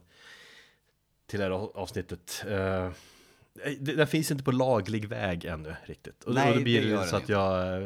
till 1.26 1.38
det 1.38 1.44
här 1.44 1.52
avsnittet. 1.52 2.44
Uh, 2.46 2.90
den 3.78 4.06
finns 4.06 4.30
inte 4.30 4.44
på 4.44 4.52
laglig 4.52 5.08
väg 5.08 5.44
ännu 5.44 5.76
riktigt. 5.84 6.24
Och, 6.24 6.34
Nej, 6.34 6.54
då 6.54 6.62
blir 6.62 6.82
det 6.82 6.96
det, 6.96 7.06
så 7.06 7.16
att 7.16 7.28
jag... 7.28 7.82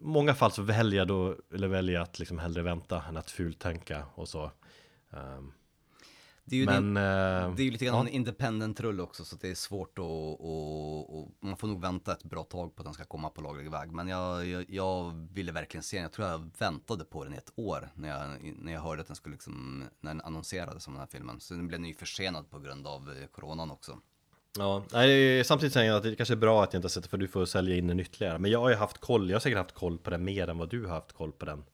många 0.00 0.34
fall 0.34 0.52
så 0.52 0.62
väljer 0.62 0.98
jag 0.98 1.08
då, 1.08 1.36
eller 1.54 1.68
väljer 1.68 2.00
att 2.00 2.18
liksom 2.18 2.38
hellre 2.38 2.62
vänta 2.62 3.02
än 3.08 3.16
att 3.16 3.30
fultänka 3.30 4.04
och 4.14 4.28
så. 4.28 4.50
Ehm, 5.10 5.52
Det 6.44 6.56
är 6.56 6.60
ju 6.60 6.66
men... 6.66 6.84
din, 6.84 6.96
eh, 6.96 7.54
det 7.54 7.62
är 7.62 7.64
ju 7.64 7.70
lite 7.70 7.84
grann 7.84 7.94
ja. 7.94 8.00
en 8.00 8.08
independent 8.08 8.80
rull 8.80 9.00
också 9.00 9.24
så 9.24 9.36
det 9.36 9.50
är 9.50 9.54
svårt 9.54 9.98
att, 9.98 10.04
och, 10.04 11.20
och 11.20 11.28
man 11.40 11.56
får 11.56 11.68
nog 11.68 11.80
vänta 11.80 12.12
ett 12.12 12.24
bra 12.24 12.42
tag 12.44 12.74
på 12.74 12.82
att 12.82 12.86
den 12.86 12.94
ska 12.94 13.04
komma 13.04 13.30
på 13.30 13.40
laglig 13.40 13.70
väg. 13.70 13.92
Men 13.92 14.08
jag, 14.08 14.46
jag, 14.46 14.64
jag 14.68 15.28
ville 15.32 15.52
verkligen 15.52 15.82
se 15.82 15.96
den, 15.96 16.02
jag 16.02 16.12
tror 16.12 16.28
jag 16.28 16.50
väntade 16.58 17.04
på 17.04 17.24
den 17.24 17.34
i 17.34 17.36
ett 17.36 17.52
år 17.56 17.90
när 17.94 18.08
jag, 18.08 18.54
när 18.58 18.72
jag 18.72 18.80
hörde 18.80 19.00
att 19.00 19.06
den 19.06 19.16
skulle 19.16 19.32
liksom, 19.32 19.84
när 20.00 20.10
den 20.10 20.20
annonserades 20.20 20.84
som 20.84 20.92
den 20.94 21.00
här 21.00 21.08
filmen. 21.10 21.40
Så 21.40 21.54
den 21.54 21.68
blev 21.68 21.80
ny 21.80 21.94
försenad 21.94 22.50
på 22.50 22.58
grund 22.58 22.86
av 22.86 23.10
eh, 23.10 23.26
coronan 23.26 23.70
också. 23.70 24.00
Ja, 24.58 24.82
nej, 24.92 25.44
samtidigt 25.44 25.72
säger 25.72 25.90
jag 25.90 25.96
att 25.96 26.02
det 26.02 26.16
kanske 26.16 26.34
är 26.34 26.36
bra 26.36 26.62
att 26.62 26.72
jag 26.72 26.78
inte 26.78 26.84
har 26.84 26.90
sett 26.90 27.02
det 27.02 27.08
för 27.08 27.18
du 27.18 27.28
får 27.28 27.46
sälja 27.46 27.76
in 27.76 27.86
den 27.86 28.00
ytterligare. 28.00 28.38
Men 28.38 28.50
jag 28.50 28.60
har 28.60 28.70
ju 28.70 28.76
haft 28.76 28.98
koll, 28.98 29.30
jag 29.30 29.34
har 29.34 29.40
säkert 29.40 29.58
haft 29.58 29.72
koll 29.72 29.98
på 29.98 30.10
den 30.10 30.24
mer 30.24 30.48
än 30.48 30.58
vad 30.58 30.68
du 30.68 30.86
har 30.86 30.94
haft 30.94 31.12
koll 31.12 31.32
på 31.32 31.44
den. 31.44 31.64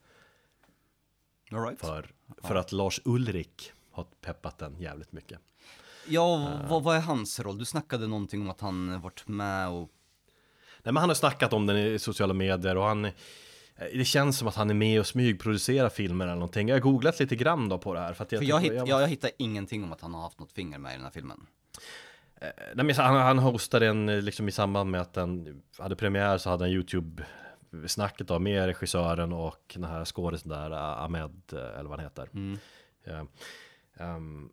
All 1.53 1.65
right. 1.65 1.81
För, 1.81 2.11
för 2.43 2.55
att 2.55 2.73
Lars 2.73 3.01
Ulrik 3.05 3.73
har 3.91 4.07
peppat 4.21 4.59
den 4.59 4.77
jävligt 4.79 5.13
mycket. 5.13 5.39
Ja, 6.09 6.61
vad, 6.69 6.83
vad 6.83 6.97
är 6.97 7.01
hans 7.01 7.41
roll? 7.41 7.59
Du 7.59 7.65
snackade 7.65 8.07
någonting 8.07 8.41
om 8.41 8.51
att 8.51 8.61
han 8.61 9.01
varit 9.01 9.29
med 9.29 9.69
och 9.69 9.91
Nej 10.83 10.93
men 10.93 10.97
han 10.97 11.11
har 11.11 11.15
snackat 11.15 11.53
om 11.53 11.67
den 11.67 11.77
i 11.77 11.99
sociala 11.99 12.35
medier 12.35 12.77
och 12.77 12.85
han 12.85 13.11
Det 13.93 14.05
känns 14.05 14.39
som 14.39 14.49
att 14.49 14.55
han 14.55 14.71
är 14.71 14.75
med 14.75 15.01
och 15.01 15.07
smygproducerar 15.07 15.89
filmer 15.89 16.25
eller 16.25 16.35
någonting 16.35 16.69
Jag 16.69 16.77
har 16.77 16.81
googlat 16.81 17.21
lite 17.21 17.37
grann 17.37 17.69
då 17.69 17.79
på 17.79 17.95
det 17.95 18.01
här 18.01 18.15
för 18.15 18.25
att 18.25 18.33
jag, 18.33 18.39
För 18.39 18.49
jag, 18.49 18.61
hitt, 18.61 18.73
jag, 18.73 18.89
jag 18.89 19.09
hittar 19.09 19.31
ingenting 19.39 19.85
om 19.85 19.93
att 19.93 20.01
han 20.01 20.15
har 20.15 20.23
haft 20.23 20.39
något 20.39 20.53
finger 20.53 20.79
med 20.79 20.93
i 20.93 20.95
den 20.95 21.05
här 21.05 21.11
filmen. 21.11 21.47
Eh, 22.43 22.49
Nej, 22.75 22.87
men 22.87 22.95
han, 22.97 23.17
han 23.17 23.39
hostade 23.39 23.87
en, 23.87 24.09
eh, 24.09 24.23
liksom 24.23 24.49
i 24.49 24.53
samband 24.53 24.91
med 24.91 25.01
att 25.01 25.15
den 25.15 25.63
hade 25.79 25.97
premiär 25.97 26.39
så 26.39 26.51
hade 26.51 26.65
han 26.65 26.71
YouTube-snacket 26.73 28.29
då 28.29 28.39
med 28.39 28.67
regissören 28.67 29.33
och 29.33 29.73
den 29.75 29.85
här 29.85 30.05
skådisen 30.05 30.49
där, 30.51 30.71
Ahmed, 31.05 31.43
eh, 31.53 31.59
eller 31.59 31.89
vad 31.89 31.99
han 31.99 32.01
heter. 32.01 32.29
Eh, 33.05 33.23
ehm, 33.97 34.49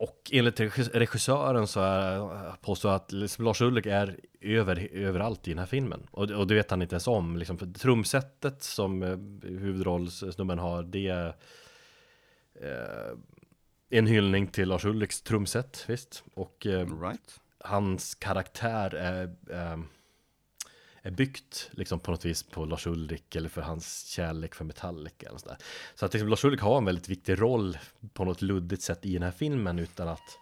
och 0.00 0.30
enligt 0.32 0.60
regis- 0.60 0.90
regissören 0.94 1.66
så 1.66 1.80
är, 1.80 2.52
påstår 2.60 2.90
att 2.90 3.12
liksom 3.12 3.44
Lars 3.44 3.60
Ulrik 3.60 3.86
är 3.86 4.16
över, 4.40 4.88
överallt 4.92 5.48
i 5.48 5.50
den 5.50 5.58
här 5.58 5.66
filmen. 5.66 6.06
Och, 6.10 6.30
och 6.30 6.46
det 6.46 6.54
vet 6.54 6.70
han 6.70 6.82
inte 6.82 6.94
ens 6.94 7.06
om. 7.08 7.36
Liksom, 7.36 7.58
för 7.58 7.66
trumsetet 7.66 8.62
som 8.62 9.02
huvudrollssnubben 9.42 10.58
har, 10.58 10.82
det 10.82 11.08
eh, 12.60 13.18
en 13.90 14.06
hyllning 14.06 14.46
till 14.46 14.68
Lars 14.68 14.84
Ulriks 14.84 15.22
trumset, 15.22 15.84
visst. 15.88 16.24
Och 16.34 16.66
eh, 16.66 17.00
Right. 17.00 17.40
hans 17.60 18.14
karaktär 18.14 18.94
är, 18.94 19.24
eh, 19.50 19.78
är 21.02 21.10
byggt 21.10 21.68
liksom 21.72 22.00
på 22.00 22.10
något 22.10 22.24
vis 22.24 22.42
på 22.42 22.64
Lars 22.64 22.86
Ulrik 22.86 23.36
eller 23.36 23.48
för 23.48 23.62
hans 23.62 24.06
kärlek 24.06 24.54
för 24.54 24.64
Metallica 24.64 25.28
eller 25.28 25.38
sådär. 25.38 25.56
Så 25.94 26.06
att 26.06 26.12
liksom, 26.12 26.28
Lars 26.28 26.44
Ulrik 26.44 26.60
har 26.60 26.78
en 26.78 26.84
väldigt 26.84 27.08
viktig 27.08 27.40
roll 27.40 27.78
på 28.12 28.24
något 28.24 28.42
luddigt 28.42 28.82
sätt 28.82 29.06
i 29.06 29.12
den 29.12 29.22
här 29.22 29.30
filmen 29.30 29.78
utan 29.78 30.08
att 30.08 30.38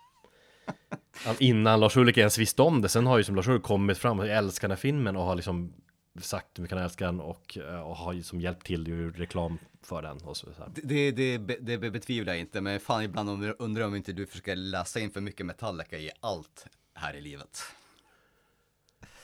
innan 1.39 1.81
Lars 1.81 1.97
Ulrik 1.97 2.17
ens 2.19 2.39
visste 2.39 2.63
om 2.63 2.83
det. 2.83 2.89
Sen 2.89 3.07
har 3.07 3.19
ju 3.19 3.25
som 3.25 3.37
Lars 3.37 3.49
Ulrik 3.49 3.63
kommit 3.63 3.99
fram 3.99 4.19
och 4.19 4.27
älskar 4.27 4.69
den 4.69 4.77
här 4.77 4.81
filmen 4.81 5.17
och 5.17 5.23
har 5.25 5.35
liksom 5.35 5.73
sagt 6.21 6.59
hur 6.59 6.63
mycket 6.63 6.77
han 6.77 6.85
älskar 6.85 7.07
den 7.07 7.21
och, 7.21 7.59
eh, 7.59 7.81
och 7.81 7.97
har 7.97 8.23
som 8.23 8.41
hjälpt 8.41 8.67
till 8.67 8.89
i 8.89 9.07
reklam 9.11 9.59
för 9.87 10.03
den 10.03 10.19
och 10.19 10.37
så. 10.37 10.47
så. 10.53 10.73
Det, 10.83 11.11
det, 11.11 11.39
det, 11.39 11.77
det 11.77 11.91
betvivlar 11.91 12.33
jag 12.33 12.41
inte, 12.41 12.61
men 12.61 12.81
fan 12.81 13.03
ibland 13.03 13.31
undrar, 13.31 13.57
undrar 13.59 13.87
om 13.87 13.95
inte 13.95 14.13
du 14.13 14.27
försöker 14.27 14.57
läsa 14.57 15.01
in 15.01 15.11
för 15.11 15.21
mycket 15.21 15.47
Metallica 15.47 15.99
i 15.99 16.11
allt 16.21 16.67
här 16.95 17.15
i 17.15 17.21
livet. 17.21 17.63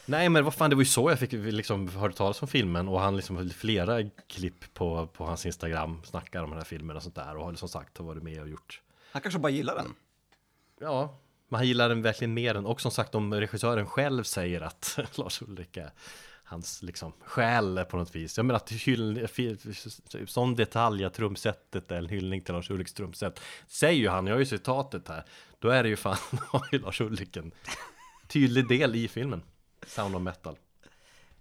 Nej 0.07 0.29
men 0.29 0.45
vad 0.45 0.55
fan, 0.55 0.71
det 0.71 0.77
var 0.77 0.83
ju 0.83 0.87
så 0.87 1.11
jag 1.11 1.19
fick 1.19 1.33
liksom 1.33 1.89
hörde 1.89 2.15
talas 2.15 2.43
om 2.43 2.49
filmen 2.49 2.89
och 2.89 3.01
han 3.01 3.17
liksom 3.17 3.51
flera 3.51 4.11
klipp 4.27 4.75
på, 4.75 5.07
på 5.07 5.25
hans 5.25 5.47
Instagram 5.47 6.03
snackar 6.05 6.43
om 6.43 6.51
den 6.51 6.59
här 6.59 6.65
filmen 6.65 6.97
och 6.97 7.03
sånt 7.03 7.15
där 7.15 7.37
och 7.37 7.45
har 7.45 7.55
som 7.55 7.69
sagt 7.69 7.99
har 7.99 8.05
varit 8.05 8.23
med 8.23 8.43
och 8.43 8.49
gjort 8.49 8.83
Han 9.13 9.23
kanske 9.23 9.41
bara 9.41 9.53
gillar 9.53 9.75
den. 9.75 9.95
Ja, 10.81 11.19
men 11.49 11.59
han 11.59 11.67
gillar 11.67 11.89
den 11.89 12.03
verkligen 12.03 12.35
mer 12.35 12.55
än 12.55 12.67
och 12.67 12.81
som 12.81 12.91
sagt 12.91 13.15
om 13.15 13.35
regissören 13.35 13.87
själv 13.87 14.23
säger 14.23 14.61
att 14.61 14.99
Lars 15.15 15.43
Ulrik 15.43 15.77
är 15.77 15.91
hans 16.53 16.83
liksom 16.83 17.13
själ 17.21 17.85
på 17.91 17.97
något 17.97 18.15
vis. 18.15 18.37
Jag 18.37 18.47
menar 18.47 18.57
att 18.57 18.73
hyll, 18.73 19.29
sån 20.27 20.55
detalj 20.55 21.05
att 21.05 21.15
trumsetet 21.15 21.91
är 21.91 21.97
en 21.97 22.09
hyllning 22.09 22.41
till 22.41 22.55
Lars 22.55 22.71
Ulriks 22.71 22.93
trumset. 22.93 23.41
Säger 23.67 24.01
ju 24.01 24.09
han, 24.09 24.27
jag 24.27 24.35
har 24.35 24.39
ju 24.39 24.47
citatet 24.47 25.09
här. 25.09 25.25
Då 25.59 25.69
är 25.69 25.83
det 25.83 25.89
ju 25.89 25.97
fan, 25.97 26.17
har 26.49 26.69
ju 26.73 26.79
Lars 26.79 27.01
Ulrik 27.01 27.37
en 27.37 27.53
tydlig 28.29 28.69
del 28.69 28.95
i 28.95 29.09
filmen. 29.09 29.43
Sound 29.87 30.17
of 30.17 30.23
metal. 30.23 30.59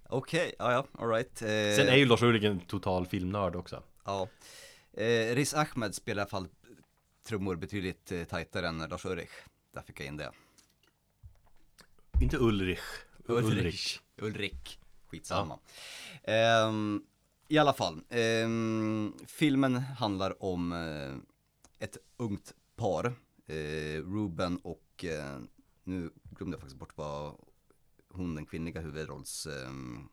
Okej, 0.08 0.54
ja 0.58 0.72
ja, 0.72 0.86
alright. 0.98 1.42
Eh, 1.42 1.48
Sen 1.48 1.88
är 1.88 1.96
ju 1.96 2.04
Lars 2.04 2.22
Ulrik 2.22 2.44
en 2.44 2.60
total 2.60 3.06
filmnörd 3.06 3.56
också. 3.56 3.82
Ja. 4.04 4.28
Eh, 4.92 5.34
Riz 5.34 5.54
Ahmed 5.54 5.94
spelar 5.94 6.20
i 6.20 6.22
alla 6.22 6.30
fall 6.30 6.48
trummor 7.26 7.56
betydligt 7.56 8.12
eh, 8.12 8.24
tajtare 8.24 8.68
än 8.68 8.78
Lars 8.78 9.04
Ulrich. 9.04 9.30
Där 9.74 9.82
fick 9.82 10.00
jag 10.00 10.06
in 10.06 10.16
det. 10.16 10.30
Inte 12.20 12.36
Ulrich. 12.36 12.80
Ulrich. 13.26 13.98
Ulrik. 14.16 14.78
Skitsamma. 15.12 15.58
Ehm, 16.24 17.02
I 17.48 17.58
alla 17.58 17.72
fall. 17.72 18.00
um, 18.44 19.14
filmen 19.26 19.76
handlar 19.76 20.42
om 20.42 20.72
uh, 20.72 21.16
ett 21.78 21.96
ungt 22.16 22.54
par. 22.76 23.06
uh, 23.06 24.12
Ruben 24.14 24.56
och, 24.56 25.04
uh, 25.04 25.44
nu 25.84 26.10
glömde 26.30 26.54
jag 26.54 26.60
faktiskt 26.60 26.78
bort 26.78 26.96
vad 26.96 27.34
hon 28.08 28.34
den 28.34 28.46
kvinnliga 28.46 28.80
huvudrollstjejen 28.80 30.08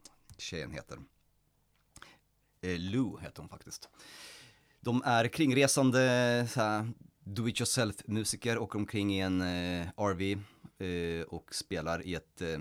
ehm, 0.54 0.70
um, 0.70 0.72
heter. 0.72 1.00
Lou 2.62 3.20
heter 3.22 3.42
hon 3.42 3.50
faktiskt. 3.50 3.90
De 4.80 5.02
är 5.06 5.28
kringresande 5.28 6.48
såhär, 6.50 6.94
do 7.24 7.48
it 7.48 7.60
yourself 7.60 7.96
musiker, 8.06 8.58
åker 8.58 8.80
omkring 8.80 9.14
i 9.14 9.20
en 9.20 9.42
eh, 9.42 9.88
RV 9.98 10.38
eh, 10.80 11.24
och 11.24 11.56
spelar 11.56 12.06
i 12.06 12.16
ett 12.16 12.42
eh, 12.42 12.60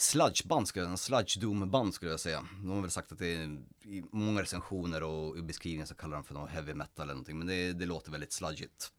sludgeband, 0.00 0.68
skulle 0.68 0.86
jag, 0.86 0.98
sludge 0.98 1.40
doom 1.40 1.70
band 1.70 1.94
skulle 1.94 2.10
jag 2.10 2.20
säga. 2.20 2.46
De 2.62 2.70
har 2.70 2.80
väl 2.80 2.90
sagt 2.90 3.12
att 3.12 3.18
det 3.18 3.34
är 3.34 3.58
i 3.82 4.04
många 4.12 4.42
recensioner 4.42 5.02
och 5.02 5.38
i 5.38 5.42
beskrivningen 5.42 5.86
så 5.86 5.94
kallar 5.94 6.14
de 6.14 6.24
för 6.24 6.34
något 6.34 6.50
heavy 6.50 6.74
metal 6.74 7.04
eller 7.04 7.14
någonting, 7.14 7.38
men 7.38 7.46
det, 7.46 7.72
det 7.72 7.86
låter 7.86 8.10
väldigt 8.10 8.32
sludgigt. 8.32 8.92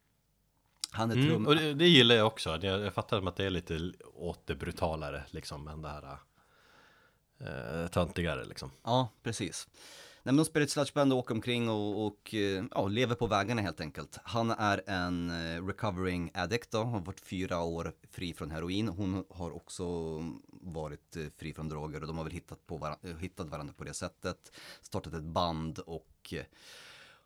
Han 0.91 1.11
är 1.11 1.15
trum... 1.15 1.25
Mm, 1.25 1.47
och 1.47 1.55
det, 1.55 1.73
det 1.73 1.87
gillar 1.87 2.15
jag 2.15 2.27
också. 2.27 2.49
Jag, 2.61 2.81
jag 2.81 2.93
fattar 2.93 3.27
att 3.27 3.35
det 3.35 3.45
är 3.45 3.49
lite 3.49 3.91
åt 4.13 4.47
det 4.47 4.55
brutalare 4.55 5.23
liksom 5.29 5.67
än 5.67 5.81
det 5.81 5.89
här 5.89 6.17
eh, 7.39 7.87
töntigare 7.87 8.45
liksom. 8.45 8.71
Ja, 8.83 9.09
precis. 9.23 9.67
Nej 10.23 10.33
men 10.33 10.37
de 10.37 10.45
spelar 10.45 10.63
ett 10.63 10.71
sludgeband 10.71 11.13
och 11.13 11.19
åker 11.19 11.35
omkring 11.35 11.69
och, 11.69 12.05
och 12.05 12.33
eh, 12.33 12.63
ja, 12.71 12.87
lever 12.87 13.15
på 13.15 13.27
vägarna 13.27 13.61
helt 13.61 13.81
enkelt. 13.81 14.17
Han 14.23 14.51
är 14.51 14.89
en 14.89 15.29
eh, 15.29 15.65
recovering 15.65 16.31
addict 16.33 16.71
då, 16.71 16.83
har 16.83 16.99
varit 16.99 17.19
fyra 17.19 17.61
år 17.61 17.93
fri 18.11 18.33
från 18.33 18.51
heroin. 18.51 18.87
Hon 18.87 19.25
har 19.29 19.51
också 19.55 19.83
varit 20.47 21.15
eh, 21.15 21.25
fri 21.37 21.53
från 21.53 21.69
droger 21.69 22.01
och 22.01 22.07
de 22.07 22.17
har 22.17 22.23
väl 22.23 22.33
hittat, 22.33 22.67
på 22.67 22.77
varan- 22.77 22.97
eh, 23.09 23.17
hittat 23.17 23.49
varandra 23.49 23.73
på 23.73 23.83
det 23.83 23.93
sättet. 23.93 24.51
Startat 24.81 25.13
ett 25.13 25.23
band 25.23 25.79
och 25.79 26.33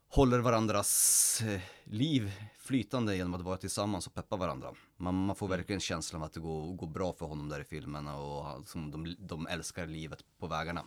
håller 0.07 0.39
varandras 0.39 1.41
liv 1.83 2.31
flytande 2.57 3.15
genom 3.15 3.33
att 3.33 3.41
vara 3.41 3.57
tillsammans 3.57 4.07
och 4.07 4.13
peppa 4.13 4.35
varandra. 4.35 4.73
Man, 4.97 5.25
man 5.25 5.35
får 5.35 5.47
verkligen 5.47 5.79
känslan 5.79 6.21
av 6.21 6.25
att 6.25 6.33
det 6.33 6.39
går, 6.39 6.73
går 6.73 6.87
bra 6.87 7.13
för 7.13 7.25
honom 7.25 7.49
där 7.49 7.59
i 7.59 7.63
filmerna 7.63 8.17
och 8.17 8.67
som 8.67 8.91
de, 8.91 9.15
de 9.19 9.47
älskar 9.47 9.87
livet 9.87 10.19
på 10.39 10.47
vägarna. 10.47 10.83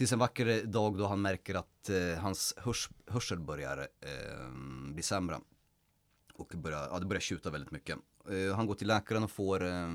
Tills 0.00 0.12
en 0.12 0.18
vacker 0.18 0.64
dag 0.64 0.98
då 0.98 1.06
han 1.06 1.22
märker 1.22 1.54
att 1.54 1.88
eh, 1.88 2.22
hans 2.22 2.54
hörs, 2.56 2.90
hörsel 3.06 3.40
börjar 3.40 3.78
eh, 3.78 4.50
bli 4.92 5.02
sämre. 5.02 5.36
Och 6.34 6.52
börjar, 6.56 6.88
ja, 6.90 6.98
det 6.98 7.06
börjar 7.06 7.20
tjuta 7.20 7.50
väldigt 7.50 7.70
mycket. 7.70 7.98
Eh, 8.30 8.56
han 8.56 8.66
går 8.66 8.74
till 8.74 8.86
läkaren 8.86 9.22
och 9.22 9.30
får, 9.30 9.64
eh, 9.64 9.88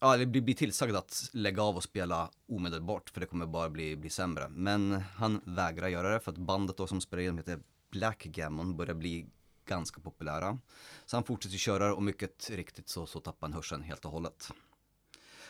ja, 0.00 0.16
det 0.16 0.26
blir, 0.26 0.42
blir 0.42 0.54
tillsagd 0.54 0.96
att 0.96 1.30
lägga 1.32 1.62
av 1.62 1.76
och 1.76 1.82
spela 1.82 2.30
omedelbart 2.48 3.10
för 3.10 3.20
det 3.20 3.26
kommer 3.26 3.46
bara 3.46 3.70
bli, 3.70 3.96
bli 3.96 4.10
sämre. 4.10 4.48
Men 4.48 5.02
han 5.16 5.40
vägrar 5.44 5.88
göra 5.88 6.10
det 6.12 6.20
för 6.20 6.32
att 6.32 6.38
bandet 6.38 6.76
då 6.76 6.86
som 6.86 7.00
spelar 7.00 7.22
in 7.22 7.38
heter 7.38 7.60
Blackgammon 7.90 8.76
börjar 8.76 8.94
bli 8.94 9.26
ganska 9.64 10.00
populära. 10.00 10.58
Så 11.06 11.16
han 11.16 11.24
fortsätter 11.24 11.56
köra 11.56 11.94
och 11.94 12.02
mycket 12.02 12.50
riktigt 12.50 12.88
så, 12.88 13.06
så 13.06 13.20
tappar 13.20 13.46
han 13.46 13.52
hörseln 13.52 13.82
helt 13.82 14.04
och 14.04 14.10
hållet. 14.10 14.50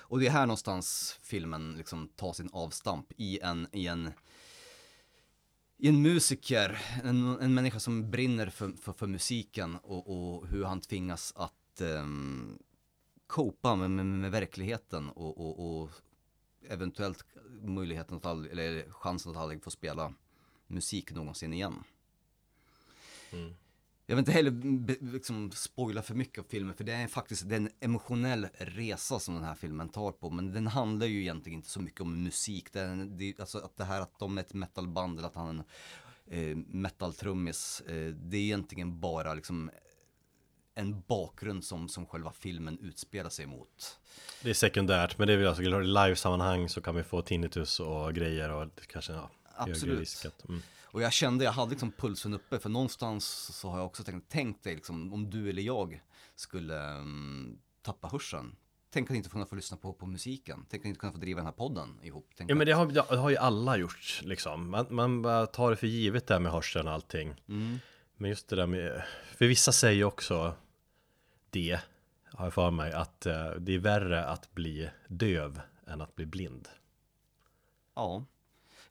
Och 0.02 0.20
det 0.20 0.26
är 0.26 0.30
här 0.30 0.46
någonstans 0.46 1.18
filmen 1.22 1.74
liksom 1.76 2.08
tar 2.08 2.32
sin 2.32 2.50
avstamp 2.52 3.12
i 3.16 3.40
en, 3.40 3.68
i 3.72 3.86
en, 3.86 4.12
i 5.78 5.88
en 5.88 6.02
musiker, 6.02 6.82
en, 7.04 7.40
en 7.40 7.54
människa 7.54 7.80
som 7.80 8.10
brinner 8.10 8.46
för, 8.46 8.72
för, 8.82 8.92
för 8.92 9.06
musiken 9.06 9.76
och, 9.76 10.36
och 10.36 10.46
hur 10.48 10.64
han 10.64 10.80
tvingas 10.80 11.32
att 11.36 11.80
um, 11.80 12.58
copa 13.26 13.76
med, 13.76 13.90
med, 13.90 14.06
med 14.06 14.30
verkligheten 14.30 15.08
och, 15.08 15.38
och, 15.38 15.82
och 15.82 15.90
eventuellt 16.68 17.24
möjligheten 17.62 18.16
att 18.16 18.26
aldrig, 18.26 18.52
eller 18.52 18.90
chansen 18.90 19.32
att 19.32 19.38
aldrig 19.38 19.62
få 19.62 19.70
spela 19.70 20.14
musik 20.66 21.12
någonsin 21.12 21.52
igen. 21.52 21.84
Mm. 23.32 23.54
Jag 24.06 24.16
vill 24.16 24.18
inte 24.20 24.32
heller 24.32 25.12
liksom 25.12 25.50
spoila 25.50 26.02
för 26.02 26.14
mycket 26.14 26.38
av 26.38 26.46
filmen 26.48 26.74
för 26.74 26.84
det 26.84 26.92
är 26.92 27.08
faktiskt 27.08 27.48
det 27.48 27.54
är 27.54 27.60
en 27.60 27.70
emotionell 27.80 28.46
resa 28.58 29.18
som 29.18 29.34
den 29.34 29.44
här 29.44 29.54
filmen 29.54 29.88
tar 29.88 30.12
på. 30.12 30.30
Men 30.30 30.52
den 30.52 30.66
handlar 30.66 31.06
ju 31.06 31.20
egentligen 31.20 31.58
inte 31.58 31.68
så 31.70 31.80
mycket 31.80 32.00
om 32.00 32.22
musik. 32.22 32.72
Det 32.72 32.80
är, 32.80 32.86
en- 32.88 33.16
det, 33.16 33.40
alltså 33.40 33.58
att 33.58 33.76
det 33.76 33.84
här 33.84 34.00
att 34.00 34.18
de 34.18 34.38
är 34.38 34.42
ett 34.42 34.54
metalband 34.54 35.18
eller 35.18 35.28
att 35.28 35.34
han 35.34 35.46
är 35.46 35.64
en 36.38 36.50
eh, 36.50 36.56
metaltrummis. 36.68 37.80
Eh, 37.80 38.08
det 38.14 38.36
är 38.36 38.40
egentligen 38.40 39.00
bara 39.00 39.34
liksom 39.34 39.70
en 40.74 41.00
bakgrund 41.08 41.64
som, 41.64 41.88
som 41.88 42.06
själva 42.06 42.32
filmen 42.32 42.78
utspelar 42.82 43.30
sig 43.30 43.46
mot. 43.46 43.98
Det 44.42 44.50
är 44.50 44.54
sekundärt, 44.54 45.18
men 45.18 45.26
det 45.28 45.34
är 45.34 45.38
väl 45.38 45.46
alltså 45.48 45.62
i 45.62 45.66
live-sammanhang 45.84 46.68
så 46.68 46.80
kan 46.80 46.94
vi 46.94 47.02
få 47.02 47.22
tinnitus 47.22 47.80
och 47.80 48.14
grejer 48.14 48.50
och 48.50 48.68
kanske 48.86 49.12
ja, 49.12 49.30
Absolut. 49.56 50.00
risk 50.00 50.24
att, 50.24 50.48
mm. 50.48 50.62
Och 50.92 51.02
jag 51.02 51.12
kände, 51.12 51.44
jag 51.44 51.52
hade 51.52 51.70
liksom 51.70 51.92
pulsen 51.92 52.34
uppe 52.34 52.58
för 52.58 52.68
någonstans 52.68 53.26
så 53.56 53.68
har 53.68 53.78
jag 53.78 53.86
också 53.86 54.04
tänkt, 54.04 54.26
tänk 54.28 54.62
dig 54.62 54.74
liksom 54.74 55.12
om 55.12 55.30
du 55.30 55.50
eller 55.50 55.62
jag 55.62 56.02
skulle 56.34 56.82
mm, 56.82 57.58
tappa 57.82 58.08
hörseln. 58.08 58.56
Tänk 58.90 59.10
att 59.10 59.16
inte 59.16 59.28
kunna 59.28 59.46
få 59.46 59.54
lyssna 59.54 59.76
på, 59.76 59.92
på 59.92 60.06
musiken. 60.06 60.66
Tänk 60.70 60.82
att 60.82 60.86
inte 60.86 61.00
kunna 61.00 61.12
få 61.12 61.18
driva 61.18 61.38
den 61.38 61.46
här 61.46 61.52
podden 61.52 61.98
ihop. 62.02 62.30
Tänk 62.36 62.50
Ja 62.50 62.54
men 62.54 62.66
det 62.66 62.72
har, 62.72 62.86
det 62.86 63.16
har 63.16 63.30
ju 63.30 63.36
alla 63.36 63.76
gjort 63.76 64.20
liksom. 64.22 64.70
Man, 64.70 64.86
man 64.90 65.22
bara 65.22 65.46
tar 65.46 65.70
det 65.70 65.76
för 65.76 65.86
givet 65.86 66.26
det 66.26 66.34
här 66.34 66.40
med 66.40 66.52
hörseln 66.52 66.88
och 66.88 66.94
allting. 66.94 67.34
Mm. 67.48 67.78
Men 68.16 68.30
just 68.30 68.48
det 68.48 68.56
där 68.56 68.66
med, 68.66 69.04
för 69.36 69.46
vissa 69.46 69.72
säger 69.72 70.04
också 70.04 70.54
det, 71.50 71.80
har 72.24 72.46
jag 72.46 72.54
för 72.54 72.70
mig, 72.70 72.92
att 72.92 73.26
eh, 73.26 73.50
det 73.50 73.74
är 73.74 73.78
värre 73.78 74.24
att 74.24 74.54
bli 74.54 74.90
döv 75.08 75.60
än 75.86 76.00
att 76.00 76.14
bli 76.14 76.26
blind. 76.26 76.68
Ja. 77.94 78.24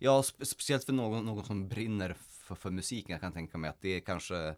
Ja, 0.03 0.21
spe- 0.21 0.45
speciellt 0.45 0.83
för 0.83 0.93
någon, 0.93 1.25
någon 1.25 1.45
som 1.45 1.67
brinner 1.67 2.13
för, 2.13 2.55
för 2.55 2.69
musiken. 2.69 3.11
Jag 3.11 3.21
kan 3.21 3.33
tänka 3.33 3.57
mig 3.57 3.69
att 3.69 3.81
det 3.81 3.89
är 3.89 3.99
kanske 3.99 4.55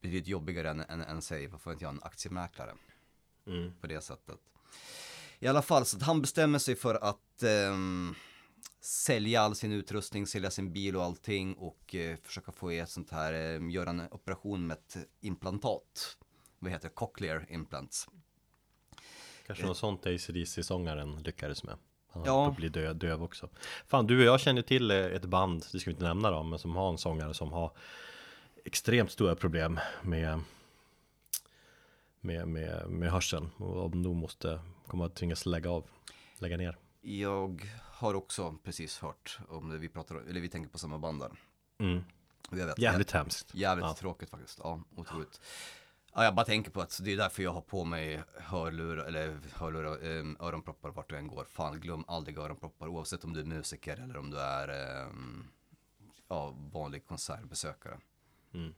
betydligt 0.00 0.26
jobbigare 0.26 0.70
än, 0.70 0.80
än, 0.80 1.00
än 1.00 1.22
säg, 1.22 1.46
vad 1.46 1.60
får 1.60 1.72
inte 1.72 1.84
jag, 1.84 1.94
en 1.94 2.02
aktiemäklare. 2.02 2.74
Mm. 3.46 3.72
på 3.80 3.86
det 3.86 4.00
sättet. 4.00 4.38
I 5.38 5.46
alla 5.46 5.62
fall, 5.62 5.84
så 5.84 5.96
att 5.96 6.02
han 6.02 6.20
bestämmer 6.20 6.58
sig 6.58 6.76
för 6.76 6.94
att 6.94 7.42
ehm, 7.42 8.14
sälja 8.80 9.40
all 9.40 9.54
sin 9.54 9.72
utrustning, 9.72 10.26
sälja 10.26 10.50
sin 10.50 10.72
bil 10.72 10.96
och 10.96 11.02
allting 11.02 11.54
och 11.54 11.94
eh, 11.94 12.16
försöka 12.22 12.52
få 12.52 12.70
ett 12.70 12.90
sånt 12.90 13.10
här, 13.10 13.32
eh, 13.32 13.70
göra 13.70 13.90
en 13.90 14.02
operation 14.10 14.66
med 14.66 14.74
ett 14.74 14.96
implantat. 15.20 16.16
Vad 16.58 16.72
heter 16.72 16.88
det? 16.88 16.94
Cochlear 16.94 17.46
implants. 17.48 18.08
Kanske 19.46 19.66
något 19.66 19.76
sånt 19.76 20.06
ACDC-sångaren 20.06 21.22
lyckades 21.22 21.64
med. 21.64 21.78
Han 22.14 22.22
Ja. 22.26 22.44
ja. 22.44 22.54
bli 22.56 22.68
dö, 22.68 22.92
döv 22.92 23.22
också. 23.22 23.48
Fan, 23.86 24.06
du 24.06 24.18
och 24.18 24.24
jag 24.24 24.40
känner 24.40 24.62
till 24.62 24.90
eh, 24.90 24.96
ett 24.96 25.24
band, 25.24 25.64
det 25.72 25.80
ska 25.80 25.90
vi 25.90 25.94
inte 25.94 26.04
nämna 26.04 26.30
då, 26.30 26.42
men 26.42 26.58
som 26.58 26.76
har 26.76 26.88
en 26.90 26.98
sångare 26.98 27.34
som 27.34 27.52
har 27.52 27.70
extremt 28.64 29.10
stora 29.10 29.34
problem 29.34 29.80
med 30.02 30.40
med, 32.20 32.48
med, 32.48 32.90
med 32.90 33.10
hörseln 33.12 33.50
och 33.56 33.94
nog 33.96 34.16
måste 34.16 34.60
komma 34.86 35.06
att 35.06 35.14
tvingas 35.14 35.46
lägga 35.46 35.70
av, 35.70 35.84
lägga 36.38 36.56
ner. 36.56 36.76
Jag 37.00 37.70
har 37.82 38.14
också 38.14 38.56
precis 38.64 38.98
hört 38.98 39.38
om 39.48 39.68
det, 39.68 39.78
vi 39.78 39.88
pratar 39.88 40.16
eller 40.28 40.40
vi 40.40 40.48
tänker 40.48 40.70
på 40.70 40.78
samma 40.78 40.98
band 40.98 41.20
där. 41.20 41.30
Mm. 41.78 42.04
Vet, 42.50 42.78
Jävligt 42.78 43.10
hemskt. 43.10 43.54
Jävligt 43.54 43.86
Ja. 43.86 43.94
tråkigt 43.94 44.30
faktiskt. 44.30 44.60
Ja, 44.62 44.80
otroligt. 44.96 45.40
Ja, 45.42 45.48
jag 46.22 46.34
bara 46.34 46.46
tänker 46.46 46.70
på 46.70 46.80
att 46.80 47.00
det 47.04 47.12
är 47.12 47.16
därför 47.16 47.42
jag 47.42 47.52
har 47.52 47.60
på 47.60 47.84
mig 47.84 48.22
hörlurar, 48.34 49.04
eller 49.04 49.38
hörlurar, 49.52 49.92
eh, 49.92 50.46
öronproppar 50.48 50.90
vart 50.90 51.10
du 51.10 51.16
än 51.16 51.26
går. 51.28 51.44
Fan, 51.44 51.80
glöm 51.80 52.04
aldrig 52.06 52.38
öronproppar 52.38 52.88
oavsett 52.88 53.24
om 53.24 53.32
du 53.32 53.40
är 53.40 53.44
musiker 53.44 53.96
eller 53.96 54.16
om 54.16 54.30
du 54.30 54.40
är 54.40 54.68
eh, 54.68 55.08
ja, 56.28 56.54
vanlig 56.72 57.06
konsertbesökare. 57.06 57.98
Mm. 58.54 58.74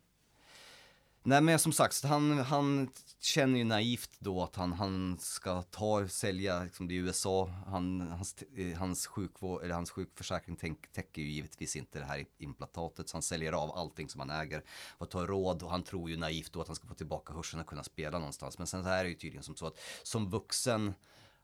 Nej 1.28 1.40
men 1.40 1.59
som 1.59 1.73
sagt, 1.73 2.05
han, 2.05 2.39
han 2.39 2.90
känner 3.20 3.59
ju 3.59 3.65
naivt 3.65 4.11
då 4.19 4.43
att 4.43 4.57
han, 4.57 4.73
han 4.73 5.19
ska 5.19 5.62
ta, 5.62 6.09
sälja, 6.09 6.62
liksom 6.62 6.89
det 6.89 6.94
är 6.94 6.98
USA, 6.98 7.51
han, 7.66 8.01
hans, 8.01 8.36
eh, 8.57 8.78
hans 8.78 9.07
sjukvård, 9.07 9.62
eller 9.62 9.74
hans 9.74 9.90
sjukförsäkring 9.90 10.57
tänk, 10.57 10.93
täcker 10.93 11.23
ju 11.23 11.28
givetvis 11.28 11.77
inte 11.77 11.98
det 11.98 12.05
här 12.05 12.24
implantatet, 12.39 13.09
så 13.09 13.16
han 13.16 13.23
säljer 13.23 13.53
av 13.53 13.70
allting 13.70 14.09
som 14.09 14.20
han 14.20 14.31
äger 14.31 14.62
och 14.98 15.11
tar 15.11 15.27
råd 15.27 15.62
och 15.62 15.70
han 15.70 15.82
tror 15.82 16.11
ju 16.11 16.16
naivt 16.16 16.53
då 16.53 16.61
att 16.61 16.66
han 16.66 16.77
ska 16.77 16.89
få 16.89 16.94
tillbaka 16.94 17.32
hörseln 17.32 17.61
och 17.61 17.66
kunna 17.66 17.85
spela 17.85 18.19
någonstans. 18.19 18.59
Men 18.59 18.66
sen 18.66 18.82
så 18.82 18.89
här 18.89 18.98
är 18.98 19.05
det 19.05 19.11
ju 19.11 19.16
tydligen 19.16 19.43
som 19.43 19.57
så 19.57 19.66
att 19.66 19.78
som 20.03 20.31
vuxen 20.31 20.94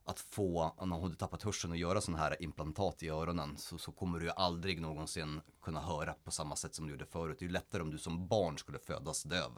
att 0.05 0.21
få, 0.21 0.75
om 0.77 0.89
man 0.89 1.03
har 1.03 1.11
tappat 1.11 1.43
hörseln 1.43 1.73
och 1.73 1.79
göra 1.79 2.01
sådana 2.01 2.23
här 2.23 2.43
implantat 2.43 3.03
i 3.03 3.09
öronen 3.09 3.57
så, 3.57 3.79
så 3.79 3.93
kommer 3.93 4.19
du 4.19 4.25
ju 4.25 4.33
aldrig 4.33 4.81
någonsin 4.81 5.41
kunna 5.63 5.81
höra 5.81 6.15
på 6.25 6.31
samma 6.31 6.57
sätt 6.57 6.75
som 6.75 6.87
du 6.87 6.93
gjorde 6.93 7.07
förut. 7.07 7.37
Det 7.39 7.45
är 7.45 7.47
ju 7.47 7.53
lättare 7.53 7.83
om 7.83 7.91
du 7.91 7.99
som 7.99 8.29
barn 8.29 8.59
skulle 8.59 8.79
födas 8.79 9.23
döv. 9.23 9.53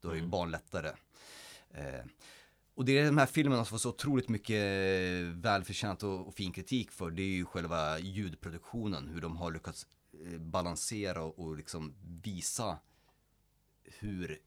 Då 0.00 0.10
är 0.10 0.14
ju 0.14 0.26
barn 0.26 0.50
lättare. 0.50 0.90
Eh, 1.70 2.04
och 2.74 2.84
det 2.84 2.98
är 2.98 3.04
den 3.04 3.18
här 3.18 3.26
filmen 3.26 3.58
som 3.58 3.66
får 3.66 3.78
så 3.78 3.88
otroligt 3.88 4.28
mycket 4.28 4.62
välförtjänt 5.22 6.02
och, 6.02 6.26
och 6.26 6.34
fin 6.34 6.52
kritik 6.52 6.90
för. 6.90 7.10
Det 7.10 7.22
är 7.22 7.36
ju 7.36 7.44
själva 7.44 7.98
ljudproduktionen, 7.98 9.08
hur 9.08 9.20
de 9.20 9.36
har 9.36 9.50
lyckats 9.50 9.86
eh, 10.12 10.38
balansera 10.38 11.22
och, 11.22 11.56
liksom 11.56 11.94
visa 12.22 12.78
hur 13.84 14.38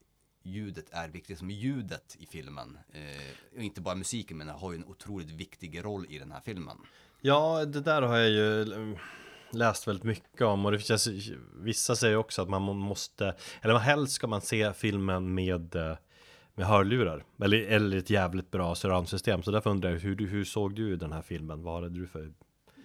ljudet 0.43 0.89
är 0.91 1.09
viktigt. 1.09 1.39
Som 1.39 1.49
ljudet 1.49 2.15
i 2.19 2.25
filmen, 2.25 2.77
eh, 2.93 3.55
och 3.57 3.63
inte 3.63 3.81
bara 3.81 3.95
musiken, 3.95 4.37
men 4.37 4.49
har 4.49 4.71
ju 4.71 4.77
en 4.77 4.85
otroligt 4.85 5.31
viktig 5.31 5.83
roll 5.83 6.05
i 6.09 6.19
den 6.19 6.31
här 6.31 6.41
filmen. 6.41 6.77
Ja, 7.21 7.65
det 7.65 7.81
där 7.81 8.01
har 8.01 8.17
jag 8.17 8.29
ju 8.29 8.61
mm, 8.73 8.97
läst 9.51 9.87
väldigt 9.87 10.03
mycket 10.03 10.41
om 10.41 10.65
och 10.65 10.71
det 10.71 10.79
känns, 10.79 11.07
vissa 11.55 11.95
säger 11.95 12.15
också 12.17 12.41
att 12.41 12.49
man 12.49 12.61
må- 12.61 12.73
måste, 12.73 13.35
eller 13.61 13.77
helst 13.77 14.13
ska 14.13 14.27
man 14.27 14.41
se 14.41 14.73
filmen 14.73 15.33
med, 15.33 15.75
eh, 15.75 15.97
med 16.55 16.65
hörlurar 16.67 17.23
eller, 17.41 17.57
eller 17.57 17.97
ett 17.97 18.09
jävligt 18.09 18.51
bra 18.51 18.75
surroundsystem. 18.75 19.43
Så 19.43 19.51
därför 19.51 19.69
undrar 19.69 19.89
jag, 19.91 19.99
hur, 19.99 20.27
hur 20.27 20.45
såg 20.45 20.75
du 20.75 20.95
den 20.95 21.11
här 21.11 21.21
filmen? 21.21 21.63
Vad 21.63 21.73
hade 21.73 21.89
du 21.89 22.07
för? 22.07 22.33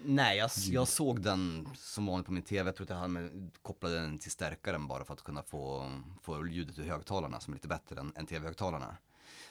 Nej, 0.07 0.39
jag, 0.39 0.51
jag 0.71 0.89
såg 0.89 1.23
den 1.23 1.69
som 1.77 2.07
vanligt 2.07 2.27
på 2.27 2.33
min 2.33 2.43
tv. 2.43 2.69
Jag 2.69 2.77
tror 2.77 2.85
att 2.85 2.91
jag 2.91 2.97
hade 2.97 3.09
med, 3.09 3.51
kopplade 3.63 3.95
den 3.95 4.19
till 4.19 4.31
stärkaren 4.31 4.87
bara 4.89 5.05
för 5.05 5.13
att 5.15 5.23
kunna 5.25 5.43
få, 5.43 5.93
få 6.23 6.49
ljudet 6.49 6.79
ur 6.79 6.85
högtalarna 6.85 7.41
som 7.41 7.53
är 7.53 7.57
lite 7.57 7.69
bättre 7.69 8.01
än, 8.01 8.13
än 8.17 8.27
tv-högtalarna. 8.27 8.97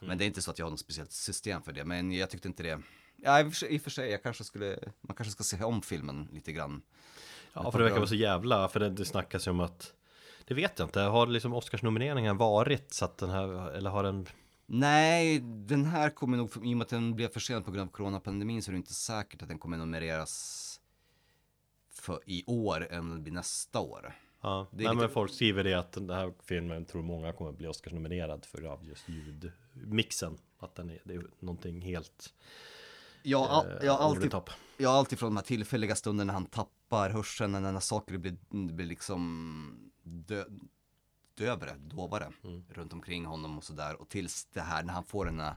Men 0.02 0.18
det 0.18 0.24
är 0.24 0.26
inte 0.26 0.42
så 0.42 0.52
att 0.52 0.60
jag 0.60 0.66
har 0.66 0.72
något 0.72 0.80
speciellt 0.80 1.12
system 1.12 1.62
för 1.62 1.72
det. 1.74 1.86
Men 1.86 2.12
jag 2.12 2.30
tyckte 2.30 2.48
inte 2.48 2.64
det. 2.64 2.80
Ja, 3.24 3.42
i 3.42 3.78
och 3.78 3.82
för 3.82 3.90
sig, 3.90 4.12
jag 4.12 4.24
kanske 4.24 4.44
skulle, 4.44 4.80
man 5.02 5.16
kanske 5.16 5.32
ska 5.32 5.44
se 5.44 5.64
om 5.64 5.82
filmen 5.82 6.28
lite 6.32 6.52
grann. 6.52 6.82
Ja, 7.54 7.72
för 7.72 7.80
det 7.80 7.84
verkar 7.84 7.98
vara 7.98 8.08
så 8.08 8.16
jävla, 8.16 8.68
för 8.68 8.80
det, 8.80 8.90
det 8.90 9.06
snackas 9.06 9.48
ju 9.48 9.52
om 9.52 9.60
att 9.60 9.94
det 10.46 10.54
vet 10.54 10.80
jag 10.80 10.88
inte, 10.88 11.00
har 11.02 11.28
liksom 11.28 11.54
Oscarsnomineringen 11.54 12.38
varit 12.38 12.94
så 12.94 13.06
att 13.06 13.18
den 13.18 13.30
här, 13.30 13.72
eller 13.72 13.90
har 13.90 14.04
den 14.04 14.28
Nej, 14.66 15.40
den 15.40 15.86
här 15.86 16.10
kommer 16.10 16.38
nog, 16.38 16.50
i 16.64 16.74
och 16.74 16.78
med 16.78 16.82
att 16.82 16.90
den 16.90 17.16
blev 17.16 17.28
försenad 17.28 17.66
på 17.66 17.72
grund 17.72 17.90
av 17.90 17.92
coronapandemin 17.92 18.62
så 18.64 18.72
är 18.72 18.74
det 18.74 18.78
inte 18.78 18.94
säkert 18.94 19.42
att 19.42 19.48
den 19.48 19.60
kommer 19.60 19.78
nomineras 19.78 20.80
för 21.94 22.20
i 22.26 22.44
år 22.48 22.88
än 22.92 23.10
den 23.10 23.24
blir 23.24 23.34
nästa 23.34 23.80
år. 23.80 24.14
Ja, 24.42 24.68
nej, 24.72 24.80
lite- 24.84 24.96
men 24.96 25.10
folk 25.10 25.34
skriver 25.34 25.64
det 25.64 25.74
att 25.74 25.92
den 25.92 26.10
här 26.10 26.34
filmen 26.44 26.86
tror 26.86 27.02
många 27.02 27.34
kommer 27.34 27.52
bli 27.52 27.68
Oscarsnominerad 27.68 28.46
för 28.46 28.64
av 28.64 28.86
just 28.86 29.06
ljudmixen. 29.10 30.38
Att 30.60 30.76
den 30.76 30.90
är, 30.90 31.02
det 31.04 31.14
är 31.14 31.24
någonting 31.40 31.82
helt 31.82 32.34
Jag, 33.24 33.40
har- 33.46 33.66
eh, 33.66 33.86
jag, 33.86 34.00
alltid, 34.02 34.32
jag 34.78 34.92
alltid 34.92 35.20
från 35.20 35.30
de 35.30 35.36
här 35.38 35.44
tillfälliga 35.44 35.96
stunderna 35.96 36.34
när 36.34 36.40
han 36.40 36.46
tappar 36.46 37.10
hörseln, 37.10 37.52
när 37.52 37.80
saker 37.80 38.18
blir, 38.18 38.38
blir 38.50 38.86
liksom 38.86 39.92
dö, 40.04 40.44
dövare, 41.38 41.76
dovare 41.78 42.32
Mm. 42.44 42.64
runt 42.70 42.94
omkring 42.94 43.26
honom 43.26 43.58
och 43.58 43.64
sådär. 43.64 44.02
Och 44.02 44.10
tills 44.10 44.46
det 44.54 44.62
här, 44.62 44.84
när 44.84 44.94
han 44.94 45.04
får 45.04 45.26
den 45.26 45.40
här 45.40 45.56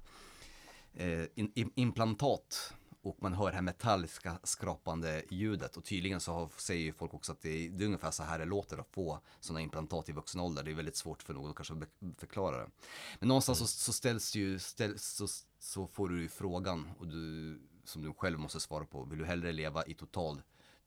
eh, 0.95 1.25
in, 1.35 1.73
implantat 1.75 2.75
och 3.07 3.23
man 3.23 3.35
hör 3.35 3.51
det 3.51 3.55
här 3.55 3.63
metalliska 3.63 4.39
skrapande 4.43 5.23
ljudet 5.31 5.77
och 5.77 5.85
tydligen 5.85 6.21
så 6.21 6.33
har, 6.33 6.49
säger 6.57 6.83
ju 6.83 6.93
folk 6.93 7.15
också 7.15 7.33
att 7.33 7.41
det 7.41 7.49
är, 7.49 7.71
det 7.71 7.85
är 7.85 7.87
ungefär 7.87 8.11
så 8.11 8.23
här 8.23 8.39
det 8.39 8.45
låter 8.45 8.79
att 8.79 8.89
få 8.91 9.21
sådana 9.41 9.61
implantat 9.61 10.09
i 10.09 10.13
vuxen 10.13 10.41
ålder. 10.41 10.63
Det 10.63 10.71
är 10.71 10.75
väldigt 10.75 10.97
svårt 10.97 11.23
för 11.23 11.35
någon 11.35 11.51
att 11.51 11.57
kanske 11.57 11.75
förklara 12.19 12.57
det. 12.57 12.71
Men 13.19 13.29
någonstans 13.29 13.59
så, 13.59 13.67
så 13.67 13.93
ställs 13.93 14.35
ju, 14.35 14.59
ställs, 14.59 15.05
så, 15.05 15.27
så 15.59 15.87
får 15.87 16.09
du 16.09 16.23
ju 16.23 16.29
frågan 16.29 16.91
och 16.99 17.07
du, 17.07 17.61
som 17.85 18.03
du 18.03 18.13
själv 18.13 18.39
måste 18.39 18.61
svara 18.61 18.85
på. 18.85 19.05
Vill 19.05 19.19
du 19.19 19.25
hellre 19.25 19.53
leva 19.53 19.85
i 19.85 19.95
total 19.95 20.43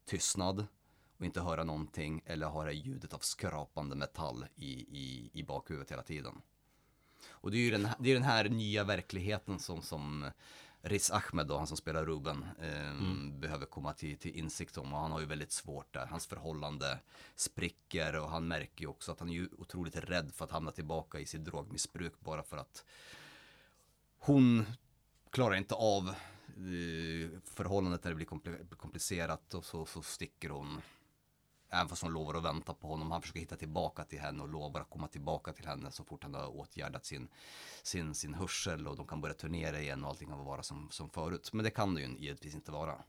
tystnad 0.06 0.66
och 1.18 1.26
inte 1.26 1.42
höra 1.42 1.64
någonting 1.64 2.22
eller 2.26 2.48
ha 2.48 2.66
det 2.66 2.74
ljudet 2.74 3.14
av 3.14 3.20
skrapande 3.20 3.96
metall 3.96 4.46
i, 4.56 4.72
i, 4.72 5.30
i 5.34 5.44
bakhuvudet 5.44 5.92
hela 5.92 6.04
tiden? 6.04 6.42
Och 7.30 7.52
det 7.52 7.58
är 7.58 7.62
ju 7.62 7.72
den, 7.72 7.88
det 8.00 8.10
är 8.10 8.14
den 8.14 8.24
här 8.24 8.50
nya 8.50 8.84
verkligheten 8.84 9.60
som, 9.60 9.82
som 9.82 10.32
Riz 10.82 11.12
Ahmed 11.12 11.48
då, 11.48 11.58
han 11.58 11.68
som 11.68 11.78
spelar 11.78 12.06
Ruben, 12.06 12.46
eh, 12.62 13.34
behöver 13.40 13.66
komma 13.66 13.94
till, 13.94 14.18
till 14.18 14.36
insikt 14.36 14.78
om. 14.78 14.94
Och 14.94 15.00
han 15.00 15.12
har 15.12 15.20
ju 15.20 15.26
väldigt 15.26 15.52
svårt 15.52 15.94
där. 15.94 16.06
Hans 16.06 16.28
förhållande 16.28 17.00
spricker 17.36 18.16
och 18.16 18.30
han 18.30 18.48
märker 18.48 18.82
ju 18.82 18.88
också 18.88 19.12
att 19.12 19.20
han 19.20 19.30
är 19.30 19.34
ju 19.34 19.50
otroligt 19.58 19.96
rädd 19.96 20.32
för 20.34 20.46
att 20.46 20.52
hamna 20.52 20.72
tillbaka 20.72 21.20
i 21.20 21.26
sitt 21.26 21.46
drogmissbruk 21.46 22.14
bara 22.20 22.44
för 22.44 22.58
att 22.58 22.86
hon 24.20 24.66
klarar 25.30 25.56
inte 25.56 25.76
av 25.76 26.10
eh, 26.10 27.30
förhållandet 27.46 28.04
där 28.04 28.10
det 28.10 28.16
blir 28.16 28.26
kompli- 28.26 28.76
komplicerat 28.76 29.54
och 29.54 29.66
så, 29.66 29.86
så 29.86 30.02
sticker 30.02 30.50
hon. 30.50 30.82
Även 31.70 31.90
fast 31.90 32.02
hon 32.02 32.14
lovar 32.14 32.34
att 32.34 32.44
vänta 32.44 32.74
på 32.74 32.88
honom. 32.88 33.12
Han 33.12 33.22
försöker 33.22 33.40
hitta 33.40 33.56
tillbaka 33.56 34.04
till 34.04 34.20
henne 34.20 34.44
och 34.44 34.50
lovar 34.50 34.82
att 34.82 34.90
komma 34.90 35.08
tillbaka 35.08 35.54
till 35.54 35.66
henne 35.66 35.92
så 35.92 36.04
fort 36.04 36.24
han 36.24 36.34
har 36.34 36.58
åtgärdat 36.58 37.06
sin, 37.06 37.28
sin, 37.84 38.16
sin 38.16 38.34
hörsel 38.34 38.88
och 38.88 38.96
de 38.96 39.08
kan 39.08 39.22
börja 39.22 39.34
turnera 39.34 39.80
igen 39.80 40.04
och 40.04 40.10
allting 40.10 40.28
kan 40.30 40.46
vara 40.46 40.64
som, 40.64 40.88
som 40.92 41.10
förut. 41.10 41.54
Men 41.54 41.64
det 41.64 41.72
kan 41.72 41.96
det 41.96 42.02
ju 42.02 42.18
givetvis 42.18 42.56
inte 42.56 42.72
vara. 42.72 43.04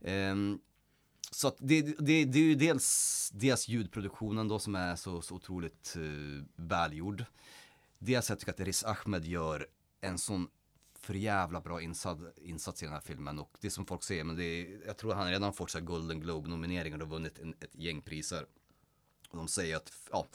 Ehm, 0.00 0.58
så 1.30 1.48
att 1.48 1.56
det, 1.58 1.82
det, 1.82 2.24
det 2.24 2.38
är 2.38 2.44
ju 2.44 2.54
dels, 2.54 3.30
dels 3.34 3.68
ljudproduktionen 3.68 4.48
då 4.48 4.58
som 4.58 4.74
är 4.74 4.96
så, 4.96 5.22
så 5.22 5.34
otroligt 5.34 5.94
uh, 5.96 6.44
välgjord. 6.56 7.24
Dels 7.98 8.28
jag 8.28 8.38
tycker 8.38 8.52
att 8.52 8.60
Riz 8.60 8.84
Ahmed 8.84 9.24
gör 9.24 9.66
en 10.00 10.18
sån 10.18 10.48
för 11.06 11.14
jävla 11.14 11.60
bra 11.60 11.82
insats, 11.82 12.22
insats 12.36 12.82
i 12.82 12.86
den 12.86 12.94
här 12.94 13.00
filmen 13.00 13.38
och 13.38 13.56
det 13.60 13.70
som 13.70 13.86
folk 13.86 14.02
säger, 14.02 14.24
men 14.24 14.36
det 14.36 14.44
är, 14.44 14.86
jag 14.86 14.96
tror 14.96 15.14
han 15.14 15.30
redan 15.30 15.52
fått 15.52 15.70
så 15.70 15.78
här 15.78 15.84
Golden 15.84 16.20
Globe-nomineringar 16.20 17.02
och 17.02 17.08
vunnit 17.08 17.38
en, 17.38 17.54
ett 17.60 17.74
gäng 17.74 18.02
priser. 18.02 18.46
Och 19.28 19.36
de 19.36 19.48
säger 19.48 19.76
att, 19.76 19.92
ja, 20.10 20.26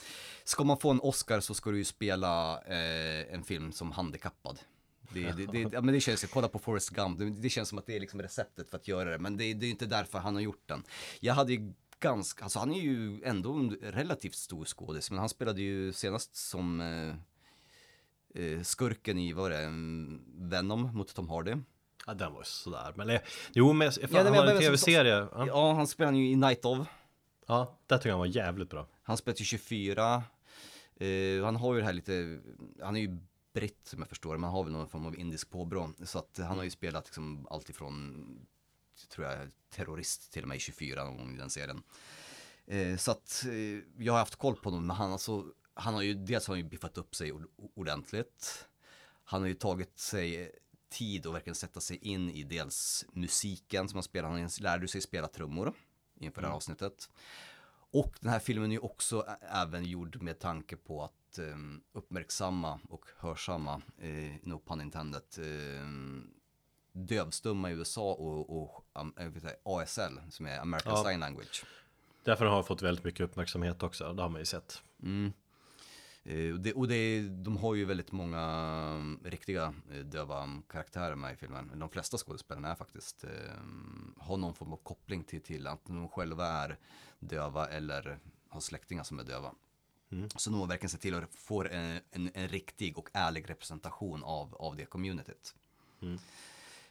ska 0.44 0.64
man 0.64 0.78
få 0.78 0.90
en 0.90 1.00
Oscar 1.00 1.40
så 1.40 1.54
ska 1.54 1.70
du 1.70 1.78
ju 1.78 1.84
spela 1.84 2.62
eh, 2.62 3.34
en 3.34 3.44
film 3.44 3.72
som 3.72 3.92
handikappad. 3.92 4.58
Det, 5.12 5.32
det, 5.32 5.46
det, 5.46 5.58
ja, 5.72 5.80
men 5.80 5.94
det 5.94 6.00
känns, 6.00 6.24
kolla 6.24 6.48
på 6.48 6.58
Forrest 6.58 6.90
Gump, 6.90 7.18
det, 7.18 7.30
det 7.30 7.50
känns 7.50 7.68
som 7.68 7.78
att 7.78 7.86
det 7.86 7.96
är 7.96 8.00
liksom 8.00 8.22
receptet 8.22 8.70
för 8.70 8.76
att 8.76 8.88
göra 8.88 9.10
det, 9.10 9.18
men 9.18 9.36
det, 9.36 9.54
det 9.54 9.66
är 9.66 9.70
inte 9.70 9.86
därför 9.86 10.18
han 10.18 10.34
har 10.34 10.42
gjort 10.42 10.62
den. 10.66 10.82
Jag 11.20 11.34
hade 11.34 11.52
ju 11.52 11.72
ganska, 12.00 12.44
alltså 12.44 12.58
han 12.58 12.72
är 12.72 12.80
ju 12.80 13.22
ändå 13.24 13.52
en 13.52 13.70
relativt 13.70 14.34
stor 14.34 14.64
skådis, 14.64 15.10
men 15.10 15.18
han 15.18 15.28
spelade 15.28 15.62
ju 15.62 15.92
senast 15.92 16.36
som 16.36 16.80
eh, 16.80 17.14
eh, 18.34 18.62
skurken 18.62 19.18
i, 19.18 19.32
vad 19.32 19.50
det, 19.50 19.66
Venom 20.34 20.90
mot 20.96 21.14
Tom 21.14 21.28
Hardy. 21.28 21.54
Ja, 22.06 22.14
den 22.14 22.32
var 22.32 22.40
ju 22.40 22.44
sådär. 22.44 22.92
Men 22.96 23.06
det, 23.06 23.22
jo, 23.52 23.72
men 23.72 23.92
fan, 23.92 24.02
Ja, 24.10 24.16
han 24.16 24.24
men- 24.24 24.34
har 24.34 24.46
en 24.46 24.54
men- 24.54 24.62
tv-serie. 24.62 25.28
Ja. 25.32 25.46
Ja, 25.46 25.72
han 25.72 25.86
spelade 25.86 26.16
ju 26.18 26.28
i 26.30 26.36
Night 26.36 26.64
of. 26.64 26.88
ja, 27.46 27.78
där 27.86 27.96
tycker 27.98 28.08
jag 28.08 28.14
han 28.14 28.20
var 28.20 28.26
jävligt 28.26 28.70
bra. 28.70 28.86
Han 29.02 29.16
spelar 29.16 29.36
till 29.36 29.46
24. 29.46 30.22
Eh, 30.96 31.44
han 31.44 31.56
har 31.56 31.74
ju 31.74 31.80
det 31.80 31.86
här 31.86 31.92
lite, 31.92 32.40
han 32.82 32.96
är 32.96 33.00
ju 33.00 33.18
britt 33.54 33.80
som 33.86 33.98
jag 33.98 34.08
förstår 34.08 34.36
Man 34.36 34.50
har 34.50 34.64
väl 34.64 34.72
någon 34.72 34.88
form 34.88 35.06
av 35.06 35.18
indisk 35.18 35.50
påbrå. 35.50 35.90
Så 36.04 36.18
att 36.18 36.38
han 36.38 36.56
har 36.56 36.64
ju 36.64 36.70
spelat 36.70 37.06
liksom 37.06 37.46
allt 37.50 37.68
ifrån, 37.70 38.24
tror 39.14 39.26
jag, 39.26 39.48
terrorist 39.70 40.32
till 40.32 40.42
och 40.42 40.48
med 40.48 40.56
i 40.56 40.60
24 40.60 41.04
någon 41.04 41.16
gång 41.16 41.34
i 41.34 41.38
den 41.38 41.50
serien. 41.50 41.82
Eh, 42.66 42.96
så 42.96 43.10
att 43.10 43.44
eh, 43.48 44.04
jag 44.04 44.12
har 44.12 44.18
haft 44.18 44.36
koll 44.36 44.56
på 44.56 44.70
honom, 44.70 44.86
men 44.86 44.96
han, 44.96 45.12
alltså, 45.12 45.44
han 45.74 45.94
har 45.94 46.02
ju, 46.02 46.14
dels 46.14 46.46
har 46.46 46.54
han 46.54 46.62
ju 46.62 46.68
biffat 46.68 46.98
upp 46.98 47.14
sig 47.14 47.32
ord- 47.32 47.50
ordentligt. 47.74 48.66
Han 49.24 49.40
har 49.40 49.48
ju 49.48 49.54
tagit 49.54 49.98
sig 49.98 50.52
tid 50.88 51.26
att 51.26 51.34
verkligen 51.34 51.54
sätta 51.54 51.80
sig 51.80 51.96
in 51.96 52.30
i 52.30 52.42
dels 52.42 53.04
musiken 53.12 53.88
som 53.88 53.96
han 53.96 54.02
spelar. 54.02 54.30
Han 54.30 54.48
lärde 54.60 54.88
sig 54.88 55.00
spela 55.00 55.28
trummor 55.28 55.72
inför 56.20 56.42
det 56.42 56.48
här 56.48 56.54
avsnittet. 56.54 57.10
Och 57.92 58.14
den 58.20 58.30
här 58.30 58.38
filmen 58.38 58.70
är 58.70 58.74
ju 58.74 58.80
också 58.80 59.26
även 59.40 59.84
gjord 59.84 60.22
med 60.22 60.38
tanke 60.38 60.76
på 60.76 61.04
att 61.04 61.38
eh, 61.38 61.56
uppmärksamma 61.92 62.80
och 62.88 63.04
hörsamma, 63.16 63.82
eh, 63.98 64.34
no 64.42 64.62
pun 64.66 64.80
intended, 64.80 65.22
eh, 65.38 65.86
dövstumma 66.92 67.70
i 67.70 67.74
USA 67.74 68.12
och, 68.12 68.62
och 68.62 68.84
um, 68.92 69.14
inte, 69.20 69.56
ASL 69.62 70.20
som 70.30 70.46
är 70.46 70.58
American 70.58 70.92
Ja. 70.92 71.04
Sign 71.04 71.20
Language. 71.20 71.64
Därför 72.24 72.44
har 72.44 72.54
han 72.54 72.64
fått 72.64 72.82
väldigt 72.82 73.04
mycket 73.04 73.20
uppmärksamhet 73.20 73.82
också, 73.82 74.12
det 74.12 74.22
har 74.22 74.28
man 74.28 74.40
ju 74.40 74.44
sett. 74.44 74.82
Mm. 75.02 75.32
Eh, 76.24 76.52
och 76.52 76.60
det, 76.60 76.72
och 76.72 76.88
det, 76.88 77.28
de 77.28 77.56
har 77.56 77.74
ju 77.74 77.84
väldigt 77.84 78.12
många 78.12 78.40
mm, 78.40 79.20
riktiga 79.24 79.74
eh, 79.92 79.98
döva 79.98 80.62
karaktärer 80.68 81.14
med 81.14 81.32
i 81.32 81.36
filmen. 81.36 81.78
De 81.78 81.88
flesta 81.88 82.18
skådespelarna 82.18 82.70
är 82.70 82.74
faktiskt, 82.74 83.24
eh, 83.24 83.30
har 84.16 84.36
någon 84.36 84.54
form 84.54 84.72
av 84.72 84.76
koppling 84.76 85.24
till, 85.24 85.42
till 85.42 85.66
att 85.66 85.84
de 85.86 86.08
själva 86.08 86.46
är 86.46 86.78
döva 87.18 87.66
eller 87.68 88.18
har 88.48 88.60
släktingar 88.60 89.02
som 89.04 89.18
är 89.18 89.24
döva. 89.24 89.54
Så 90.36 90.50
de 90.50 90.60
har 90.60 90.66
verkligen 90.66 90.90
sett 90.90 91.00
till 91.00 91.14
att 91.14 91.34
få 91.34 91.64
en, 91.64 92.00
en, 92.10 92.30
en 92.34 92.48
riktig 92.48 92.98
och 92.98 93.08
ärlig 93.12 93.50
representation 93.50 94.24
av, 94.24 94.54
av 94.54 94.76
det 94.76 94.84
communityt. 94.84 95.54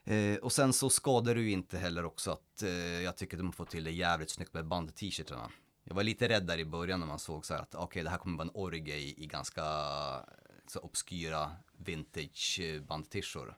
Eh, 0.03 0.35
och 0.35 0.51
sen 0.51 0.73
så 0.73 0.89
skadar 0.89 1.35
det 1.35 1.41
ju 1.41 1.51
inte 1.51 1.77
heller 1.77 2.05
också 2.05 2.31
att 2.31 2.63
eh, 2.63 2.69
jag 3.01 3.17
tycker 3.17 3.37
de 3.37 3.53
fått 3.53 3.69
till 3.69 3.83
det 3.83 3.91
jävligt 3.91 4.29
snyggt 4.29 4.53
med 4.53 4.65
band-t-shirtarna. 4.65 5.51
Jag 5.83 5.95
var 5.95 6.03
lite 6.03 6.29
rädd 6.29 6.47
där 6.47 6.57
i 6.57 6.65
början 6.65 6.99
när 6.99 7.07
man 7.07 7.19
såg 7.19 7.45
så 7.45 7.53
här 7.53 7.61
att 7.61 7.75
okej 7.75 8.03
det 8.03 8.09
här 8.09 8.17
kommer 8.17 8.37
vara 8.37 8.47
en 8.47 8.55
orgie 8.55 8.95
i, 8.95 9.23
i 9.23 9.27
ganska 9.27 9.61
eh, 9.61 10.53
så 10.67 10.79
obskyra 10.79 11.51
vintage 11.77 12.59
eh. 12.59 13.53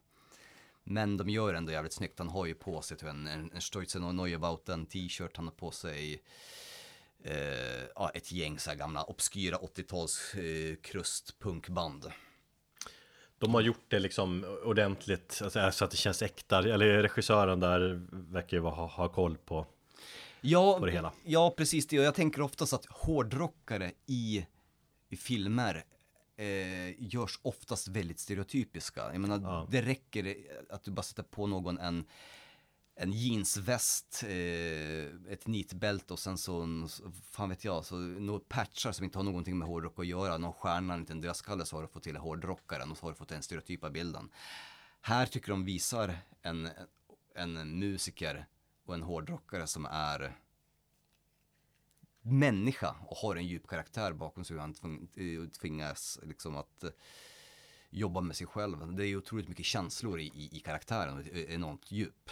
Men 0.84 1.18
de 1.18 1.30
gör 1.30 1.54
ändå 1.54 1.72
jävligt 1.72 1.94
snyggt. 1.94 2.20
Han 2.20 2.30
har 2.30 2.46
ju 2.46 2.54
på 2.54 2.82
sig 2.82 2.98
typ 2.98 3.10
en, 3.10 3.28
en, 3.28 3.52
en 3.54 3.62
Stolzen 3.62 4.04
och 4.04 4.16
Neubauten 4.16 4.86
t-shirt. 4.86 5.38
Han 5.38 5.46
har 5.46 5.54
på 5.54 5.72
sig 5.72 6.24
eh, 7.24 8.10
ett 8.14 8.32
gäng 8.32 8.60
så 8.60 8.70
här 8.70 8.78
gamla 8.78 9.04
obskyra 9.04 9.58
80-tals 9.58 10.36
eh, 10.36 10.76
krustpunkband. 10.76 12.12
De 13.38 13.54
har 13.54 13.62
gjort 13.62 13.86
det 13.88 14.00
liksom 14.00 14.58
ordentligt, 14.64 15.42
alltså, 15.44 15.72
så 15.72 15.86
att 15.86 15.92
det 15.92 15.98
känns 15.98 16.22
äkta. 16.22 16.58
Eller 16.60 17.02
regissören 17.02 17.60
där 17.60 18.08
verkar 18.12 18.58
ju 18.58 18.64
ha, 18.64 18.86
ha 18.88 19.10
koll 19.10 19.38
på. 19.38 19.66
Ja, 20.44 20.80
på 20.80 20.86
det 20.86 20.92
hela. 20.92 21.14
ja 21.24 21.54
precis 21.58 21.88
det. 21.88 22.00
Och 22.00 22.06
jag 22.06 22.16
tänker 22.16 22.42
oftast 22.42 22.74
att 22.74 22.86
hårdrockare 22.86 23.92
i, 24.06 24.46
i 25.10 25.16
filmer 25.18 25.86
eh, 26.38 27.04
görs 27.04 27.40
oftast 27.42 27.88
väldigt 27.88 28.20
stereotypiska. 28.20 29.02
Jag 29.12 29.22
menar, 29.22 29.40
Ja. 29.42 29.68
det 29.72 29.82
räcker 29.82 30.36
att 30.70 30.84
du 30.84 30.92
bara 30.92 31.04
sätter 31.04 31.24
på 31.24 31.48
någon 31.48 31.78
en, 31.78 32.06
en 32.96 33.12
jeansväst, 33.12 34.24
eh, 34.28 35.32
ett 35.34 35.48
nitbälte 35.48 36.14
och 36.14 36.20
sen 36.20 36.38
så, 36.38 36.88
fan 37.32 37.50
vet 37.50 37.64
jag, 37.66 37.86
så 37.86 37.96
några 37.96 38.40
patchar 38.40 38.92
som 38.92 39.04
inte 39.06 39.18
har 39.18 39.24
någonting 39.24 39.58
med 39.58 39.68
hårdrock 39.68 40.00
att 40.00 40.08
göra, 40.08 40.38
någon 40.38 40.54
stjärna, 40.54 40.94
en 40.94 41.00
liten 41.00 41.22
dödskalle 41.22 41.66
så 41.66 41.76
har 41.76 41.82
du 41.82 41.88
fått 41.88 42.04
till 42.04 42.18
hårdrockaren 42.18 42.92
och 42.92 42.98
så 42.98 43.06
har 43.06 43.12
du 43.12 43.16
fått 43.18 43.30
den 43.30 43.42
stereotypa 43.44 43.90
bilden. 43.90 44.30
Här 45.02 45.26
tycker 45.26 45.50
de 45.52 45.66
visar 45.66 46.18
en, 46.42 46.70
en 47.36 47.80
musiker 47.80 48.46
och 48.86 48.94
en 48.94 49.04
hårdrockare 49.04 49.68
som 49.68 49.86
är 49.86 50.38
människa 52.22 52.96
och 53.08 53.18
har 53.18 53.36
en 53.36 53.48
djup 53.48 53.68
karaktär 53.68 54.14
bakom 54.14 54.44
sig 54.44 54.58
han 54.58 54.76
eh, 55.16 55.50
tvingas 55.50 56.20
liksom 56.24 56.56
att 56.56 56.84
eh, 56.84 56.90
jobba 57.90 58.22
med 58.22 58.36
sig 58.36 58.48
själv. 58.48 58.96
Det 58.96 59.04
är 59.04 59.08
ju 59.08 59.18
otroligt 59.18 59.48
mycket 59.48 59.66
känslor 59.66 60.20
i, 60.20 60.26
i, 60.26 60.58
i 60.58 60.60
karaktären 60.60 61.14
och 61.14 61.20
ett 61.20 61.50
enormt 61.50 61.92
djup. 61.92 62.30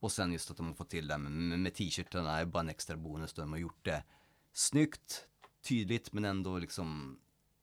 Och 0.00 0.12
sen 0.12 0.32
just 0.32 0.50
att 0.50 0.56
de 0.56 0.66
har 0.66 0.74
fått 0.74 0.90
till 0.90 1.08
det 1.08 1.18
med, 1.18 1.32
med, 1.32 1.58
med 1.58 1.74
t-shirtarna 1.74 2.38
är 2.38 2.44
bara 2.44 2.60
en 2.60 2.68
extra 2.68 2.96
bonus. 2.96 3.32
De 3.32 3.52
har 3.52 3.58
gjort 3.58 3.84
det 3.84 4.04
snyggt, 4.52 5.26
tydligt 5.62 6.12
men 6.12 6.24
ändå 6.24 6.58
liksom 6.58 7.18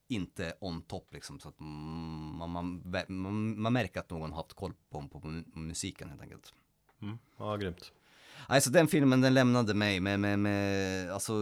inte 0.07 0.53
on 0.59 0.81
top 0.81 1.13
liksom. 1.13 1.39
Så 1.39 1.49
att 1.49 1.59
man, 1.59 2.51
man, 2.51 2.83
man, 3.07 3.61
man 3.61 3.73
märker 3.73 3.99
att 3.99 4.09
någon 4.09 4.31
har 4.31 4.37
haft 4.37 4.53
koll 4.53 4.73
på, 4.89 5.07
på, 5.07 5.19
på 5.19 5.27
musiken 5.59 6.09
helt 6.09 6.21
enkelt. 6.21 6.53
Mm. 7.01 7.17
Ja, 7.37 7.57
grymt. 7.57 7.91
Alltså 8.47 8.69
den 8.69 8.87
filmen 8.87 9.21
den 9.21 9.33
lämnade 9.33 9.73
mig 9.73 9.99
med, 9.99 10.19
med, 10.19 10.39
med 10.39 11.11
alltså, 11.11 11.33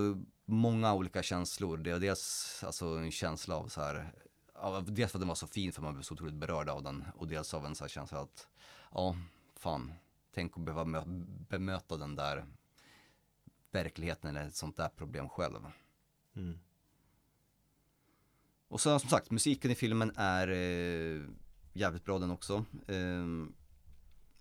många 0.46 0.94
olika 0.94 1.24
känslor. 1.24 1.78
Det 1.78 1.92
är 1.92 2.00
dels 2.00 2.64
alltså, 2.66 2.86
en 2.86 3.12
känsla 3.12 3.56
av 3.56 3.68
så 3.68 3.82
här, 3.82 4.14
av, 4.54 4.94
dels 4.94 5.12
för 5.12 5.18
att 5.18 5.22
den 5.22 5.28
var 5.28 5.36
så 5.36 5.48
fin 5.48 5.72
för 5.72 5.82
man 5.82 5.94
blev 5.94 6.04
så 6.04 6.14
otroligt 6.14 6.36
berörd 6.36 6.70
av 6.70 6.84
den 6.84 7.06
och 7.16 7.28
dels 7.28 7.54
av 7.54 7.66
en 7.66 7.76
så 7.76 7.84
här 7.84 7.90
känsla 7.90 8.20
att, 8.20 8.48
ja, 8.92 9.16
fan, 9.56 9.94
tänk 10.34 10.58
att 10.58 10.66
behöva 10.66 10.84
mö- 10.84 11.26
bemöta 11.50 11.98
den 11.98 12.16
där 12.16 12.46
verkligheten 13.72 14.30
eller 14.30 14.48
ett 14.48 14.56
sånt 14.56 14.78
där 14.78 14.90
problem 14.90 15.30
själv. 15.30 15.60
Mm. 16.36 16.60
Och 18.68 18.82
så 18.82 19.00
som 19.00 19.10
sagt, 19.10 19.32
musiken 19.32 19.72
i 19.72 19.76
filmen 19.76 20.12
är 20.16 20.48
eh, 20.48 21.22
jävligt 21.74 22.06
bra 22.06 22.20
den 22.20 22.32
också. 22.32 22.66
Ehm, 22.88 23.54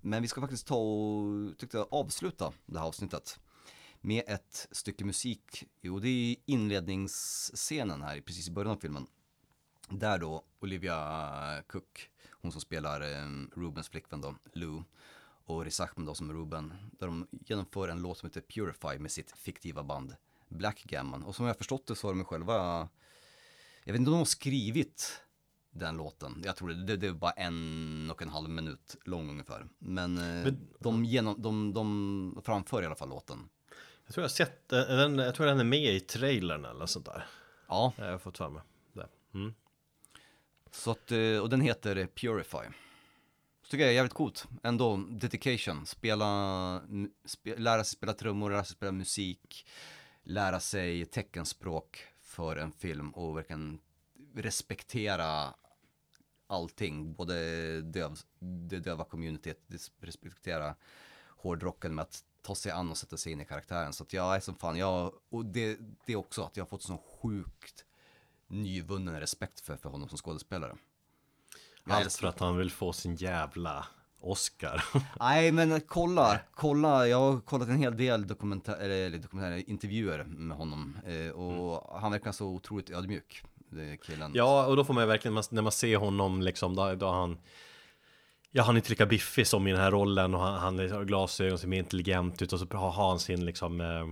men 0.03 0.23
vi 0.23 0.29
ska 0.29 0.41
faktiskt 0.41 0.67
ta 0.67 0.77
och, 0.77 1.59
tyckte 1.59 1.77
jag, 1.77 1.89
avsluta 1.91 2.53
det 2.67 2.79
här 2.79 2.87
avsnittet 2.87 3.41
med 4.01 4.23
ett 4.27 4.69
stycke 4.71 5.05
musik. 5.05 5.65
Jo, 5.81 5.99
det 5.99 6.09
är 6.09 6.37
inledningsscenen 6.47 8.03
här, 8.03 8.21
precis 8.21 8.49
i 8.49 8.51
början 8.51 8.73
av 8.73 8.81
filmen. 8.81 9.07
Där 9.89 10.19
då 10.19 10.45
Olivia 10.61 11.63
Cook, 11.67 12.11
hon 12.31 12.53
som 12.53 12.61
spelar 12.61 13.01
eh, 13.01 13.47
Rubens 13.57 13.89
flickvän 13.89 14.21
då, 14.21 14.35
Lou, 14.53 14.83
och 15.45 15.65
Riz 15.65 15.81
Ahmed 15.81 16.07
då 16.07 16.15
som 16.15 16.31
är 16.31 16.35
Ruben, 16.35 16.75
där 16.99 17.07
de 17.07 17.27
genomför 17.31 17.89
en 17.89 18.03
låt 18.03 18.19
som 18.19 18.29
heter 18.29 18.41
Purify 18.41 18.99
med 18.99 19.11
sitt 19.11 19.33
fiktiva 19.33 19.83
band 19.83 20.17
Blackgammon. 20.49 21.23
Och 21.23 21.37
som 21.37 21.47
jag 21.47 21.57
förstått 21.57 21.87
det 21.87 21.97
så 21.97 22.09
har 22.09 22.15
de 22.15 22.25
själva, 22.25 22.89
jag 23.85 23.93
vet 23.93 24.01
inte 24.01 24.11
om 24.11 24.15
de 24.15 24.19
har 24.19 24.25
skrivit 24.25 25.23
den 25.73 25.97
låten. 25.97 26.43
Jag 26.45 26.57
tror 26.57 26.69
det, 26.69 26.85
det, 26.85 26.97
det 26.97 27.13
bara 27.13 27.31
en 27.31 28.11
och 28.11 28.23
en 28.23 28.29
halv 28.29 28.51
minut 28.51 28.97
lång 29.05 29.31
ungefär. 29.31 29.67
Men, 29.79 30.19
eh, 30.19 30.25
Men- 30.45 30.69
de, 30.81 31.05
genom, 31.05 31.43
de, 31.43 31.73
de 31.75 32.43
framför 32.45 32.83
i 32.83 32.87
alla 32.87 32.95
fall 32.95 33.09
låten. 33.09 33.49
Jag 34.07 34.15
tror 34.15 34.23
jag 34.23 34.29
har 34.29 34.33
sett, 34.35 34.73
eh, 34.73 34.79
den, 34.81 35.19
jag 35.19 35.35
tror 35.35 35.47
den 35.47 35.61
är 35.61 35.65
med 35.65 35.95
i 35.95 36.01
trailern 36.01 36.65
eller 36.65 36.87
sånt 36.87 37.07
där. 37.07 37.25
Ja, 37.69 37.93
Jag 37.97 38.11
har 38.11 38.19
fått 38.19 38.39
för 38.39 38.49
mig. 38.51 38.63
Det. 38.93 39.09
Mm. 39.35 39.55
så 40.71 40.91
att, 40.91 41.13
eh, 41.13 41.39
och 41.43 41.49
den 41.49 41.61
heter 41.61 42.07
Purify. 42.07 42.73
Så 43.63 43.71
tycker 43.71 43.85
jag 43.85 43.91
är 43.91 43.95
jävligt 43.97 44.13
coolt. 44.15 44.49
Ändå, 44.63 44.97
dedication. 44.97 45.87
Spela, 45.87 46.83
spe, 47.25 47.57
lära 47.57 47.85
sig 47.85 47.97
spela 47.97 48.13
trummor, 48.13 48.51
lära 48.51 48.65
sig 48.65 48.77
spela 48.77 48.93
musik, 48.93 49.67
lära 50.23 50.61
sig 50.61 51.05
teckenspråk 51.07 52.05
för 52.23 52.57
en 52.57 52.73
film 52.73 53.11
och 53.11 53.37
verkligen 53.37 53.81
respektera 54.35 55.55
allting. 56.53 57.15
Både 57.15 57.35
döv, 57.81 58.19
det 58.41 58.79
döva 58.79 59.05
communityt, 59.05 59.59
respektera 60.01 60.75
hårdrocken 61.29 61.95
med 61.95 62.03
att 62.03 62.25
ta 62.43 62.55
sig 62.55 62.73
an 62.73 62.91
och 62.91 62.99
sätta 62.99 63.17
sig 63.17 63.33
in 63.33 63.41
i 63.41 63.45
karaktären. 63.45 63.93
Så 63.93 64.03
att 64.03 64.13
jag 64.13 64.37
är 64.37 64.41
som 64.41 64.55
fan, 64.55 64.77
jag, 64.77 65.13
och 65.31 65.45
det, 65.45 65.79
det 66.07 66.13
är 66.13 66.17
också 66.17 66.43
att 66.43 66.57
jag 66.57 66.65
har 66.65 66.69
fått 66.69 66.83
sån 66.83 66.99
sjukt 66.99 67.85
nyvunnen 68.47 69.21
respekt 69.21 69.61
för, 69.61 69.77
för 69.77 69.89
honom 69.89 70.09
som 70.09 70.19
skådespelare. 70.19 70.77
Jag 71.85 71.97
Allt 71.97 72.13
för 72.13 72.27
att 72.27 72.41
han 72.41 72.57
vill 72.57 72.71
få 72.71 72.93
sin 72.93 73.15
jävla 73.15 73.87
Oscar. 74.21 74.85
Nej 75.21 75.53
men 75.53 75.81
kolla, 75.81 76.41
kolla, 76.55 77.09
jag 77.09 77.21
har 77.21 77.41
kollat 77.41 77.69
en 77.69 77.79
hel 77.79 77.97
del 77.97 78.27
dokumentär, 78.27 78.77
eller 78.77 79.19
dokumentärer, 79.19 79.71
intervjuer 79.71 80.25
med 80.25 80.57
honom 80.57 80.99
eh, 81.07 81.31
och 81.31 82.01
han 82.01 82.13
verkar 82.13 82.33
så 82.33 82.47
otroligt 82.47 82.91
ödmjuk, 82.91 83.43
killen. 84.03 84.31
ja, 84.35 84.67
och 84.67 84.77
då 84.77 84.85
får 84.85 84.95
man 84.95 85.03
ju 85.03 85.09
verkligen, 85.09 85.43
när 85.51 85.63
man 85.63 85.73
ser 85.73 85.97
honom 85.97 86.43
liksom, 86.43 86.75
då, 86.75 86.95
då 86.95 87.11
han 87.11 87.39
Ja, 88.55 88.63
han 88.63 88.75
är 88.75 88.79
inte 88.79 88.91
lika 88.91 89.07
biffig 89.07 89.47
som 89.47 89.67
i 89.67 89.71
den 89.73 89.81
här 89.81 89.91
rollen 89.91 90.35
och 90.35 90.41
han, 90.41 90.59
han 90.59 90.91
har 90.91 91.05
glasögon 91.05 91.59
som 91.59 91.73
är 91.73 91.79
intelligent 91.79 92.43
ut 92.43 92.53
och 92.53 92.59
så 92.61 92.67
har 92.77 92.91
han 93.09 93.19
sin 93.19 93.45
liksom 93.45 93.81
eh, 93.81 94.07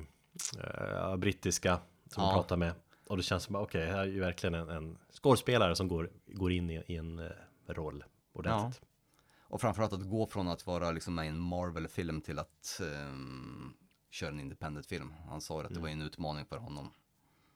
eh, 0.65 1.17
brittiska 1.17 1.79
som 2.11 2.23
han 2.23 2.33
Ja. 2.33 2.37
pratar 2.37 2.57
med. 2.57 2.73
Och 3.07 3.17
det 3.17 3.23
känns 3.23 3.43
som, 3.45 3.55
okej, 3.57 3.87
här 3.87 3.99
är 3.99 4.05
ju 4.05 4.21
verkligen 4.21 4.55
en, 4.55 4.69
en 4.69 4.99
skådespelare 5.23 5.77
som 5.77 5.89
går, 5.89 6.11
går 6.27 6.53
in 6.53 6.71
i, 6.71 6.83
i 6.87 6.97
en 6.97 7.19
eh, 7.19 7.27
roll 7.69 8.05
ordentligt. 8.33 8.81
Och 9.43 9.61
framförallt 9.61 9.93
att 9.93 10.09
gå 10.11 10.27
från 10.27 10.49
att 10.49 10.67
vara 10.67 10.91
liksom 10.91 11.15
med 11.15 11.25
i 11.25 11.29
en 11.29 11.39
Marvel-film 11.41 12.21
till 12.21 12.39
att 12.39 12.81
ehm, 12.81 13.73
köra 14.11 14.31
en 14.31 14.41
independent-film. 14.41 15.15
Han 15.29 15.41
sa 15.41 15.63
att 15.63 15.75
det 15.75 15.81
var 15.81 15.89
en 15.89 16.03
utmaning 16.03 16.45
för 16.47 16.57
honom. 16.57 16.93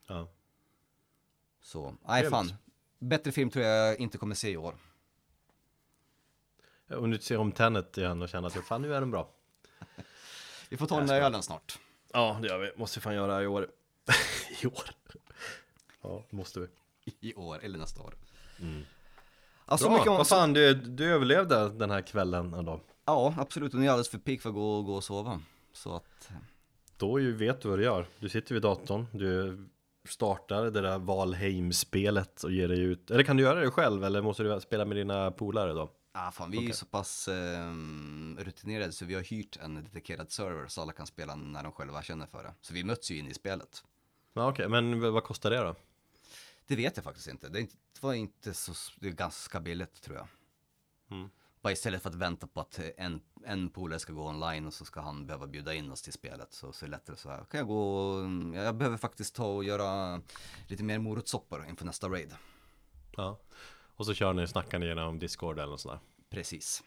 Ja. 0.09 0.29
Så, 1.65 1.95
nej 2.09 2.31
fan. 2.31 2.53
Bättre 2.99 3.33
film 3.33 3.51
tror 3.51 3.65
jag 3.65 4.01
inte 4.01 4.19
kommer 4.19 4.35
se 4.35 4.51
i 4.51 4.57
år. 4.57 4.75
Om 6.91 7.11
du 7.11 7.19
ser 7.19 7.39
om 7.39 7.53
Tenet 7.53 7.99
igen 7.99 8.23
och 8.23 8.29
känner 8.29 8.47
att 8.49 8.67
fan 8.67 8.83
nu 8.83 8.95
är 8.95 9.01
den 9.01 9.11
bra. 9.11 9.31
Vi 10.69 10.77
får 10.77 10.87
ta 10.87 10.99
den 10.99 11.07
där 11.07 11.21
ölen 11.21 11.43
snart. 11.43 11.79
Ja, 12.13 12.39
det 12.43 12.49
gör 12.49 12.59
vi. 12.59 12.73
Måste 12.77 13.01
fan 13.01 13.15
göra 13.15 13.43
i 13.43 13.47
år. 13.47 13.69
I 14.63 14.67
år? 14.67 14.91
Ja, 16.03 16.25
måste 16.31 16.61
vi. 16.61 16.67
I 17.21 17.35
år, 17.35 17.65
eller 17.65 17.79
nästa 17.79 18.03
år. 18.03 18.15
Alltså, 19.67 19.87
Bra, 19.87 19.97
mycket 19.97 20.11
om, 20.11 20.17
vad 20.17 20.29
fan, 20.29 20.53
du, 20.53 20.75
du 20.75 21.13
överlevde 21.13 21.69
den 21.69 21.91
här 21.91 22.01
kvällen 22.03 22.55
ändå. 22.55 22.81
Ja, 23.05 23.35
absolut. 23.39 23.75
Och 23.75 23.81
ni 23.81 23.87
är 23.87 23.91
alldeles 23.91 24.09
för 24.09 24.19
pigg 24.19 24.43
för 24.43 24.49
att 24.49 24.55
gå, 24.55 24.83
gå 24.83 24.95
och 24.95 25.05
sova. 25.05 25.41
Så 25.73 25.97
att, 25.97 26.31
Då 26.97 27.21
ju 27.21 27.37
vet 27.37 27.61
du 27.61 27.69
vad 27.69 27.79
du 27.79 27.85
gör. 27.85 28.07
Du 28.19 28.29
sitter 28.29 28.55
vid 28.55 28.63
datorn, 28.63 29.07
du 29.13 29.59
startar 30.09 30.65
det 30.65 30.81
där 30.81 30.99
Valheim-spelet 30.99 32.43
och 32.45 32.53
ger 32.53 32.69
dig 32.69 32.81
ut. 32.81 33.11
Eller 33.11 33.25
kan 33.25 33.37
du 33.37 33.43
göra 33.43 33.61
det 33.61 33.71
själv 33.71 34.05
eller 34.05 34.23
måste 34.23 34.43
du 34.43 34.61
spela 34.61 34.85
med 34.85 34.97
dina 34.97 35.31
polare 35.31 35.73
då? 35.73 35.91
ah, 36.17 36.31
fan, 36.31 36.51
vi 36.51 36.59
är 36.59 36.63
ju 36.63 36.73
så 36.73 36.87
pass 36.87 37.29
eh, 37.29 37.73
rutinerade 38.39 38.93
så 38.93 39.05
vi 39.05 39.15
har 39.15 39.23
hyrt 39.23 39.57
en 39.57 39.75
dedikerad 39.75 40.31
server 40.33 40.69
så 40.69 40.83
alla 40.83 40.93
kan 40.93 41.07
spela 41.07 41.35
när 41.35 41.63
de 41.63 41.73
själva 41.73 42.03
känner 42.03 42.27
för 42.27 42.43
det. 42.45 42.55
Så 42.61 42.75
vi 42.75 42.85
möts 42.85 43.11
ju 43.11 43.19
in 43.19 43.27
i 43.29 43.35
spelet. 43.35 43.85
Ja, 44.33 44.49
okej, 44.49 44.69
men 44.69 45.01
v- 45.01 45.09
vad 45.11 45.25
kostar 45.25 45.51
det 45.51 45.57
då? 45.57 45.75
Det 46.67 46.77
vet 46.77 46.97
jag 46.97 47.05
faktiskt 47.05 47.29
inte. 47.29 47.49
Det, 47.49 47.59
är 47.59 47.61
inte, 47.61 47.77
det 47.93 48.03
var 48.07 48.15
inte 48.15 48.55
så, 48.55 48.73
det 49.01 49.09
är 49.09 49.13
ganska 49.13 49.61
billigt 49.61 50.03
tror 50.03 50.17
jag. 50.17 50.27
Mm. 51.11 51.31
Bara 51.65 51.73
istället 51.73 52.03
för 52.03 52.11
att 52.11 52.15
vänta 52.15 52.47
på 52.47 52.61
att 52.61 52.81
en, 52.97 53.21
en 53.47 53.71
polare 53.71 53.99
ska 53.99 54.13
gå 54.13 54.29
online 54.29 54.67
och 54.67 54.75
så 54.75 54.85
ska 54.85 55.01
han 55.01 55.27
behöva 55.27 55.47
bjuda 55.47 55.75
in 55.75 55.91
oss 55.93 56.03
till 56.03 56.13
spelet. 56.13 56.53
Så, 56.53 56.73
så 56.73 56.85
är 56.85 56.89
det 56.89 56.97
lättare 56.97 57.17
så 57.17 57.31
här. 57.31 57.45
Kan 57.51 57.59
jag 57.59 57.67
gå, 57.67 58.07
och- 58.07 58.57
jag 58.57 58.77
behöver 58.77 58.97
faktiskt 58.97 59.35
ta 59.35 59.47
och 59.47 59.65
göra 59.65 60.21
lite 60.69 60.83
mer 60.85 60.99
morotsoppor 60.99 61.67
inför 61.69 61.85
nästa 61.85 62.09
raid. 62.09 62.35
Ja. 63.17 63.41
Och 63.97 64.07
så 64.07 64.15
kör 64.15 64.33
ni, 64.33 64.47
snackar 64.49 64.79
ni 64.79 64.87
genom 64.87 65.19
Discord 65.19 65.59
eller 65.59 65.71
något 65.71 65.81
sånt 65.81 66.01
där. 66.01 66.29
Precis. 66.37 66.83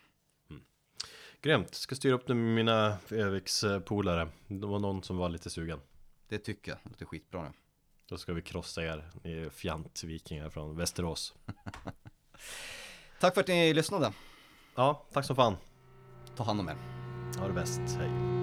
Grymt, 1.42 1.76
ska 1.76 1.96
styra 1.96 2.16
upp 2.16 2.28
det 2.28 2.34
med 2.34 2.56
mina 2.56 2.98
Öviks 3.12 3.64
eh, 3.64 3.80
polare. 3.80 4.30
Det 4.48 4.68
var 4.68 4.80
någon 4.80 5.04
som 5.04 5.18
var 5.18 5.30
lite 5.30 5.50
sugen. 5.50 5.80
Det 6.28 6.38
tycker 6.38 6.72
jag, 6.72 6.80
det 6.84 6.90
låter 6.90 7.06
skitbra 7.06 7.44
nu. 7.44 7.50
Då 8.06 8.18
ska 8.18 8.34
vi 8.34 8.42
krossa 8.42 8.84
er, 8.84 9.10
ni 9.24 9.50
fjantvikingar 9.50 10.50
från 10.50 10.76
Västerås. 10.78 11.36
Tack 13.20 13.34
för 13.34 13.42
att 13.42 13.48
ni 13.48 13.74
lyssnade. 13.74 14.14
Ja, 14.78 15.06
tack 15.14 15.26
som 15.26 15.36
fan. 15.36 15.56
Ta 16.36 16.44
hand 16.44 16.60
om 16.60 16.68
er. 16.68 16.78
Ha 17.40 17.48
det 17.48 17.54
bäst, 17.54 17.82
hej. 18.00 18.37